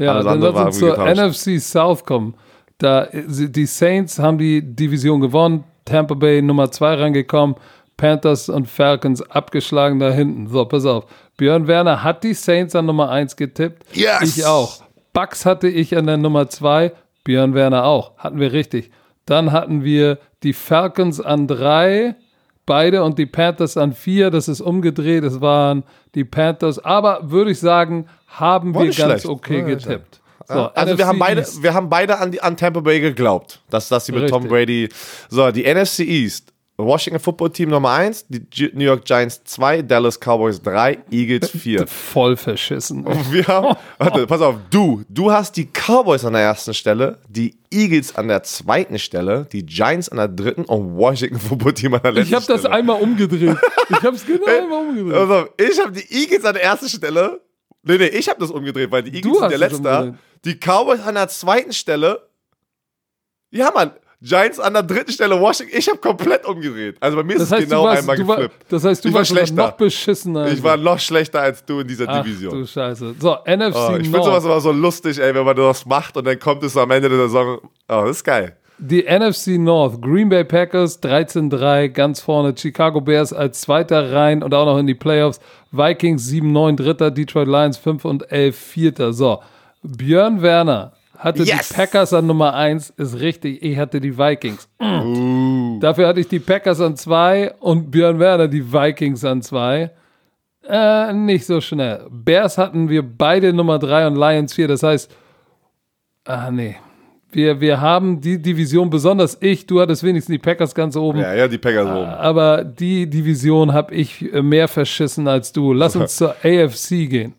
Ja, 0.02 0.14
Alles 0.14 0.26
dann 0.26 0.42
lass 0.42 0.56
uns 0.56 0.80
zur 0.80 0.96
getauscht. 0.96 1.18
NFC 1.18 1.62
South 1.62 2.06
kommen. 2.06 2.34
Da, 2.78 3.08
die 3.14 3.66
Saints 3.66 4.18
haben 4.18 4.38
die 4.38 4.62
Division 4.62 5.22
gewonnen, 5.22 5.64
Tampa 5.86 6.16
Bay 6.16 6.42
Nummer 6.42 6.72
2 6.72 6.96
rangekommen, 6.96 7.56
Panthers 7.96 8.50
und 8.50 8.68
Falcons 8.68 9.22
abgeschlagen 9.22 10.00
da 10.00 10.10
hinten. 10.10 10.48
So, 10.48 10.66
pass 10.66 10.86
auf. 10.86 11.06
Björn 11.38 11.68
Werner 11.68 12.04
hat 12.04 12.24
die 12.24 12.34
Saints 12.34 12.76
an 12.76 12.88
Nummer 12.88 13.10
1 13.10 13.36
getippt. 13.36 13.84
Yes! 13.96 14.38
Ich 14.38 14.46
auch. 14.46 14.82
Bucks 15.14 15.46
hatte 15.46 15.68
ich 15.68 15.96
an 15.96 16.08
der 16.08 16.18
Nummer 16.18 16.50
2, 16.50 16.92
Björn 17.24 17.54
Werner 17.54 17.86
auch. 17.86 18.18
Hatten 18.18 18.40
wir 18.40 18.54
richtig. 18.54 18.90
Dann 19.26 19.52
hatten 19.52 19.84
wir 19.84 20.18
die 20.42 20.54
Falcons 20.54 21.22
an 21.22 21.48
3, 21.48 22.16
beide 22.72 23.04
und 23.04 23.20
die 23.20 23.26
Panthers 23.26 23.76
an 23.76 23.92
4. 23.92 24.30
Das 24.32 24.48
ist 24.48 24.62
umgedreht. 24.62 25.26
Es 25.26 25.42
waren 25.42 25.84
die 26.16 26.24
Panthers. 26.24 26.80
Aber 26.80 27.30
würde 27.30 27.52
ich 27.52 27.60
sagen, 27.60 28.08
haben 28.28 28.74
War 28.74 28.84
wir 28.84 28.92
ganz 28.94 28.96
schlecht. 28.96 29.26
okay 29.26 29.62
getippt. 29.64 30.22
So, 30.48 30.54
also 30.54 30.94
NFC 30.94 30.98
wir 31.00 31.08
haben 31.08 31.20
beide, 31.20 31.42
East. 31.42 31.64
wir 31.64 31.74
haben 31.74 31.90
beide 31.90 32.18
an, 32.18 32.32
die, 32.32 32.42
an 32.42 32.56
Tampa 32.56 32.80
Bay 32.80 33.02
geglaubt, 33.02 33.60
dass, 33.70 33.90
dass 33.90 34.06
sie 34.06 34.14
mit 34.14 34.30
Tom 34.30 34.44
Richtig. 34.44 34.52
Brady. 34.52 34.90
So, 35.30 35.52
die 35.52 35.64
NFC 35.64 36.00
East. 36.00 36.51
Washington 36.86 37.20
Football 37.20 37.50
Team 37.52 37.70
Nummer 37.70 37.92
1, 37.92 38.26
die 38.30 38.72
New 38.74 38.84
York 38.86 39.06
Giants 39.06 39.42
2, 39.46 39.82
Dallas 39.84 40.20
Cowboys 40.20 40.62
3, 40.62 41.00
Eagles 41.12 41.50
4. 41.58 41.88
Voll 41.88 42.38
verschissen. 42.38 43.06
Wir 43.32 43.48
haben, 43.48 43.76
warte, 43.98 44.28
pass 44.28 44.42
auf, 44.42 44.56
du, 44.70 45.04
du 45.10 45.32
hast 45.32 45.56
die 45.58 45.66
Cowboys 45.68 46.26
an 46.26 46.34
der 46.34 46.42
ersten 46.44 46.74
Stelle, 46.74 47.20
die 47.28 47.56
Eagles 47.72 48.16
an 48.16 48.28
der 48.28 48.44
zweiten 48.44 49.00
Stelle, 49.00 49.48
die 49.52 49.66
Giants 49.66 50.10
an 50.10 50.18
der 50.18 50.28
dritten 50.28 50.66
und 50.66 50.96
Washington 50.98 51.40
Football 51.40 51.74
Team 51.74 51.94
an 51.94 52.02
der 52.04 52.12
letzten 52.14 52.28
Ich 52.30 52.34
habe 52.36 52.46
das 52.46 52.60
Stelle. 52.62 52.74
einmal 52.76 53.02
umgedreht. 53.02 53.58
Ich 53.90 54.02
habe 54.04 54.16
es 54.16 54.26
genau 54.26 54.46
einmal 54.46 54.88
umgedreht. 54.88 55.14
Also, 55.16 55.48
ich 55.58 55.80
habe 55.80 55.92
die 55.92 56.14
Eagles 56.24 56.46
an 56.46 56.54
der 56.54 56.64
ersten 56.64 56.90
Stelle. 56.90 57.42
Nee, 57.84 57.98
nee, 57.98 58.06
ich 58.08 58.30
habe 58.30 58.40
das 58.40 58.52
umgedreht, 58.52 58.92
weil 58.92 59.04
die 59.04 59.16
Eagles 59.16 59.34
Du 59.34 59.40
sind 59.40 59.50
der 59.50 59.58
Letzte. 59.58 60.16
Die 60.46 60.56
Cowboys 60.56 61.02
an 61.02 61.16
der 61.16 61.28
zweiten 61.30 61.74
Stelle. 61.74 62.28
Ja, 63.52 63.72
Mann. 63.72 63.92
Giants 64.24 64.60
an 64.60 64.74
der 64.74 64.84
dritten 64.84 65.12
Stelle, 65.12 65.40
Washington. 65.42 65.76
Ich 65.76 65.88
habe 65.90 65.98
komplett 65.98 66.46
umgedreht. 66.46 66.96
Also 67.00 67.18
bei 67.18 67.24
mir 67.24 67.34
ist 67.34 67.40
Das 67.40 67.48
es 67.48 67.52
heißt, 67.54 67.64
genau 67.64 67.82
du 67.82 67.88
warst, 67.88 68.00
einmal 68.02 68.16
du 68.18 68.28
war, 68.28 68.36
geflippt. 68.38 68.66
das 68.72 68.84
heißt, 68.84 69.04
du 69.04 69.08
Ich 69.08 69.14
war 69.14 69.20
warst 69.20 69.30
sogar 69.30 69.46
schlechter. 69.48 69.64
noch 69.68 69.72
beschissener. 69.72 70.48
Ich 70.52 70.62
war 70.64 70.78
noch 70.78 71.00
schlechter 71.00 71.42
als 71.42 71.66
du 71.66 71.80
in 71.80 71.88
dieser 71.88 72.06
Ach, 72.08 72.24
Division. 72.24 72.54
du 72.60 72.68
Scheiße. 72.68 73.16
So, 73.20 73.36
NFC 73.46 73.76
Oh, 73.76 73.96
ich 73.98 74.04
finde 74.10 74.24
sowas 74.24 74.46
immer 74.46 74.62
so 74.62 74.72
lustig, 74.72 75.20
ey, 75.20 75.34
wenn 75.34 75.44
man 75.44 75.56
das 75.56 75.86
macht 75.88 76.18
und 76.18 76.26
dann 76.28 76.38
kommt 76.38 76.62
es 76.64 76.78
am 76.78 76.92
Ende 76.92 77.10
der 77.10 77.18
Saison. 77.18 77.58
Oh, 77.64 78.04
das 78.06 78.18
ist 78.18 78.24
geil. 78.24 78.56
Die 78.78 79.04
NFC 79.08 79.58
North, 79.60 80.02
Green 80.02 80.30
Bay 80.30 80.44
Packers 80.44 81.02
13-3, 81.04 81.88
ganz 81.90 82.20
vorne. 82.22 82.54
Chicago 82.58 83.02
Bears 83.02 83.32
als 83.34 83.62
Zweiter 83.62 84.12
rein 84.12 84.42
und 84.44 84.54
auch 84.54 84.66
noch 84.66 84.78
in 84.78 84.88
die 84.88 84.96
Playoffs. 84.96 85.40
Vikings 85.72 86.28
7-9, 86.30 86.76
Dritter. 86.78 87.12
Detroit 87.12 87.48
Lions 87.48 87.78
5 87.78 88.06
und 88.06 88.32
11, 88.32 88.56
Vierter. 88.58 89.14
So, 89.14 89.40
Björn 89.84 90.42
Werner 90.42 90.94
hatte 91.24 91.44
Yes! 91.44 91.70
die 91.70 91.74
Packers 91.76 92.14
an 92.14 92.26
Nummer 92.28 92.54
1, 92.54 92.92
ist 92.98 93.20
richtig. 93.20 93.62
Ich 93.64 93.78
hatte 93.78 94.00
die 94.02 94.18
Vikings. 94.18 94.68
Dafür 95.80 96.08
hatte 96.08 96.20
ich 96.20 96.28
die 96.28 96.40
Packers 96.40 96.80
an 96.82 96.96
2 96.96 97.54
und 97.60 97.92
Björn 97.92 98.20
Werner 98.20 98.48
die 98.48 98.72
Vikings 98.72 99.24
an 99.26 99.42
2. 99.42 99.92
Äh, 100.68 101.14
nicht 101.14 101.46
so 101.46 101.60
schnell. 101.62 102.06
Bears 102.12 102.58
hatten 102.58 102.88
wir 102.90 103.02
beide 103.04 103.52
Nummer 103.54 103.80
3 103.80 104.08
und 104.08 104.16
Lions 104.16 104.54
4. 104.54 104.68
Das 104.68 104.84
heißt, 104.84 105.12
ah, 106.26 106.52
nee. 106.52 106.76
Wir, 107.34 107.62
wir 107.62 107.80
haben 107.80 108.20
die 108.20 108.42
Division, 108.42 108.90
besonders 108.90 109.38
ich, 109.40 109.66
du 109.66 109.80
hattest 109.80 110.04
wenigstens 110.04 110.34
die 110.34 110.38
Packers 110.40 110.76
ganz 110.76 110.98
oben, 110.98 111.20
Ja, 111.20 111.34
ja, 111.34 111.48
die 111.48 111.58
Packers 111.58 111.86
oben. 111.88 112.06
aber 112.10 112.64
die 112.66 113.10
Division 113.10 113.72
habe 113.74 113.96
ich 113.96 114.34
äh, 114.34 114.42
mehr 114.42 114.68
verschissen 114.68 115.28
als 115.30 115.54
du. 115.54 115.72
Lass 115.72 115.96
uns 115.96 116.18
zur 116.18 116.36
AFC 116.44 117.10
gehen. 117.10 117.34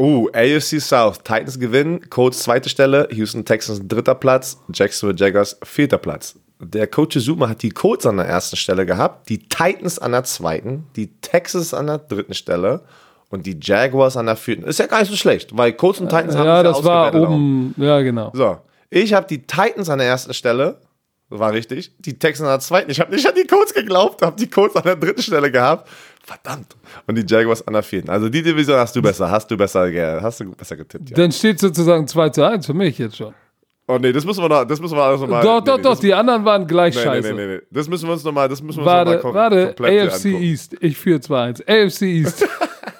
Uh, 0.00 0.28
AFC 0.32 0.80
South. 0.80 1.18
Titans 1.24 1.58
gewinnen, 1.58 2.08
Colts 2.08 2.40
zweite 2.44 2.68
Stelle, 2.68 3.08
Houston 3.10 3.44
Texans 3.44 3.80
dritter 3.82 4.14
Platz, 4.14 4.58
Jacksonville 4.72 5.18
Jaguars 5.18 5.58
vierter 5.64 5.98
Platz. 5.98 6.36
Der 6.60 6.86
Coach 6.86 7.18
Zuma 7.18 7.48
hat 7.48 7.62
die 7.62 7.70
Colts 7.70 8.06
an 8.06 8.16
der 8.16 8.26
ersten 8.26 8.56
Stelle 8.56 8.86
gehabt, 8.86 9.28
die 9.28 9.38
Titans 9.48 9.98
an 9.98 10.12
der 10.12 10.24
zweiten, 10.24 10.86
die 10.96 11.08
Texans 11.20 11.74
an 11.74 11.86
der 11.86 11.98
dritten 11.98 12.34
Stelle 12.34 12.82
und 13.30 13.46
die 13.46 13.58
Jaguars 13.60 14.16
an 14.16 14.26
der 14.26 14.36
vierten. 14.36 14.64
Ist 14.64 14.78
ja 14.78 14.86
gar 14.86 15.00
nicht 15.00 15.10
so 15.10 15.16
schlecht, 15.16 15.56
weil 15.56 15.72
Colts 15.72 16.00
und 16.00 16.08
Titans 16.08 16.36
haben 16.36 16.46
Ja, 16.46 16.62
das 16.62 16.84
war 16.84 17.06
ausgebettelt 17.06 17.28
auch. 17.28 17.34
oben, 17.34 17.74
ja 17.76 18.00
genau. 18.00 18.30
So, 18.34 18.58
ich 18.90 19.12
habe 19.14 19.26
die 19.26 19.46
Titans 19.46 19.88
an 19.88 19.98
der 19.98 20.08
ersten 20.08 20.32
Stelle, 20.34 20.80
war 21.28 21.52
richtig, 21.52 21.92
die 21.98 22.18
Texans 22.18 22.48
an 22.48 22.54
der 22.54 22.60
zweiten. 22.60 22.90
Ich 22.90 23.00
habe 23.00 23.14
nicht 23.14 23.26
an 23.26 23.34
die 23.34 23.46
Colts 23.46 23.74
geglaubt, 23.74 24.22
habe 24.22 24.36
die 24.36 24.48
Colts 24.48 24.76
an 24.76 24.84
der 24.84 24.96
dritten 24.96 25.22
Stelle 25.22 25.50
gehabt. 25.50 25.88
Verdammt. 26.28 26.76
Und 27.06 27.16
die 27.16 27.24
Jaguars 27.26 27.66
an 27.66 27.72
der 27.72 27.82
vierten. 27.82 28.10
Also 28.10 28.28
die 28.28 28.42
Division 28.42 28.76
hast 28.76 28.94
du 28.94 29.00
besser, 29.00 29.30
hast 29.30 29.50
du 29.50 29.56
besser, 29.56 29.90
hast 30.20 30.40
du 30.40 30.50
besser 30.50 30.76
getippt. 30.76 31.08
Ja. 31.08 31.16
Dann 31.16 31.32
steht 31.32 31.58
sozusagen 31.58 32.06
2 32.06 32.28
zu 32.28 32.46
1 32.46 32.66
für 32.66 32.74
mich 32.74 32.98
jetzt 32.98 33.16
schon. 33.16 33.32
Oh 33.86 33.96
nee, 33.98 34.12
das 34.12 34.26
müssen 34.26 34.42
wir 34.42 34.48
noch, 34.50 34.66
das 34.66 34.78
müssen 34.78 34.94
wir 34.94 35.02
alles 35.02 35.22
nochmal. 35.22 35.42
doch, 35.42 35.60
nee, 35.60 35.64
doch, 35.64 35.76
nee, 35.78 35.82
doch, 35.84 35.98
die 35.98 36.12
anderen 36.12 36.44
waren 36.44 36.66
gleich 36.66 36.94
nee, 36.94 37.02
scheiße. 37.02 37.32
Nee, 37.32 37.46
nee, 37.46 37.54
nee, 37.54 37.60
Das 37.70 37.88
müssen 37.88 38.06
wir 38.06 38.12
uns 38.12 38.24
nochmal, 38.24 38.46
das 38.46 38.60
müssen 38.60 38.76
wir 38.76 38.82
uns 38.82 38.86
Warte, 38.86 39.10
noch 39.12 39.16
mal 39.16 39.22
kom 39.22 39.34
warte, 39.34 40.06
AFC. 40.06 40.26
East, 40.26 40.76
ich 40.80 40.98
führe 40.98 41.18
2-1. 41.20 41.62
AFC 41.66 42.02
East. 42.02 42.46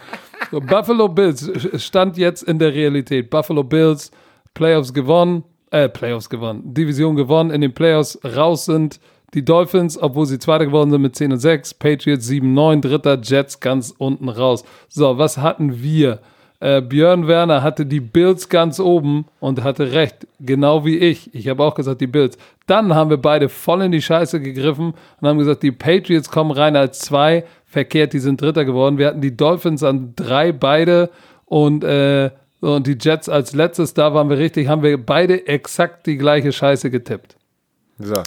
so, 0.50 0.60
Buffalo 0.62 1.06
Bills 1.08 1.50
stand 1.76 2.16
jetzt 2.16 2.44
in 2.44 2.58
der 2.58 2.72
Realität. 2.72 3.28
Buffalo 3.28 3.62
Bills, 3.62 4.10
Playoffs 4.54 4.94
gewonnen, 4.94 5.44
äh, 5.70 5.90
Playoffs 5.90 6.30
gewonnen, 6.30 6.62
Division 6.72 7.14
gewonnen, 7.14 7.50
in 7.50 7.60
den 7.60 7.74
Playoffs 7.74 8.18
raus 8.24 8.64
sind 8.64 8.98
die 9.34 9.44
Dolphins, 9.44 10.00
obwohl 10.00 10.26
sie 10.26 10.38
Zweiter 10.38 10.66
geworden 10.66 10.90
sind 10.90 11.02
mit 11.02 11.16
10 11.16 11.32
und 11.32 11.38
6, 11.38 11.74
Patriots 11.74 12.28
7-9, 12.28 12.80
Dritter, 12.80 13.18
Jets 13.22 13.60
ganz 13.60 13.94
unten 13.96 14.28
raus. 14.28 14.64
So, 14.88 15.18
was 15.18 15.38
hatten 15.38 15.82
wir? 15.82 16.20
Äh, 16.60 16.80
Björn 16.80 17.28
Werner 17.28 17.62
hatte 17.62 17.86
die 17.86 18.00
Bills 18.00 18.48
ganz 18.48 18.80
oben 18.80 19.26
und 19.38 19.62
hatte 19.62 19.92
recht, 19.92 20.26
genau 20.40 20.84
wie 20.84 20.96
ich. 20.96 21.32
Ich 21.32 21.46
habe 21.48 21.62
auch 21.62 21.74
gesagt, 21.74 22.00
die 22.00 22.08
Bills. 22.08 22.36
Dann 22.66 22.94
haben 22.94 23.10
wir 23.10 23.18
beide 23.18 23.48
voll 23.48 23.82
in 23.82 23.92
die 23.92 24.02
Scheiße 24.02 24.40
gegriffen 24.40 24.94
und 25.20 25.28
haben 25.28 25.38
gesagt, 25.38 25.62
die 25.62 25.72
Patriots 25.72 26.30
kommen 26.30 26.50
rein 26.50 26.74
als 26.74 26.98
zwei, 26.98 27.44
verkehrt, 27.66 28.12
die 28.12 28.18
sind 28.18 28.40
Dritter 28.40 28.64
geworden. 28.64 28.98
Wir 28.98 29.06
hatten 29.06 29.20
die 29.20 29.36
Dolphins 29.36 29.84
an 29.84 30.14
drei, 30.16 30.50
beide 30.52 31.10
und, 31.44 31.84
äh, 31.84 32.30
und 32.60 32.86
die 32.88 32.96
Jets 33.00 33.28
als 33.28 33.52
letztes, 33.52 33.94
da 33.94 34.12
waren 34.14 34.28
wir 34.28 34.38
richtig, 34.38 34.66
haben 34.66 34.82
wir 34.82 34.98
beide 34.98 35.46
exakt 35.46 36.06
die 36.06 36.16
gleiche 36.16 36.50
Scheiße 36.50 36.90
getippt. 36.90 37.36
So. 37.98 38.22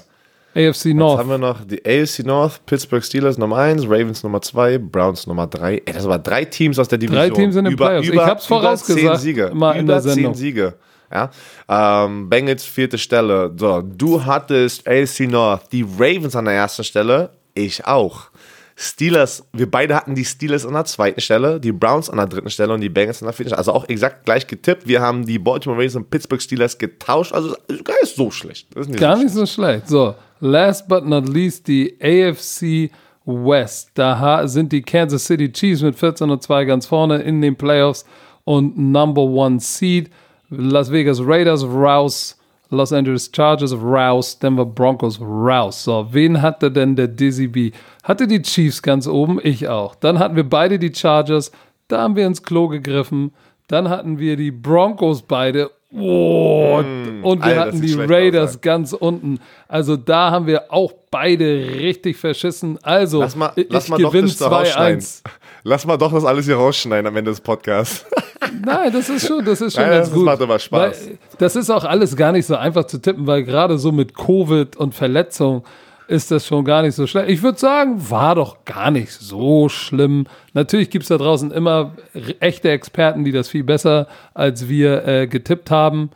AFC 0.54 0.86
Jetzt 0.86 0.86
North. 0.86 1.20
haben 1.20 1.30
wir 1.30 1.38
noch 1.38 1.64
die 1.66 1.82
AFC 1.86 2.26
North, 2.26 2.66
Pittsburgh 2.66 3.04
Steelers 3.04 3.38
Nummer 3.38 3.58
1, 3.58 3.86
Ravens 3.86 4.24
Nummer 4.24 4.42
2, 4.42 4.78
Browns 4.80 5.26
Nummer 5.28 5.48
3. 5.48 5.84
Ey, 5.86 5.94
das 5.94 6.08
waren 6.08 6.22
drei 6.22 6.46
Teams 6.46 6.78
aus 6.78 6.88
der 6.88 6.98
Division. 6.98 7.30
Drei 7.30 7.30
Teams 7.30 7.56
in 7.56 7.66
den 7.66 7.76
Playoffs. 7.76 8.10
Ich 8.10 8.20
hab's 8.20 8.48
über 8.48 8.60
vorausgesagt, 8.60 9.18
10 9.18 9.18
Siege. 9.18 9.46
immer 9.46 9.76
in 9.76 9.86
über 9.86 9.94
der 9.94 10.02
Sendung. 10.02 10.34
10 10.34 10.42
Siege. 10.42 10.74
Ja. 11.12 11.30
Ähm, 11.68 12.30
Bengals 12.30 12.66
vierte 12.66 12.98
Stelle. 12.98 13.54
So, 13.58 13.82
du 13.82 14.24
hattest 14.26 14.88
AFC 14.88 15.22
North, 15.22 15.72
die 15.72 15.84
Ravens 15.84 16.36
an 16.36 16.46
der 16.46 16.56
ersten 16.56 16.84
Stelle. 16.84 17.32
Ich 17.54 17.86
auch. 17.86 18.31
Steelers, 18.76 19.46
wir 19.54 19.70
beide 19.70 19.96
hatten 19.96 20.16
die 20.16 20.26
Steelers 20.26 20.66
an 20.66 20.74
der 20.74 20.86
zweiten 20.86 21.22
Stelle, 21.22 21.60
die 21.60 21.72
Browns 21.72 22.10
an 22.10 22.18
der 22.18 22.28
dritten 22.28 22.50
Stelle 22.50 22.74
und 22.74 22.82
die 22.82 22.90
Bengals 22.90 23.22
an 23.22 23.28
der 23.28 23.34
vierten 23.34 23.50
Stelle. 23.50 23.60
Also 23.60 23.74
auch 23.74 23.88
exakt 23.90 24.26
gleich 24.26 24.48
getippt. 24.48 24.88
Wir 24.88 25.02
haben 25.02 25.26
die 25.26 25.40
Baltimore 25.40 25.78
Ravens 25.78 25.96
und 25.96 26.10
Pittsburgh 26.10 26.42
Steelers 26.42 26.78
getauscht. 26.78 27.34
Also 27.34 27.56
gar 27.84 27.96
nicht 28.02 28.16
so 28.16 28.32
schlecht. 28.32 28.76
Nicht 28.76 29.00
Gar 29.00 29.18
so 29.18 29.24
nicht 29.24 29.34
so 29.34 29.46
schlecht. 29.46 29.88
So, 29.88 30.16
last 30.40 30.88
but 30.88 31.06
not 31.06 31.28
least 31.28 31.68
die 31.68 31.96
AFC 32.02 32.92
West. 33.26 33.92
Da 33.94 34.48
sind 34.48 34.72
die 34.72 34.82
Kansas 34.82 35.26
City 35.26 35.52
Chiefs 35.52 35.82
mit 35.82 35.96
14 35.96 36.30
und 36.30 36.42
2 36.42 36.66
ganz 36.66 36.86
vorne 36.86 37.22
in 37.22 37.42
den 37.42 37.56
Playoffs 37.56 38.06
und 38.44 38.78
Number 38.78 39.22
One 39.22 39.60
Seed. 39.60 40.10
Las 40.50 40.92
Vegas 40.92 41.20
Raiders 41.22 41.64
raus. 41.64 42.38
Los 42.72 42.94
Angeles 42.94 43.30
Chargers 43.34 43.74
raus, 43.74 44.40
Denver 44.40 44.66
Broncos 44.66 45.20
raus. 45.20 45.84
So, 45.84 46.08
wen 46.12 46.42
hatte 46.42 46.72
denn 46.72 46.96
der 46.96 47.10
Dizzy 47.10 47.48
B? 47.48 47.72
Hatte 48.04 48.28
die 48.28 48.42
Chiefs 48.42 48.82
ganz 48.82 49.08
oben, 49.08 49.40
ich 49.44 49.68
auch. 49.68 49.94
Dann 49.96 50.20
hatten 50.20 50.38
wir 50.38 50.50
beide 50.50 50.80
die 50.80 50.94
Chargers, 50.94 51.52
da 51.90 52.02
haben 52.04 52.16
wir 52.16 52.26
ins 52.26 52.42
Klo 52.42 52.70
gegriffen. 52.70 53.34
Dann 53.68 53.90
hatten 53.90 54.20
wir 54.20 54.38
die 54.38 54.52
Broncos 54.52 55.22
beide. 55.22 55.70
Oh, 55.94 56.82
und 57.22 57.40
wir 57.40 57.44
Alter, 57.44 57.60
hatten 57.60 57.82
die 57.82 57.94
aus, 57.96 58.10
Raiders 58.10 58.50
Alter. 58.52 58.60
ganz 58.62 58.94
unten. 58.94 59.40
Also 59.68 59.98
da 59.98 60.32
haben 60.32 60.48
wir 60.48 60.72
auch 60.72 60.94
beide 61.12 61.46
richtig 61.46 62.16
verschissen. 62.16 62.80
Also, 62.82 63.20
Lass 63.20 63.36
mal, 63.36 63.52
ich 63.58 63.68
lass 63.70 63.90
mal 63.90 63.98
doch 64.02 64.12
gewinne 64.12 64.28
das 64.30 64.38
da 64.38 64.48
rausschneiden. 64.48 65.02
2-1. 65.02 65.22
Lass 65.64 65.86
mal 65.86 65.98
doch 65.98 66.12
das 66.14 66.26
alles 66.26 66.46
hier 66.46 66.56
rausschneiden 66.56 67.08
am 67.08 67.16
Ende 67.16 67.32
des 67.32 67.42
Podcasts. 67.42 68.06
Nein, 68.66 68.92
das 68.92 69.10
ist 69.10 69.28
schon, 69.28 69.46
das 69.46 69.62
ist 69.62 69.76
schon 69.76 69.84
Ja, 69.84 69.90
ganz 69.90 70.08
das 70.08 70.16
gut. 70.16 70.26
macht 70.26 70.42
aber 70.42 70.58
Spaß. 70.60 71.08
Weil, 71.08 71.18
das 71.38 71.56
ist 71.56 71.70
auch 71.70 71.84
alles 71.84 72.16
gar 72.16 72.32
nicht 72.32 72.46
so 72.46 72.56
einfach 72.56 72.86
zu 72.86 72.98
tippen, 73.00 73.28
weil 73.28 73.44
gerade 73.44 73.78
so 73.78 73.92
mit 73.92 74.16
Covid 74.16 74.76
und 74.76 74.96
Verletzung 74.96 75.64
ist 76.08 76.32
das 76.32 76.46
schon 76.46 76.66
gar 76.66 76.82
nicht 76.82 76.96
so 76.96 77.08
schlecht. 77.08 77.30
Ich 77.30 77.42
würde 77.44 77.58
sagen, 77.60 78.10
war 78.10 78.36
doch 78.36 78.66
gar 78.66 78.92
nicht 78.92 79.12
so 79.14 79.70
schlimm. 79.70 80.26
Natürlich 80.54 80.90
gibt 80.90 81.04
es 81.04 81.10
da 81.10 81.18
draußen 81.18 81.52
immer 81.52 81.94
echte 82.40 82.70
Experten, 82.72 83.24
die 83.24 83.32
das 83.32 83.48
viel 83.48 83.64
besser 83.64 84.08
als 84.34 84.68
wir 84.68 85.08
äh, 85.08 85.28
getippt 85.28 85.72
haben. 85.72 86.10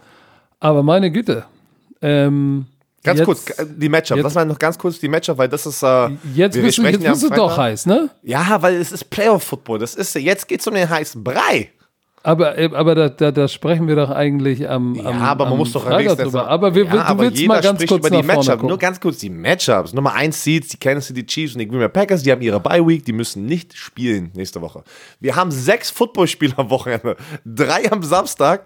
Aber 0.59 0.83
meine 0.83 1.11
Güte. 1.11 1.45
Ähm, 2.01 2.65
Ganz 3.05 3.19
jetzt, 3.19 3.25
kurz, 3.25 3.49
äh, 3.51 3.65
die 3.77 3.89
Matchup. 3.89 4.17
jetzt- 4.17 4.23
Lass 4.25 4.33
mal 4.35 4.45
noch 4.45 4.59
ganz 4.59 4.77
kurz 4.77 4.99
die 4.99 5.07
Matchup, 5.07 5.37
weil 5.37 5.47
das 5.49 5.65
ist. 5.65 5.81
Äh, 5.83 6.09
Jetzt 6.33 6.55
wir 6.55 6.63
bist 6.63 6.77
jetzt 6.79 7.01
ja 7.01 7.11
am 7.11 7.13
bist 7.19 7.23
du 7.23 7.29
doch 7.29 7.57
heiß, 7.57 7.85
ne? 7.85 8.09
Ja, 8.23 8.61
weil 8.61 8.75
es 8.75 8.91
ist 8.91 9.09
Playoff-Football. 9.09 9.79
Das 9.79 9.95
ist, 9.95 10.15
jetzt 10.15 10.47
geht's 10.47 10.67
um 10.67 10.73
den 10.73 10.89
heißen 10.89 11.23
Brei. 11.23 11.69
Aber, 12.23 12.57
äh, 12.57 12.71
aber 12.73 12.95
da, 12.95 13.09
da, 13.09 13.31
da 13.31 13.47
sprechen 13.47 13.87
wir 13.87 13.95
doch 13.95 14.09
eigentlich 14.09 14.67
am, 14.67 14.95
Ja, 14.95 15.03
am 15.11 15.21
aber 15.21 15.43
man 15.45 15.53
am 15.53 15.59
muss 15.59 15.71
doch 15.73 15.83
Freitag 15.83 16.17
drüber. 16.17 16.47
Aber 16.47 16.73
wir, 16.73 16.85
ja, 16.85 16.91
du 16.91 16.99
aber 17.01 17.23
willst 17.25 17.45
mal 17.45 17.61
ganz 17.61 17.85
kurz 17.85 17.99
über 17.99 18.09
die 18.09 18.23
Matchups. 18.25 18.63
Nur 18.63 18.79
ganz 18.79 18.99
kurz 18.99 19.19
die 19.19 19.29
Matchups. 19.29 19.93
Nummer 19.93 20.13
1 20.15 20.43
Seeds, 20.43 20.69
die 20.69 20.77
Kansas 20.77 21.05
City 21.05 21.23
Chiefs 21.23 21.53
und 21.53 21.59
die 21.59 21.67
Green 21.67 21.77
Bay 21.81 21.89
Packers, 21.89 22.23
die 22.23 22.31
haben 22.31 22.41
ihre 22.41 22.59
Bye 22.59 22.85
Week, 22.87 23.05
die 23.05 23.13
müssen 23.13 23.45
nicht 23.45 23.77
spielen 23.77 24.31
nächste 24.33 24.59
Woche. 24.61 24.83
Wir 25.19 25.35
haben 25.35 25.51
sechs 25.51 25.91
Footballspiele 25.91 26.53
am 26.57 26.71
Wochenende. 26.71 27.15
Drei 27.45 27.91
am 27.91 28.01
Samstag 28.01 28.65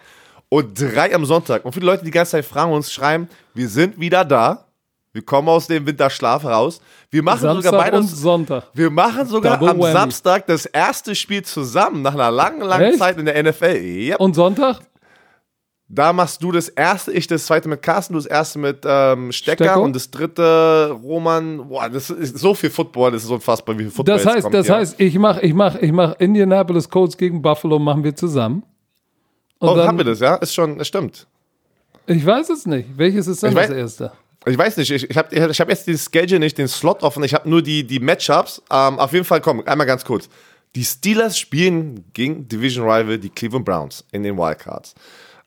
und 0.49 0.79
drei 0.79 1.13
am 1.13 1.25
Sonntag. 1.25 1.63
Und 1.63 1.73
viele 1.73 1.85
Leute, 1.85 1.99
die 1.99 2.05
die 2.05 2.11
ganze 2.11 2.31
Zeit 2.31 2.45
fragen 2.45 2.71
uns, 2.71 2.91
schreiben, 2.91 3.29
wir 3.53 3.69
sind 3.69 3.99
wieder 3.99 4.25
da. 4.25 4.65
Wir 5.11 5.23
kommen 5.23 5.47
aus 5.47 5.65
dem 5.67 5.87
Winterschlaf 5.87 6.45
raus. 6.45 6.81
Wir 7.09 7.23
machen 7.23 7.39
sogar 7.39 7.55
Samstag 7.55 7.71
und 7.73 7.91
beides. 7.91 8.11
Sonntag. 8.11 8.63
Wir 8.73 8.89
machen 8.91 9.25
sogar 9.27 9.57
Double 9.57 9.69
am 9.69 9.79
whammy. 9.79 9.91
Samstag 9.93 10.45
das 10.45 10.65
erste 10.67 11.15
Spiel 11.15 11.43
zusammen 11.43 12.03
nach 12.03 12.13
einer 12.13 12.29
langen, 12.29 12.61
langen 12.61 12.91
Echt? 12.91 12.99
Zeit 12.99 13.17
in 13.17 13.25
der 13.25 13.41
NFL. 13.41 13.75
Yep. 13.75 14.19
Und 14.19 14.35
Sonntag? 14.35 14.81
Da 15.91 16.13
machst 16.13 16.43
du 16.43 16.51
das 16.51 16.69
erste, 16.69 17.11
ich 17.11 17.25
das 17.25 17.47
zweite 17.47 17.67
mit 17.67 17.81
Carsten, 17.81 18.13
du 18.13 18.19
das 18.19 18.27
erste 18.27 18.59
mit 18.59 18.83
ähm, 18.85 19.31
Stecker 19.31 19.63
Stecko? 19.65 19.81
und 19.81 19.95
das 19.95 20.11
dritte 20.11 20.95
Roman. 21.01 21.67
Boah, 21.67 21.89
das 21.89 22.11
ist 22.11 22.37
so 22.37 22.53
viel 22.53 22.69
Football, 22.69 23.11
das 23.11 23.23
ist 23.23 23.31
unfassbar, 23.31 23.75
wie 23.79 23.83
viel 23.83 23.91
Football 23.91 24.17
Das 24.17 24.25
heißt, 24.27 24.43
kommt 24.43 24.53
das 24.53 24.67
hier. 24.67 24.75
heißt, 24.75 24.99
ich 24.99 25.17
mache 25.17 25.41
ich 25.41 25.55
mach, 25.55 25.75
ich 25.75 25.91
mach 25.91 26.13
Indianapolis 26.19 26.87
Colts 26.87 27.17
gegen 27.17 27.41
Buffalo, 27.41 27.79
machen 27.79 28.03
wir 28.03 28.15
zusammen. 28.15 28.61
Und 29.59 29.69
Oh, 29.69 29.75
dann, 29.75 29.87
haben 29.87 29.97
wir 29.97 30.05
das, 30.05 30.19
ja? 30.19 30.35
Ist 30.35 30.53
schon, 30.53 30.77
das 30.77 30.87
stimmt. 30.87 31.27
Ich 32.07 32.25
weiß 32.25 32.49
es 32.49 32.65
nicht. 32.65 32.87
Welches 32.97 33.27
ist 33.27 33.43
denn 33.43 33.51
Ich 33.51 33.55
das 33.57 33.69
weiß- 33.69 33.75
erste? 33.75 34.11
Ich 34.45 34.57
weiß 34.57 34.77
nicht, 34.77 34.89
ich, 34.89 35.09
ich 35.09 35.17
habe 35.17 35.35
ich 35.35 35.59
hab 35.59 35.69
jetzt 35.69 35.85
den 35.85 35.97
Schedule 35.97 36.39
nicht, 36.39 36.57
den 36.57 36.69
Slot 36.69 37.03
offen, 37.03 37.23
ich 37.23 37.33
habe 37.33 37.47
nur 37.49 37.61
die, 37.61 37.83
die 37.85 37.99
Matchups. 37.99 38.61
Ähm, 38.71 38.97
auf 38.97 39.11
jeden 39.11 39.25
Fall, 39.25 39.41
komm, 39.41 39.61
einmal 39.67 39.85
ganz 39.85 40.05
kurz. 40.05 40.29
Die 40.75 40.85
Steelers 40.85 41.37
spielen 41.37 42.05
gegen 42.13 42.47
Division 42.47 42.89
Rival, 42.89 43.17
die 43.17 43.29
Cleveland 43.29 43.65
Browns, 43.65 44.05
in 44.13 44.23
den 44.23 44.37
Wildcards. 44.37 44.95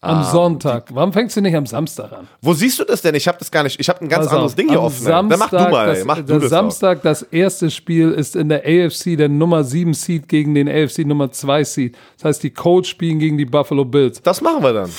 Am 0.05 0.19
Ah, 0.19 0.25
Sonntag. 0.25 0.87
Warum 0.93 1.13
fängst 1.13 1.37
du 1.37 1.41
nicht 1.41 1.55
am 1.55 1.65
Samstag 1.65 2.11
an? 2.13 2.27
Wo 2.41 2.55
siehst 2.55 2.77
du 2.81 2.85
das 2.85 3.03
denn? 3.03 3.15
Ich 3.15 3.29
habe 3.29 3.39
das 3.39 3.53
gar 3.53 3.63
nicht, 3.63 3.79
ich 3.79 3.89
habe 3.89 4.01
ein 4.01 4.09
ganz 4.09 4.25
Pass 4.27 4.35
anderes 4.35 4.57
Ding 4.57 4.69
hier 4.69 4.83
offen. 4.83 5.07
ey. 5.07 5.13
Dann 5.13 5.29
mach 5.29 5.49
du 5.51 5.57
mal, 5.57 5.87
das, 5.95 6.05
mach 6.05 6.17
du 6.17 6.25
das 6.25 6.45
auch. 6.45 6.49
Samstag, 6.49 7.03
das 7.03 7.23
erste 7.23 7.71
Spiel 7.71 8.11
ist 8.11 8.35
in 8.35 8.49
der 8.49 8.63
AFC 8.67 9.17
der 9.17 9.29
Nummer 9.29 9.63
7 9.63 9.95
Seed 9.95 10.27
gegen 10.29 10.57
den 10.57 10.69
AFC 10.69 11.07
Nummer 11.07 11.31
2 11.31 11.63
Seed. 11.63 11.97
Das 12.17 12.25
heißt, 12.25 12.43
die 12.43 12.51
Colts 12.51 12.89
spielen 12.89 13.21
gegen 13.21 13.39
die 13.39 13.45
Buffalo 13.45 13.85
Bills. 13.85 14.21
Das 14.21 14.41
machen 14.41 14.65
wir 14.65 14.73
dann. 14.73 14.91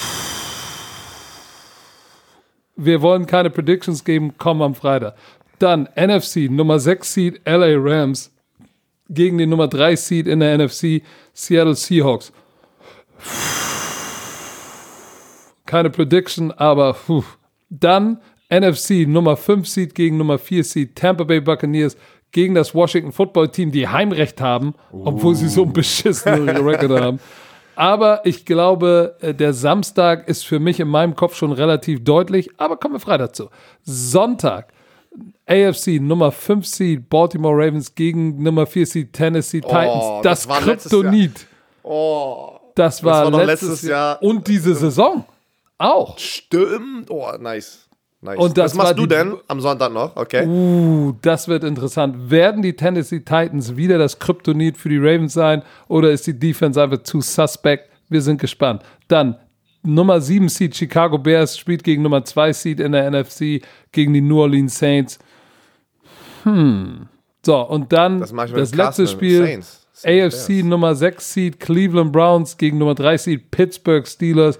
Wir 2.77 3.01
wollen 3.01 3.25
keine 3.25 3.49
Predictions 3.49 4.05
geben, 4.05 4.33
komm 4.37 4.61
am 4.61 4.73
Freitag. 4.73 5.15
Dann 5.59 5.89
NFC, 5.97 6.49
Nummer 6.49 6.79
6 6.79 7.13
Seed 7.13 7.41
LA 7.45 7.75
Rams 7.77 8.31
gegen 9.09 9.37
den 9.37 9.49
Nummer 9.49 9.67
3 9.67 9.97
Seed 9.97 10.27
in 10.27 10.39
der 10.39 10.57
NFC 10.57 11.01
Seattle 11.33 11.75
Seahawks. 11.75 12.31
Keine 15.73 15.89
Prediction, 15.89 16.51
aber 16.51 16.93
puh. 16.93 17.23
dann 17.71 18.19
NFC 18.47 19.07
Nummer 19.07 19.35
5 19.35 19.67
Seed 19.67 19.95
gegen 19.95 20.17
Nummer 20.17 20.37
4 20.37 20.63
Seed 20.63 20.95
Tampa 20.95 21.23
Bay 21.23 21.41
Buccaneers 21.41 21.97
gegen 22.31 22.53
das 22.53 22.75
Washington 22.75 23.11
Football 23.11 23.49
Team, 23.49 23.71
die 23.71 23.87
Heimrecht 23.87 24.39
haben, 24.39 24.75
obwohl 24.91 25.33
sie 25.33 25.49
so 25.49 25.63
einen 25.63 25.73
beschissenen 25.73 26.47
Rekord 26.67 27.01
haben. 27.01 27.19
Aber 27.75 28.23
ich 28.23 28.45
glaube, 28.45 29.17
äh, 29.21 29.33
der 29.33 29.53
Samstag 29.53 30.27
ist 30.27 30.45
für 30.45 30.59
mich 30.59 30.79
in 30.79 30.89
meinem 30.89 31.15
Kopf 31.15 31.35
schon 31.35 31.51
relativ 31.51 32.03
deutlich. 32.03 32.51
Aber 32.57 32.77
kommen 32.77 32.93
wir 32.93 32.99
Freitag 32.99 33.35
zu. 33.35 33.49
Sonntag, 33.81 34.73
AFC 35.47 35.99
Nummer 35.99 36.31
5 36.31 36.67
Seed 36.67 37.09
Baltimore 37.09 37.55
Ravens 37.55 37.95
gegen 37.95 38.43
Nummer 38.43 38.67
4 38.67 38.85
Seed 38.85 39.13
Tennessee 39.13 39.61
Titans. 39.61 40.21
Das, 40.21 40.41
das 40.41 40.49
war 40.49 40.57
Jahr. 40.57 40.77
Kryptonit. 40.77 41.47
Oh, 41.81 42.59
Das 42.75 43.03
war, 43.03 43.23
war 43.23 43.31
doch 43.31 43.43
letztes, 43.43 43.69
letztes 43.69 43.89
Jahr. 43.89 44.11
Jahr. 44.11 44.21
Und 44.21 44.47
diese 44.47 44.75
Saison 44.75 45.25
auch. 45.83 46.17
stimmt. 46.17 47.09
Oh, 47.09 47.31
nice. 47.39 47.87
Nice. 48.23 48.37
Und 48.37 48.57
das 48.57 48.71
Was 48.71 48.77
machst 48.77 48.97
du 48.97 49.05
denn 49.05 49.35
am 49.49 49.59
Sonntag 49.59 49.91
noch? 49.91 50.15
Okay. 50.15 50.47
Uh, 50.47 51.13
das 51.21 51.49
wird 51.49 51.65
interessant. 51.65 52.31
Werden 52.31 52.61
die 52.61 52.73
Tennessee 52.73 53.19
Titans 53.19 53.75
wieder 53.75 53.97
das 53.97 54.17
Kryptonit 54.17 54.77
für 54.77 54.87
die 54.87 54.97
Ravens 54.97 55.33
sein 55.33 55.61
oder 55.89 56.09
ist 56.09 56.25
die 56.25 56.39
Defense 56.39 56.81
einfach 56.81 57.03
zu 57.03 57.19
suspect? 57.19 57.89
Wir 58.07 58.21
sind 58.21 58.39
gespannt. 58.39 58.81
Dann 59.09 59.35
Nummer 59.81 60.21
7 60.21 60.47
Seed 60.47 60.73
Chicago 60.73 61.17
Bears 61.17 61.57
spielt 61.57 61.83
gegen 61.83 62.01
Nummer 62.01 62.23
2 62.23 62.53
Seed 62.53 62.79
in 62.79 62.93
der 62.93 63.11
NFC 63.11 63.61
gegen 63.91 64.13
die 64.13 64.21
New 64.21 64.39
Orleans 64.39 64.79
Saints. 64.79 65.19
Hm. 66.43 67.07
So, 67.45 67.59
und 67.61 67.91
dann 67.91 68.21
Das 68.21 68.31
das, 68.31 68.73
letzte 68.73 69.05
Spiel 69.05 69.45
Saints. 69.45 69.85
Saints 69.91 70.35
AFC 70.35 70.47
Bears. 70.47 70.63
Nummer 70.63 70.95
6 70.95 71.33
Seed 71.33 71.59
Cleveland 71.59 72.13
Browns 72.13 72.57
gegen 72.57 72.77
Nummer 72.77 72.95
3 72.95 73.17
Seed 73.17 73.51
Pittsburgh 73.51 74.07
Steelers. 74.07 74.57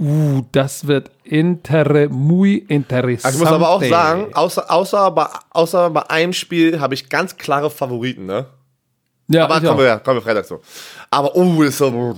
Uh, 0.00 0.42
das 0.52 0.86
wird 0.86 1.10
inter 1.24 2.08
muy 2.08 2.54
interessant. 2.68 3.34
Ich 3.34 3.40
muss 3.40 3.48
aber 3.50 3.68
auch 3.68 3.82
sagen, 3.82 4.32
außer, 4.32 4.70
außer, 4.70 5.10
bei, 5.10 5.26
außer 5.50 5.90
bei 5.90 6.08
einem 6.08 6.32
Spiel 6.32 6.80
habe 6.80 6.94
ich 6.94 7.10
ganz 7.10 7.36
klare 7.36 7.70
Favoriten, 7.70 8.24
ne? 8.24 8.46
ja, 9.28 9.44
Aber 9.44 9.60
kommen 9.60 9.78
wir, 9.78 9.98
kommen 9.98 10.16
wir 10.16 10.22
Freitag 10.22 10.46
zu. 10.46 10.58
Aber, 11.10 11.36
oh, 11.36 11.62
ist 11.62 11.76
so. 11.76 12.16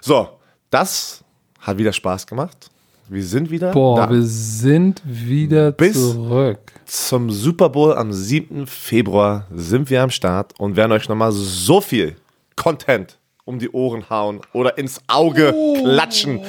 So, 0.00 0.28
das 0.70 1.22
hat 1.60 1.76
wieder 1.76 1.92
Spaß 1.92 2.26
gemacht. 2.26 2.70
Wir 3.10 3.24
sind 3.24 3.50
wieder 3.50 3.72
Boah, 3.72 4.06
da. 4.06 4.10
wir 4.10 4.22
sind 4.22 5.02
wieder 5.04 5.72
Bis- 5.72 5.94
zurück. 5.94 6.72
Zum 6.86 7.30
Super 7.30 7.68
Bowl 7.68 7.94
am 7.94 8.12
7. 8.14 8.66
Februar 8.66 9.46
sind 9.54 9.90
wir 9.90 10.02
am 10.02 10.10
Start 10.10 10.58
und 10.58 10.76
werden 10.76 10.92
euch 10.92 11.06
nochmal 11.08 11.32
so 11.32 11.82
viel 11.82 12.16
Content 12.56 13.18
um 13.44 13.58
die 13.58 13.70
Ohren 13.70 14.10
hauen 14.10 14.42
oder 14.52 14.76
ins 14.76 15.00
Auge 15.06 15.54
klatschen. 15.82 16.40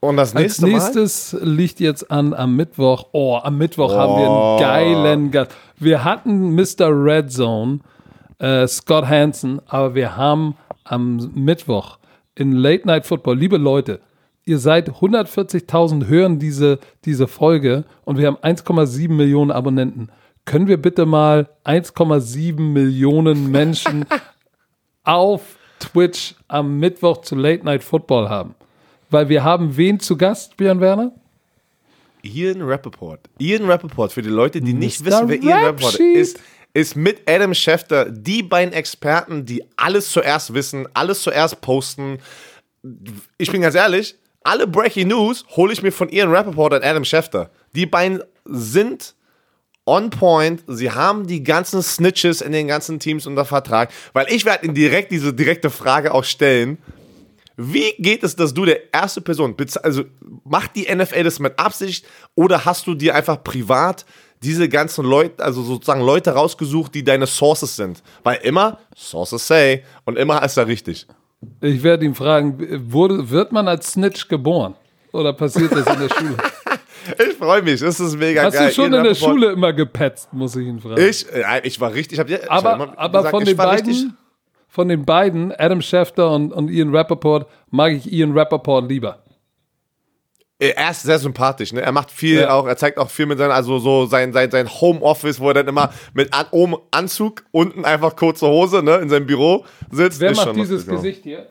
Und 0.00 0.16
das 0.16 0.34
Als 0.34 0.42
nächste 0.42 0.62
Mal. 0.66 0.72
nächstes 0.72 1.36
liegt 1.40 1.80
jetzt 1.80 2.10
an 2.10 2.32
am 2.34 2.54
Mittwoch. 2.56 3.06
Oh, 3.12 3.36
am 3.42 3.58
Mittwoch 3.58 3.92
haben 3.92 4.20
wir 4.22 4.30
Oh. 4.30 4.56
einen 4.56 4.60
geilen 4.60 5.30
Gast. 5.30 5.50
Wir 5.78 6.04
hatten 6.04 6.54
Mr. 6.54 6.88
Red 6.90 7.32
Zone, 7.32 7.80
äh, 8.38 8.66
Scott 8.68 9.06
Hansen, 9.08 9.60
aber 9.66 9.94
wir 9.94 10.16
haben 10.16 10.54
am 10.84 11.30
Mittwoch 11.34 11.98
in 12.36 12.52
Late 12.52 12.86
Night 12.86 13.06
Football, 13.06 13.36
liebe 13.38 13.56
Leute, 13.56 14.00
ihr 14.44 14.58
seid 14.58 14.88
140.000 15.00 16.06
hören 16.06 16.38
diese, 16.38 16.78
diese 17.04 17.26
Folge 17.26 17.84
und 18.04 18.16
wir 18.18 18.28
haben 18.28 18.36
1,7 18.40 19.08
Millionen 19.16 19.50
Abonnenten. 19.50 20.10
Können 20.44 20.68
wir 20.68 20.80
bitte 20.80 21.04
mal 21.04 21.48
1,7 21.64 22.60
Millionen 22.72 23.50
Menschen 23.50 24.06
auf 25.04 25.58
Twitch 25.80 26.36
am 26.46 26.78
Mittwoch 26.78 27.18
zu 27.22 27.34
Late 27.34 27.64
Night 27.64 27.82
Football 27.82 28.28
haben? 28.28 28.54
Weil 29.10 29.28
wir 29.28 29.44
haben 29.44 29.76
wen 29.76 30.00
zu 30.00 30.16
Gast, 30.16 30.56
Björn 30.56 30.80
Werner? 30.80 31.12
Ian 32.22 32.62
Rappaport. 32.62 33.20
Ian 33.38 33.64
Rappaport, 33.64 34.12
für 34.12 34.22
die 34.22 34.28
Leute, 34.28 34.60
die 34.60 34.74
nicht 34.74 35.00
Mr. 35.00 35.06
wissen, 35.06 35.28
wer 35.28 35.42
Ian 35.42 35.64
Rappaport 35.64 36.00
ist, 36.00 36.40
ist 36.74 36.96
mit 36.96 37.28
Adam 37.28 37.54
Schefter 37.54 38.10
die 38.10 38.42
beiden 38.42 38.74
Experten, 38.74 39.44
die 39.44 39.64
alles 39.76 40.10
zuerst 40.10 40.52
wissen, 40.54 40.86
alles 40.94 41.22
zuerst 41.22 41.60
posten. 41.60 42.18
Ich 43.38 43.50
bin 43.50 43.62
ganz 43.62 43.74
ehrlich, 43.74 44.16
alle 44.44 44.66
Breaking 44.66 45.08
News 45.08 45.44
hole 45.56 45.72
ich 45.72 45.82
mir 45.82 45.92
von 45.92 46.08
Ian 46.08 46.30
Rappaport 46.30 46.74
und 46.74 46.84
Adam 46.84 47.04
Schefter. 47.04 47.50
Die 47.74 47.86
beiden 47.86 48.22
sind 48.44 49.14
on 49.86 50.10
point. 50.10 50.62
Sie 50.66 50.90
haben 50.90 51.26
die 51.26 51.42
ganzen 51.42 51.82
Snitches 51.82 52.40
in 52.40 52.52
den 52.52 52.68
ganzen 52.68 52.98
Teams 53.00 53.26
unter 53.26 53.44
Vertrag, 53.44 53.90
weil 54.12 54.26
ich 54.28 54.44
werde 54.44 54.66
ihnen 54.66 54.74
direkt 54.74 55.10
diese 55.10 55.32
direkte 55.32 55.70
Frage 55.70 56.12
auch 56.12 56.24
stellen. 56.24 56.78
Wie 57.60 57.92
geht 57.98 58.22
es, 58.22 58.36
dass 58.36 58.54
du 58.54 58.64
der 58.64 58.94
erste 58.94 59.20
Person 59.20 59.56
bist? 59.56 59.84
Also 59.84 60.04
macht 60.44 60.76
die 60.76 60.86
NFL 60.94 61.24
das 61.24 61.40
mit 61.40 61.58
Absicht 61.58 62.06
oder 62.36 62.64
hast 62.64 62.86
du 62.86 62.94
dir 62.94 63.16
einfach 63.16 63.42
privat 63.42 64.06
diese 64.44 64.68
ganzen 64.68 65.04
Leute, 65.04 65.42
also 65.44 65.62
sozusagen 65.62 66.00
Leute 66.02 66.30
rausgesucht, 66.30 66.94
die 66.94 67.02
deine 67.02 67.26
Sources 67.26 67.74
sind? 67.74 68.00
Weil 68.22 68.38
immer 68.44 68.78
Sources 68.96 69.44
say 69.46 69.82
und 70.04 70.16
immer 70.16 70.40
ist 70.44 70.56
er 70.56 70.68
richtig. 70.68 71.08
Ich 71.60 71.82
werde 71.82 72.04
ihn 72.04 72.14
fragen, 72.14 72.90
wurde, 72.92 73.28
wird 73.28 73.50
man 73.50 73.66
als 73.66 73.92
Snitch 73.92 74.28
geboren? 74.28 74.74
Oder 75.12 75.32
passiert 75.32 75.72
das 75.72 75.86
in 75.86 76.00
der 76.00 76.08
Schule? 76.14 76.36
Ich 77.18 77.36
freue 77.38 77.62
mich, 77.62 77.80
das 77.80 77.98
ist 78.00 78.18
mega 78.18 78.42
Hast 78.42 78.54
geil. 78.54 78.68
du 78.68 78.74
schon 78.74 78.92
Ian 78.92 78.94
in 78.96 79.04
der 79.04 79.14
Schule 79.14 79.52
immer 79.52 79.72
gepetzt, 79.72 80.30
muss 80.30 80.54
ich 80.56 80.66
ihn 80.66 80.78
fragen. 80.78 81.00
Ich, 81.00 81.24
äh, 81.32 81.60
ich 81.62 81.80
war 81.80 81.94
richtig, 81.94 82.14
ich 82.16 82.20
hab 82.20 82.26
dir, 82.26 82.42
ich 82.42 82.50
hab 82.50 82.66
aber 82.66 82.74
immer 82.74 82.98
aber 82.98 83.18
gesagt, 83.20 83.30
von 83.30 83.42
ich 83.44 83.48
den 83.48 83.56
war 83.58 83.72
richtig- 83.72 83.96
beiden, 84.02 84.16
von 84.68 84.88
den 84.88 85.04
beiden, 85.04 85.52
Adam 85.52 85.80
Schefter 85.80 86.30
und, 86.30 86.52
und 86.52 86.68
Ian 86.70 86.94
Rappaport, 86.94 87.48
mag 87.70 87.92
ich 87.92 88.12
Ian 88.12 88.36
Rappaport 88.36 88.88
lieber. 88.88 89.22
Er 90.60 90.90
ist 90.90 91.02
sehr 91.02 91.20
sympathisch, 91.20 91.72
ne? 91.72 91.82
Er 91.82 91.92
macht 91.92 92.10
viel 92.10 92.40
Ja. 92.40 92.50
auch, 92.50 92.66
er 92.66 92.76
zeigt 92.76 92.98
auch 92.98 93.10
viel 93.10 93.26
mit 93.26 93.38
seinem, 93.38 93.52
also 93.52 93.78
so 93.78 94.06
sein, 94.06 94.32
sein, 94.32 94.50
sein 94.50 94.68
Homeoffice, 94.68 95.38
wo 95.38 95.48
er 95.48 95.54
dann 95.54 95.68
immer 95.68 95.92
mit 96.14 96.34
an, 96.34 96.46
oben 96.50 96.74
Anzug, 96.90 97.44
unten 97.52 97.84
einfach 97.84 98.16
kurze 98.16 98.48
Hose, 98.48 98.82
ne, 98.82 98.96
in 98.96 99.08
seinem 99.08 99.26
Büro 99.26 99.64
sitzt. 99.92 100.18
Wer 100.20 100.32
Ist 100.32 100.44
macht 100.44 100.56
dieses 100.56 100.84
Gesicht 100.86 101.22
hier? 101.22 101.46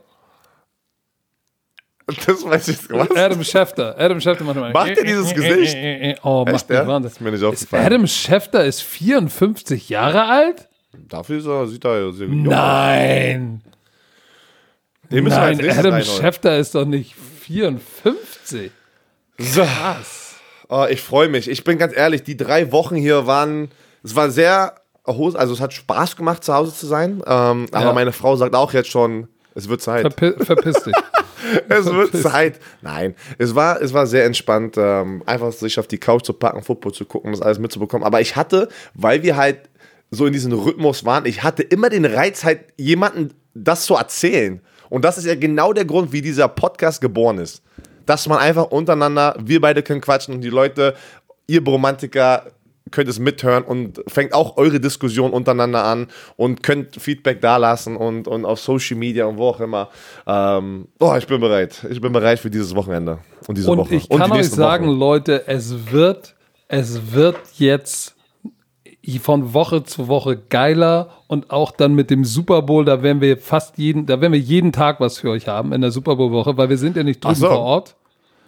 Das 2.26 2.44
weiß 2.46 2.68
ich 2.70 2.90
was? 2.90 3.12
Adam 3.12 3.44
Schefter. 3.44 3.96
Adam 3.98 4.20
Schefter 4.22 4.44
macht 4.46 4.56
immer. 4.58 4.72
Macht 4.72 4.98
er 4.98 5.04
dieses 5.04 5.34
Gesicht? 5.34 5.76
Oh, 6.24 6.46
macht 6.46 6.56
Echt, 6.56 6.70
ja? 6.70 6.88
Wahnsinn. 6.88 7.04
Das 7.04 7.12
ist 7.14 7.22
mir 7.22 7.32
nicht 7.32 7.44
aufgefallen. 7.44 7.86
Adam 7.86 8.08
Schefter 8.08 8.64
ist 8.66 8.82
54 8.82 9.90
Jahre 9.90 10.24
alt? 10.26 10.70
Dafür 11.08 11.38
ist 11.40 11.46
er, 11.46 11.68
sieht 11.68 11.86
er 11.86 12.00
ja 12.06 12.12
sehr 12.12 12.28
jung 12.28 12.48
aus. 12.48 12.54
Nein. 12.54 13.62
Den 15.12 15.24
müssen 15.24 15.36
wir 15.38 15.42
als 15.42 15.58
Nein, 15.60 15.78
Adam. 15.80 16.02
Schefter 16.04 16.58
ist 16.58 16.76
doch 16.76 16.86
nicht 16.86 17.16
54. 17.42 18.72
So. 19.38 19.66
Oh, 20.70 20.86
ich 20.90 21.02
freue 21.02 21.30
mich. 21.30 21.50
Ich 21.50 21.64
bin 21.64 21.78
ganz 21.78 21.96
ehrlich, 21.96 22.24
die 22.24 22.36
drei 22.36 22.72
Wochen 22.72 22.96
hier 22.96 23.26
waren, 23.26 23.70
es 24.04 24.16
war 24.16 24.30
sehr, 24.30 24.76
also 25.06 25.54
es 25.54 25.62
hat 25.62 25.74
Spaß 25.74 26.16
gemacht, 26.18 26.44
zu 26.44 26.54
Hause 26.54 26.74
zu 26.74 26.88
sein. 26.88 27.22
Ähm, 27.26 27.68
aber 27.72 27.86
Ja. 27.86 27.94
meine 27.94 28.12
Frau 28.12 28.36
sagt 28.36 28.54
auch 28.56 28.74
jetzt 28.74 28.90
schon, 28.90 29.28
es 29.56 29.70
wird 29.70 29.82
Zeit. 29.82 30.02
Verpi 30.14 30.44
verpiss 30.44 30.84
dich. 30.84 30.94
Es 31.70 31.86
wird 31.86 32.14
Zeit. 32.18 32.60
Nein, 32.82 33.16
es 33.38 33.56
war, 33.56 33.82
es 33.82 33.94
war 33.94 34.06
sehr 34.06 34.26
entspannt, 34.26 34.76
ähm, 34.78 35.24
einfach 35.26 35.54
sich 35.54 35.80
auf 35.80 35.88
die 35.88 35.98
Couch 36.00 36.26
zu 36.26 36.34
packen, 36.34 36.62
Football 36.62 36.92
zu 36.92 37.06
gucken, 37.06 37.32
das 37.32 37.42
alles 37.42 37.58
mitzubekommen. 37.58 38.06
Aber 38.06 38.20
ich 38.20 38.36
hatte, 38.36 38.68
weil 38.96 39.24
wir 39.24 39.38
halt 39.38 39.60
so 40.12 40.26
in 40.26 40.34
diesem 40.34 40.54
Rhythmus 40.54 41.06
waren, 41.06 41.26
ich 41.26 41.44
hatte 41.44 41.64
immer 41.64 41.90
den 41.90 42.06
Reiz, 42.06 42.44
halt 42.44 42.62
jemanden 42.78 43.34
das 43.54 43.86
zu 43.86 43.96
erzählen. 43.96 44.62
Und 44.90 45.04
das 45.04 45.18
ist 45.18 45.26
ja 45.26 45.36
genau 45.36 45.74
der 45.74 45.86
Grund, 45.86 46.12
wie 46.12 46.22
dieser 46.22 46.48
Podcast 46.48 47.02
geboren 47.02 47.40
ist. 47.40 47.62
Dass 48.06 48.28
man 48.28 48.40
einfach 48.40 48.66
untereinander, 48.66 49.36
wir 49.40 49.60
beide 49.60 49.84
können 49.84 50.00
quatschen 50.00 50.34
und 50.34 50.42
die 50.42 50.50
Leute, 50.50 50.96
ihr 51.48 51.64
Romantiker, 51.64 52.46
könnt 52.92 53.10
es 53.10 53.20
mithören 53.20 53.64
und 53.64 54.02
fängt 54.08 54.34
auch 54.34 54.56
eure 54.56 54.80
Diskussion 54.80 55.32
untereinander 55.32 55.84
an 55.84 56.08
und 56.38 56.64
könnt 56.64 56.96
Feedback 56.96 57.42
dalassen 57.42 57.98
und, 57.98 58.30
und 58.30 58.46
auf 58.46 58.60
Social 58.60 58.98
Media 58.98 59.26
und 59.26 59.38
wo 59.38 59.50
auch 59.50 59.60
immer. 59.60 59.90
Ähm, 60.26 60.88
oh, 61.00 61.14
ich 61.18 61.28
bin 61.28 61.42
bereit. 61.42 61.86
Ich 61.90 62.00
bin 62.00 62.12
bereit 62.14 62.40
für 62.40 62.50
dieses 62.50 62.76
Wochenende 62.76 63.20
und 63.48 63.58
diese 63.58 63.70
Und 63.70 63.80
Woche. 63.80 63.96
ich 63.96 64.10
und 64.10 64.20
kann 64.20 64.32
die 64.32 64.40
euch 64.40 64.50
sagen, 64.50 64.88
Wochen. 64.88 65.00
Leute, 65.00 65.48
es 65.48 65.92
wird, 65.92 66.36
es 66.70 67.12
wird 67.12 67.38
jetzt 67.58 68.16
von 69.20 69.54
Woche 69.54 69.84
zu 69.84 70.08
Woche 70.10 70.38
geiler 70.38 71.10
und 71.28 71.50
auch 71.52 71.72
dann 71.72 71.96
mit 71.96 72.10
dem 72.10 72.26
Super 72.26 72.62
Bowl, 72.62 72.84
da 72.86 73.02
werden 73.02 73.22
wir 73.22 73.38
fast 73.38 73.78
jeden, 73.78 74.06
da 74.06 74.20
werden 74.20 74.34
wir 74.34 74.40
jeden 74.40 74.72
Tag 74.74 75.00
was 75.00 75.18
für 75.20 75.30
euch 75.30 75.48
haben 75.48 75.72
in 75.74 75.82
der 75.82 75.92
Super 75.92 76.16
Bowl 76.18 76.32
Woche, 76.32 76.58
weil 76.58 76.70
wir 76.70 76.78
sind 76.78 76.98
ja 76.98 77.04
nicht 77.04 77.24
drüben 77.24 77.34
Ach 77.36 77.40
so. 77.40 77.48
vor 77.48 77.60
Ort. 77.60 77.96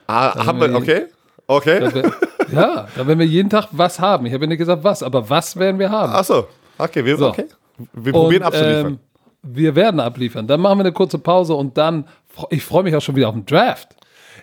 Ah, 0.07 0.45
haben 0.45 0.59
wir, 0.59 0.75
okay? 0.75 1.05
Okay. 1.47 1.79
Da 1.79 1.93
wir- 1.93 2.11
ja, 2.51 2.87
da 2.95 3.07
werden 3.07 3.19
wir 3.19 3.25
jeden 3.25 3.49
Tag 3.49 3.67
was 3.71 3.99
haben. 3.99 4.25
Ich 4.25 4.33
habe 4.33 4.43
ja 4.43 4.49
nicht 4.49 4.57
gesagt 4.57 4.83
was, 4.83 5.01
aber 5.01 5.29
was 5.29 5.55
werden 5.57 5.79
wir 5.79 5.89
haben? 5.89 6.11
Achso. 6.13 6.47
Okay, 6.77 7.05
wir, 7.05 7.17
So. 7.17 7.29
okay. 7.29 7.45
wir 7.93 8.11
probieren 8.11 8.41
Und, 8.43 8.47
abzuliefern. 8.47 8.85
ähm, 8.87 8.99
wir 9.43 9.75
werden 9.75 9.99
abliefern. 9.99 10.45
Dann 10.47 10.59
machen 10.59 10.79
wir 10.79 10.83
eine 10.85 10.91
kurze 10.93 11.17
Pause 11.19 11.53
und 11.55 11.77
dann, 11.77 12.05
ich 12.49 12.63
freue 12.65 12.83
mich 12.83 12.95
auch 12.95 13.01
schon 13.01 13.15
wieder 13.15 13.29
auf 13.29 13.35
den 13.35 13.45
Draft. 13.45 13.89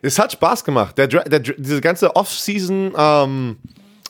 Es 0.03 0.19
hat 0.19 0.33
Spaß 0.33 0.65
gemacht. 0.65 0.97
Der, 0.99 1.09
der, 1.09 1.41
diese 1.41 1.81
ganze 1.81 2.15
Off-Season, 2.17 2.93
ähm, 2.97 3.57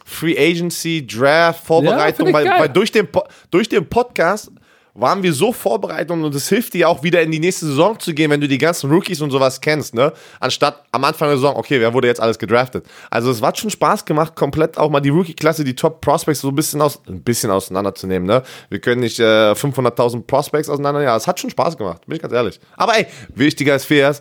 Free 0.09 0.39
Agency, 0.39 1.05
Draft, 1.05 1.61
Ja, 1.61 1.67
Vorbereitung, 1.67 2.29
ich 2.29 2.33
weil, 2.35 2.47
weil 2.47 2.69
durch, 2.69 2.93
den, 2.93 3.09
durch 3.51 3.69
den 3.69 3.89
Podcast 3.89 4.53
waren 4.95 5.23
wir 5.23 5.33
so 5.33 5.53
vorbereitet 5.53 6.11
und 6.11 6.35
es 6.35 6.49
hilft 6.49 6.75
dir 6.75 6.89
auch 6.89 7.03
wieder 7.03 7.21
in 7.21 7.31
die 7.31 7.41
nächste 7.41 7.67
Saison 7.67 7.99
zu 7.99 8.15
gehen, 8.15 8.31
wenn 8.31 8.41
du 8.41 8.49
die 8.49 8.57
ganzen 8.57 8.89
Rookies 8.91 9.21
und 9.21 9.31
sowas 9.31 9.61
kennst, 9.61 9.95
ne? 9.95 10.13
Anstatt 10.41 10.85
am 10.93 11.05
Anfang 11.05 11.29
der 11.29 11.37
Saison, 11.37 11.57
okay, 11.57 11.81
wer 11.81 11.93
wurde 11.93 12.07
jetzt 12.07 12.21
alles 12.21 12.39
gedraftet? 12.39 12.87
Also 13.11 13.31
es 13.31 13.43
hat 13.43 13.59
schon 13.59 13.69
Spaß 13.69 14.05
gemacht, 14.05 14.37
komplett 14.37 14.79
auch 14.79 14.89
mal 14.89 15.01
die 15.01 15.11
Rookie-Klasse, 15.11 15.65
die 15.65 15.75
Top 15.75 16.01
Prospects 16.01 16.41
so 16.41 16.49
ein 16.49 16.55
bisschen, 16.55 16.81
aus, 16.81 17.03
ein 17.09 17.23
bisschen 17.23 17.51
auseinanderzunehmen, 17.51 18.27
ne? 18.27 18.43
Wir 18.71 18.79
können 18.79 19.01
nicht 19.01 19.19
äh, 19.19 19.53
500.000 19.53 20.23
Prospects 20.23 20.71
auseinander, 20.71 21.03
ja, 21.03 21.17
es 21.17 21.27
hat 21.27 21.41
schon 21.41 21.51
Spaß 21.51 21.77
gemacht, 21.77 22.07
bin 22.07 22.17
ich 22.17 22.23
ganz 22.23 22.33
ehrlich. 22.33 22.61
Aber 22.77 22.97
ey, 22.97 23.07
wichtiger 23.35 23.73
als 23.73 23.85
fair 23.85 24.15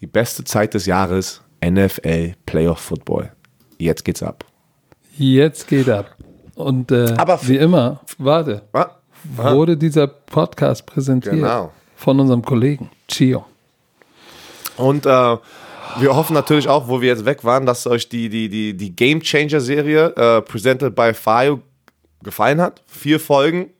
die 0.00 0.06
beste 0.06 0.44
Zeit 0.44 0.72
des 0.74 0.86
Jahres, 0.86 1.42
NFL 1.64 2.34
Playoff 2.46 2.80
Football. 2.80 3.32
Jetzt 3.78 4.04
geht's 4.04 4.22
ab. 4.22 4.44
Jetzt 5.18 5.68
geht 5.68 5.88
ab. 5.88 6.14
Und 6.54 6.90
äh, 6.90 7.14
Aber- 7.16 7.38
wie 7.42 7.56
immer, 7.56 8.00
warte, 8.18 8.62
Ah, 8.72 8.90
wurde 9.24 9.76
dieser 9.76 10.06
Podcast 10.06 10.86
präsentiert 10.86 11.34
Genau. 11.34 11.72
von 11.96 12.18
unserem 12.20 12.42
Kollegen 12.42 12.90
Chio. 13.08 13.44
Und 14.76 15.06
äh, 15.06 15.08
wir 15.08 16.14
hoffen 16.16 16.34
natürlich 16.34 16.68
auch, 16.68 16.88
wo 16.88 17.00
wir 17.00 17.08
jetzt 17.08 17.24
weg 17.24 17.44
waren, 17.44 17.64
dass 17.66 17.86
euch 17.86 18.08
die, 18.08 18.28
die, 18.28 18.48
die, 18.48 18.74
die 18.76 18.94
Game 18.94 19.20
Changer 19.22 19.60
Serie, 19.60 20.14
äh, 20.16 20.42
presented 20.42 20.94
by 20.94 21.14
Fayo, 21.14 21.60
gefallen 22.22 22.60
hat. 22.60 22.82
Vier 22.86 23.20
Folgen, 23.20 23.70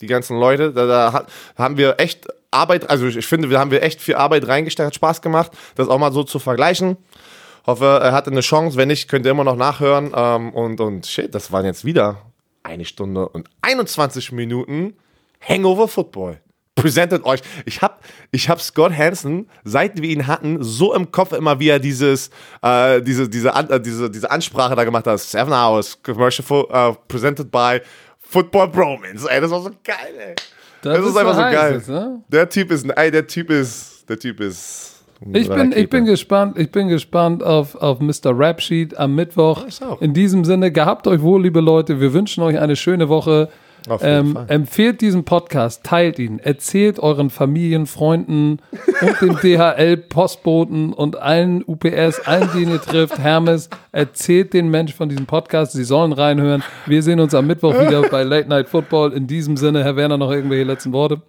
die 0.00 0.06
ganzen 0.06 0.38
Leute, 0.38 0.72
da, 0.72 0.86
da 0.86 1.26
haben 1.56 1.76
wir 1.76 1.96
echt 1.98 2.26
Arbeit, 2.50 2.88
also 2.88 3.06
ich, 3.06 3.16
ich 3.16 3.26
finde, 3.26 3.50
wir 3.50 3.58
haben 3.58 3.70
wir 3.70 3.82
echt 3.82 4.00
viel 4.00 4.14
Arbeit 4.14 4.46
reingesteckt, 4.46 4.86
hat 4.86 4.94
Spaß 4.94 5.22
gemacht, 5.22 5.52
das 5.74 5.88
auch 5.88 5.98
mal 5.98 6.12
so 6.12 6.22
zu 6.24 6.38
vergleichen. 6.38 6.96
Hoffe, 7.68 8.00
er 8.02 8.12
hatte 8.12 8.30
eine 8.30 8.40
Chance, 8.40 8.76
wenn 8.78 8.88
nicht, 8.88 9.08
könnt 9.08 9.26
ihr 9.26 9.32
immer 9.32 9.44
noch 9.44 9.56
nachhören. 9.56 10.10
Ähm, 10.14 10.54
und, 10.54 10.80
und 10.80 11.06
shit, 11.06 11.34
das 11.34 11.52
waren 11.52 11.66
jetzt 11.66 11.84
wieder 11.84 12.16
eine 12.62 12.84
Stunde 12.86 13.28
und 13.28 13.48
21 13.62 14.32
Minuten 14.32 14.94
Hangover 15.46 15.86
Football. 15.86 16.40
Presented 16.76 17.24
euch. 17.24 17.40
Ich 17.66 17.82
hab, 17.82 18.02
ich 18.30 18.48
hab 18.48 18.60
Scott 18.60 18.92
Hansen, 18.96 19.50
seit 19.64 20.00
wir 20.00 20.08
ihn 20.08 20.26
hatten, 20.28 20.62
so 20.62 20.94
im 20.94 21.10
Kopf 21.10 21.32
immer, 21.32 21.58
wie 21.60 21.68
er 21.68 21.78
dieses, 21.78 22.30
äh, 22.62 23.02
diese, 23.02 23.28
diese, 23.28 23.48
äh, 23.50 23.80
diese, 23.80 24.08
diese 24.10 24.30
Ansprache 24.30 24.74
da 24.74 24.84
gemacht 24.84 25.06
hat. 25.06 25.18
Seven 25.20 25.52
Hours, 25.52 26.00
Commercial 26.02 26.46
fo- 26.46 26.70
äh, 26.70 26.94
presented 27.08 27.50
by 27.50 27.80
Football 28.20 28.68
Bromance. 28.68 29.28
Ey, 29.28 29.40
das 29.40 29.50
war 29.50 29.60
so 29.60 29.70
geil, 29.84 30.14
ey. 30.18 30.34
Das, 30.82 31.00
ist 31.04 31.16
einfach 31.16 31.34
so 31.34 31.40
geil. 31.40 31.74
jetzt, 31.74 31.88
ne? 31.88 32.22
Der 32.28 32.48
Typ 32.48 32.70
ist, 32.70 32.88
ey, 32.88 33.10
der 33.10 33.26
Typ 33.26 33.50
ist, 33.50 34.08
der 34.08 34.18
Typ 34.18 34.40
ist. 34.40 34.97
Ich 35.32 35.48
bin, 35.48 35.72
ich 35.72 35.90
bin 35.90 36.04
gespannt, 36.04 36.58
ich 36.58 36.70
bin 36.70 36.88
gespannt 36.88 37.42
auf, 37.42 37.74
auf 37.74 38.00
Mr. 38.00 38.38
Rap 38.38 38.60
Sheet 38.60 38.96
am 38.96 39.14
Mittwoch. 39.14 39.64
In 40.00 40.14
diesem 40.14 40.44
Sinne, 40.44 40.70
gehabt 40.70 41.06
euch 41.08 41.22
wohl, 41.22 41.42
liebe 41.42 41.60
Leute. 41.60 42.00
Wir 42.00 42.12
wünschen 42.12 42.42
euch 42.42 42.58
eine 42.58 42.76
schöne 42.76 43.08
Woche. 43.08 43.48
Ähm, 44.00 44.38
empfehlt 44.48 45.00
diesen 45.00 45.24
Podcast, 45.24 45.84
teilt 45.84 46.18
ihn, 46.18 46.40
erzählt 46.40 46.98
euren 46.98 47.30
Familien, 47.30 47.86
Freunden 47.86 48.58
und 49.00 49.20
dem 49.20 49.36
DHL, 49.42 49.96
Postboten 49.96 50.92
und 50.92 51.16
allen 51.16 51.64
UPS, 51.64 52.20
allen, 52.26 52.50
die 52.54 52.64
ihr 52.64 52.82
trifft, 52.82 53.18
Hermes, 53.18 53.70
erzählt 53.92 54.52
den 54.52 54.68
Menschen 54.68 54.94
von 54.94 55.08
diesem 55.08 55.26
Podcast, 55.26 55.72
sie 55.72 55.84
sollen 55.84 56.12
reinhören. 56.12 56.62
Wir 56.86 57.02
sehen 57.02 57.20
uns 57.20 57.34
am 57.34 57.46
Mittwoch 57.46 57.74
wieder 57.74 58.02
bei 58.10 58.24
Late 58.24 58.48
Night 58.48 58.68
Football. 58.68 59.12
In 59.12 59.26
diesem 59.26 59.56
Sinne, 59.56 59.84
Herr 59.84 59.96
Werner, 59.96 60.18
noch 60.18 60.32
irgendwelche 60.32 60.64
letzten 60.64 60.92
Worte? 60.92 61.22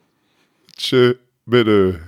Tschö, 0.75 1.13
bitte. 1.45 1.99